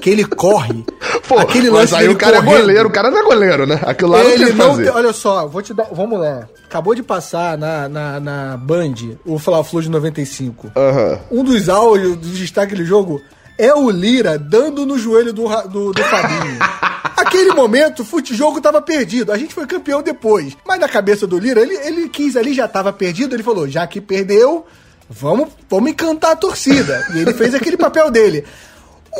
que 0.00 0.10
ele 0.10 0.24
corre. 0.24 0.84
Pô, 1.28 1.38
aquele 1.38 1.70
mas 1.70 1.92
aí 1.92 2.08
o 2.08 2.16
cara 2.16 2.38
é 2.38 2.40
correndo. 2.42 2.60
goleiro, 2.60 2.88
o 2.88 2.92
cara 2.92 3.10
não 3.10 3.18
é 3.18 3.22
goleiro, 3.22 3.66
né? 3.66 3.78
Aquilo 3.82 4.12
lá 4.12 4.18
não 4.18 4.24
tem 4.30 4.34
Ele 4.34 4.52
não 4.52 4.70
fazer. 4.70 4.84
tem, 4.84 4.92
olha 4.92 5.12
só, 5.12 5.46
vou 5.46 5.60
te 5.60 5.74
dar, 5.74 5.88
vamos 5.92 6.18
lá. 6.18 6.48
Acabou 6.64 6.94
de 6.94 7.02
passar 7.02 7.58
na, 7.58 7.88
na, 7.88 8.20
na 8.20 8.56
Band 8.56 8.94
o 9.26 9.38
Fla-Flu 9.38 9.82
de 9.82 9.90
95. 9.90 10.70
Aham. 10.76 11.18
Um 11.30 11.44
dos 11.44 11.68
áudios 11.68 12.16
do 12.16 12.28
destaque 12.28 12.74
do 12.74 12.84
jogo 12.84 13.20
é 13.58 13.74
o 13.74 13.90
Lira 13.90 14.38
dando 14.38 14.86
no 14.86 14.96
joelho 14.98 15.32
do, 15.34 15.44
do, 15.68 15.92
do 15.92 16.02
Fabinho. 16.04 16.58
Aquele 17.20 17.52
momento, 17.52 18.00
o 18.00 18.04
fute-jogo 18.04 18.60
tava 18.60 18.80
perdido. 18.80 19.32
A 19.32 19.38
gente 19.38 19.54
foi 19.54 19.66
campeão 19.66 20.02
depois. 20.02 20.56
Mas 20.66 20.78
na 20.78 20.88
cabeça 20.88 21.26
do 21.26 21.38
Lira, 21.38 21.60
ele, 21.60 21.74
ele 21.74 22.08
quis 22.08 22.36
ali, 22.36 22.54
já 22.54 22.68
tava 22.68 22.92
perdido. 22.92 23.34
Ele 23.34 23.42
falou: 23.42 23.68
já 23.68 23.86
que 23.86 24.00
perdeu, 24.00 24.64
vamos, 25.08 25.48
vamos 25.68 25.90
encantar 25.90 26.32
a 26.32 26.36
torcida. 26.36 27.06
E 27.14 27.18
ele 27.18 27.34
fez 27.34 27.54
aquele 27.54 27.76
papel 27.78 28.10
dele. 28.10 28.44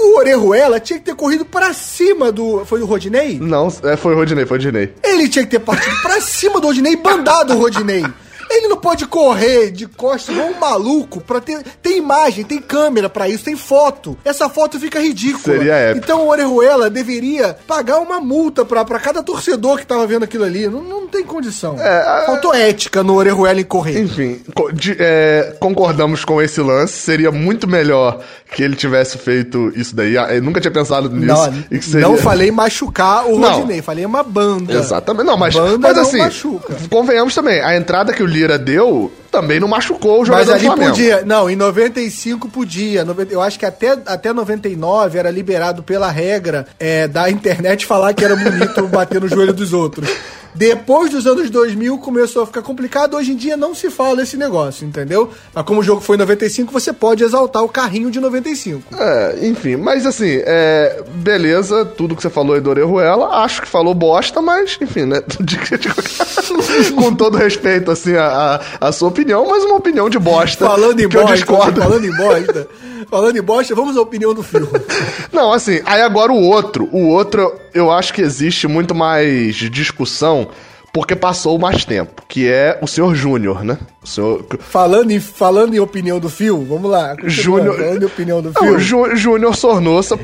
O 0.00 0.18
Orejuela 0.18 0.78
tinha 0.78 0.98
que 0.98 1.06
ter 1.06 1.16
corrido 1.16 1.44
pra 1.44 1.72
cima 1.72 2.30
do. 2.30 2.64
Foi 2.64 2.80
o 2.80 2.86
Rodinei? 2.86 3.38
Não, 3.40 3.68
é, 3.82 3.96
foi 3.96 4.14
o 4.14 4.16
Rodinei, 4.16 4.46
foi 4.46 4.58
o 4.58 4.60
Rodinei. 4.60 4.94
Ele 5.02 5.28
tinha 5.28 5.44
que 5.44 5.50
ter 5.50 5.60
partido 5.60 5.96
pra 6.02 6.20
cima 6.20 6.60
do 6.60 6.68
Rodinei 6.68 6.92
e 6.92 6.96
bandado 6.96 7.54
o 7.54 7.58
Rodinei. 7.58 8.04
Ele 8.50 8.68
não 8.68 8.76
pode 8.76 9.06
correr 9.06 9.70
de 9.70 9.86
costas 9.86 10.34
igual 10.34 10.48
um 10.50 10.58
maluco 10.58 11.20
pra 11.20 11.40
ter. 11.40 11.62
Tem 11.82 11.98
imagem, 11.98 12.44
tem 12.44 12.58
câmera 12.58 13.08
pra 13.08 13.28
isso, 13.28 13.44
tem 13.44 13.56
foto. 13.56 14.16
Essa 14.24 14.48
foto 14.48 14.78
fica 14.80 15.00
ridícula. 15.00 15.56
Seria 15.56 15.74
épico. 15.74 16.04
Então 16.04 16.22
o 16.22 16.28
Orejuela 16.28 16.88
deveria 16.90 17.56
pagar 17.66 17.98
uma 17.98 18.20
multa 18.20 18.64
pra, 18.64 18.84
pra 18.84 18.98
cada 18.98 19.22
torcedor 19.22 19.78
que 19.78 19.86
tava 19.86 20.06
vendo 20.06 20.22
aquilo 20.24 20.44
ali. 20.44 20.66
Não, 20.68 20.82
não 20.82 21.06
tem 21.06 21.22
condição. 21.24 21.76
É, 21.80 22.24
Faltou 22.26 22.54
ética 22.54 23.02
no 23.02 23.14
Orejuela 23.14 23.60
em 23.60 23.64
correr. 23.64 24.00
Enfim, 24.00 24.40
de- 24.72 24.96
é, 24.98 25.56
concordamos 25.60 26.24
com 26.24 26.40
esse 26.40 26.60
lance. 26.60 26.94
Seria 26.94 27.30
muito 27.30 27.66
melhor 27.68 28.20
que 28.54 28.62
ele 28.62 28.74
tivesse 28.76 29.18
feito 29.18 29.70
isso 29.76 29.94
daí. 29.94 30.16
Ah, 30.16 30.34
Eu 30.34 30.42
nunca 30.42 30.60
tinha 30.60 30.70
pensado 30.72 31.10
nisso. 31.10 31.26
Não, 31.26 31.80
seria- 31.82 32.00
não 32.08 32.16
falei 32.16 32.50
machucar 32.50 33.26
o. 33.26 33.38
Rodinei, 33.38 33.82
falei 33.82 34.04
uma 34.06 34.22
banda. 34.22 34.72
Exatamente. 34.74 35.26
Não, 35.26 35.36
mas, 35.36 35.54
Banda 35.54 35.78
mas 35.78 35.96
não 35.96 36.02
assim, 36.02 36.18
machuca. 36.18 36.74
convenhamos 36.90 37.34
também, 37.34 37.60
a 37.60 37.76
entrada 37.76 38.12
que 38.12 38.22
o 38.22 38.26
Lira 38.38 38.56
deu 38.56 39.10
também 39.30 39.60
não 39.60 39.68
machucou 39.68 40.22
o 40.22 40.24
jogador 40.24 40.40
Mas 40.40 40.46
do 40.48 40.52
ali 40.54 40.64
Flamengo. 40.66 40.90
podia. 40.90 41.22
Não, 41.24 41.48
em 41.50 41.56
95 41.56 42.48
podia. 42.48 43.06
Eu 43.30 43.40
acho 43.42 43.58
que 43.58 43.66
até, 43.66 43.98
até 44.06 44.32
99 44.32 45.18
era 45.18 45.30
liberado 45.30 45.82
pela 45.82 46.10
regra 46.10 46.66
é, 46.78 47.06
da 47.08 47.30
internet 47.30 47.86
falar 47.86 48.12
que 48.14 48.24
era 48.24 48.36
bonito 48.36 48.86
bater 48.88 49.20
no 49.20 49.28
joelho 49.28 49.52
dos 49.52 49.72
outros. 49.72 50.08
Depois 50.54 51.10
dos 51.10 51.24
anos 51.26 51.50
2000 51.50 51.98
começou 51.98 52.42
a 52.42 52.46
ficar 52.46 52.62
complicado. 52.62 53.16
Hoje 53.16 53.30
em 53.32 53.36
dia 53.36 53.56
não 53.56 53.74
se 53.76 53.90
fala 53.90 54.22
esse 54.22 54.36
negócio, 54.36 54.84
entendeu? 54.84 55.30
Mas 55.54 55.64
como 55.64 55.80
o 55.80 55.84
jogo 55.84 56.00
foi 56.00 56.16
em 56.16 56.18
95, 56.18 56.72
você 56.72 56.92
pode 56.92 57.22
exaltar 57.22 57.62
o 57.62 57.68
carrinho 57.68 58.10
de 58.10 58.18
95. 58.18 58.82
É, 58.98 59.38
enfim, 59.46 59.76
mas 59.76 60.04
assim, 60.04 60.40
é, 60.44 61.00
beleza, 61.14 61.84
tudo 61.84 62.16
que 62.16 62.22
você 62.22 62.30
falou 62.30 62.54
aí 62.56 62.60
do 62.60 62.70
Orejuela, 62.70 63.44
acho 63.44 63.62
que 63.62 63.68
falou 63.68 63.94
bosta, 63.94 64.42
mas, 64.42 64.76
enfim, 64.80 65.04
né? 65.04 65.22
de- 65.38 65.56
de- 65.58 66.90
com 66.96 67.14
todo 67.14 67.36
respeito, 67.36 67.90
assim, 67.92 68.16
a, 68.16 68.60
a, 68.80 68.88
a 68.88 68.90
sua 68.92 69.08
opinião, 69.18 69.46
mas 69.48 69.64
uma 69.64 69.76
opinião 69.76 70.08
de 70.08 70.18
bosta. 70.18 70.66
Falando 70.66 71.00
em 71.00 71.08
que 71.08 71.16
eu 71.16 71.22
bosta, 71.22 71.36
discordo. 71.36 71.80
falando 71.80 72.04
em 72.04 72.16
bosta, 72.16 72.68
falando 73.10 73.36
em 73.36 73.42
bosta, 73.42 73.74
vamos 73.74 73.96
à 73.96 74.00
opinião 74.00 74.32
do 74.32 74.42
filme. 74.42 74.68
Não, 75.32 75.52
assim, 75.52 75.80
aí 75.84 76.00
agora 76.02 76.32
o 76.32 76.40
outro. 76.40 76.88
O 76.92 77.08
outro, 77.08 77.52
eu 77.74 77.90
acho 77.90 78.14
que 78.14 78.22
existe 78.22 78.68
muito 78.68 78.94
mais 78.94 79.56
discussão 79.56 80.48
porque 80.92 81.14
passou 81.14 81.58
mais 81.58 81.84
tempo, 81.84 82.22
que 82.28 82.48
é 82.48 82.78
o 82.82 82.86
senhor 82.86 83.14
Júnior, 83.14 83.62
né? 83.64 83.78
O 84.02 84.06
senhor. 84.06 84.44
Falando 84.58 85.10
em, 85.10 85.20
falando 85.20 85.74
em 85.74 85.78
opinião 85.78 86.18
do 86.18 86.28
filme, 86.28 86.64
vamos 86.64 86.90
lá. 86.90 87.14
Júnior. 87.24 87.76
Falando 87.76 88.02
em 88.02 88.06
opinião 88.06 88.42
do. 88.42 88.52
Jú- 88.78 89.14
Júnior 89.14 89.54
Sornossa. 89.54 90.18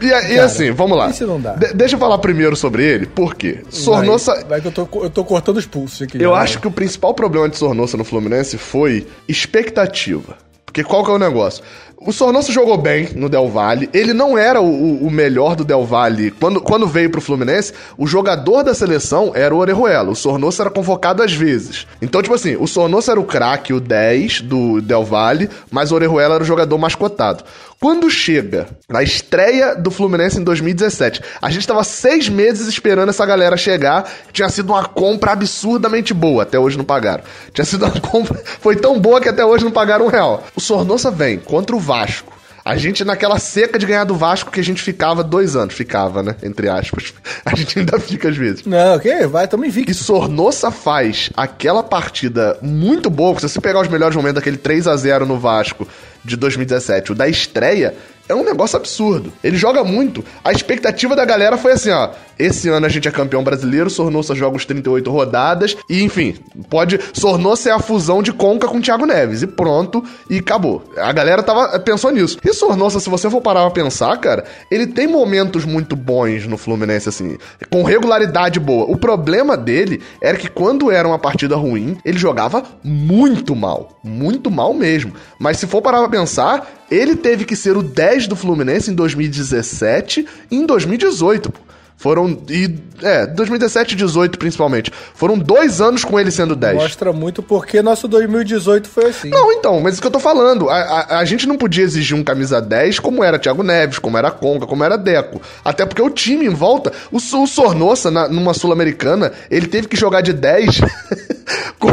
E, 0.00 0.06
e 0.06 0.38
assim, 0.38 0.70
vamos 0.70 0.96
lá. 0.96 1.10
isso 1.10 1.26
não 1.26 1.40
dá. 1.40 1.52
De- 1.54 1.74
deixa 1.74 1.94
eu 1.96 1.98
falar 1.98 2.18
primeiro 2.18 2.54
sobre 2.56 2.84
ele, 2.84 3.06
por 3.06 3.34
quê? 3.34 3.60
Sornossa. 3.68 4.34
Vai, 4.34 4.44
vai 4.44 4.60
que 4.60 4.68
eu 4.68 4.72
tô, 4.72 4.88
eu 5.02 5.10
tô 5.10 5.24
cortando 5.24 5.56
os 5.58 5.66
pulsos 5.66 6.02
aqui. 6.02 6.16
Eu 6.22 6.30
já. 6.32 6.38
acho 6.38 6.58
que 6.60 6.68
o 6.68 6.70
principal 6.70 7.12
problema 7.12 7.48
de 7.48 7.56
Sornossa 7.56 7.96
no 7.96 8.04
Fluminense 8.04 8.56
foi 8.56 9.06
expectativa. 9.28 10.36
Porque 10.64 10.84
qual 10.84 11.04
que 11.04 11.10
é 11.10 11.14
o 11.14 11.18
negócio? 11.18 11.64
O 12.02 12.12
Sornossa 12.12 12.50
jogou 12.50 12.78
bem 12.78 13.10
no 13.14 13.28
Del 13.28 13.48
Valle. 13.50 13.90
Ele 13.92 14.14
não 14.14 14.38
era 14.38 14.58
o, 14.58 15.06
o- 15.06 15.10
melhor 15.10 15.54
do 15.54 15.66
Del 15.66 15.84
Valle. 15.84 16.30
Quando, 16.30 16.58
quando 16.58 16.86
veio 16.86 17.10
pro 17.10 17.20
Fluminense, 17.20 17.74
o 17.98 18.06
jogador 18.06 18.62
da 18.62 18.72
seleção 18.72 19.32
era 19.34 19.54
o 19.54 19.58
Orejuela. 19.58 20.10
O 20.10 20.16
Sornossa 20.16 20.62
era 20.62 20.70
convocado 20.70 21.22
às 21.22 21.34
vezes. 21.34 21.86
Então, 22.00 22.22
tipo 22.22 22.34
assim, 22.34 22.56
o 22.58 22.66
Sornossa 22.66 23.10
era 23.12 23.20
o 23.20 23.24
craque, 23.24 23.74
o 23.74 23.80
10 23.80 24.40
do 24.40 24.80
Del 24.80 25.04
Valle, 25.04 25.50
mas 25.70 25.92
o 25.92 25.94
Orejuela 25.94 26.36
era 26.36 26.42
o 26.42 26.46
jogador 26.46 26.78
mais 26.78 26.94
cotado. 26.94 27.44
Quando 27.78 28.10
chega 28.10 28.66
na 28.90 29.02
estreia 29.02 29.74
do 29.74 29.90
Fluminense 29.90 30.38
em 30.38 30.44
2017, 30.44 31.22
a 31.40 31.48
gente 31.50 31.66
tava 31.66 31.82
seis 31.82 32.28
meses 32.28 32.68
esperando 32.68 33.08
essa 33.08 33.24
galera 33.24 33.56
chegar. 33.56 34.06
Tinha 34.32 34.50
sido 34.50 34.70
uma 34.74 34.84
compra 34.84 35.32
absurdamente 35.32 36.12
boa. 36.12 36.42
Até 36.42 36.58
hoje 36.58 36.76
não 36.76 36.84
pagaram. 36.84 37.24
Tinha 37.54 37.64
sido 37.64 37.86
uma 37.86 37.92
compra. 38.00 38.38
Foi 38.60 38.76
tão 38.76 39.00
boa 39.00 39.18
que 39.18 39.30
até 39.30 39.42
hoje 39.46 39.64
não 39.64 39.70
pagaram 39.70 40.04
um 40.04 40.08
real. 40.10 40.44
O 40.54 40.60
Sornossa 40.60 41.10
vem 41.10 41.38
contra 41.38 41.74
o 41.74 41.78
Vasco. 41.90 42.32
A 42.64 42.76
gente 42.76 43.04
naquela 43.04 43.36
seca 43.40 43.76
de 43.76 43.84
ganhar 43.84 44.04
do 44.04 44.14
Vasco 44.14 44.48
que 44.48 44.60
a 44.60 44.62
gente 44.62 44.80
ficava 44.80 45.24
dois 45.24 45.56
anos. 45.56 45.74
Ficava, 45.74 46.22
né? 46.22 46.36
Entre 46.40 46.68
aspas. 46.68 47.12
A 47.44 47.56
gente 47.56 47.80
ainda 47.80 47.98
fica 47.98 48.28
às 48.28 48.36
vezes. 48.36 48.64
Não, 48.64 48.94
ok, 48.94 49.26
vai, 49.26 49.48
tamo 49.48 49.64
invicto. 49.64 49.90
E 49.90 49.94
Sornossa 49.94 50.70
faz 50.70 51.30
aquela 51.36 51.82
partida 51.82 52.56
muito 52.62 53.10
boa. 53.10 53.34
Se 53.40 53.48
você 53.48 53.60
pegar 53.60 53.80
os 53.80 53.88
melhores 53.88 54.14
momentos 54.14 54.36
daquele 54.36 54.56
3 54.56 54.86
a 54.86 54.96
0 54.96 55.26
no 55.26 55.36
Vasco 55.36 55.88
de 56.24 56.36
2017, 56.36 57.10
o 57.10 57.14
da 57.14 57.26
estreia, 57.26 57.94
é 58.30 58.34
um 58.34 58.44
negócio 58.44 58.76
absurdo. 58.76 59.32
Ele 59.42 59.56
joga 59.56 59.82
muito. 59.82 60.24
A 60.44 60.52
expectativa 60.52 61.16
da 61.16 61.24
galera 61.24 61.58
foi 61.58 61.72
assim, 61.72 61.90
ó. 61.90 62.10
Esse 62.38 62.68
ano 62.68 62.86
a 62.86 62.88
gente 62.88 63.06
é 63.06 63.10
campeão 63.10 63.44
brasileiro, 63.44 63.90
Sornosa 63.90 64.34
joga 64.34 64.56
os 64.56 64.64
38 64.64 65.10
rodadas 65.10 65.76
e, 65.88 66.02
enfim, 66.02 66.36
pode... 66.70 66.98
Sornosa 67.12 67.68
é 67.68 67.72
a 67.72 67.78
fusão 67.78 68.22
de 68.22 68.32
Conca 68.32 68.66
com 68.66 68.80
Thiago 68.80 69.04
Neves 69.04 69.42
e 69.42 69.46
pronto, 69.46 70.02
e 70.30 70.38
acabou. 70.38 70.82
A 70.96 71.12
galera 71.12 71.42
tava, 71.42 71.78
pensou 71.80 72.10
nisso. 72.10 72.38
E 72.42 72.54
Sornosa, 72.54 73.00
se 73.00 73.10
você 73.10 73.28
for 73.28 73.42
parar 73.42 73.62
pra 73.62 73.82
pensar, 73.82 74.16
cara, 74.18 74.44
ele 74.70 74.86
tem 74.86 75.06
momentos 75.06 75.66
muito 75.66 75.94
bons 75.94 76.46
no 76.46 76.56
Fluminense, 76.56 77.08
assim, 77.08 77.36
com 77.68 77.82
regularidade 77.82 78.58
boa. 78.58 78.86
O 78.90 78.96
problema 78.96 79.56
dele 79.56 80.00
era 80.22 80.38
que 80.38 80.48
quando 80.48 80.90
era 80.90 81.06
uma 81.06 81.18
partida 81.18 81.56
ruim, 81.56 81.98
ele 82.04 82.18
jogava 82.18 82.62
muito 82.82 83.54
mal. 83.54 84.00
Muito 84.02 84.50
mal 84.50 84.72
mesmo. 84.72 85.12
Mas 85.38 85.58
se 85.58 85.66
for 85.66 85.82
parar 85.82 85.98
pra 85.98 86.08
pensar, 86.08 86.79
ele 86.90 87.14
teve 87.14 87.44
que 87.44 87.54
ser 87.54 87.76
o 87.76 87.82
10 87.82 88.26
do 88.26 88.34
Fluminense 88.34 88.90
em 88.90 88.94
2017 88.94 90.26
e 90.50 90.56
em 90.56 90.66
2018. 90.66 91.52
Foram. 92.00 92.34
E, 92.48 92.78
é, 93.02 93.26
2017 93.26 93.92
e 93.92 93.96
2018 93.98 94.38
principalmente. 94.38 94.90
Foram 95.14 95.36
dois 95.36 95.82
anos 95.82 96.02
com 96.02 96.18
ele 96.18 96.30
sendo 96.30 96.56
10. 96.56 96.76
Mostra 96.76 97.12
muito 97.12 97.42
porque 97.42 97.82
nosso 97.82 98.08
2018 98.08 98.88
foi 98.88 99.10
assim. 99.10 99.28
Não, 99.28 99.52
então, 99.52 99.78
mas 99.80 99.92
isso 99.92 100.00
que 100.00 100.06
eu 100.06 100.10
tô 100.10 100.18
falando. 100.18 100.70
A, 100.70 100.76
a, 100.76 101.18
a, 101.18 101.24
gente 101.26 101.46
não 101.46 101.58
podia 101.58 101.84
exigir 101.84 102.16
um 102.16 102.24
camisa 102.24 102.58
10 102.58 103.00
como 103.00 103.22
era 103.22 103.38
Thiago 103.38 103.62
Neves, 103.62 103.98
como 103.98 104.16
era 104.16 104.30
Conca, 104.30 104.66
como 104.66 104.82
era 104.82 104.96
Deco. 104.96 105.42
Até 105.62 105.84
porque 105.84 106.00
o 106.00 106.08
time 106.08 106.46
em 106.46 106.54
volta. 106.54 106.90
O, 107.12 107.18
o 107.18 107.46
Sornossa, 107.46 108.10
na, 108.10 108.26
numa 108.28 108.54
Sul-Americana, 108.54 109.32
ele 109.50 109.66
teve 109.66 109.86
que 109.86 109.96
jogar 109.96 110.22
de 110.22 110.32
10 110.32 110.80
com, 111.78 111.88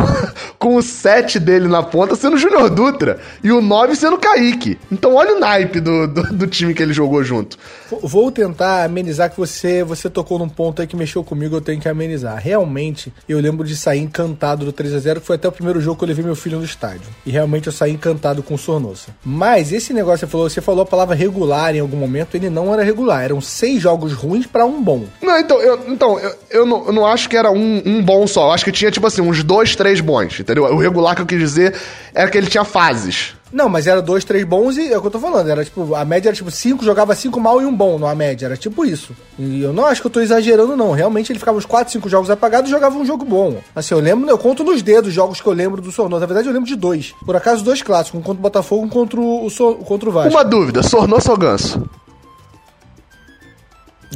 com 0.57 0.75
o 0.77 0.81
7 0.81 1.37
dele 1.37 1.67
na 1.67 1.83
ponta 1.83 2.15
sendo 2.15 2.37
Júnior 2.37 2.69
Dutra. 2.69 3.19
E 3.43 3.51
o 3.51 3.61
9 3.61 3.93
sendo 3.95 4.17
Kaique. 4.17 4.79
Então 4.89 5.15
olha 5.15 5.35
o 5.35 5.39
naipe 5.39 5.81
do, 5.81 6.07
do, 6.07 6.23
do 6.33 6.47
time 6.47 6.73
que 6.73 6.81
ele 6.81 6.93
jogou 6.93 7.21
junto. 7.25 7.57
Vou 8.01 8.31
tentar 8.31 8.83
amenizar 8.83 9.29
que 9.29 9.37
você, 9.37 9.83
você 9.83 9.96
tocou 10.09 10.37
num 10.37 10.49
ponto 10.49 10.81
aí 10.81 10.87
que 10.87 10.95
mexeu 10.95 11.23
comigo, 11.23 11.55
eu 11.55 11.61
tenho 11.61 11.79
que 11.79 11.89
amenizar. 11.89 12.37
Realmente, 12.41 13.11
eu 13.27 13.39
lembro 13.39 13.65
de 13.65 13.75
sair 13.75 13.99
encantado 13.99 14.65
do 14.65 14.71
3 14.71 14.93
a 14.93 14.99
0 14.99 15.21
que 15.21 15.27
foi 15.27 15.35
até 15.35 15.47
o 15.47 15.51
primeiro 15.51 15.79
jogo 15.81 15.97
que 15.97 16.03
eu 16.03 16.07
levei 16.07 16.23
meu 16.23 16.35
filho 16.35 16.57
no 16.59 16.65
estádio. 16.65 17.07
E 17.25 17.31
realmente 17.31 17.67
eu 17.67 17.73
saí 17.73 17.91
encantado 17.91 18.43
com 18.43 18.55
o 18.55 18.57
Sornosa. 18.57 19.07
Mas 19.23 19.71
esse 19.71 19.93
negócio 19.93 20.25
você 20.25 20.31
falou, 20.31 20.49
você 20.49 20.61
falou 20.61 20.81
a 20.83 20.85
palavra 20.85 21.15
regular 21.15 21.75
em 21.75 21.79
algum 21.79 21.97
momento, 21.97 22.35
ele 22.35 22.49
não 22.49 22.73
era 22.73 22.83
regular. 22.83 23.23
Eram 23.23 23.41
seis 23.41 23.81
jogos 23.81 24.13
ruins 24.13 24.45
para 24.45 24.65
um 24.65 24.81
bom. 24.81 25.05
Não, 25.21 25.39
então, 25.39 25.59
eu, 25.59 25.79
então, 25.87 26.19
eu, 26.19 26.35
eu, 26.49 26.65
não, 26.65 26.87
eu 26.87 26.93
não 26.93 27.05
acho 27.05 27.29
que 27.29 27.37
era 27.37 27.51
um, 27.51 27.81
um 27.85 28.03
bom 28.03 28.27
só. 28.27 28.47
Eu 28.47 28.51
acho 28.51 28.65
que 28.65 28.71
tinha, 28.71 28.91
tipo 28.91 29.07
assim, 29.07 29.21
uns 29.21 29.43
dois, 29.43 29.75
três 29.75 30.01
bons, 30.01 30.39
entendeu? 30.39 30.65
O 30.65 30.77
regular 30.77 31.15
que 31.15 31.21
eu 31.21 31.25
quis 31.25 31.39
dizer 31.39 31.75
era 32.13 32.29
que 32.29 32.37
ele 32.37 32.47
tinha 32.47 32.63
fases. 32.63 33.36
Não, 33.51 33.69
mas 33.69 33.87
era 33.87 34.01
dois, 34.01 34.25
três 34.25 34.43
bons 34.43 34.77
e 34.77 34.91
é 34.91 34.97
o 34.97 35.01
que 35.01 35.07
eu 35.07 35.11
tô 35.11 35.19
falando. 35.19 35.49
Era 35.49 35.63
tipo, 35.63 35.95
a 35.95 36.03
média 36.03 36.29
era 36.29 36.35
tipo 36.35 36.51
cinco, 36.51 36.83
jogava 36.83 37.15
cinco 37.15 37.39
mal 37.39 37.61
e 37.61 37.65
um 37.65 37.75
bom 37.75 37.97
na 37.97 38.13
média. 38.13 38.45
Era 38.45 38.57
tipo 38.57 38.85
isso. 38.85 39.15
E 39.39 39.61
eu 39.61 39.71
não 39.71 39.85
acho 39.85 40.01
que 40.01 40.07
eu 40.07 40.11
tô 40.11 40.19
exagerando, 40.19 40.75
não. 40.75 40.91
Realmente 40.91 41.31
ele 41.31 41.39
ficava 41.39 41.57
uns 41.57 41.65
quatro, 41.65 41.91
cinco 41.91 42.09
jogos 42.09 42.29
apagados 42.29 42.69
e 42.69 42.73
jogava 42.73 42.97
um 42.97 43.05
jogo 43.05 43.23
bom. 43.23 43.57
Assim, 43.75 43.93
eu 43.93 43.99
lembro, 43.99 44.29
eu 44.29 44.37
conto 44.37 44.63
nos 44.63 44.81
dedos 44.81 45.13
jogos 45.13 45.39
que 45.39 45.47
eu 45.47 45.53
lembro 45.53 45.81
do 45.81 45.91
Sornosa. 45.91 46.21
Na 46.21 46.25
verdade, 46.25 46.47
eu 46.47 46.53
lembro 46.53 46.67
de 46.67 46.75
dois. 46.75 47.13
Por 47.25 47.35
acaso, 47.35 47.63
dois 47.63 47.81
clássicos, 47.81 48.19
um 48.19 48.23
contra 48.23 48.39
o 48.39 48.43
Botafogo 48.43 48.83
e 48.83 48.85
um 48.85 48.89
contra 48.89 49.19
o, 49.19 49.49
so, 49.49 49.75
contra 49.75 50.09
o 50.09 50.11
Vasco. 50.11 50.31
Uma 50.31 50.43
dúvida, 50.43 50.83
Sornosa 50.83 51.31
ou 51.31 51.37
Ganso? 51.37 51.89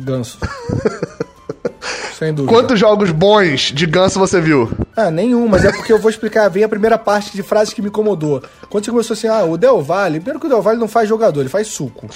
Ganso. 0.02 0.38
Sem 2.18 2.34
dúvida. 2.34 2.54
Quantos 2.54 2.80
jogos 2.80 3.12
bons 3.12 3.72
de 3.74 3.86
Ganso 3.86 4.20
você 4.20 4.40
viu? 4.40 4.70
Ah, 4.96 5.10
nenhum, 5.10 5.48
mas 5.48 5.66
é 5.66 5.72
porque 5.72 5.92
eu 5.92 6.00
vou 6.00 6.10
explicar 6.10 6.50
bem 6.50 6.64
a 6.64 6.70
primeira 6.70 6.98
parte 6.98 7.32
de 7.36 7.42
frases 7.44 7.74
que 7.74 7.82
me 7.82 7.88
incomodou. 7.88 8.42
Quando 8.70 8.86
você 8.86 8.92
começou 8.92 9.14
assim, 9.14 9.28
ah, 9.28 9.44
o 9.44 9.58
Del 9.58 9.82
Valle, 9.82 10.20
primeiro 10.20 10.40
que 10.40 10.46
o 10.46 10.50
Del 10.50 10.62
Valle 10.62 10.80
não 10.80 10.88
faz 10.88 11.10
jogador, 11.10 11.40
ele 11.42 11.50
faz 11.50 11.68
suco. 11.68 12.08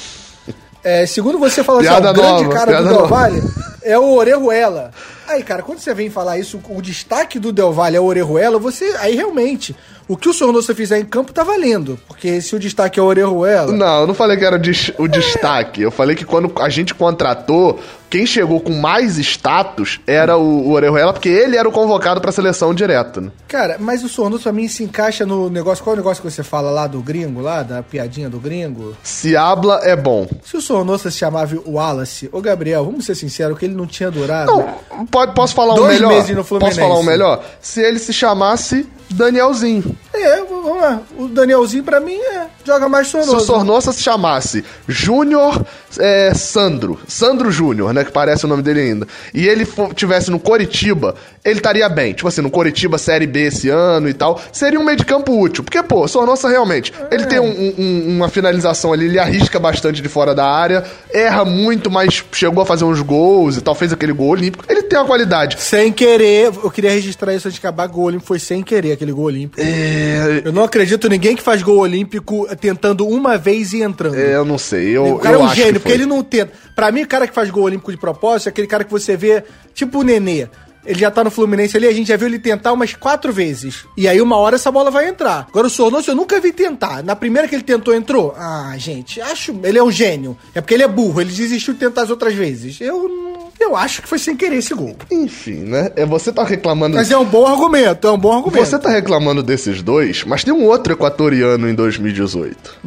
É, 0.84 1.06
segundo 1.08 1.40
você 1.40 1.64
falou 1.64 1.82
assim, 1.82 1.90
ah, 1.90 1.98
o 1.98 2.02
grande 2.14 2.22
nova, 2.44 2.50
cara 2.50 2.78
do 2.78 2.84
Del 2.88 2.94
nova. 2.94 3.08
Valle 3.08 3.42
é 3.82 3.98
o 3.98 4.14
Orejuela. 4.14 4.92
Aí, 5.28 5.42
cara, 5.42 5.64
quando 5.64 5.80
você 5.80 5.92
vem 5.96 6.12
falar 6.12 6.38
isso, 6.38 6.60
o 6.70 6.82
destaque 6.82 7.40
do 7.40 7.52
Del 7.52 7.74
Valle 7.74 7.96
é 7.98 8.00
o 8.00 8.04
Orejuela, 8.04 8.60
você. 8.60 8.96
Aí 9.00 9.16
realmente, 9.16 9.76
o 10.08 10.16
que 10.16 10.30
o 10.30 10.34
Sornosa 10.34 10.76
fizer 10.76 11.00
em 11.00 11.06
campo 11.06 11.34
tá 11.34 11.44
valendo. 11.44 11.98
Porque 12.08 12.40
se 12.42 12.56
o 12.56 12.60
destaque 12.60 13.00
é 13.00 13.02
o 13.04 13.08
Orejuela. 13.08 13.72
Não, 13.74 14.02
eu 14.02 14.08
não 14.08 14.14
falei 14.14 14.38
que 14.38 14.46
era 14.46 14.58
o, 14.58 14.60
dis- 14.60 14.92
o 15.00 15.08
destaque. 15.08 15.82
Eu 15.82 15.90
falei 15.90 16.16
que 16.16 16.24
quando 16.26 16.52
a 16.62 16.70
gente 16.70 16.94
contratou, 16.94 17.80
quem 18.16 18.26
chegou 18.26 18.62
com 18.62 18.72
mais 18.72 19.18
status 19.18 20.00
era 20.08 20.38
o, 20.38 20.68
o 20.68 20.72
Orejuela, 20.72 21.12
porque 21.12 21.28
ele 21.28 21.58
era 21.58 21.68
o 21.68 21.72
convocado 21.72 22.22
pra 22.22 22.32
seleção 22.32 22.74
direto, 22.74 23.20
né? 23.20 23.30
Cara, 23.46 23.76
mas 23.78 24.06
o 24.06 24.08
Sornosa 24.08 24.44
pra 24.44 24.54
mim 24.54 24.70
se 24.70 24.86
encaixa 24.86 25.26
no 25.26 25.50
negócio. 25.50 25.84
Qual 25.84 25.94
é 25.94 25.96
o 25.96 25.98
negócio 25.98 26.24
que 26.24 26.32
você 26.32 26.42
fala 26.42 26.72
lá 26.72 26.88
do 26.88 27.02
gringo, 27.02 27.42
lá, 27.42 27.62
da 27.62 27.84
piadinha 27.84 28.30
do 28.30 28.40
gringo? 28.40 28.96
Se 29.04 29.36
habla 29.36 29.82
é 29.84 29.98
bom. 29.98 30.26
Se 30.46 30.56
o 30.56 30.62
Sornosa 30.62 31.12
se 31.12 31.18
chamava 31.18 31.62
Wallace, 31.68 32.30
ô 32.32 32.40
Gabriel, 32.40 32.86
vamos 32.86 33.06
ser 33.06 33.16
sinceros, 33.16 33.60
que 33.60 33.66
ele 33.66 33.76
não 33.76 33.86
tinha 33.86 34.10
durado. 34.10 34.50
Não, 34.50 35.06
pode, 35.06 35.34
posso 35.34 35.54
falar 35.54 35.74
um 35.74 35.78
Dois 35.78 36.00
melhor? 36.00 36.14
meses 36.14 36.34
no 36.34 36.44
Fluminense. 36.46 36.80
Posso 36.80 36.88
falar 36.90 37.02
um 37.02 37.04
melhor? 37.04 37.44
Se 37.60 37.82
ele 37.82 38.00
se 38.00 38.14
chamasse 38.14 38.88
Danielzinho. 39.10 39.96
É, 40.14 40.38
vamos 40.44 40.78
lá. 40.78 41.02
O 41.18 41.28
Danielzinho, 41.28 41.84
pra 41.84 42.00
mim, 42.00 42.16
é. 42.16 42.48
Joga 42.64 42.88
mais 42.88 43.08
Se 43.08 43.18
o 43.18 43.24
Sornosa. 43.24 43.46
Sornosa 43.46 43.92
se 43.92 44.02
chamasse 44.02 44.64
Júnior 44.88 45.64
é, 46.00 46.34
Sandro, 46.34 47.00
Sandro 47.08 47.52
Júnior, 47.52 47.94
né, 47.94 48.05
que 48.06 48.12
parece 48.12 48.46
o 48.46 48.48
nome 48.48 48.62
dele 48.64 48.80
ainda, 48.82 49.08
e 49.34 49.48
ele 49.48 49.68
tivesse 49.96 50.30
no 50.32 50.40
Coritiba, 50.40 51.16
ele 51.44 51.58
estaria 51.60 51.88
bem. 51.90 52.14
Tipo 52.14 52.28
assim, 52.28 52.42
no 52.42 52.50
Coritiba 52.50 52.98
Série 52.98 53.28
B 53.28 53.48
esse 53.48 53.70
ano 53.70 54.08
e 54.10 54.14
tal, 54.14 54.42
seria 54.52 54.80
um 54.80 54.84
meio 54.84 54.98
de 54.98 55.06
campo 55.06 55.38
útil. 55.40 55.64
Porque, 55.64 55.82
pô, 55.84 56.08
Sornosa 56.08 56.48
realmente, 56.50 56.94
ele 57.12 57.26
tem 57.26 57.40
um- 57.40 57.74
um- 57.78 58.16
uma 58.16 58.30
finalização 58.30 58.94
ali, 58.94 59.06
ele 59.06 59.20
arrisca 59.20 59.60
bastante 59.60 60.02
de 60.02 60.08
fora 60.10 60.34
da 60.34 60.46
área, 60.46 60.84
erra 61.14 61.44
muito, 61.46 61.90
mas 61.92 62.24
chegou 62.32 62.62
a 62.64 62.66
fazer 62.66 62.86
uns 62.86 63.02
gols 63.02 63.58
e 63.58 63.62
tal, 63.62 63.76
fez 63.76 63.92
aquele 63.94 64.14
gol 64.14 64.30
olímpico. 64.30 64.64
Ele 64.70 64.84
tem 64.84 64.98
uma 64.98 65.06
qualidade. 65.06 65.58
Sem 65.60 65.92
querer, 65.92 66.46
eu 66.64 66.72
queria 66.72 66.92
registrar 66.92 67.34
isso 67.34 67.48
antes 67.48 67.60
de 67.60 67.66
acabar. 67.66 67.88
Gol 67.88 68.06
olímpico 68.06 68.28
foi 68.28 68.40
sem 68.40 68.64
querer 68.64 68.92
aquele 68.94 69.12
gol 69.12 69.26
olímpico. 69.26 69.62
É, 69.62 70.42
Eu 70.46 70.52
não 70.52 70.64
acredito 70.64 71.08
ninguém 71.10 71.36
que 71.36 71.42
faz 71.42 71.62
gol 71.62 71.78
olímpico 71.80 72.48
tentando 72.60 73.08
uma 73.08 73.38
vez 73.38 73.74
e 73.74 73.82
entrando. 73.82 74.16
é, 74.16 74.36
eu 74.36 74.46
não 74.46 74.58
sei, 74.58 74.96
eu, 74.98 75.16
o 75.16 75.20
cara 75.20 75.36
eu 75.38 75.42
é 75.42 75.46
um 75.46 75.54
gênio, 75.56 75.74
que 75.74 75.80
porque 75.80 75.94
ele 75.94 76.06
não 76.06 76.24
tenta. 76.24 76.52
Pra 76.76 76.92
mim, 76.92 77.04
o 77.04 77.08
cara 77.08 77.26
que 77.28 77.34
faz 77.34 77.50
gol 77.50 77.64
olímpico 77.64 77.85
de 77.92 77.98
propósito 77.98 78.50
aquele 78.50 78.68
cara 78.68 78.84
que 78.84 78.92
você 78.92 79.16
vê, 79.18 79.44
tipo 79.74 80.00
o 80.00 80.04
Nenê. 80.04 80.48
Ele 80.86 81.00
já 81.00 81.10
tá 81.10 81.24
no 81.24 81.32
Fluminense 81.32 81.76
ali, 81.76 81.88
a 81.88 81.92
gente 81.92 82.08
já 82.10 82.16
viu 82.16 82.28
ele 82.28 82.38
tentar 82.38 82.72
umas 82.72 82.94
quatro 82.94 83.34
vezes. 83.34 83.86
E 83.98 84.08
aí, 84.08 84.22
uma 84.22 84.38
hora 84.38 84.56
essa 84.56 84.72
bola 84.72 84.92
vai 84.92 85.08
entrar. 85.10 85.48
Agora, 85.50 85.66
o 85.66 85.70
Sornoso 85.70 86.12
eu 86.12 86.16
nunca 86.16 86.40
vi 86.40 86.52
tentar. 86.52 87.02
Na 87.04 87.16
primeira 87.16 87.48
que 87.48 87.56
ele 87.56 87.64
tentou, 87.64 87.92
entrou. 87.96 88.36
Ah, 88.38 88.76
gente, 88.78 89.20
acho. 89.20 89.60
Ele 89.64 89.80
é 89.80 89.84
um 89.84 89.90
gênio. 89.92 90.38
É 90.54 90.62
porque 90.62 90.76
ele 90.76 90.84
é 90.84 90.88
burro, 90.88 91.22
ele 91.22 91.32
desistiu 91.34 91.74
de 91.74 91.80
tentar 91.80 92.04
as 92.04 92.12
outras 92.12 92.36
vezes. 92.36 92.80
Eu. 92.80 93.08
não- 93.10 93.36
Eu 93.60 93.76
acho 93.76 94.02
que 94.04 94.08
foi 94.08 94.20
sem 94.20 94.36
querer 94.36 94.58
esse 94.58 94.76
gol. 94.76 94.96
Enfim, 95.10 95.64
né? 95.64 95.90
É, 95.96 96.06
você 96.06 96.32
tá 96.32 96.44
reclamando 96.44 96.98
Mas 96.98 97.10
é 97.10 97.18
um 97.18 97.26
bom 97.26 97.48
argumento, 97.48 98.06
é 98.08 98.12
um 98.12 98.18
bom 98.18 98.38
argumento. 98.38 98.64
Você 98.64 98.78
tá 98.78 98.90
reclamando 98.90 99.42
desses 99.42 99.82
dois, 99.82 100.24
mas 100.24 100.44
tem 100.44 100.54
um 100.54 100.66
outro 100.66 100.94
equatoriano 100.94 101.68
em 101.68 101.74
2018. 101.74 102.78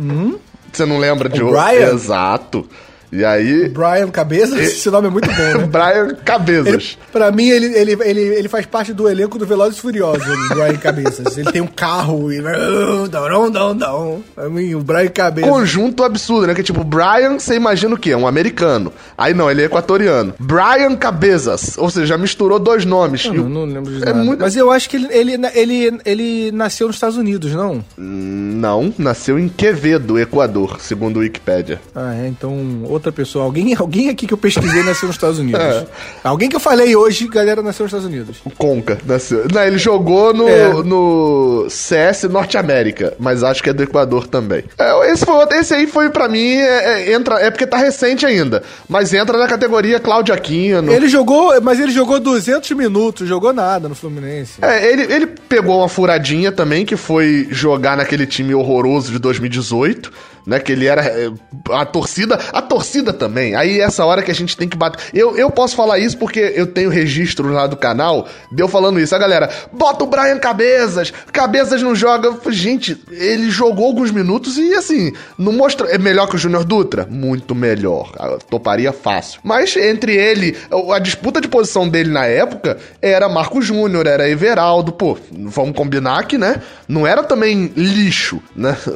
Você 0.72 0.84
não 0.86 0.98
lembra 0.98 1.28
de 1.28 1.42
O 1.42 1.46
outro? 1.46 1.60
Brian? 1.60 1.88
Exato. 1.94 2.68
E 3.10 3.24
aí, 3.24 3.68
Brian 3.68 4.08
Cabeça, 4.10 4.58
esse 4.60 4.90
nome 4.90 5.08
é 5.08 5.10
muito 5.10 5.28
bom, 5.28 5.58
né? 5.58 5.66
Brian 5.70 6.04
Ele, 6.08 6.14
Cabezas. 6.16 6.98
pra 7.12 7.30
mim, 7.32 7.48
ele, 7.48 7.66
ele, 7.76 7.92
ele, 8.04 8.20
ele 8.20 8.48
faz 8.48 8.66
parte 8.66 8.92
do 8.92 9.08
elenco 9.08 9.38
do 9.38 9.46
Velozes 9.46 9.78
Furiosos, 9.78 10.26
o 10.26 10.48
Brian 10.54 10.76
Cabeças. 10.76 11.36
Ele 11.38 11.50
tem 11.50 11.60
um 11.62 11.66
carro 11.66 12.32
e... 12.32 12.38
Não, 12.40 13.50
não, 13.50 13.74
não. 13.74 14.24
Pra 14.34 14.48
mim, 14.48 14.74
o 14.74 14.80
Brian 14.80 15.08
Cabeças... 15.08 15.50
Conjunto 15.50 16.04
absurdo, 16.04 16.46
né? 16.48 16.54
Que 16.54 16.62
tipo, 16.62 16.84
Brian, 16.84 17.38
você 17.38 17.54
imagina 17.54 17.94
o 17.94 17.98
quê? 17.98 18.14
Um 18.14 18.26
americano. 18.26 18.92
Aí 19.16 19.32
não, 19.34 19.50
ele 19.50 19.62
é 19.62 19.64
equatoriano. 19.64 20.34
Brian 20.38 20.94
Cabezas. 20.96 21.76
Ou 21.78 21.90
seja, 21.90 22.06
já 22.06 22.18
misturou 22.18 22.58
dois 22.58 22.84
nomes. 22.84 23.24
E 23.24 23.28
Eu 23.28 23.48
não 23.48 23.64
lembro 23.64 23.90
de 23.92 24.02
É 24.02 24.06
nada. 24.06 24.24
muito- 24.24 24.40
Mas 24.40 24.56
eu 24.56 24.70
acho 24.70 24.88
que 24.88 24.96
ele, 24.96 25.08
ele, 25.10 25.32
ele, 25.54 26.00
ele 26.04 26.52
nasceu 26.52 26.86
nos 26.86 26.96
Estados 26.96 27.16
Unidos, 27.16 27.52
não? 27.54 27.84
Não, 27.96 28.92
nasceu 28.98 29.38
em 29.38 29.48
Quevedo, 29.48 30.18
Equador, 30.18 30.80
segundo 30.80 31.16
o 31.16 31.20
Wikipedia. 31.20 31.80
Ah, 31.94 32.14
é. 32.14 32.28
Então, 32.28 32.52
outra 32.98 33.12
pessoa. 33.12 33.44
Alguém, 33.44 33.74
alguém 33.78 34.08
aqui 34.10 34.26
que 34.26 34.34
eu 34.34 34.38
pesquisei 34.38 34.82
nasceu 34.82 35.06
nos 35.06 35.16
Estados 35.16 35.38
Unidos. 35.38 35.60
É. 35.60 35.86
Alguém 36.22 36.48
que 36.48 36.56
eu 36.56 36.60
falei 36.60 36.94
hoje, 36.94 37.26
galera, 37.28 37.62
nasceu 37.62 37.84
nos 37.84 37.92
Estados 37.92 38.06
Unidos. 38.06 38.38
O 38.44 38.50
Conca 38.50 38.98
nasceu. 39.06 39.46
Não, 39.52 39.62
ele 39.62 39.78
jogou 39.78 40.34
no, 40.34 40.48
É. 40.48 40.68
no 40.82 41.66
CS 41.70 42.24
Norte 42.24 42.56
América, 42.58 43.14
mas 43.18 43.42
acho 43.42 43.62
que 43.62 43.70
é 43.70 43.72
do 43.72 43.82
Equador 43.82 44.26
também. 44.26 44.64
É, 44.78 45.12
esse, 45.12 45.24
foi 45.24 45.46
esse 45.58 45.74
aí 45.74 45.86
foi 45.86 46.10
pra 46.10 46.28
mim, 46.28 46.54
é, 46.56 47.02
é, 47.08 47.12
entra, 47.12 47.36
é 47.36 47.50
porque 47.50 47.66
tá 47.66 47.76
recente 47.76 48.26
ainda, 48.26 48.62
mas 48.88 49.12
entra 49.14 49.38
na 49.38 49.46
categoria 49.46 49.98
Cláudio 50.00 50.34
Aquino. 50.34 50.92
Ele 50.92 51.08
jogou, 51.08 51.60
mas 51.62 51.80
ele 51.80 51.92
jogou 51.92 52.20
200 52.20 52.70
minutos, 52.72 53.28
jogou 53.28 53.52
nada 53.52 53.88
no 53.88 53.94
Fluminense. 53.94 54.54
É, 54.60 54.90
ele, 54.90 55.02
ele 55.12 55.26
pegou 55.26 55.78
uma 55.78 55.88
furadinha 55.88 56.50
também, 56.52 56.84
que 56.84 56.96
foi 56.96 57.46
jogar 57.50 57.96
naquele 57.96 58.26
time 58.26 58.54
horroroso 58.54 59.12
de 59.12 59.18
2018, 59.18 60.10
né? 60.48 60.58
Que 60.58 60.72
ele 60.72 60.86
era 60.86 61.02
é, 61.02 61.30
a 61.70 61.84
torcida, 61.84 62.40
a 62.52 62.62
torcida 62.62 63.12
também. 63.12 63.54
Aí 63.54 63.80
essa 63.80 64.04
hora 64.04 64.22
que 64.22 64.30
a 64.30 64.34
gente 64.34 64.56
tem 64.56 64.66
que 64.66 64.76
bater. 64.76 64.98
Eu, 65.12 65.36
eu 65.36 65.50
posso 65.50 65.76
falar 65.76 65.98
isso 65.98 66.16
porque 66.16 66.40
eu 66.56 66.66
tenho 66.66 66.88
registro 66.88 67.52
lá 67.52 67.66
do 67.66 67.76
canal, 67.76 68.26
deu 68.50 68.66
falando 68.66 68.98
isso. 68.98 69.14
A 69.14 69.18
galera, 69.18 69.50
bota 69.70 70.04
o 70.04 70.06
Brian 70.06 70.38
Cabezas, 70.38 71.12
Cabezas 71.30 71.82
não 71.82 71.94
joga. 71.94 72.34
Gente, 72.50 72.98
ele 73.10 73.50
jogou 73.50 73.86
alguns 73.86 74.10
minutos 74.10 74.56
e 74.56 74.72
assim, 74.74 75.12
não 75.36 75.52
mostra. 75.52 75.88
É 75.88 75.98
melhor 75.98 76.26
que 76.26 76.36
o 76.36 76.38
Júnior 76.38 76.64
Dutra? 76.64 77.06
Muito 77.08 77.54
melhor. 77.54 78.12
Eu 78.18 78.38
toparia 78.38 78.92
fácil. 78.92 79.40
Mas 79.44 79.76
entre 79.76 80.16
ele, 80.16 80.56
a 80.94 80.98
disputa 80.98 81.42
de 81.42 81.48
posição 81.48 81.86
dele 81.86 82.10
na 82.10 82.24
época 82.24 82.78
era 83.02 83.28
Marco 83.28 83.60
Júnior, 83.60 84.06
era 84.06 84.28
Everaldo. 84.28 84.92
Pô, 84.92 85.18
vamos 85.30 85.76
combinar 85.76 86.26
que, 86.26 86.38
né? 86.38 86.62
Não 86.88 87.06
era 87.06 87.22
também 87.22 87.70
lixo, 87.76 88.40
né? 88.56 88.74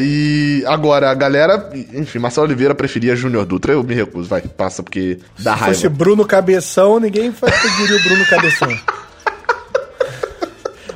E 0.00 0.64
agora 0.66 0.93
a 1.02 1.14
galera, 1.14 1.70
enfim, 1.92 2.18
Marcelo 2.18 2.46
Oliveira 2.46 2.74
preferia 2.74 3.16
Júnior 3.16 3.44
Dutra. 3.44 3.72
Eu 3.72 3.82
me 3.82 3.94
recuso, 3.94 4.28
vai, 4.28 4.42
passa 4.42 4.82
porque 4.82 5.18
dá 5.38 5.54
Se 5.54 5.60
raiva. 5.60 5.74
fosse 5.74 5.88
Bruno 5.88 6.24
Cabeção, 6.24 7.00
ninguém 7.00 7.32
pediria 7.32 7.96
o 7.96 8.02
Bruno 8.02 8.26
Cabeção. 8.26 8.78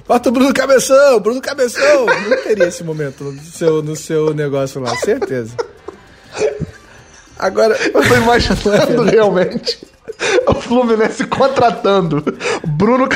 Bota 0.07 0.29
o 0.31 0.33
Bruno 0.33 0.55
Cabeção, 0.55 1.21
Bruno 1.21 1.41
Cabeção. 1.41 2.07
Não 2.07 2.43
teria 2.43 2.67
esse 2.69 2.83
momento 2.83 3.25
no 3.25 3.41
seu, 3.43 3.83
no 3.83 3.95
seu 3.95 4.33
negócio 4.33 4.81
lá, 4.81 4.97
certeza. 4.97 5.55
Agora. 7.39 7.77
Eu 7.77 8.09
tô 8.09 8.15
imaginando 8.17 9.03
realmente 9.11 9.87
o 10.47 10.55
Fluminense 10.55 11.25
contratando 11.27 12.25
Bruno 12.67 13.07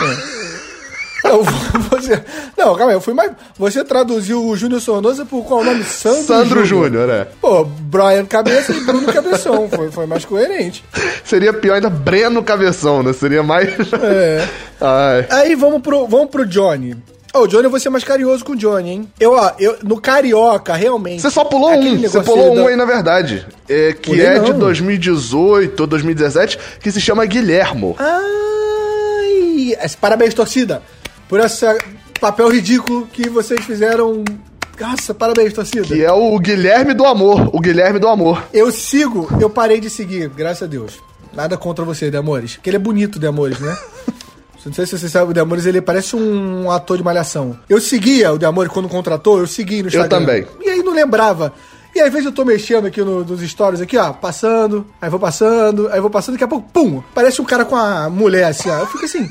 Não, 1.32 1.42
você, 1.90 2.22
não, 2.58 2.74
calma 2.76 2.92
aí, 2.92 2.96
eu 2.96 3.00
fui 3.00 3.14
mais. 3.14 3.32
Você 3.58 3.82
traduziu 3.84 4.44
o 4.46 4.56
Júnior 4.56 4.80
Sornosa 4.80 5.24
por 5.24 5.44
qual 5.44 5.64
nome? 5.64 5.82
Sandro, 5.84 6.22
Sandro 6.24 6.64
Júnior, 6.64 7.08
é. 7.08 7.26
Pô, 7.40 7.64
Brian 7.64 8.24
Cabeça 8.26 8.72
e 8.72 8.80
Bruno 8.80 9.12
Cabeção. 9.12 9.68
Foi, 9.68 9.90
foi 9.90 10.06
mais 10.06 10.24
coerente. 10.24 10.84
Seria 11.24 11.52
pior 11.52 11.74
ainda 11.74 11.88
Breno 11.90 12.42
Cabeção, 12.42 13.02
né? 13.02 13.12
Seria 13.12 13.42
mais. 13.42 13.68
É. 14.02 14.48
Ai. 14.80 15.26
Aí 15.30 15.54
vamos 15.54 15.80
pro, 15.80 16.06
vamos 16.06 16.28
pro 16.28 16.44
Johnny. 16.46 16.94
Ô, 17.34 17.40
o 17.40 17.46
Johnny, 17.46 17.64
eu 17.64 17.70
vou 17.70 17.80
ser 17.80 17.88
mais 17.88 18.04
carinhoso 18.04 18.44
com 18.44 18.52
o 18.52 18.56
Johnny, 18.56 18.90
hein? 18.90 19.08
Eu, 19.18 19.32
ó, 19.32 19.52
eu, 19.58 19.78
no 19.82 19.98
Carioca, 19.98 20.74
realmente. 20.74 21.22
Você 21.22 21.30
só 21.30 21.44
pulou 21.44 21.72
um, 21.72 21.98
você 21.98 22.20
pulou 22.20 22.52
um 22.52 22.56
da- 22.64 22.68
aí 22.68 22.76
na 22.76 22.84
verdade. 22.84 23.46
É, 23.66 23.94
que 23.94 24.10
Pulei 24.10 24.26
é 24.26 24.38
não. 24.38 24.44
de 24.44 24.52
2018 24.52 25.80
ou 25.80 25.86
2017, 25.86 26.58
que 26.78 26.92
se 26.92 27.00
chama 27.00 27.24
Guilhermo. 27.24 27.96
Ai, 27.98 29.76
esse- 29.82 29.96
parabéns, 29.96 30.34
torcida, 30.34 30.82
por 31.32 31.40
esse 31.40 31.64
papel 32.20 32.50
ridículo 32.50 33.06
que 33.10 33.26
vocês 33.30 33.64
fizeram. 33.64 34.22
Nossa, 34.78 35.14
parabéns, 35.14 35.54
torcida. 35.54 35.86
Que 35.86 36.04
é 36.04 36.12
o 36.12 36.38
Guilherme 36.38 36.92
do 36.92 37.06
Amor. 37.06 37.48
O 37.54 37.58
Guilherme 37.58 37.98
do 37.98 38.06
Amor. 38.06 38.44
Eu 38.52 38.70
sigo, 38.70 39.26
eu 39.40 39.48
parei 39.48 39.80
de 39.80 39.88
seguir, 39.88 40.28
graças 40.28 40.64
a 40.64 40.66
Deus. 40.66 41.00
Nada 41.32 41.56
contra 41.56 41.86
você, 41.86 42.10
De 42.10 42.18
Amores. 42.18 42.56
Porque 42.56 42.68
ele 42.68 42.76
é 42.76 42.80
bonito, 42.80 43.18
De 43.18 43.26
Amores, 43.26 43.58
né? 43.60 43.74
Não 44.66 44.74
sei 44.74 44.84
se 44.84 44.98
você 44.98 45.08
sabe, 45.08 45.30
o 45.30 45.32
De 45.34 45.40
Amores, 45.40 45.64
ele 45.64 45.80
parece 45.80 46.14
um 46.16 46.70
ator 46.70 46.98
de 46.98 47.02
malhação. 47.02 47.58
Eu 47.66 47.80
seguia 47.80 48.30
o 48.30 48.38
De 48.38 48.44
Amores 48.44 48.70
quando 48.70 48.86
contratou, 48.90 49.38
eu 49.38 49.46
segui 49.46 49.80
no 49.82 49.88
Instagram. 49.88 50.08
também. 50.20 50.46
E 50.60 50.68
aí 50.68 50.82
não 50.82 50.92
lembrava. 50.92 51.54
E 51.94 52.00
às 52.00 52.10
vezes 52.12 52.26
eu 52.26 52.32
tô 52.32 52.44
mexendo 52.44 52.86
aqui 52.86 53.00
no- 53.00 53.24
nos 53.24 53.40
stories 53.40 53.80
aqui, 53.80 53.96
ó, 53.96 54.12
passando, 54.12 54.86
aí 55.00 55.08
vou 55.08 55.18
passando, 55.18 55.88
aí 55.90 55.98
vou 56.00 56.10
passando, 56.10 56.34
daqui 56.34 56.44
a 56.44 56.48
pouco, 56.48 56.68
pum, 56.70 57.02
parece 57.14 57.40
um 57.40 57.44
cara 57.46 57.64
com 57.64 57.74
a 57.76 58.08
mulher 58.10 58.44
assim, 58.44 58.68
ó. 58.70 58.80
Eu 58.80 58.86
fico 58.86 59.04
assim, 59.04 59.30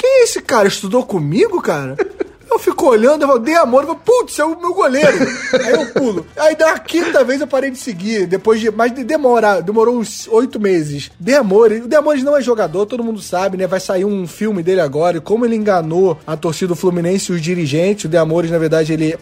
quem 0.00 0.20
é 0.20 0.24
esse 0.24 0.40
cara? 0.40 0.66
Estudou 0.66 1.04
comigo, 1.04 1.60
cara? 1.60 1.94
Eu 2.50 2.58
fico 2.58 2.86
olhando, 2.88 3.22
eu 3.22 3.28
falo, 3.28 3.38
dei 3.38 3.54
amor, 3.54 3.82
eu 3.82 3.88
falo, 3.88 4.00
putz, 4.04 4.38
é 4.38 4.44
o 4.44 4.60
meu 4.60 4.74
goleiro. 4.74 5.08
Aí 5.64 5.72
eu 5.72 5.86
pulo. 5.86 6.26
Aí 6.36 6.56
da 6.56 6.78
quinta 6.78 7.22
vez 7.22 7.40
eu 7.40 7.46
parei 7.46 7.70
de 7.70 7.78
seguir, 7.78 8.26
depois 8.26 8.60
de. 8.60 8.70
Mas 8.70 8.92
de- 8.94 9.04
demora, 9.04 9.60
demorou 9.62 9.98
uns 9.98 10.26
oito 10.28 10.58
meses. 10.58 11.10
De 11.18 11.34
amor, 11.34 11.70
o 11.70 11.86
De 11.88 11.94
Amores 11.96 12.22
não 12.24 12.36
é 12.36 12.42
jogador, 12.42 12.86
todo 12.86 13.04
mundo 13.04 13.20
sabe, 13.22 13.56
né? 13.56 13.66
Vai 13.66 13.78
sair 13.80 14.04
um 14.04 14.26
filme 14.26 14.62
dele 14.62 14.80
agora, 14.80 15.18
e 15.18 15.20
como 15.20 15.44
ele 15.44 15.54
enganou 15.56 16.18
a 16.26 16.36
torcida 16.36 16.68
do 16.68 16.76
Fluminense 16.76 17.30
e 17.30 17.34
os 17.36 17.40
dirigentes. 17.40 18.06
O 18.06 18.08
De 18.08 18.16
Amores, 18.16 18.50
na 18.50 18.58
verdade, 18.58 18.92
ele 18.92 19.12
é, 19.12 19.18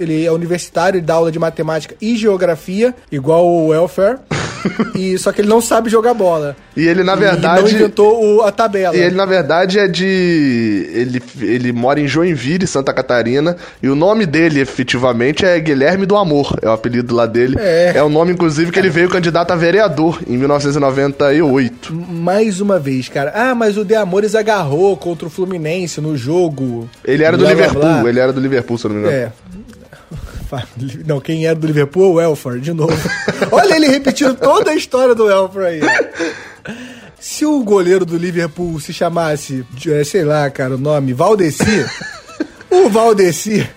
ele 0.00 0.24
é 0.24 0.32
universitário, 0.32 0.98
ele 0.98 1.06
dá 1.06 1.14
aula 1.14 1.30
de 1.30 1.38
matemática 1.38 1.94
e 2.00 2.16
geografia, 2.16 2.94
igual 3.10 3.46
o 3.46 3.68
Welfare. 3.68 4.18
e, 4.94 5.18
só 5.18 5.32
que 5.32 5.40
ele 5.40 5.48
não 5.48 5.60
sabe 5.60 5.90
jogar 5.90 6.14
bola. 6.14 6.56
E 6.76 6.86
ele, 6.86 7.02
na 7.02 7.14
E 7.14 7.18
verdade. 7.18 7.62
não 7.62 7.68
inventou 7.68 8.36
o- 8.38 8.42
a 8.42 8.52
tabela. 8.52 8.94
E 8.96 9.00
ele, 9.00 9.14
na 9.16 9.26
verdade, 9.26 9.78
é 9.78 9.88
de. 9.88 10.88
Ele, 10.94 11.22
ele 11.40 11.72
mora 11.72 11.98
em 12.00 12.06
Joinville, 12.06 12.66
Santa 12.72 12.92
Catarina. 12.92 13.56
E 13.82 13.88
o 13.88 13.94
nome 13.94 14.26
dele, 14.26 14.60
efetivamente, 14.60 15.44
é 15.44 15.58
Guilherme 15.60 16.06
do 16.06 16.16
Amor. 16.16 16.56
É 16.62 16.68
o 16.68 16.72
apelido 16.72 17.14
lá 17.14 17.26
dele. 17.26 17.56
É. 17.58 18.02
o 18.02 18.08
nome, 18.08 18.32
inclusive, 18.32 18.72
que 18.72 18.78
ele 18.78 18.90
veio 18.90 19.08
candidato 19.08 19.52
a 19.52 19.56
vereador 19.56 20.20
em 20.26 20.36
1998. 20.36 21.92
Mais 21.94 22.60
uma 22.60 22.78
vez, 22.78 23.08
cara. 23.08 23.32
Ah, 23.34 23.54
mas 23.54 23.76
o 23.76 23.84
De 23.84 23.94
Amores 23.94 24.34
agarrou 24.34 24.96
contra 24.96 25.26
o 25.26 25.30
Fluminense 25.30 26.00
no 26.00 26.16
jogo. 26.16 26.88
Ele 27.04 27.22
era 27.22 27.36
do 27.36 27.44
Blá, 27.44 27.50
Liverpool. 27.52 27.80
blá. 27.80 28.08
Ele 28.08 28.20
era 28.20 28.32
do 28.32 28.40
Liverpool, 28.40 28.78
se 28.78 28.86
eu 28.86 28.90
não 28.90 28.96
me 28.96 29.02
engano. 29.02 29.16
É. 29.16 29.32
Não, 31.06 31.18
quem 31.18 31.46
era 31.46 31.54
do 31.54 31.66
Liverpool 31.66 32.04
é 32.04 32.06
o 32.08 32.12
Welfare, 32.14 32.60
de 32.60 32.72
novo. 32.74 32.92
Olha 33.50 33.74
ele 33.74 33.88
repetindo 33.88 34.34
toda 34.34 34.70
a 34.70 34.74
história 34.74 35.14
do 35.14 35.24
Welfare 35.24 35.66
aí. 35.66 35.80
Se 37.18 37.46
o 37.46 37.62
goleiro 37.62 38.04
do 38.04 38.16
Liverpool 38.18 38.78
se 38.80 38.92
chamasse, 38.92 39.64
eh, 39.86 40.04
sei 40.04 40.24
lá, 40.24 40.50
cara, 40.50 40.74
o 40.74 40.78
nome, 40.78 41.12
Valdeci, 41.12 41.86
o 42.72 42.88
Valdeci, 42.88 43.68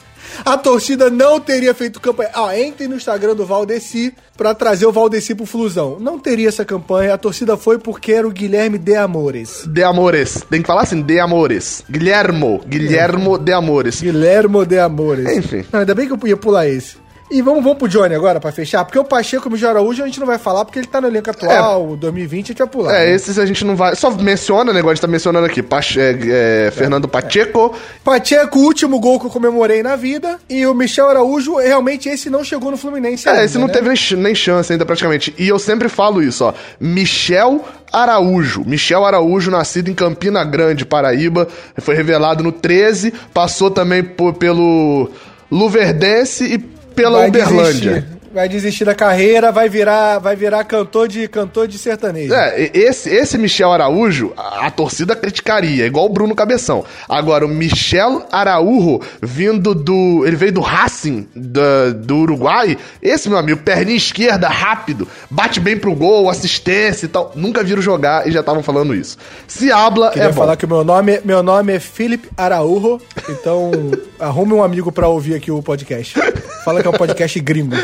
a 0.45 0.57
torcida 0.57 1.09
não 1.09 1.37
teria 1.37 1.73
feito 1.73 1.99
campanha. 1.99 2.29
Ah, 2.33 2.57
entre 2.57 2.87
no 2.87 2.95
Instagram 2.95 3.35
do 3.35 3.45
Valdeci 3.45 4.13
pra 4.37 4.55
trazer 4.55 4.85
o 4.85 4.91
Valdeci 4.91 5.35
pro 5.35 5.45
Flusão. 5.45 5.97
Não 5.99 6.17
teria 6.17 6.47
essa 6.47 6.63
campanha, 6.63 7.13
a 7.13 7.17
torcida 7.17 7.57
foi 7.57 7.77
porque 7.77 8.13
era 8.13 8.25
o 8.25 8.31
Guilherme 8.31 8.77
de 8.77 8.95
Amores. 8.95 9.65
De 9.67 9.83
Amores. 9.83 10.43
Tem 10.49 10.61
que 10.61 10.67
falar 10.67 10.83
assim, 10.83 11.01
De 11.01 11.19
Amores. 11.19 11.83
Guilhermo. 11.89 12.61
Guilhermo 12.65 13.37
de 13.37 13.51
Amores. 13.51 14.01
Guilhermo 14.01 14.65
de 14.65 14.79
Amores. 14.79 15.37
Enfim. 15.37 15.65
Não, 15.71 15.81
ainda 15.81 15.93
bem 15.93 16.07
que 16.07 16.13
eu 16.13 16.27
ia 16.27 16.37
pular 16.37 16.67
esse. 16.67 17.04
E 17.29 17.41
vamos, 17.41 17.63
vamos 17.63 17.79
pro 17.79 17.87
Johnny 17.87 18.13
agora, 18.13 18.39
pra 18.39 18.51
fechar, 18.51 18.85
porque 18.85 18.99
o 18.99 19.03
Pacheco 19.03 19.47
e 19.47 19.49
o 19.49 19.51
Mijo 19.51 19.67
Araújo 19.67 20.03
a 20.03 20.05
gente 20.05 20.19
não 20.19 20.27
vai 20.27 20.37
falar, 20.37 20.63
porque 20.63 20.77
ele 20.77 20.85
tá 20.87 21.01
no 21.01 21.07
elenco 21.07 21.27
atual, 21.31 21.95
2020, 21.97 22.45
a 22.45 22.47
gente 22.49 22.57
vai 22.59 22.67
pular. 22.67 22.93
É, 22.93 23.05
né? 23.07 23.11
esses 23.15 23.39
a 23.39 23.45
gente 23.47 23.65
não 23.65 23.75
vai. 23.75 23.95
Só 23.95 24.11
menciona, 24.11 24.71
né? 24.71 24.77
Igual 24.77 24.91
a 24.91 24.93
gente 24.93 25.01
tá 25.01 25.07
mencionando 25.07 25.43
aqui. 25.47 25.63
Pache, 25.63 25.99
é, 25.99 26.67
é, 26.67 26.71
Fernando 26.71 27.07
Pacheco. 27.07 27.73
Pacheco, 28.03 28.59
o 28.59 28.63
último 28.63 28.99
gol 28.99 29.19
que 29.19 29.25
eu 29.25 29.31
comemorei 29.31 29.81
na 29.81 29.95
vida, 29.95 30.37
e 30.47 30.67
o 30.67 30.73
Michel 30.75 31.09
Araújo, 31.09 31.55
realmente 31.57 32.07
esse 32.07 32.29
não 32.29 32.43
chegou 32.43 32.69
no 32.69 32.77
Fluminense 32.77 33.27
É, 33.27 33.43
esse 33.43 33.57
não 33.57 33.65
né? 33.67 33.73
teve 33.73 33.89
nem, 33.89 33.97
nem 34.23 34.35
chance 34.35 34.71
ainda, 34.71 34.85
praticamente. 34.85 35.33
E 35.35 35.47
eu 35.47 35.57
sempre 35.57 35.89
falo 35.89 36.21
isso, 36.21 36.45
ó. 36.45 36.53
Michel 36.79 37.65
Araújo. 37.91 38.63
Michel 38.67 39.03
Araújo, 39.03 39.49
nascido 39.49 39.89
em 39.89 39.95
Campina 39.95 40.43
Grande, 40.43 40.85
Paraíba. 40.85 41.47
Foi 41.79 41.95
revelado 41.95 42.43
no 42.43 42.51
13. 42.51 43.11
Passou 43.33 43.71
também 43.71 44.03
por- 44.03 44.33
pelo 44.35 45.09
Luverdense 45.51 46.43
e 46.53 46.74
pela 46.95 47.19
Vai 47.19 47.27
Uberlândia. 47.29 48.14
Vai 48.35 48.49
desistir 48.49 48.83
da 48.83 48.93
carreira, 48.93 49.49
vai 49.49 49.69
virar, 49.69 50.19
vai 50.19 50.35
virar 50.35 50.61
cantor 50.65 51.07
de 51.07 51.25
cantor 51.25 51.69
de 51.69 51.77
sertanejo. 51.77 52.33
É, 52.33 52.69
esse, 52.73 53.09
esse 53.09 53.37
Michel 53.37 53.71
Araújo, 53.71 54.33
a, 54.35 54.67
a 54.67 54.71
torcida 54.71 55.15
criticaria, 55.15 55.85
igual 55.85 56.05
o 56.05 56.09
Bruno 56.09 56.35
Cabeção. 56.35 56.83
Agora, 57.07 57.45
o 57.45 57.47
Michel 57.47 58.25
Araújo, 58.29 58.99
vindo 59.23 59.73
do. 59.73 60.25
Ele 60.27 60.35
veio 60.35 60.51
do 60.51 60.59
Racing 60.59 61.25
da- 61.33 61.91
do 61.91 62.17
Uruguai. 62.17 62.77
Esse, 63.01 63.29
meu 63.29 63.37
amigo, 63.37 63.61
perninha 63.61 63.95
esquerda, 63.95 64.49
rápido, 64.49 65.07
bate 65.31 65.61
bem 65.61 65.77
pro 65.77 65.95
gol, 65.95 66.29
assistência 66.29 67.05
e 67.05 67.09
tal. 67.09 67.31
Nunca 67.35 67.63
viram 67.63 67.81
jogar 67.81 68.27
e 68.27 68.31
já 68.33 68.41
estavam 68.41 68.61
falando 68.61 68.93
isso. 68.93 69.17
Se 69.47 69.71
habla, 69.71 70.09
Queria 70.11 70.25
é 70.25 70.31
bom. 70.33 70.35
falar 70.41 70.57
que 70.57 70.65
o 70.65 70.67
meu 70.67 70.83
nome, 70.83 71.21
meu 71.23 71.41
nome 71.41 71.71
é 71.73 71.79
Felipe 71.79 72.27
Araújo, 72.35 72.99
então 73.29 73.71
arrume 74.19 74.51
um 74.51 74.61
amigo 74.61 74.91
pra 74.91 75.07
ouvir 75.07 75.35
aqui 75.35 75.49
o 75.51 75.63
podcast. 75.63 76.19
Fala 76.65 76.81
que 76.81 76.87
é 76.87 76.89
um 76.89 76.93
podcast 76.93 77.39
gringo. 77.39 77.77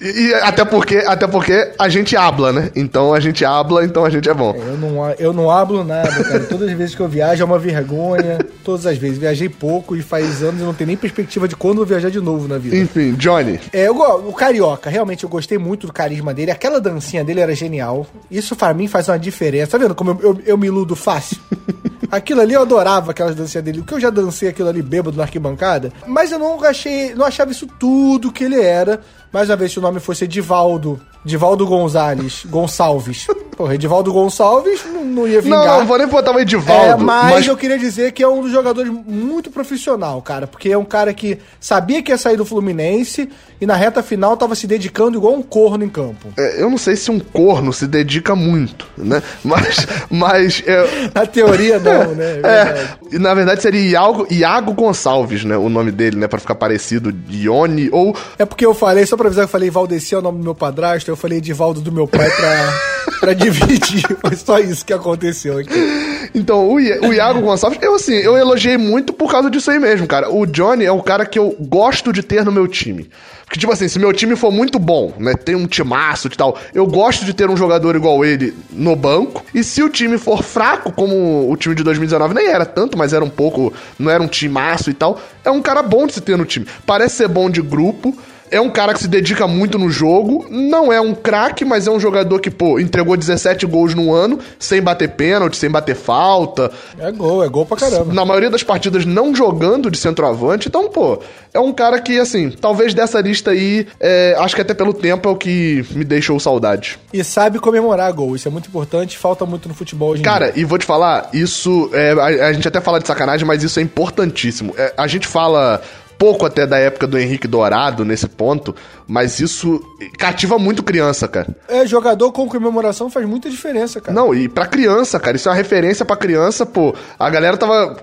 E, 0.00 0.28
e 0.28 0.34
até 0.34 0.64
porque, 0.64 0.96
até 0.98 1.26
porque 1.26 1.72
a 1.78 1.88
gente 1.88 2.16
habla, 2.16 2.52
né? 2.52 2.70
Então 2.74 3.14
a 3.14 3.20
gente 3.20 3.44
habla, 3.44 3.84
então 3.84 4.04
a 4.04 4.10
gente 4.10 4.28
é 4.28 4.34
bom. 4.34 4.54
Eu 4.54 4.76
não, 4.76 5.10
eu 5.12 5.32
não 5.32 5.50
hablo 5.50 5.84
nada, 5.84 6.24
cara. 6.24 6.40
Todas 6.46 6.68
as 6.68 6.76
vezes 6.76 6.94
que 6.94 7.00
eu 7.00 7.08
viajo 7.08 7.42
é 7.42 7.44
uma 7.44 7.58
vergonha. 7.58 8.38
Todas 8.62 8.86
as 8.86 8.96
vezes. 8.98 9.18
Viajei 9.18 9.48
pouco 9.48 9.96
e 9.96 10.02
faz 10.02 10.42
anos 10.42 10.60
e 10.60 10.64
não 10.64 10.74
tenho 10.74 10.88
nem 10.88 10.96
perspectiva 10.96 11.48
de 11.48 11.56
quando 11.56 11.82
eu 11.82 11.86
viajar 11.86 12.10
de 12.10 12.20
novo 12.20 12.48
na 12.48 12.58
vida. 12.58 12.76
Enfim, 12.76 13.12
Johnny. 13.14 13.60
É, 13.72 13.88
eu, 13.88 13.96
o 13.96 14.32
Carioca, 14.32 14.90
realmente 14.90 15.24
eu 15.24 15.30
gostei 15.30 15.58
muito 15.58 15.86
do 15.86 15.92
carisma 15.92 16.34
dele. 16.34 16.50
Aquela 16.50 16.80
dancinha 16.80 17.24
dele 17.24 17.40
era 17.40 17.54
genial. 17.54 18.06
Isso 18.30 18.56
pra 18.56 18.74
mim 18.74 18.88
faz 18.88 19.08
uma 19.08 19.18
diferença. 19.18 19.72
Tá 19.72 19.78
vendo 19.78 19.94
como 19.94 20.10
eu, 20.10 20.20
eu, 20.22 20.40
eu 20.46 20.58
me 20.58 20.66
iludo 20.66 20.96
fácil? 20.96 21.38
Aquilo 22.10 22.40
ali 22.40 22.54
eu 22.54 22.62
adorava 22.62 23.10
aquelas 23.10 23.34
dancinhas 23.34 23.64
dele. 23.64 23.78
Porque 23.78 23.94
eu 23.94 24.00
já 24.00 24.10
dancei 24.10 24.48
aquilo 24.48 24.68
ali 24.68 24.82
bêbado 24.82 25.16
na 25.16 25.24
arquibancada. 25.24 25.92
Mas 26.06 26.30
eu 26.30 26.38
não 26.38 26.62
achei, 26.62 27.12
não 27.14 27.26
achava 27.26 27.50
isso 27.50 27.66
tudo 27.66 28.30
que 28.30 28.44
ele 28.44 28.60
era. 28.60 29.00
Mais 29.34 29.50
uma 29.50 29.56
vez, 29.56 29.72
se 29.72 29.80
o 29.80 29.82
nome 29.82 29.98
fosse 29.98 30.28
Divaldo, 30.28 31.00
Divaldo 31.24 31.66
Gonzalez, 31.66 32.44
Gonçalves. 32.46 33.26
Porra, 33.56 33.74
Edivaldo 33.76 34.12
Gonçalves 34.12 34.84
não, 34.92 35.04
não 35.04 35.28
ia 35.28 35.40
vingar. 35.40 35.64
Não, 35.64 35.78
não 35.80 35.86
vou 35.86 35.96
nem 35.96 36.08
botar 36.08 36.32
o 36.32 36.40
Edivaldo. 36.40 36.84
É, 36.84 36.96
mas, 36.96 37.46
eu 37.46 37.56
queria 37.56 37.78
dizer 37.78 38.12
que 38.12 38.22
é 38.22 38.28
um 38.28 38.42
dos 38.42 38.50
jogadores 38.50 38.92
muito 39.06 39.50
profissional, 39.50 40.20
cara. 40.20 40.46
Porque 40.46 40.70
é 40.70 40.76
um 40.76 40.84
cara 40.84 41.14
que 41.14 41.38
sabia 41.60 42.02
que 42.02 42.10
ia 42.10 42.18
sair 42.18 42.36
do 42.36 42.44
Fluminense 42.44 43.30
e 43.60 43.66
na 43.66 43.76
reta 43.76 44.02
final 44.02 44.36
tava 44.36 44.56
se 44.56 44.66
dedicando 44.66 45.16
igual 45.16 45.34
um 45.34 45.42
corno 45.42 45.84
em 45.84 45.88
campo. 45.88 46.28
É, 46.36 46.60
eu 46.60 46.68
não 46.68 46.76
sei 46.76 46.96
se 46.96 47.12
um 47.12 47.20
corno 47.20 47.72
se 47.72 47.86
dedica 47.86 48.34
muito, 48.34 48.86
né? 48.98 49.22
Mas. 49.44 49.86
mas 50.10 50.62
é... 50.66 50.84
Na 51.14 51.26
teoria, 51.26 51.78
não, 51.78 52.12
né? 52.12 52.40
É, 52.42 53.18
na 53.18 53.34
verdade 53.34 53.62
seria 53.62 53.80
Iago, 53.80 54.26
Iago 54.30 54.72
Gonçalves, 54.72 55.44
né? 55.44 55.56
O 55.56 55.68
nome 55.68 55.92
dele, 55.92 56.16
né? 56.16 56.26
Pra 56.26 56.40
ficar 56.40 56.56
parecido, 56.56 57.12
Dione 57.12 57.88
ou. 57.92 58.16
É 58.36 58.44
porque 58.44 58.66
eu 58.66 58.74
falei, 58.74 59.06
só 59.06 59.16
pra 59.16 59.23
avisar 59.28 59.44
que 59.44 59.48
eu 59.48 59.52
falei 59.52 59.70
Valdeci 59.70 60.14
é 60.14 60.18
o 60.18 60.22
nome 60.22 60.38
do 60.38 60.44
meu 60.44 60.54
padrasto, 60.54 61.10
eu 61.10 61.16
falei 61.16 61.38
Edivaldo 61.38 61.80
do 61.80 61.92
meu 61.92 62.06
pai 62.06 62.30
pra, 62.30 62.80
pra 63.20 63.32
dividir. 63.34 64.04
Foi 64.20 64.36
só 64.36 64.58
isso 64.58 64.84
que 64.84 64.92
aconteceu 64.92 65.58
aqui. 65.58 66.04
Então, 66.34 66.68
o, 66.68 66.74
o 66.74 67.12
Iago 67.12 67.40
Gonçalves, 67.40 67.78
eu 67.80 67.94
assim, 67.94 68.14
eu 68.14 68.36
elogiei 68.36 68.76
muito 68.76 69.12
por 69.12 69.30
causa 69.30 69.50
disso 69.50 69.70
aí 69.70 69.78
mesmo, 69.78 70.06
cara. 70.06 70.30
O 70.30 70.46
Johnny 70.46 70.84
é 70.84 70.92
o 70.92 71.02
cara 71.02 71.24
que 71.24 71.38
eu 71.38 71.54
gosto 71.60 72.12
de 72.12 72.22
ter 72.22 72.44
no 72.44 72.50
meu 72.50 72.66
time. 72.66 73.08
Porque, 73.44 73.60
tipo 73.60 73.72
assim, 73.72 73.86
se 73.86 73.98
meu 73.98 74.12
time 74.12 74.34
for 74.34 74.50
muito 74.50 74.78
bom, 74.78 75.12
né? 75.18 75.34
Tem 75.34 75.54
um 75.54 75.66
timaço 75.66 76.26
e 76.26 76.30
tal, 76.30 76.58
eu 76.74 76.86
gosto 76.86 77.24
de 77.24 77.32
ter 77.32 77.48
um 77.48 77.56
jogador 77.56 77.94
igual 77.94 78.24
ele 78.24 78.54
no 78.70 78.96
banco. 78.96 79.44
E 79.54 79.62
se 79.62 79.82
o 79.82 79.88
time 79.88 80.18
for 80.18 80.42
fraco, 80.42 80.90
como 80.90 81.50
o 81.50 81.56
time 81.56 81.74
de 81.74 81.84
2019 81.84 82.34
nem 82.34 82.46
era 82.46 82.64
tanto, 82.66 82.98
mas 82.98 83.12
era 83.12 83.24
um 83.24 83.30
pouco. 83.30 83.72
Não 83.98 84.10
era 84.10 84.22
um 84.22 84.26
timaço 84.26 84.90
e 84.90 84.94
tal, 84.94 85.20
é 85.44 85.50
um 85.50 85.62
cara 85.62 85.82
bom 85.82 86.06
de 86.06 86.14
se 86.14 86.20
ter 86.20 86.36
no 86.36 86.44
time. 86.44 86.66
Parece 86.84 87.16
ser 87.16 87.28
bom 87.28 87.48
de 87.48 87.62
grupo 87.62 88.16
é 88.50 88.60
um 88.60 88.70
cara 88.70 88.94
que 88.94 89.00
se 89.00 89.08
dedica 89.08 89.46
muito 89.46 89.78
no 89.78 89.90
jogo, 89.90 90.46
não 90.50 90.92
é 90.92 91.00
um 91.00 91.14
craque, 91.14 91.64
mas 91.64 91.86
é 91.86 91.90
um 91.90 92.00
jogador 92.00 92.40
que, 92.40 92.50
pô, 92.50 92.78
entregou 92.78 93.16
17 93.16 93.66
gols 93.66 93.94
no 93.94 94.12
ano, 94.12 94.38
sem 94.58 94.80
bater 94.82 95.10
pênalti, 95.10 95.56
sem 95.56 95.70
bater 95.70 95.96
falta. 95.96 96.70
É 96.98 97.10
gol, 97.10 97.44
é 97.44 97.48
gol 97.48 97.66
pra 97.66 97.76
caramba. 97.76 98.12
Na 98.12 98.24
maioria 98.24 98.50
das 98.50 98.62
partidas 98.62 99.04
não 99.04 99.34
jogando 99.34 99.90
de 99.90 99.98
centroavante, 99.98 100.68
então, 100.68 100.88
pô, 100.88 101.18
é 101.52 101.60
um 101.60 101.72
cara 101.72 102.00
que, 102.00 102.18
assim, 102.18 102.50
talvez 102.50 102.94
dessa 102.94 103.20
lista 103.20 103.52
aí, 103.52 103.86
é, 103.98 104.36
acho 104.38 104.54
que 104.54 104.60
até 104.60 104.74
pelo 104.74 104.92
tempo 104.92 105.28
é 105.28 105.32
o 105.32 105.36
que 105.36 105.84
me 105.90 106.04
deixou 106.04 106.38
saudade. 106.38 106.98
E 107.12 107.22
sabe 107.24 107.58
comemorar 107.58 108.12
gol, 108.12 108.36
isso 108.36 108.48
é 108.48 108.50
muito 108.50 108.68
importante, 108.68 109.16
falta 109.16 109.46
muito 109.46 109.68
no 109.68 109.74
futebol 109.74 110.10
hoje 110.10 110.22
Cara, 110.22 110.52
e 110.56 110.64
vou 110.64 110.78
te 110.78 110.84
falar, 110.84 111.28
isso, 111.32 111.90
é, 111.92 112.12
a, 112.12 112.46
a, 112.48 112.52
gente 112.52 112.66
até 112.66 112.80
fala 112.80 112.98
de 112.98 113.06
sacanagem, 113.06 113.46
mas 113.46 113.62
isso 113.62 113.78
é 113.78 113.82
importantíssimo. 113.82 114.74
É, 114.76 114.92
a 114.96 115.06
gente 115.06 115.26
fala 115.26 115.80
pouco 116.18 116.46
até 116.46 116.66
da 116.66 116.78
época 116.78 117.06
do 117.06 117.18
Henrique 117.18 117.46
Dourado 117.46 118.04
nesse 118.04 118.28
ponto, 118.28 118.74
mas 119.06 119.40
isso 119.40 119.80
cativa 120.18 120.58
muito 120.58 120.82
criança, 120.82 121.28
cara. 121.28 121.54
É, 121.68 121.86
jogador 121.86 122.32
com 122.32 122.48
comemoração 122.48 123.10
faz 123.10 123.26
muita 123.26 123.50
diferença, 123.50 124.00
cara. 124.00 124.14
Não, 124.14 124.34
e 124.34 124.48
pra 124.48 124.66
criança, 124.66 125.18
cara, 125.20 125.36
isso 125.36 125.48
é 125.48 125.52
uma 125.52 125.56
referência 125.56 126.04
pra 126.04 126.16
criança, 126.16 126.64
pô. 126.64 126.94
A 127.18 127.28
galera 127.30 127.56
tava. 127.56 127.96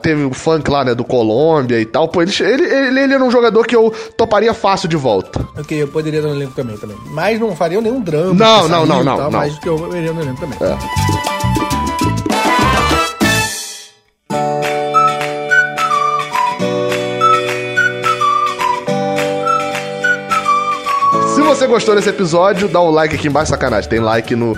Teve 0.00 0.24
o 0.24 0.32
funk 0.32 0.70
lá, 0.70 0.84
né, 0.84 0.94
do 0.94 1.04
Colômbia 1.04 1.80
e 1.80 1.86
tal, 1.86 2.08
pô. 2.08 2.22
Ele, 2.22 2.32
ele, 2.40 2.64
ele, 2.64 3.00
ele 3.00 3.14
era 3.14 3.24
um 3.24 3.30
jogador 3.30 3.66
que 3.66 3.76
eu 3.76 3.92
toparia 4.16 4.54
fácil 4.54 4.88
de 4.88 4.96
volta. 4.96 5.46
Ok, 5.58 5.82
eu 5.82 5.88
poderia 5.88 6.22
dar 6.22 6.28
no 6.28 6.36
elenco 6.36 6.52
também, 6.54 6.76
também. 6.76 6.96
Mas 7.06 7.38
não 7.38 7.54
faria 7.54 7.80
nenhum 7.80 8.00
drama. 8.00 8.34
Não, 8.34 8.68
não, 8.68 8.86
não, 8.86 9.04
não, 9.04 9.16
tal, 9.16 9.30
não. 9.30 9.38
Mas 9.38 9.58
eu 9.64 9.96
iria 9.96 10.12
no 10.12 10.20
elenco 10.20 10.40
também. 10.40 10.58
É. 10.60 11.71
gostou 21.72 21.94
desse 21.94 22.10
episódio, 22.10 22.68
dá 22.68 22.82
um 22.82 22.90
like 22.90 23.14
aqui 23.14 23.28
embaixo, 23.28 23.50
sacanagem. 23.50 23.88
Tem 23.88 23.98
like 23.98 24.36
no, 24.36 24.56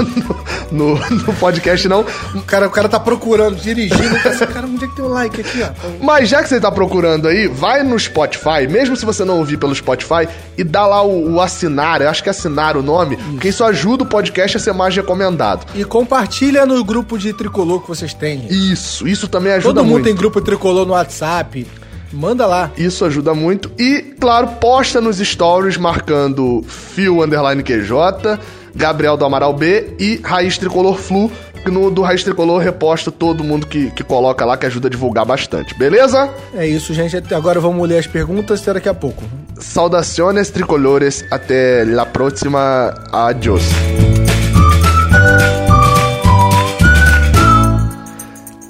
no, 0.72 0.94
no, 0.94 1.10
no 1.10 1.34
podcast, 1.34 1.86
não. 1.86 2.04
O 2.34 2.40
cara, 2.42 2.66
o 2.66 2.70
cara 2.70 2.88
tá 2.88 2.98
procurando, 2.98 3.56
dirigindo. 3.56 4.16
Assim, 4.24 4.46
cara, 4.46 4.66
onde 4.66 4.84
é 4.84 4.88
que 4.88 4.96
tem 4.96 5.04
o 5.04 5.08
um 5.08 5.12
like 5.12 5.40
aqui, 5.40 5.62
ó? 5.62 5.68
Mas 6.00 6.30
já 6.30 6.42
que 6.42 6.48
você 6.48 6.58
tá 6.58 6.72
procurando 6.72 7.28
aí, 7.28 7.46
vai 7.46 7.82
no 7.82 7.98
Spotify, 7.98 8.66
mesmo 8.68 8.96
se 8.96 9.04
você 9.04 9.22
não 9.22 9.38
ouvir 9.38 9.58
pelo 9.58 9.74
Spotify, 9.74 10.26
e 10.56 10.64
dá 10.64 10.86
lá 10.86 11.02
o, 11.02 11.34
o 11.34 11.40
assinar, 11.42 12.00
eu 12.00 12.08
acho 12.08 12.22
que 12.22 12.28
é 12.28 12.30
assinar 12.30 12.74
o 12.76 12.82
nome, 12.82 13.16
isso. 13.16 13.24
porque 13.32 13.48
isso 13.48 13.62
ajuda 13.62 14.04
o 14.04 14.06
podcast 14.06 14.56
a 14.56 14.60
ser 14.60 14.72
mais 14.72 14.96
recomendado. 14.96 15.66
E 15.74 15.84
compartilha 15.84 16.64
no 16.64 16.82
grupo 16.82 17.18
de 17.18 17.34
tricolor 17.34 17.82
que 17.82 17.88
vocês 17.88 18.14
têm. 18.14 18.46
Isso, 18.48 19.06
isso 19.06 19.28
também 19.28 19.52
ajuda 19.52 19.74
Todo 19.74 19.84
mundo 19.84 19.92
muito. 19.92 20.04
tem 20.04 20.14
grupo 20.14 20.40
tricolor 20.40 20.86
no 20.86 20.94
WhatsApp. 20.94 21.66
Manda 22.12 22.46
lá. 22.46 22.70
Isso 22.76 23.04
ajuda 23.04 23.34
muito. 23.34 23.70
E, 23.78 24.14
claro, 24.20 24.48
posta 24.60 25.00
nos 25.00 25.18
stories 25.18 25.76
marcando 25.76 26.64
Fio 26.66 27.22
Underline 27.22 27.62
QJ, 27.62 28.38
Gabriel 28.74 29.16
do 29.16 29.24
Amaral 29.24 29.52
B 29.52 29.94
e 29.98 30.20
Raiz 30.22 30.58
Tricolor 30.58 30.96
Flu. 30.96 31.30
No 31.66 31.90
do 31.90 32.00
Raiz 32.02 32.22
Tricolor 32.22 32.60
reposta 32.60 33.10
todo 33.10 33.42
mundo 33.42 33.66
que, 33.66 33.90
que 33.90 34.04
coloca 34.04 34.44
lá, 34.44 34.56
que 34.56 34.66
ajuda 34.66 34.86
a 34.86 34.90
divulgar 34.90 35.24
bastante, 35.24 35.76
beleza? 35.76 36.30
É 36.54 36.64
isso, 36.64 36.94
gente. 36.94 37.16
Agora 37.34 37.58
vamos 37.58 37.88
ler 37.88 37.98
as 37.98 38.06
perguntas 38.06 38.62
até 38.62 38.74
daqui 38.74 38.88
a 38.88 38.94
pouco. 38.94 39.24
Saudações 39.58 40.48
tricolores, 40.48 41.24
até 41.28 41.84
la 41.84 42.06
próxima. 42.06 42.94
Adiós. 43.12 43.62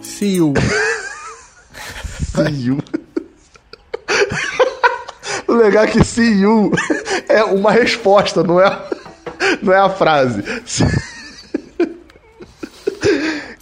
See 0.01 0.37
you. 0.37 0.55
See 2.35 2.67
you. 2.67 2.96
Legal 5.57 5.85
é 5.85 5.87
que 5.87 6.05
see 6.05 6.41
you 6.41 6.73
é 7.29 7.43
uma 7.45 7.73
resposta, 7.73 8.43
não 8.43 8.61
é, 8.61 8.79
não 9.63 9.73
é 9.73 9.79
a 9.79 9.89
frase. 9.89 10.43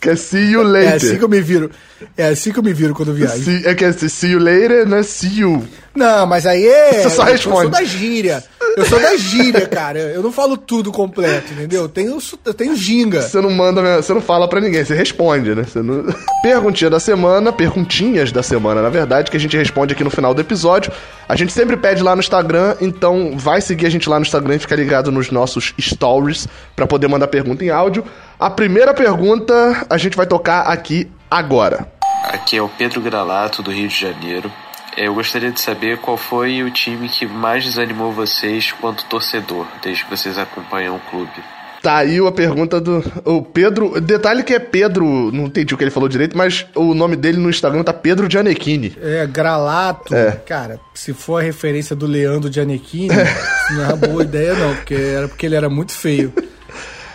Que 0.04 0.10
é 0.10 0.16
see 0.16 0.50
you 0.50 0.62
later. 0.62 0.92
É 0.92 0.96
assim 0.96 1.16
que 1.16 1.24
eu 1.24 1.28
me 1.30 1.40
viro. 1.40 1.70
É 2.14 2.28
assim 2.28 2.52
que 2.52 2.58
eu 2.58 2.62
me 2.62 2.74
viro 2.74 2.94
quando 2.94 3.14
viajo. 3.14 3.42
See, 3.42 3.66
é 3.66 3.74
que 3.74 3.86
é 3.86 3.90
see 3.90 4.32
you 4.32 4.38
later, 4.38 4.86
não 4.86 4.98
é 4.98 5.02
see 5.02 5.40
you. 5.40 5.66
Não, 5.94 6.26
mas 6.26 6.44
aí 6.44 6.66
é. 6.66 7.02
Você 7.02 7.08
só 7.10 7.22
responde. 7.22 7.56
Eu 7.56 7.62
sou 7.62 7.70
da 7.70 7.84
gíria. 7.84 8.44
Eu 8.76 8.84
sou 8.84 9.00
da 9.00 9.16
gíria, 9.16 9.66
cara. 9.66 10.00
Eu 10.00 10.22
não 10.22 10.30
falo 10.30 10.58
tudo 10.58 10.92
completo, 10.92 11.52
entendeu? 11.52 11.82
Eu 11.82 11.88
tenho, 11.88 12.18
eu 12.44 12.52
tenho 12.52 12.76
ginga. 12.76 13.22
Você 13.22 13.40
não 13.40 13.48
manda, 13.48 14.02
você 14.02 14.12
não 14.12 14.20
fala 14.20 14.46
pra 14.46 14.60
ninguém, 14.60 14.84
você 14.84 14.94
responde, 14.94 15.54
né? 15.54 15.62
Você 15.62 15.80
não... 15.80 16.04
Perguntinha 16.42 16.90
da 16.90 17.00
semana, 17.00 17.52
perguntinhas 17.52 18.30
da 18.30 18.42
semana, 18.42 18.82
na 18.82 18.90
verdade, 18.90 19.30
que 19.30 19.36
a 19.36 19.40
gente 19.40 19.56
responde 19.56 19.94
aqui 19.94 20.04
no 20.04 20.10
final 20.10 20.34
do 20.34 20.40
episódio. 20.40 20.92
A 21.26 21.36
gente 21.36 21.52
sempre 21.52 21.76
pede 21.76 22.02
lá 22.02 22.14
no 22.14 22.20
Instagram, 22.20 22.76
então 22.80 23.38
vai 23.38 23.60
seguir 23.60 23.86
a 23.86 23.90
gente 23.90 24.08
lá 24.08 24.18
no 24.18 24.26
Instagram 24.26 24.56
e 24.56 24.58
ficar 24.58 24.76
ligado 24.76 25.10
nos 25.10 25.30
nossos 25.30 25.72
stories 25.80 26.46
para 26.76 26.86
poder 26.86 27.08
mandar 27.08 27.28
pergunta 27.28 27.64
em 27.64 27.70
áudio. 27.70 28.04
A 28.38 28.50
primeira 28.50 28.92
pergunta 28.92 29.86
a 29.88 29.96
gente 29.96 30.16
vai 30.16 30.26
tocar 30.26 30.62
aqui 30.62 31.08
agora. 31.30 31.86
Aqui 32.24 32.56
é 32.56 32.62
o 32.62 32.68
Pedro 32.68 33.00
Gralato, 33.00 33.62
do 33.62 33.70
Rio 33.70 33.88
de 33.88 33.98
Janeiro. 33.98 34.50
Eu 34.96 35.14
gostaria 35.14 35.50
de 35.50 35.60
saber 35.60 35.98
qual 35.98 36.16
foi 36.16 36.62
o 36.62 36.70
time 36.70 37.08
que 37.08 37.26
mais 37.26 37.64
desanimou 37.64 38.12
vocês 38.12 38.72
quanto 38.72 39.04
torcedor, 39.06 39.66
desde 39.82 40.04
que 40.04 40.10
vocês 40.10 40.36
acompanham 40.36 40.96
o 40.96 41.00
clube. 41.10 41.32
Tá 41.80 41.98
aí 41.98 42.18
a 42.18 42.32
pergunta 42.32 42.80
do 42.80 43.04
o 43.24 43.42
Pedro. 43.42 44.00
Detalhe 44.00 44.42
que 44.42 44.54
é 44.54 44.58
Pedro, 44.58 45.30
não 45.30 45.44
entendi 45.44 45.74
o 45.74 45.76
que 45.76 45.84
ele 45.84 45.90
falou 45.90 46.08
direito, 46.08 46.36
mas 46.36 46.66
o 46.74 46.94
nome 46.94 47.14
dele 47.14 47.36
no 47.36 47.50
Instagram 47.50 47.82
tá 47.82 47.92
Pedro 47.92 48.28
Gianecchini. 48.30 48.96
É, 49.00 49.26
Gralato. 49.26 50.14
É. 50.14 50.32
Cara, 50.46 50.80
se 50.94 51.12
for 51.12 51.40
a 51.40 51.42
referência 51.42 51.94
do 51.94 52.06
Leandro 52.06 52.50
Gianecchini, 52.50 53.08
não 53.70 53.84
é 53.84 53.86
uma 53.88 53.96
boa 53.96 54.22
ideia, 54.22 54.54
não, 54.54 54.74
porque 54.76 54.94
era 54.94 55.28
porque 55.28 55.46
ele 55.46 55.56
era 55.56 55.68
muito 55.68 55.92
feio. 55.92 56.32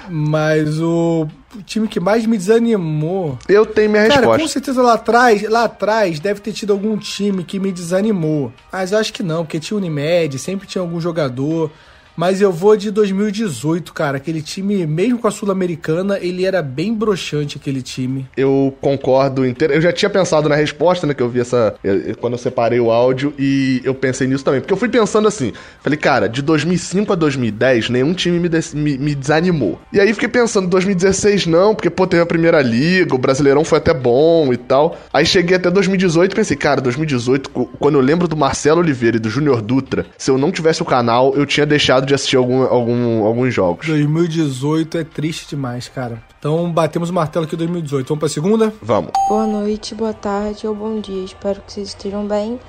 Mas 0.10 0.80
o 0.80 1.28
time 1.66 1.88
que 1.88 2.00
mais 2.00 2.26
me 2.26 2.38
desanimou. 2.38 3.38
Eu 3.48 3.66
tenho 3.66 3.90
minha 3.90 4.04
Cara, 4.08 4.22
resposta. 4.22 4.42
com 4.42 4.48
certeza 4.48 4.82
lá 4.82 4.94
atrás, 4.94 5.42
lá 5.50 5.64
atrás 5.66 6.20
deve 6.20 6.40
ter 6.42 6.52
tido 6.54 6.74
algum 6.74 6.98
time 6.98 7.44
que 7.44 7.60
me 7.60 7.72
desanimou. 7.72 8.52
Mas 8.72 8.92
eu 8.92 8.98
acho 8.98 9.14
que 9.14 9.24
não, 9.24 9.44
porque 9.46 9.60
tinha 9.60 9.78
Unimed, 9.78 10.38
sempre 10.40 10.68
tinha 10.68 10.82
algum 10.82 11.00
jogador. 11.00 11.72
Mas 12.20 12.42
eu 12.42 12.52
vou 12.52 12.76
de 12.76 12.92
2018, 12.92 13.94
cara. 13.94 14.18
Aquele 14.18 14.42
time, 14.42 14.86
mesmo 14.86 15.20
com 15.20 15.28
a 15.30 15.32
Sul-Americana, 15.32 16.20
ele 16.20 16.44
era 16.44 16.62
bem 16.62 16.94
broxante, 16.94 17.58
aquele 17.58 17.82
time. 17.82 18.28
Eu 18.36 18.76
concordo 18.82 19.46
inteiro. 19.46 19.74
Eu 19.74 19.80
já 19.80 19.94
tinha 19.94 20.10
pensado 20.10 20.50
na 20.50 20.56
resposta, 20.56 21.08
né? 21.08 21.14
Que 21.14 21.24
eu 21.24 21.30
vi 21.30 21.40
essa. 21.40 21.76
Quando 22.20 22.34
eu 22.34 22.38
separei 22.38 22.78
o 22.78 22.92
áudio 22.92 23.34
e 23.40 23.80
eu 23.86 23.96
pensei 23.96 24.28
nisso 24.28 24.44
também. 24.44 24.60
Porque 24.60 24.74
eu 24.74 24.78
fui 24.78 24.90
pensando 24.90 25.30
assim. 25.30 25.54
Falei, 25.82 25.98
cara, 25.98 26.28
de 26.28 26.42
2005 26.42 27.14
a 27.14 27.16
2010, 27.16 27.90
nenhum 27.90 28.14
time 28.14 28.38
me, 28.38 28.50
me, 28.74 28.98
me 28.98 29.16
desanimou. 29.16 29.80
E 29.94 30.02
aí 30.02 30.14
fiquei 30.14 30.28
pensando, 30.28 30.68
2016 30.68 31.48
não, 31.48 31.74
porque, 31.74 31.90
pô, 31.90 32.06
teve 32.06 32.22
a 32.22 32.26
primeira 32.26 32.62
liga, 32.62 33.16
o 33.16 33.18
Brasileirão 33.18 33.64
foi 33.64 33.78
até 33.78 33.94
bom 33.94 34.52
e 34.52 34.58
tal. 34.58 34.98
Aí 35.14 35.26
cheguei 35.26 35.56
até 35.56 35.72
2018 35.72 36.34
e 36.34 36.36
pensei, 36.36 36.58
cara, 36.58 36.82
2018, 36.82 37.50
quando 37.50 37.96
eu 37.96 38.02
lembro 38.02 38.28
do 38.28 38.36
Marcelo 38.36 38.82
Oliveira 38.82 39.16
e 39.16 39.22
do 39.22 39.30
Júnior 39.30 39.62
Dutra, 39.62 40.06
se 40.18 40.30
eu 40.30 40.38
não 40.38 40.52
tivesse 40.52 40.82
o 40.82 40.86
canal, 40.86 41.34
eu 41.34 41.46
tinha 41.46 41.66
deixado 41.66 42.09
de 42.10 42.16
assistir 42.16 42.38
algum, 42.38 42.64
algum, 42.64 43.24
alguns 43.24 43.54
jogos. 43.54 43.88
2018 43.88 44.98
é 44.98 45.04
triste 45.04 45.48
demais, 45.50 45.88
cara. 45.88 46.22
Então 46.40 46.72
batemos 46.72 47.10
o 47.10 47.14
martelo 47.14 47.46
aqui 47.46 47.56
em 47.56 47.60
2018. 47.60 48.08
Vamos 48.08 48.20
pra 48.20 48.30
segunda? 48.30 48.74
Vamos. 48.82 49.12
Boa 49.30 49.46
noite, 49.46 49.94
boa 49.94 50.14
tarde 50.14 50.68
ou 50.68 50.74
bom 50.74 51.00
dia. 51.00 51.24
Espero 51.24 51.62
que 51.62 51.72
vocês 51.72 51.90
estejam 51.90 52.26
bem. 52.26 52.60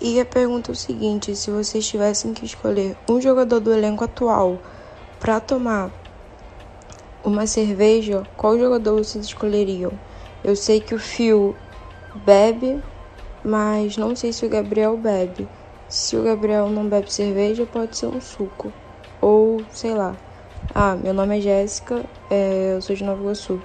E 0.00 0.20
a 0.20 0.26
pergunta 0.26 0.70
é 0.70 0.72
o 0.72 0.76
seguinte: 0.76 1.34
se 1.34 1.50
vocês 1.50 1.88
tivessem 1.88 2.34
que 2.34 2.44
escolher 2.44 2.96
um 3.08 3.18
jogador 3.20 3.60
do 3.60 3.72
elenco 3.72 4.04
atual 4.04 4.60
para 5.18 5.40
tomar 5.40 5.90
uma 7.24 7.46
cerveja, 7.46 8.24
qual 8.36 8.58
jogador 8.58 9.02
vocês 9.02 9.24
escolheriam? 9.24 9.92
Eu 10.44 10.54
sei 10.54 10.80
que 10.80 10.94
o 10.94 10.98
Phil 10.98 11.56
bebe, 12.26 12.78
mas 13.42 13.96
não 13.96 14.14
sei 14.14 14.34
se 14.34 14.44
o 14.44 14.50
Gabriel 14.50 14.98
bebe. 14.98 15.48
Se 15.88 16.16
o 16.16 16.22
Gabriel 16.22 16.70
não 16.70 16.88
bebe 16.88 17.10
cerveja, 17.12 17.66
pode 17.66 17.96
ser 17.98 18.06
um 18.08 18.20
suco. 18.20 18.74
Ou, 19.20 19.66
sei 19.70 19.94
lá. 19.94 20.16
Ah, 20.74 20.96
meu 20.96 21.14
nome 21.14 21.38
é 21.38 21.40
Jéssica, 21.40 22.08
é, 22.30 22.74
eu 22.74 22.82
sou 22.82 22.94
de 22.96 23.04
Nova 23.04 23.20
Iguaçu. 23.22 23.64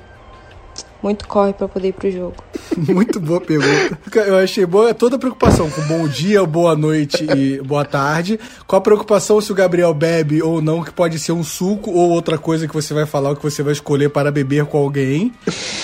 Muito 1.01 1.27
corre 1.27 1.53
para 1.53 1.67
poder 1.67 1.89
ir 1.89 1.93
pro 1.93 2.11
jogo. 2.11 2.35
Muito 2.77 3.19
boa 3.19 3.41
pergunta. 3.41 3.97
Eu 4.15 4.37
achei 4.37 4.65
boa 4.65 4.93
toda 4.93 5.15
a 5.15 5.19
preocupação 5.19 5.69
com 5.69 5.81
bom 5.81 6.07
dia, 6.07 6.45
boa 6.45 6.75
noite 6.75 7.25
e 7.35 7.59
boa 7.61 7.83
tarde. 7.83 8.39
Qual 8.67 8.77
a 8.77 8.83
preocupação 8.83 9.41
se 9.41 9.51
o 9.51 9.55
Gabriel 9.55 9.93
bebe 9.93 10.41
ou 10.41 10.61
não, 10.61 10.83
que 10.83 10.91
pode 10.91 11.17
ser 11.17 11.31
um 11.31 11.43
suco 11.43 11.91
ou 11.91 12.09
outra 12.09 12.37
coisa 12.37 12.67
que 12.67 12.73
você 12.73 12.93
vai 12.93 13.05
falar, 13.05 13.31
o 13.31 13.35
que 13.35 13.43
você 13.43 13.63
vai 13.63 13.73
escolher 13.73 14.09
para 14.09 14.31
beber 14.31 14.65
com 14.65 14.77
alguém. 14.77 15.33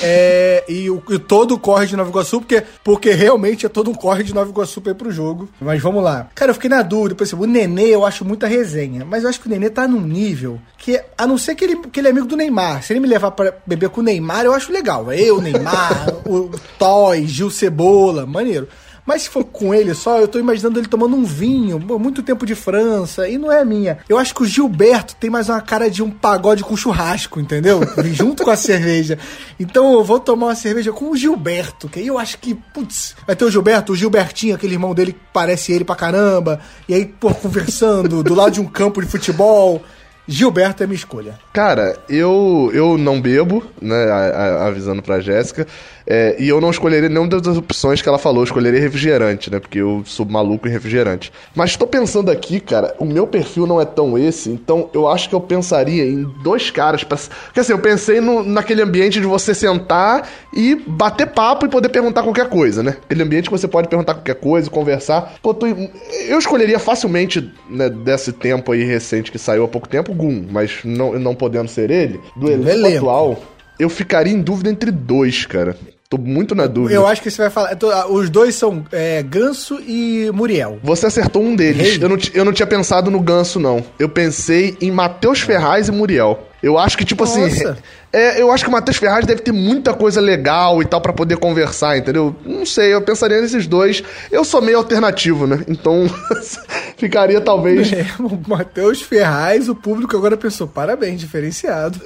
É, 0.01 0.63
e, 0.67 0.89
o, 0.89 1.01
e 1.09 1.17
todo 1.17 1.55
o 1.55 1.59
corre 1.59 1.87
de 1.87 1.95
Nova 1.95 2.09
Iguaçu, 2.09 2.39
porque, 2.39 2.63
porque 2.83 3.11
realmente 3.11 3.65
é 3.65 3.69
todo 3.69 3.89
um 3.89 3.95
corre 3.95 4.23
de 4.23 4.33
Nova 4.33 4.49
Iguaçu 4.49 4.81
pra 4.81 4.91
ir 4.91 4.95
pro 4.95 5.11
jogo. 5.11 5.49
Mas 5.59 5.81
vamos 5.81 6.03
lá. 6.03 6.29
Cara, 6.35 6.51
eu 6.51 6.55
fiquei 6.55 6.69
na 6.69 6.81
dúvida, 6.81 7.15
exemplo, 7.21 7.45
o 7.45 7.47
Nenê 7.47 7.87
eu 7.87 8.05
acho 8.05 8.23
muita 8.23 8.47
resenha, 8.47 9.03
mas 9.03 9.23
eu 9.23 9.29
acho 9.29 9.41
que 9.41 9.47
o 9.47 9.49
Nenê 9.49 9.69
tá 9.69 9.87
num 9.87 10.01
nível 10.01 10.59
que, 10.77 11.01
a 11.17 11.25
não 11.25 11.37
ser 11.37 11.55
que 11.55 11.63
ele, 11.63 11.75
que 11.91 11.99
ele 11.99 12.07
é 12.07 12.11
amigo 12.11 12.27
do 12.27 12.37
Neymar, 12.37 12.83
se 12.83 12.93
ele 12.93 12.99
me 12.99 13.07
levar 13.07 13.31
para 13.31 13.57
beber 13.65 13.89
com 13.89 14.01
o 14.01 14.03
Neymar, 14.03 14.45
eu 14.45 14.53
acho 14.53 14.71
legal. 14.71 15.06
Eu, 15.15 15.41
Neymar, 15.41 16.09
o 16.25 16.49
Toy, 16.77 17.27
Gil 17.27 17.49
Cebola, 17.49 18.25
maneiro. 18.25 18.67
Mas 19.07 19.21
se 19.21 19.29
for 19.29 19.45
com 19.45 19.73
ele 19.73 19.93
só, 19.93 20.19
eu 20.19 20.27
tô 20.27 20.37
imaginando 20.37 20.77
ele 20.77 20.87
tomando 20.89 21.15
um 21.15 21.23
vinho, 21.23 21.79
muito 21.79 22.21
tempo 22.21 22.45
de 22.45 22.53
França, 22.53 23.29
e 23.29 23.37
não 23.37 23.49
é 23.49 23.63
minha. 23.63 23.99
Eu 24.09 24.17
acho 24.17 24.35
que 24.35 24.43
o 24.43 24.45
Gilberto 24.45 25.15
tem 25.15 25.29
mais 25.29 25.47
uma 25.47 25.61
cara 25.61 25.89
de 25.89 26.03
um 26.03 26.11
pagode 26.11 26.61
com 26.61 26.75
churrasco, 26.75 27.39
entendeu? 27.39 27.79
Junto 28.11 28.43
com 28.43 28.51
a 28.51 28.55
cerveja. 28.57 29.17
Então 29.57 29.93
eu 29.93 30.03
vou 30.03 30.19
tomar 30.19 30.47
uma 30.47 30.55
cerveja 30.55 30.91
com 30.91 31.09
o 31.09 31.15
Gilberto, 31.15 31.87
que 31.87 31.99
aí 31.99 32.07
eu 32.07 32.19
acho 32.19 32.37
que, 32.37 32.53
putz, 32.53 33.15
vai 33.25 33.33
ter 33.33 33.45
o 33.45 33.49
Gilberto, 33.49 33.93
o 33.93 33.95
Gilbertinho, 33.95 34.55
aquele 34.55 34.73
irmão 34.73 34.93
dele 34.93 35.13
que 35.13 35.19
parece 35.31 35.71
ele 35.71 35.85
pra 35.85 35.95
caramba, 35.95 36.59
e 36.89 36.93
aí, 36.93 37.05
pô, 37.05 37.33
conversando 37.33 38.21
do 38.21 38.35
lado 38.35 38.51
de 38.51 38.59
um 38.59 38.65
campo 38.65 39.01
de 39.01 39.07
futebol. 39.07 39.81
Gilberto 40.27 40.83
é 40.83 40.87
minha 40.87 40.95
escolha. 40.95 41.39
Cara, 41.53 41.97
eu, 42.09 42.69
eu 42.73 42.97
não 42.97 43.21
bebo, 43.21 43.63
né? 43.81 44.11
A, 44.11 44.15
a, 44.15 44.67
avisando 44.67 45.01
pra 45.01 45.21
Jéssica. 45.21 45.65
É, 46.09 46.37
e 46.39 46.47
eu 46.47 46.61
não 46.61 46.69
escolheria 46.69 47.09
nenhuma 47.09 47.27
das 47.27 47.57
opções 47.57 48.01
que 48.01 48.07
ela 48.07 48.17
falou, 48.17 48.39
eu 48.39 48.45
escolheria 48.45 48.79
refrigerante, 48.79 49.51
né? 49.51 49.59
Porque 49.59 49.79
eu 49.79 50.03
sou 50.05 50.25
maluco 50.25 50.65
em 50.65 50.71
refrigerante. 50.71 51.33
Mas 51.53 51.75
tô 51.75 51.85
pensando 51.85 52.31
aqui, 52.31 52.61
cara, 52.61 52.95
o 52.97 53.03
meu 53.03 53.27
perfil 53.27 53.67
não 53.67 53.81
é 53.81 53.83
tão 53.83 54.17
esse, 54.17 54.49
então 54.49 54.89
eu 54.93 55.07
acho 55.07 55.27
que 55.27 55.35
eu 55.35 55.41
pensaria 55.41 56.05
em 56.05 56.23
dois 56.41 56.71
caras. 56.71 57.03
Pra... 57.03 57.17
Porque 57.17 57.59
assim, 57.59 57.73
eu 57.73 57.79
pensei 57.79 58.21
no, 58.21 58.41
naquele 58.41 58.81
ambiente 58.81 59.19
de 59.19 59.25
você 59.25 59.53
sentar 59.53 60.29
e 60.53 60.75
bater 60.75 61.27
papo 61.27 61.65
e 61.65 61.69
poder 61.69 61.89
perguntar 61.89 62.23
qualquer 62.23 62.47
coisa, 62.47 62.81
né? 62.81 62.95
Aquele 63.03 63.23
ambiente 63.23 63.45
que 63.45 63.51
você 63.51 63.67
pode 63.67 63.89
perguntar 63.89 64.13
qualquer 64.13 64.35
coisa, 64.35 64.69
conversar. 64.69 65.33
Pô, 65.41 65.53
tô... 65.53 65.67
Eu 65.67 66.39
escolheria 66.39 66.79
facilmente, 66.79 67.51
né, 67.69 67.89
desse 67.89 68.31
tempo 68.31 68.71
aí 68.71 68.85
recente 68.85 69.29
que 69.29 69.37
saiu 69.37 69.65
há 69.65 69.67
pouco 69.67 69.89
tempo, 69.89 70.13
Gum, 70.13 70.45
mas 70.49 70.79
não, 70.85 71.19
não 71.19 71.35
podendo 71.35 71.67
ser 71.67 71.91
ele, 71.91 72.19
do 72.35 72.49
elenco 72.49 72.95
atual. 72.95 73.39
Eu 73.77 73.89
ficaria 73.89 74.33
em 74.33 74.41
dúvida 74.41 74.69
entre 74.69 74.89
dois, 74.89 75.45
cara. 75.45 75.75
Tô 76.09 76.17
muito 76.17 76.55
na 76.55 76.67
dúvida. 76.67 76.95
Eu 76.95 77.05
acho 77.05 77.21
que 77.21 77.29
você 77.29 77.41
vai 77.41 77.49
falar. 77.49 77.77
Ah, 77.91 78.07
os 78.07 78.29
dois 78.29 78.55
são 78.55 78.85
é, 78.93 79.21
Ganso 79.21 79.77
e 79.85 80.31
Muriel. 80.33 80.79
Você 80.81 81.05
acertou 81.05 81.43
um 81.43 81.53
deles. 81.53 82.01
Eu 82.01 82.07
não, 82.07 82.17
eu 82.33 82.45
não 82.45 82.53
tinha 82.53 82.65
pensado 82.65 83.11
no 83.11 83.19
Ganso, 83.19 83.59
não. 83.59 83.83
Eu 83.99 84.07
pensei 84.07 84.77
em 84.79 84.89
Matheus 84.89 85.41
Ferraz 85.41 85.89
e 85.89 85.91
Muriel. 85.91 86.46
Eu 86.61 86.77
acho 86.77 86.97
que, 86.97 87.05
tipo 87.05 87.23
assim, 87.23 87.41
Nossa. 87.41 87.71
assim. 87.71 87.81
É, 88.13 88.41
eu 88.41 88.49
acho 88.49 88.63
que 88.63 88.69
o 88.69 88.71
Matheus 88.71 88.95
Ferraz 88.95 89.25
deve 89.25 89.41
ter 89.41 89.51
muita 89.51 89.93
coisa 89.93 90.21
legal 90.21 90.81
e 90.81 90.85
tal 90.85 91.01
para 91.01 91.11
poder 91.11 91.35
conversar, 91.37 91.97
entendeu? 91.97 92.33
Não 92.45 92.65
sei, 92.65 92.93
eu 92.93 93.01
pensaria 93.01 93.41
nesses 93.41 93.67
dois. 93.67 94.01
Eu 94.31 94.45
sou 94.45 94.61
meio 94.61 94.77
alternativo, 94.77 95.45
né? 95.45 95.59
Então, 95.67 96.09
ficaria 96.97 97.41
talvez. 97.41 97.91
É, 97.91 98.05
o 98.17 98.39
Matheus 98.47 99.01
Ferraz, 99.01 99.67
o 99.67 99.75
público 99.75 100.15
agora 100.15 100.37
pensou, 100.37 100.67
parabéns, 100.67 101.19
diferenciado. 101.19 101.99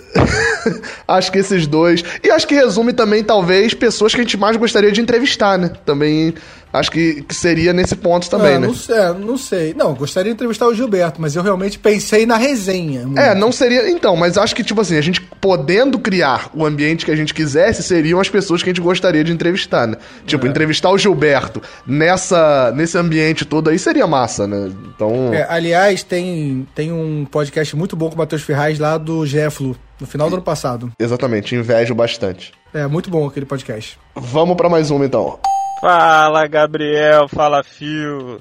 acho 1.07 1.31
que 1.31 1.37
esses 1.37 1.67
dois. 1.67 2.03
E 2.23 2.31
acho 2.31 2.47
que 2.47 2.55
resume 2.55 2.93
também, 2.93 3.23
talvez, 3.23 3.75
pessoas 3.75 4.13
que 4.13 4.21
a 4.21 4.23
gente 4.23 4.37
mais 4.37 4.57
gostaria 4.57 4.91
de 4.91 5.01
entrevistar, 5.01 5.57
né? 5.59 5.71
Também 5.85 6.33
acho 6.73 6.91
que, 6.91 7.21
que 7.23 7.35
seria 7.35 7.73
nesse 7.73 7.95
ponto 7.95 8.29
também, 8.29 8.53
é, 8.53 8.59
né? 8.59 8.67
Não 8.67 8.73
sei, 8.73 9.13
não 9.19 9.37
sei. 9.37 9.73
Não, 9.73 9.93
gostaria 9.93 10.31
de 10.31 10.35
entrevistar 10.35 10.67
o 10.67 10.73
Gilberto, 10.73 11.21
mas 11.21 11.35
eu 11.35 11.43
realmente 11.43 11.77
pensei 11.77 12.25
na 12.25 12.37
resenha. 12.37 13.05
Muito. 13.05 13.19
É, 13.19 13.35
não 13.35 13.51
seria. 13.51 13.89
Então, 13.89 14.15
mas 14.15 14.37
acho 14.37 14.55
que, 14.55 14.63
tipo 14.63 14.81
assim, 14.81 14.97
a 14.97 15.01
gente 15.01 15.21
podendo 15.21 15.99
criar 15.99 16.49
o 16.53 16.65
ambiente 16.65 17.05
que 17.05 17.11
a 17.11 17.15
gente 17.15 17.33
quisesse, 17.33 17.83
seriam 17.83 18.19
as 18.19 18.29
pessoas 18.29 18.63
que 18.63 18.69
a 18.69 18.73
gente 18.73 18.81
gostaria 18.81 19.23
de 19.23 19.31
entrevistar, 19.31 19.87
né? 19.87 19.97
Tipo, 20.25 20.45
é. 20.45 20.49
entrevistar 20.49 20.89
o 20.89 20.97
Gilberto 20.97 21.61
nessa, 21.85 22.71
nesse 22.75 22.97
ambiente 22.97 23.45
todo 23.45 23.69
aí 23.69 23.79
seria 23.79 24.07
massa, 24.07 24.47
né? 24.47 24.71
Então. 24.95 25.33
É, 25.33 25.45
aliás, 25.49 26.03
tem, 26.03 26.67
tem 26.73 26.91
um 26.91 27.25
podcast 27.29 27.75
muito 27.75 27.95
bom 27.95 28.09
com 28.09 28.15
o 28.15 28.17
Matheus 28.17 28.41
Ferraz 28.41 28.79
lá 28.79 28.97
do 28.97 29.25
Jefflo, 29.25 29.75
no 29.99 30.07
final 30.07 30.29
do 30.29 30.35
ano 30.35 30.43
passado. 30.43 30.91
Exatamente, 30.99 31.55
invejo 31.55 31.93
bastante. 31.93 32.51
É, 32.73 32.87
muito 32.87 33.09
bom 33.09 33.27
aquele 33.27 33.45
podcast. 33.45 33.99
Vamos 34.15 34.55
para 34.55 34.69
mais 34.69 34.89
uma 34.91 35.05
então. 35.05 35.39
Fala 35.81 36.45
Gabriel, 36.45 37.27
fala 37.27 37.63
Fio. 37.63 38.39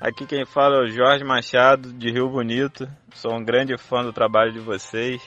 Aqui 0.00 0.24
quem 0.24 0.46
fala 0.46 0.76
é 0.76 0.82
o 0.84 0.86
Jorge 0.86 1.24
Machado, 1.24 1.92
de 1.92 2.12
Rio 2.12 2.28
Bonito. 2.30 2.86
Sou 3.12 3.34
um 3.34 3.44
grande 3.44 3.76
fã 3.76 4.04
do 4.04 4.12
trabalho 4.12 4.52
de 4.52 4.60
vocês. 4.60 5.20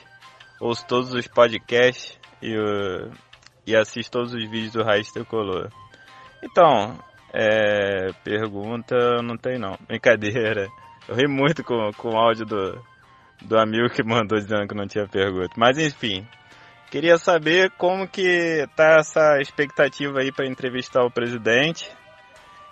Ouço 0.61 0.87
todos 0.87 1.13
os 1.13 1.27
podcasts 1.27 2.17
e, 2.41 2.57
uh, 2.57 3.11
e 3.67 3.75
assisto 3.75 4.09
todos 4.09 4.33
os 4.33 4.49
vídeos 4.49 4.71
do 4.71 4.83
Raiz 4.85 5.11
Tricolor. 5.11 5.67
Então, 6.41 6.97
é, 7.33 8.13
pergunta 8.23 8.95
não 9.21 9.35
tem 9.35 9.59
não. 9.59 9.77
Brincadeira. 9.85 10.69
Eu 11.09 11.13
ri 11.13 11.27
muito 11.27 11.61
com, 11.61 11.91
com 11.97 12.11
o 12.11 12.17
áudio 12.17 12.45
do, 12.45 12.81
do 13.41 13.59
amigo 13.59 13.89
que 13.89 14.01
mandou 14.01 14.39
dizendo 14.39 14.65
que 14.65 14.75
não 14.75 14.87
tinha 14.87 15.09
pergunta. 15.09 15.53
Mas 15.57 15.77
enfim, 15.77 16.25
Queria 16.93 17.17
saber 17.17 17.71
como 17.75 18.07
que 18.07 18.67
tá 18.75 18.97
essa 18.99 19.41
expectativa 19.41 20.19
aí 20.19 20.31
para 20.31 20.45
entrevistar 20.45 21.03
o 21.03 21.09
presidente 21.09 21.89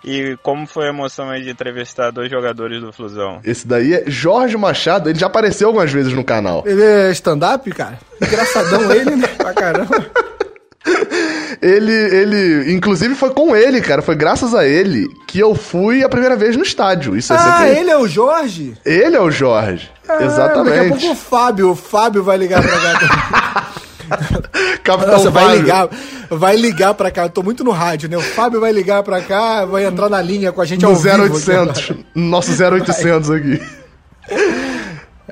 e 0.04 0.38
como 0.44 0.64
foi 0.64 0.86
a 0.86 0.90
emoção 0.90 1.28
aí 1.28 1.42
de 1.42 1.50
entrevistar 1.50 2.12
dois 2.12 2.30
jogadores 2.30 2.80
do 2.80 2.92
Flusão. 2.92 3.40
Esse 3.42 3.66
daí 3.66 3.94
é 3.94 4.04
Jorge 4.06 4.56
Machado, 4.56 5.10
ele 5.10 5.18
já 5.18 5.26
apareceu 5.26 5.66
algumas 5.66 5.90
vezes 5.90 6.12
no 6.12 6.22
canal. 6.22 6.62
Ele 6.64 6.80
é 6.80 7.10
stand-up, 7.10 7.68
cara? 7.72 7.98
Engraçadão 8.24 8.82
ele, 8.94 9.16
né? 9.16 9.26
Pra 9.26 9.52
caramba. 9.52 10.06
Ele, 11.60 11.92
ele, 11.92 12.72
inclusive 12.74 13.16
foi 13.16 13.30
com 13.30 13.56
ele, 13.56 13.80
cara, 13.80 14.02
foi 14.02 14.14
graças 14.14 14.54
a 14.54 14.64
ele 14.64 15.08
que 15.26 15.40
eu 15.40 15.52
fui 15.56 16.04
a 16.04 16.08
primeira 16.08 16.36
vez 16.36 16.56
no 16.56 16.62
estádio. 16.62 17.16
Isso 17.16 17.32
é 17.32 17.36
ah, 17.36 17.58
sempre... 17.58 17.80
ele 17.80 17.90
é 17.90 17.98
o 17.98 18.06
Jorge? 18.06 18.76
Ele 18.84 19.16
é 19.16 19.20
o 19.20 19.32
Jorge, 19.32 19.90
ah, 20.08 20.22
exatamente. 20.22 20.76
Daqui 20.76 20.86
a 20.86 20.88
pouco 20.90 21.10
o 21.10 21.16
Fábio, 21.16 21.70
o 21.70 21.74
Fábio 21.74 22.22
vai 22.22 22.36
ligar 22.36 22.62
pra 22.62 22.70
cá. 22.70 23.72
Capitão 24.82 25.12
Nossa, 25.12 25.30
vai 25.30 25.56
ligar, 25.56 25.88
vai 26.30 26.56
ligar 26.56 26.94
pra 26.94 27.10
cá. 27.10 27.24
Eu 27.24 27.30
tô 27.30 27.42
muito 27.42 27.64
no 27.64 27.70
rádio, 27.70 28.08
né? 28.08 28.16
O 28.16 28.22
Fábio 28.22 28.60
vai 28.60 28.72
ligar 28.72 29.02
pra 29.02 29.20
cá, 29.20 29.64
vai 29.64 29.84
entrar 29.84 30.08
na 30.08 30.20
linha 30.20 30.52
com 30.52 30.60
a 30.60 30.64
gente 30.64 30.82
no 30.82 30.88
ao 30.88 30.94
0800. 30.94 31.92
Nosso 32.14 32.50
0800 32.52 33.28
vai. 33.28 33.38
aqui. 33.38 33.62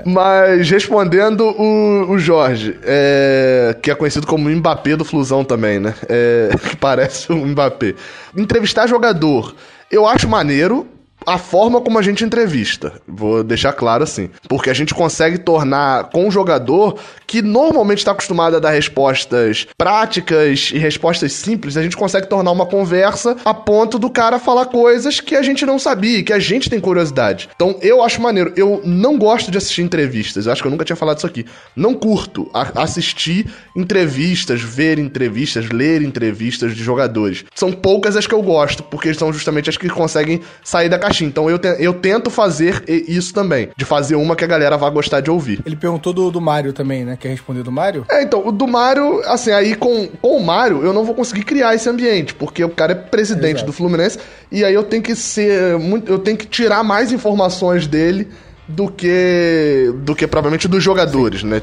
Mas 0.04 0.70
respondendo 0.70 1.42
o, 1.42 2.12
o 2.12 2.18
Jorge, 2.18 2.78
é, 2.82 3.76
que 3.82 3.90
é 3.90 3.94
conhecido 3.94 4.26
como 4.26 4.48
Mbappé 4.48 4.96
do 4.96 5.04
Flusão 5.04 5.44
também, 5.44 5.78
né? 5.78 5.94
É, 6.08 6.50
que 6.70 6.76
parece 6.76 7.32
um 7.32 7.46
Mbappé. 7.46 7.94
Entrevistar 8.36 8.86
jogador, 8.86 9.54
eu 9.90 10.06
acho 10.06 10.28
maneiro, 10.28 10.86
a 11.26 11.38
forma 11.38 11.80
como 11.80 11.98
a 11.98 12.02
gente 12.02 12.24
entrevista. 12.24 12.92
Vou 13.06 13.42
deixar 13.42 13.72
claro 13.72 14.04
assim. 14.04 14.30
Porque 14.48 14.70
a 14.70 14.74
gente 14.74 14.94
consegue 14.94 15.38
tornar 15.38 16.10
com 16.10 16.28
o 16.28 16.30
jogador 16.30 16.98
que 17.26 17.42
normalmente 17.42 17.98
está 17.98 18.12
acostumado 18.12 18.56
a 18.56 18.58
dar 18.58 18.70
respostas 18.70 19.66
práticas 19.78 20.70
e 20.72 20.78
respostas 20.78 21.32
simples, 21.32 21.76
a 21.76 21.82
gente 21.82 21.96
consegue 21.96 22.26
tornar 22.26 22.50
uma 22.50 22.66
conversa 22.66 23.36
a 23.44 23.54
ponto 23.54 23.98
do 23.98 24.10
cara 24.10 24.38
falar 24.38 24.66
coisas 24.66 25.20
que 25.20 25.36
a 25.36 25.42
gente 25.42 25.64
não 25.64 25.78
sabia, 25.78 26.22
que 26.22 26.32
a 26.32 26.38
gente 26.38 26.68
tem 26.68 26.80
curiosidade. 26.80 27.48
Então 27.54 27.78
eu 27.80 28.02
acho 28.02 28.20
maneiro. 28.20 28.52
Eu 28.56 28.80
não 28.84 29.18
gosto 29.18 29.50
de 29.50 29.58
assistir 29.58 29.82
entrevistas. 29.82 30.46
Eu 30.46 30.52
acho 30.52 30.62
que 30.62 30.66
eu 30.66 30.72
nunca 30.72 30.84
tinha 30.84 30.96
falado 30.96 31.18
isso 31.18 31.26
aqui. 31.26 31.46
Não 31.76 31.94
curto 31.94 32.50
assistir 32.74 33.46
entrevistas, 33.76 34.60
ver 34.60 34.98
entrevistas, 34.98 35.68
ler 35.68 36.02
entrevistas 36.02 36.74
de 36.74 36.82
jogadores. 36.82 37.44
São 37.54 37.70
poucas 37.72 38.16
as 38.16 38.26
que 38.26 38.34
eu 38.34 38.42
gosto, 38.42 38.82
porque 38.82 39.12
são 39.14 39.32
justamente 39.32 39.70
as 39.70 39.76
que 39.76 39.88
conseguem 39.88 40.40
sair 40.64 40.88
da 40.88 40.98
caixinha. 41.10 41.28
Então 41.28 41.50
eu, 41.50 41.58
te, 41.58 41.68
eu 41.78 41.92
tento 41.94 42.30
fazer 42.30 42.84
isso 42.88 43.34
também. 43.34 43.68
De 43.76 43.84
fazer 43.84 44.14
uma 44.14 44.34
que 44.36 44.44
a 44.44 44.46
galera 44.46 44.76
vá 44.76 44.88
gostar 44.88 45.20
de 45.20 45.30
ouvir. 45.30 45.60
Ele 45.66 45.76
perguntou 45.76 46.12
do, 46.12 46.30
do 46.30 46.40
Mario 46.40 46.72
também, 46.72 47.04
né? 47.04 47.16
Quer 47.20 47.28
responder 47.28 47.62
do 47.62 47.72
Mario? 47.72 48.04
É, 48.10 48.22
então, 48.22 48.46
o 48.46 48.52
do 48.52 48.66
Mario, 48.66 49.20
assim, 49.26 49.50
aí 49.50 49.74
com, 49.74 50.06
com 50.20 50.36
o 50.36 50.44
Mario 50.44 50.82
eu 50.84 50.92
não 50.92 51.04
vou 51.04 51.14
conseguir 51.14 51.42
criar 51.44 51.74
esse 51.74 51.88
ambiente, 51.88 52.34
porque 52.34 52.62
o 52.64 52.70
cara 52.70 52.92
é 52.92 52.94
presidente 52.94 53.56
Exato. 53.56 53.66
do 53.66 53.72
Fluminense 53.72 54.18
e 54.50 54.64
aí 54.64 54.72
eu 54.74 54.82
tenho 54.84 55.02
que 55.02 55.14
ser. 55.14 55.78
Muito, 55.78 56.10
eu 56.10 56.18
tenho 56.18 56.36
que 56.36 56.46
tirar 56.46 56.82
mais 56.84 57.12
informações 57.12 57.86
dele 57.86 58.28
do 58.68 58.88
que 58.88 59.92
do 60.04 60.14
que 60.14 60.26
provavelmente 60.28 60.68
dos 60.68 60.82
jogadores, 60.82 61.42
né? 61.42 61.60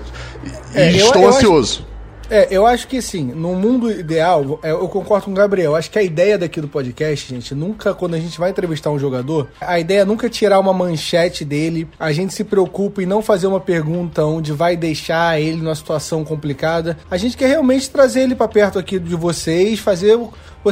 E 0.75 0.77
É, 0.77 0.91
eu- 0.91 1.05
estou 1.07 1.21
eu 1.23 1.29
ansioso. 1.29 1.86
É, 2.29 2.47
eu 2.51 2.65
acho 2.65 2.89
que 2.89 3.01
sim, 3.01 3.23
no 3.23 3.55
mundo 3.55 3.89
ideal, 3.89 4.59
é, 4.61 4.71
eu 4.71 4.87
concordo 4.89 5.25
com 5.25 5.31
o 5.31 5.33
Gabriel. 5.33 5.75
Acho 5.75 5.89
que 5.89 5.97
a 5.97 6.03
ideia 6.03 6.37
daqui 6.37 6.59
do 6.59 6.67
podcast, 6.67 7.33
gente, 7.33 7.55
nunca, 7.55 7.93
quando 7.93 8.15
a 8.15 8.19
gente 8.19 8.37
vai 8.37 8.49
entrevistar 8.49 8.91
um 8.91 8.99
jogador, 8.99 9.47
a 9.61 9.79
ideia 9.79 10.01
é 10.01 10.05
nunca 10.05 10.29
tirar 10.29 10.59
uma 10.59 10.73
manchete 10.73 11.45
dele. 11.45 11.87
A 11.97 12.11
gente 12.11 12.33
se 12.33 12.43
preocupa 12.43 13.01
em 13.01 13.05
não 13.05 13.21
fazer 13.21 13.47
uma 13.47 13.61
pergunta 13.61 14.25
onde 14.25 14.51
vai 14.51 14.75
deixar 14.75 15.39
ele 15.39 15.57
numa 15.57 15.75
situação 15.75 16.25
complicada. 16.25 16.97
A 17.09 17.15
gente 17.15 17.37
quer 17.37 17.47
realmente 17.47 17.89
trazer 17.89 18.21
ele 18.21 18.35
pra 18.35 18.47
perto 18.47 18.77
aqui 18.77 18.99
de 18.99 19.15
vocês, 19.15 19.79
fazer 19.79 20.19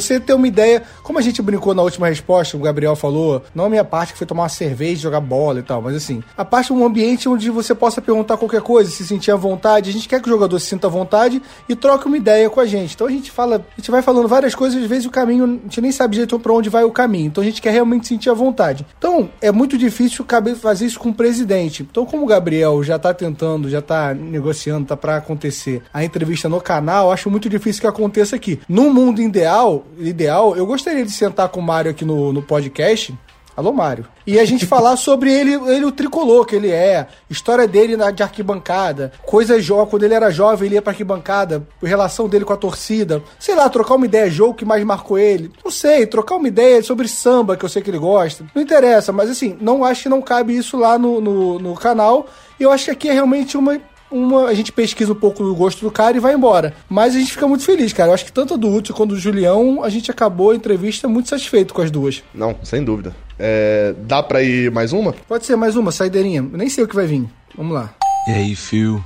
você 0.02 0.20
ter 0.20 0.34
uma 0.34 0.48
ideia. 0.48 0.84
Como 1.04 1.20
a 1.20 1.22
gente 1.22 1.42
brincou 1.42 1.74
na 1.74 1.82
última 1.82 2.08
resposta, 2.08 2.58
o 2.58 2.60
Gabriel 2.60 2.96
falou, 2.96 3.44
não 3.54 3.66
a 3.66 3.70
minha 3.70 3.84
parte 3.84 4.14
que 4.14 4.18
foi 4.18 4.28
tomar 4.28 4.44
uma 4.44 4.50
cerveja, 4.50 5.02
jogar 5.02 5.20
bola 5.20 5.60
e 5.60 5.64
tal, 5.64 5.82
mas 5.82 5.96
assim, 5.96 6.24
a 6.38 6.44
parte 6.44 6.74
um 6.74 6.86
ambiente 6.86 7.30
onde 7.30 7.50
você 7.50 7.74
possa 7.74 8.02
perguntar 8.02 8.38
qualquer 8.38 8.62
coisa, 8.62 8.90
se 8.90 9.06
sentir 9.06 9.32
à 9.32 9.36
vontade. 9.36 9.90
A 9.90 9.94
gente 9.94 10.08
quer 10.08 10.22
que 10.22 10.28
o 10.28 10.32
jogador 10.32 10.60
se 10.60 10.68
sinta 10.68 10.88
à 10.88 10.90
vontade 10.90 11.42
e 11.70 11.76
troque 11.76 12.08
uma 12.08 12.18
ideia 12.18 12.50
com 12.50 12.60
a 12.60 12.66
gente. 12.66 12.96
Então 12.96 13.08
a 13.08 13.12
gente 13.12 13.32
fala, 13.32 13.58
a 13.58 13.80
gente 13.80 13.92
vai 13.92 14.02
falando 14.02 14.28
várias 14.28 14.54
coisas, 14.56 14.82
às 14.82 14.90
vezes 14.90 15.06
o 15.06 15.12
caminho, 15.12 15.46
a 15.46 15.48
gente 15.48 15.82
nem 15.82 15.92
sabe 15.92 16.14
direito 16.14 16.40
pra 16.40 16.54
onde 16.54 16.70
vai 16.70 16.84
o 16.84 16.92
caminho. 16.92 17.28
Então 17.28 17.42
a 17.42 17.46
gente 17.46 17.62
quer 17.62 17.72
realmente 17.72 18.08
sentir 18.08 18.30
à 18.30 18.34
vontade. 18.34 18.86
Então 18.98 19.30
é 19.42 19.52
muito 19.52 19.78
difícil 19.78 20.26
fazer 20.60 20.86
isso 20.86 21.00
com 21.00 21.10
o 21.10 21.14
presidente. 21.14 21.84
Então, 21.84 22.06
como 22.06 22.24
o 22.24 22.26
Gabriel 22.26 22.84
já 22.84 23.00
tá 23.00 23.14
tentando, 23.14 23.70
já 23.70 23.82
tá 23.82 24.14
negociando, 24.14 24.88
tá 24.88 24.98
pra 24.98 25.18
acontecer 25.18 25.82
a 25.94 26.04
entrevista 26.04 26.50
no 26.50 26.60
canal, 26.60 27.12
acho 27.12 27.30
muito 27.30 27.50
difícil 27.50 27.82
que 27.82 27.88
aconteça 27.88 28.36
aqui. 28.36 28.60
No 28.68 28.90
mundo 28.90 29.22
ideal, 29.22 29.85
ideal, 29.98 30.56
eu 30.56 30.66
gostaria 30.66 31.04
de 31.06 31.12
sentar 31.12 31.50
com 31.50 31.60
o 31.60 31.64
Mário 31.64 31.92
aqui 31.92 32.06
no, 32.06 32.32
no 32.34 32.42
podcast. 32.42 33.18
Alô, 33.58 33.72
Mário. 33.72 34.06
E 34.28 34.38
a 34.38 34.44
gente 34.44 34.66
falar 34.66 34.98
sobre 34.98 35.32
ele, 35.32 35.54
ele, 35.54 35.86
o 35.86 35.92
tricolor 35.92 36.46
que 36.46 36.58
ele 36.58 36.70
é, 36.70 37.08
história 37.30 37.66
dele 37.66 37.96
na, 37.96 38.12
de 38.12 38.22
arquibancada, 38.22 39.14
coisas 39.26 39.64
jovens, 39.64 39.90
quando 39.90 40.04
ele 40.04 40.14
era 40.14 40.30
jovem, 40.30 40.66
ele 40.66 40.76
ia 40.76 40.82
pra 40.82 40.92
arquibancada, 40.92 41.66
relação 41.82 42.28
dele 42.28 42.44
com 42.44 42.52
a 42.52 42.58
torcida, 42.58 43.24
sei 43.40 43.56
lá, 43.56 43.70
trocar 43.70 43.96
uma 43.96 44.06
ideia, 44.06 44.30
jogo 44.30 44.56
que 44.56 44.66
mais 44.66 44.84
marcou 44.84 45.18
ele. 45.18 45.50
Não 45.64 45.72
sei, 45.72 46.06
trocar 46.06 46.36
uma 46.36 46.50
ideia 46.50 46.84
sobre 46.84 47.08
samba, 47.08 47.56
que 47.56 47.64
eu 47.64 47.70
sei 47.70 47.82
que 47.82 47.90
ele 47.90 47.98
gosta. 47.98 48.46
Não 48.54 48.62
interessa, 48.62 49.14
mas 49.14 49.30
assim, 49.30 49.58
não 49.62 49.86
acho 49.86 50.04
que 50.04 50.10
não 50.10 50.22
cabe 50.22 50.54
isso 50.54 50.76
lá 50.76 51.00
no, 51.00 51.22
no, 51.22 51.58
no 51.58 51.76
canal. 51.76 52.28
Eu 52.60 52.74
acho 52.74 52.86
que 52.86 52.92
aqui 52.92 53.10
é 53.10 53.14
realmente 53.14 53.56
uma 53.56 53.80
uma, 54.10 54.46
a 54.46 54.54
gente 54.54 54.72
pesquisa 54.72 55.12
um 55.12 55.16
pouco 55.16 55.44
do 55.44 55.56
gosto 55.56 55.82
do 55.82 55.92
cara 55.92 56.16
e 56.18 56.20
vai 56.20 56.34
embora. 56.34 56.74
Mas 56.90 57.16
a 57.16 57.20
gente 57.20 57.32
fica 57.32 57.48
muito 57.48 57.64
feliz, 57.64 57.92
cara. 57.94 58.10
Eu 58.10 58.14
acho 58.14 58.26
que 58.26 58.32
tanto 58.32 58.58
do 58.58 58.74
Hudson 58.74 58.94
quanto 58.94 59.12
do 59.12 59.20
Julião, 59.20 59.84
a 59.84 59.90
gente 59.90 60.12
acabou 60.12 60.52
a 60.52 60.56
entrevista 60.56 61.08
muito 61.08 61.30
satisfeito 61.30 61.74
com 61.74 61.82
as 61.82 61.92
duas. 61.92 62.24
Não, 62.34 62.56
sem 62.64 62.84
dúvida. 62.84 63.16
É, 63.38 63.94
dá 64.04 64.24
pra 64.24 64.42
ir 64.42 64.72
mais 64.72 64.94
uma? 64.94 65.14
Pode 65.14 65.46
ser 65.46 65.56
mais 65.56 65.76
uma, 65.76 65.92
saideirinha. 65.92 66.40
Eu 66.40 66.58
nem 66.58 66.70
sei 66.70 66.84
o 66.84 66.88
que 66.88 66.96
vai 66.96 67.06
vir. 67.06 67.26
Vamos 67.56 67.74
lá. 67.74 67.94
E 68.28 68.32
aí, 68.32 68.56
Phil? 68.56 69.04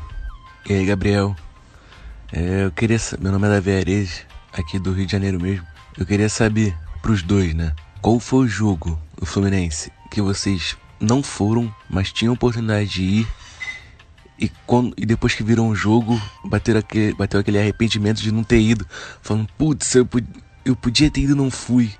E 0.69 0.73
aí, 0.73 0.85
Gabriel? 0.85 1.35
É, 2.31 2.65
eu 2.65 2.71
queria 2.71 2.99
saber. 2.99 3.23
Meu 3.23 3.31
nome 3.31 3.47
é 3.47 3.51
Davi 3.51 3.71
Ares, 3.71 4.21
aqui 4.53 4.77
do 4.77 4.91
Rio 4.91 5.05
de 5.05 5.11
Janeiro 5.11 5.41
mesmo. 5.41 5.65
Eu 5.97 6.05
queria 6.05 6.29
saber, 6.29 6.75
pros 7.01 7.23
dois, 7.23 7.53
né? 7.53 7.73
Qual 8.01 8.19
foi 8.19 8.45
o 8.45 8.47
jogo, 8.47 8.97
o 9.19 9.25
Fluminense, 9.25 9.91
que 10.11 10.21
vocês 10.21 10.77
não 10.99 11.23
foram, 11.23 11.73
mas 11.89 12.11
tinham 12.13 12.33
oportunidade 12.33 12.89
de 12.89 13.03
ir? 13.03 13.27
E, 14.39 14.49
quando, 14.65 14.93
e 14.97 15.05
depois 15.05 15.35
que 15.35 15.43
viram 15.43 15.67
o 15.67 15.75
jogo, 15.75 16.19
bateram 16.45 16.79
aquele, 16.79 17.13
bateu 17.13 17.39
aquele 17.39 17.59
arrependimento 17.59 18.21
de 18.21 18.31
não 18.31 18.43
ter 18.43 18.59
ido. 18.59 18.85
Falando, 19.21 19.47
putz, 19.57 19.93
eu, 19.95 20.07
eu 20.63 20.75
podia 20.75 21.11
ter 21.11 21.21
ido 21.21 21.35
não 21.35 21.51
fui. 21.51 21.91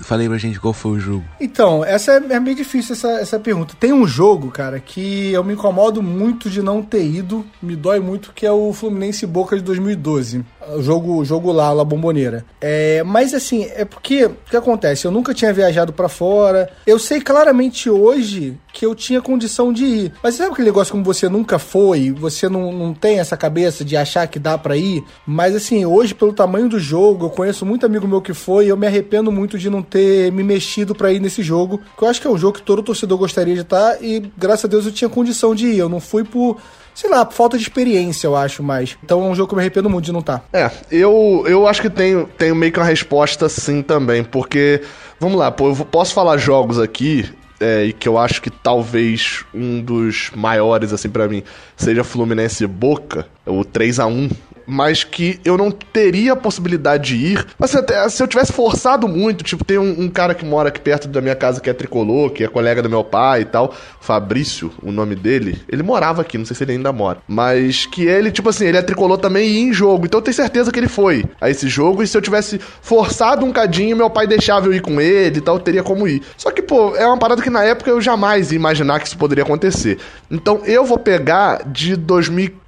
Falei 0.00 0.28
pra 0.28 0.38
gente 0.38 0.60
qual 0.60 0.72
foi 0.72 0.92
o 0.92 1.00
jogo. 1.00 1.24
Então, 1.40 1.84
essa 1.84 2.12
é, 2.12 2.34
é 2.34 2.40
meio 2.40 2.56
difícil 2.56 2.94
essa, 2.94 3.10
essa 3.20 3.38
pergunta. 3.38 3.74
Tem 3.78 3.92
um 3.92 4.06
jogo, 4.06 4.50
cara, 4.50 4.80
que 4.80 5.32
eu 5.32 5.44
me 5.44 5.54
incomodo 5.54 6.02
muito 6.02 6.50
de 6.50 6.62
não 6.62 6.82
ter 6.82 7.04
ido, 7.04 7.44
me 7.62 7.76
dói 7.76 8.00
muito, 8.00 8.32
que 8.34 8.46
é 8.46 8.52
o 8.52 8.72
Fluminense 8.72 9.26
Boca 9.26 9.56
de 9.56 9.62
2012. 9.62 10.44
O 10.76 10.82
jogo, 10.82 11.24
jogo 11.24 11.52
lá, 11.52 11.72
La 11.72 11.84
Bomboneira. 11.84 12.44
É, 12.60 13.02
mas 13.02 13.34
assim, 13.34 13.64
é 13.74 13.84
porque, 13.84 14.24
o 14.26 14.36
que 14.50 14.56
acontece? 14.56 15.06
Eu 15.06 15.10
nunca 15.10 15.34
tinha 15.34 15.52
viajado 15.52 15.92
pra 15.92 16.08
fora. 16.08 16.70
Eu 16.86 16.98
sei 16.98 17.20
claramente 17.20 17.90
hoje 17.90 18.58
que 18.72 18.84
eu 18.84 18.94
tinha 18.94 19.22
condição 19.22 19.72
de 19.72 19.84
ir. 19.84 20.12
Mas 20.22 20.34
sabe 20.34 20.52
aquele 20.52 20.66
negócio 20.66 20.92
como 20.92 21.04
você 21.04 21.28
nunca 21.28 21.58
foi? 21.58 22.10
Você 22.10 22.48
não, 22.48 22.72
não 22.72 22.92
tem 22.92 23.20
essa 23.20 23.36
cabeça 23.36 23.84
de 23.84 23.96
achar 23.96 24.26
que 24.26 24.38
dá 24.38 24.58
pra 24.58 24.76
ir? 24.76 25.02
Mas 25.26 25.54
assim, 25.54 25.84
hoje, 25.86 26.14
pelo 26.14 26.32
tamanho 26.32 26.68
do 26.68 26.80
jogo, 26.80 27.26
eu 27.26 27.30
conheço 27.30 27.64
muito 27.64 27.86
amigo 27.86 28.08
meu 28.08 28.20
que 28.20 28.34
foi 28.34 28.66
e 28.66 28.68
eu 28.68 28.76
me 28.76 28.86
arrependo 28.86 29.30
muito 29.30 29.56
de 29.56 29.70
não 29.70 29.82
ter 29.84 30.32
me 30.32 30.42
mexido 30.42 30.94
pra 30.94 31.12
ir 31.12 31.20
nesse 31.20 31.42
jogo. 31.42 31.80
Que 31.96 32.04
eu 32.04 32.08
acho 32.08 32.20
que 32.20 32.26
é 32.26 32.30
um 32.30 32.38
jogo 32.38 32.58
que 32.58 32.62
todo 32.62 32.82
torcedor 32.82 33.18
gostaria 33.18 33.54
de 33.54 33.60
estar 33.60 34.02
e 34.02 34.30
graças 34.36 34.64
a 34.64 34.68
Deus 34.68 34.86
eu 34.86 34.92
tinha 34.92 35.08
condição 35.08 35.54
de 35.54 35.66
ir. 35.66 35.78
Eu 35.78 35.88
não 35.88 36.00
fui 36.00 36.24
por, 36.24 36.56
sei 36.94 37.10
lá, 37.10 37.24
falta 37.26 37.56
de 37.56 37.62
experiência, 37.62 38.26
eu 38.26 38.36
acho 38.36 38.62
mais. 38.62 38.96
Então 39.02 39.24
é 39.24 39.28
um 39.28 39.34
jogo 39.34 39.48
que 39.48 39.54
eu 39.54 39.56
me 39.56 39.62
arrependo 39.62 39.90
muito 39.90 40.06
de 40.06 40.12
não 40.12 40.20
estar. 40.20 40.44
É, 40.52 40.70
eu, 40.90 41.44
eu 41.46 41.66
acho 41.66 41.82
que 41.82 41.90
tenho, 41.90 42.28
tenho 42.38 42.54
meio 42.54 42.72
que 42.72 42.78
uma 42.78 42.86
resposta 42.86 43.48
sim 43.48 43.82
também, 43.82 44.24
porque, 44.24 44.80
vamos 45.20 45.38
lá, 45.38 45.50
pô, 45.50 45.68
eu 45.68 45.76
posso 45.84 46.14
falar 46.14 46.36
jogos 46.36 46.78
aqui, 46.78 47.28
é, 47.60 47.84
e 47.84 47.92
que 47.92 48.08
eu 48.08 48.18
acho 48.18 48.42
que 48.42 48.50
talvez 48.50 49.44
um 49.54 49.80
dos 49.80 50.30
maiores, 50.34 50.92
assim, 50.92 51.08
pra 51.08 51.28
mim, 51.28 51.42
seja 51.76 52.04
Fluminense 52.04 52.66
Boca, 52.66 53.26
o 53.46 53.64
3 53.64 54.00
a 54.00 54.06
1 54.06 54.30
mas 54.66 55.04
que 55.04 55.40
eu 55.44 55.56
não 55.56 55.70
teria 55.70 56.32
a 56.32 56.36
possibilidade 56.36 57.16
de 57.16 57.26
ir. 57.32 57.46
Mas 57.58 57.74
até, 57.74 58.08
se 58.08 58.22
eu 58.22 58.26
tivesse 58.26 58.52
forçado 58.52 59.06
muito, 59.08 59.44
tipo, 59.44 59.64
tem 59.64 59.78
um, 59.78 60.02
um 60.02 60.08
cara 60.08 60.34
que 60.34 60.44
mora 60.44 60.68
aqui 60.68 60.80
perto 60.80 61.08
da 61.08 61.20
minha 61.20 61.34
casa 61.34 61.60
que 61.60 61.70
é 61.70 61.72
tricolor, 61.72 62.30
que 62.30 62.44
é 62.44 62.48
colega 62.48 62.82
do 62.82 62.90
meu 62.90 63.04
pai 63.04 63.42
e 63.42 63.44
tal, 63.44 63.74
Fabrício, 64.00 64.70
o 64.82 64.92
nome 64.92 65.14
dele. 65.14 65.62
Ele 65.68 65.82
morava 65.82 66.22
aqui, 66.22 66.36
não 66.36 66.44
sei 66.44 66.56
se 66.56 66.64
ele 66.64 66.72
ainda 66.72 66.92
mora. 66.92 67.18
Mas 67.26 67.86
que 67.86 68.04
ele, 68.06 68.30
tipo 68.30 68.48
assim, 68.48 68.66
ele 68.66 68.76
é 68.76 68.82
tricolor 68.82 69.18
também 69.18 69.48
e 69.48 69.60
em 69.60 69.72
jogo. 69.72 70.06
Então 70.06 70.18
eu 70.18 70.22
tenho 70.22 70.34
certeza 70.34 70.70
que 70.70 70.78
ele 70.78 70.88
foi 70.88 71.24
a 71.40 71.48
esse 71.48 71.68
jogo. 71.68 72.02
E 72.02 72.06
se 72.06 72.16
eu 72.16 72.22
tivesse 72.22 72.58
forçado 72.58 73.44
um 73.44 73.52
cadinho, 73.52 73.96
meu 73.96 74.10
pai 74.10 74.26
deixava 74.26 74.66
eu 74.66 74.72
ir 74.72 74.80
com 74.80 75.00
ele 75.00 75.38
e 75.38 75.40
tal, 75.40 75.58
teria 75.58 75.82
como 75.82 76.06
ir. 76.06 76.22
Só 76.36 76.50
que, 76.50 76.62
pô, 76.62 76.94
é 76.96 77.06
uma 77.06 77.18
parada 77.18 77.42
que 77.42 77.50
na 77.50 77.64
época 77.64 77.90
eu 77.90 78.00
jamais 78.00 78.52
ia 78.52 78.56
imaginar 78.56 79.00
que 79.00 79.06
isso 79.06 79.18
poderia 79.18 79.44
acontecer. 79.44 79.98
Então 80.30 80.62
eu 80.64 80.84
vou 80.84 80.98
pegar 80.98 81.62
de 81.66 81.96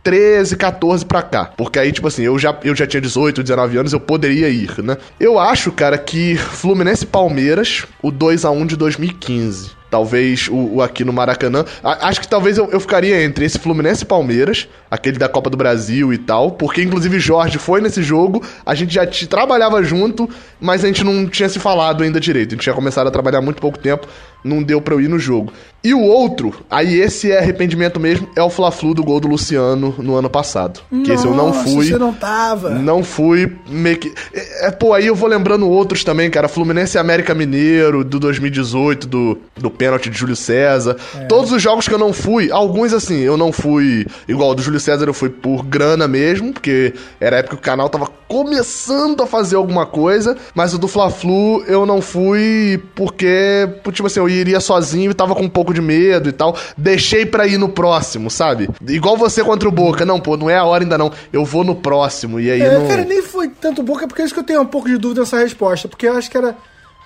2013, 0.07 0.57
14 0.57 1.05
pra 1.05 1.23
cá. 1.23 1.53
Porque 1.57 1.78
aí, 1.78 1.93
tipo 1.93 2.07
assim, 2.07 2.23
eu 2.23 2.39
já, 2.39 2.57
eu 2.62 2.74
já 2.74 2.87
tinha 2.87 3.01
18, 3.01 3.43
19 3.43 3.78
anos, 3.78 3.93
eu 3.93 4.01
poderia 4.01 4.49
ir, 4.49 4.83
né? 4.83 4.97
Eu 5.19 5.39
acho, 5.39 5.73
cara, 5.73 5.99
que 5.99 6.37
Fluminense 6.37 7.05
e 7.05 7.09
Palmeiras, 7.09 7.85
o 8.03 8.11
2 8.11 8.45
a 8.45 8.51
1 8.51 8.66
de 8.66 8.77
2015. 8.77 9.76
Talvez 9.91 10.49
o, 10.49 10.77
o 10.77 10.83
aqui 10.83 11.05
no 11.05 11.13
Maracanã. 11.13 11.65
A- 11.83 12.09
acho 12.09 12.21
que 12.21 12.29
talvez 12.29 12.59
eu, 12.59 12.69
eu 12.71 12.81
ficaria 12.81 13.23
entre 13.25 13.45
esse 13.45 13.59
Fluminense 13.59 14.03
e 14.03 14.07
Palmeiras, 14.07 14.69
aquele 14.91 15.19
da 15.19 15.29
Copa 15.29 15.49
do 15.49 15.57
Brasil 15.57 16.13
e 16.13 16.19
tal, 16.19 16.51
porque 16.53 16.83
inclusive 16.83 17.19
Jorge 17.21 17.59
foi 17.59 17.81
nesse 17.81 18.03
jogo, 18.03 18.43
a 18.65 18.75
gente 18.75 18.93
já 18.95 19.07
te- 19.07 19.27
trabalhava 19.27 19.83
junto, 19.85 20.29
mas 20.61 20.83
a 20.85 20.87
gente 20.89 21.05
não 21.05 21.27
tinha 21.29 21.49
se 21.49 21.59
falado 21.59 22.03
ainda 22.03 22.19
direito. 22.21 22.49
A 22.49 22.55
gente 22.57 22.63
tinha 22.63 22.75
começado 22.75 23.07
a 23.07 23.11
trabalhar 23.11 23.39
há 23.39 23.43
muito 23.43 23.61
pouco 23.61 23.79
tempo, 23.79 24.07
não 24.45 24.63
deu 24.63 24.81
pra 24.81 24.95
eu 24.95 25.01
ir 25.01 25.09
no 25.09 25.19
jogo. 25.19 25.53
E 25.83 25.95
o 25.95 26.01
outro, 26.03 26.53
aí 26.69 26.99
esse 27.01 27.31
é 27.31 27.39
arrependimento 27.39 28.01
mesmo, 28.01 28.29
é 28.35 28.43
o 28.43 28.51
Fla-Flu 28.51 28.93
do 28.93 29.05
gol 29.05 29.21
do 29.21 29.29
Luciano 29.29 29.95
no 29.99 30.17
ano 30.17 30.29
passado. 30.29 30.81
que 31.05 31.13
esse 31.13 31.25
eu 31.25 31.33
não 31.35 31.49
Nossa, 31.49 31.63
fui. 31.65 31.87
Você 31.87 31.99
não 31.99 32.13
tava. 32.13 32.71
Não 32.71 33.05
fui 33.05 33.53
meio 33.69 33.97
que. 33.97 34.13
É, 34.35 34.67
é, 34.67 34.71
pô, 34.73 34.93
aí 34.93 35.07
eu 35.07 35.15
vou 35.15 35.29
lembrando 35.29 35.69
outros 35.69 36.03
também, 36.03 36.29
cara. 36.29 36.49
Fluminense 36.49 36.97
e 36.97 36.99
América 36.99 37.35
Mineiro, 37.35 38.03
do 38.05 38.19
2018, 38.19 39.07
do, 39.07 39.39
do 39.57 39.71
pênalti 39.77 40.11
de 40.11 40.16
Júlio 40.19 40.36
César. 40.36 40.97
Todos 41.28 41.53
os 41.53 41.62
jogos 41.62 41.86
que 41.86 41.94
eu 41.94 41.98
não 41.98 42.12
fui, 42.12 42.51
alguns 42.51 42.93
assim, 42.93 43.19
eu 43.20 43.36
não 43.36 43.53
fui. 43.53 44.07
Igual 44.27 44.51
o 44.51 44.55
do 44.55 44.62
Júlio 44.62 44.81
César, 44.81 45.07
eu 45.07 45.15
fui 45.15 45.28
por 45.28 45.65
grana 45.65 46.09
mesmo, 46.09 46.53
porque 46.53 46.94
era 47.20 47.36
a 47.36 47.39
época 47.40 47.57
que 47.57 47.61
o 47.62 47.65
canal 47.65 47.89
tava 47.89 48.07
começando 48.28 49.23
a 49.23 49.27
fazer 49.27 49.57
alguma 49.57 49.86
coisa. 49.86 50.36
Mas 50.55 50.73
o 50.74 50.78
do 50.78 50.89
Fla-Flu 50.89 51.62
eu 51.66 51.85
não 51.86 52.01
fui 52.01 52.82
porque, 52.94 53.69
tipo 53.93 54.07
assim, 54.07 54.20
eu 54.20 54.28
iria 54.28 54.61
sozinho 54.61 55.11
e 55.11 55.15
tava 55.15 55.35
com 55.35 55.43
um 55.43 55.48
pouco 55.48 55.74
de 55.74 55.81
medo 55.81 56.28
e 56.28 56.32
tal. 56.32 56.57
Deixei 56.77 57.27
pra 57.27 57.47
ir 57.47 57.59
no 57.59 57.69
próximo, 57.69 58.31
sabe? 58.31 58.69
Igual 58.89 59.16
você 59.16 59.43
contra 59.44 59.69
o 59.69 59.73
Boca. 59.73 60.05
Não, 60.05 60.20
pô, 60.20 60.36
não 60.36 60.48
é 60.48 60.57
a 60.57 60.65
hora 60.65 60.85
ainda 60.85 60.97
não. 60.97 61.12
Eu 61.32 61.44
vou 61.44 61.65
no 61.65 61.74
próximo. 61.74 62.40
E 62.40 62.51
aí 62.51 62.61
É, 62.61 62.78
não. 62.78 62.86
cara, 62.89 63.05
nem 63.05 63.23
foi 63.23 63.48
tanto 63.48 63.82
boca, 63.82 64.07
porque 64.07 64.23
é 64.23 64.24
isso 64.24 64.35
que 64.35 64.40
eu 64.40 64.44
tenho 64.44 64.61
um 64.62 64.66
pouco 64.66 64.89
de 64.89 64.97
dúvida 64.97 65.20
nessa 65.20 65.39
resposta. 65.39 65.89
Porque 65.89 66.07
eu 66.07 66.15
acho 66.16 66.31
que 66.31 66.36
era. 66.36 66.55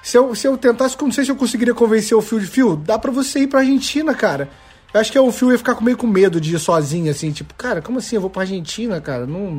Se 0.02 0.16
eu, 0.16 0.34
se 0.34 0.46
eu 0.46 0.56
tentasse, 0.56 0.96
não 1.00 1.12
sei 1.12 1.24
se 1.24 1.30
eu 1.30 1.36
conseguiria 1.36 1.74
convencer 1.74 2.16
o 2.16 2.22
Fio 2.22 2.40
de 2.40 2.46
Fio, 2.46 2.76
dá 2.76 2.98
pra 2.98 3.10
você 3.10 3.40
ir 3.40 3.46
pra 3.46 3.60
Argentina, 3.60 4.14
cara. 4.14 4.48
Eu 4.92 5.00
acho 5.00 5.12
que 5.12 5.18
o 5.18 5.30
Fio 5.30 5.52
ia 5.52 5.58
ficar 5.58 5.74
com- 5.74 5.84
meio 5.84 5.96
com 5.96 6.06
medo 6.06 6.40
de 6.40 6.54
ir 6.54 6.58
sozinho, 6.58 7.10
assim, 7.10 7.30
tipo, 7.30 7.54
cara, 7.54 7.80
como 7.82 7.98
assim? 7.98 8.16
Eu 8.16 8.20
vou 8.22 8.30
pra 8.30 8.42
Argentina, 8.42 9.00
cara? 9.00 9.26
Não. 9.26 9.50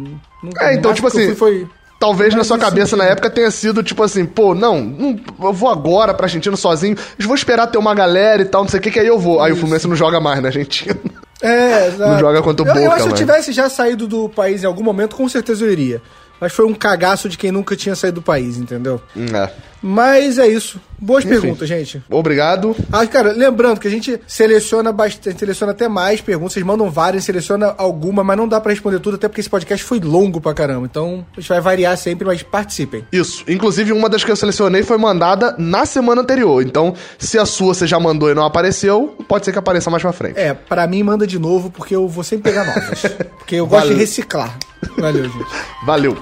não 0.43 0.51
É, 0.59 0.73
então, 0.73 0.93
tipo 0.93 1.07
eu 1.07 1.09
assim, 1.09 1.35
foi- 1.35 1.68
Talvez 1.99 2.34
na 2.34 2.43
sua 2.43 2.57
cabeça 2.57 2.97
na 2.97 3.03
sentido. 3.03 3.11
época 3.13 3.30
tenha 3.30 3.51
sido 3.51 3.84
tipo 3.84 4.01
assim, 4.01 4.26
pô, 4.26 4.55
não, 4.55 4.81
não, 4.81 5.19
eu 5.39 5.53
vou 5.53 5.69
agora 5.69 6.15
pra 6.15 6.26
Argentina 6.26 6.57
sozinho, 6.57 6.97
eu 7.19 7.27
vou 7.27 7.35
esperar 7.35 7.68
ter 7.68 7.77
uma 7.77 7.93
galera 7.93 8.41
e 8.41 8.45
tal, 8.45 8.63
não 8.63 8.69
sei 8.69 8.80
o 8.80 8.81
que, 8.81 8.89
que 8.89 8.99
aí 8.99 9.05
eu 9.05 9.19
vou. 9.19 9.39
Aí 9.39 9.51
o 9.51 9.55
Fluminense 9.55 9.88
não 9.88 9.95
joga 9.95 10.19
mais 10.19 10.41
na 10.41 10.47
Argentina. 10.47 10.97
É, 11.43 11.88
exato. 11.93 12.11
Não 12.13 12.19
joga 12.19 12.41
contra 12.41 12.65
o 12.65 12.68
eu, 12.68 12.73
eu 12.76 12.81
Boca, 12.81 12.95
acho 12.95 13.03
que 13.03 13.03
se 13.03 13.09
eu 13.09 13.18
tivesse 13.18 13.51
já 13.53 13.69
saído 13.69 14.07
do 14.07 14.27
país 14.27 14.63
em 14.63 14.65
algum 14.65 14.81
momento, 14.84 15.15
com 15.15 15.30
certeza 15.30 15.63
eu 15.63 15.72
iria. 15.72 16.01
mas 16.39 16.51
foi 16.51 16.65
um 16.65 16.73
cagaço 16.73 17.30
de 17.30 17.38
quem 17.38 17.51
nunca 17.51 17.76
tinha 17.76 17.95
saído 17.95 18.15
do 18.15 18.23
país, 18.23 18.57
entendeu? 18.57 18.99
É. 19.15 19.51
Mas 19.81 20.37
é 20.37 20.47
isso. 20.47 20.79
Boas 20.99 21.25
Enfim. 21.25 21.41
perguntas, 21.41 21.67
gente. 21.67 22.01
Obrigado. 22.09 22.75
Ah, 22.91 23.05
cara, 23.07 23.31
lembrando 23.31 23.79
que 23.79 23.87
a 23.87 23.91
gente 23.91 24.19
seleciona 24.27 24.91
bastante, 24.91 25.39
seleciona 25.39 25.71
até 25.71 25.87
mais 25.87 26.21
perguntas, 26.21 26.53
vocês 26.53 26.63
mandam 26.63 26.91
várias, 26.91 27.23
seleciona 27.23 27.73
alguma, 27.75 28.23
mas 28.23 28.37
não 28.37 28.47
dá 28.47 28.61
pra 28.61 28.71
responder 28.71 28.99
tudo, 28.99 29.15
até 29.15 29.27
porque 29.27 29.41
esse 29.41 29.49
podcast 29.49 29.83
foi 29.83 29.99
longo 29.99 30.39
pra 30.39 30.53
caramba. 30.53 30.85
Então, 30.85 31.25
a 31.35 31.39
gente 31.39 31.49
vai 31.49 31.59
variar 31.59 31.97
sempre, 31.97 32.23
mas 32.23 32.43
participem. 32.43 33.03
Isso. 33.11 33.43
Inclusive, 33.47 33.91
uma 33.91 34.07
das 34.07 34.23
que 34.23 34.29
eu 34.29 34.35
selecionei 34.35 34.83
foi 34.83 34.99
mandada 34.99 35.55
na 35.57 35.87
semana 35.87 36.21
anterior. 36.21 36.61
Então, 36.61 36.93
se 37.17 37.39
a 37.39 37.45
sua 37.45 37.73
você 37.73 37.87
já 37.87 37.99
mandou 37.99 38.29
e 38.29 38.35
não 38.35 38.45
apareceu, 38.45 39.15
pode 39.27 39.45
ser 39.45 39.51
que 39.51 39.57
apareça 39.57 39.89
mais 39.89 40.03
pra 40.03 40.13
frente. 40.13 40.39
É, 40.39 40.53
pra 40.53 40.85
mim 40.85 41.01
manda 41.01 41.25
de 41.25 41.39
novo, 41.39 41.71
porque 41.71 41.95
eu 41.95 42.07
vou 42.07 42.23
sempre 42.23 42.51
pegar 42.51 42.63
novas. 42.63 43.01
porque 43.39 43.55
eu 43.55 43.65
gosto 43.65 43.81
Valeu. 43.81 43.95
de 43.95 43.99
reciclar. 44.01 44.55
Valeu, 44.97 45.23
gente. 45.23 45.45
Valeu. 45.83 46.17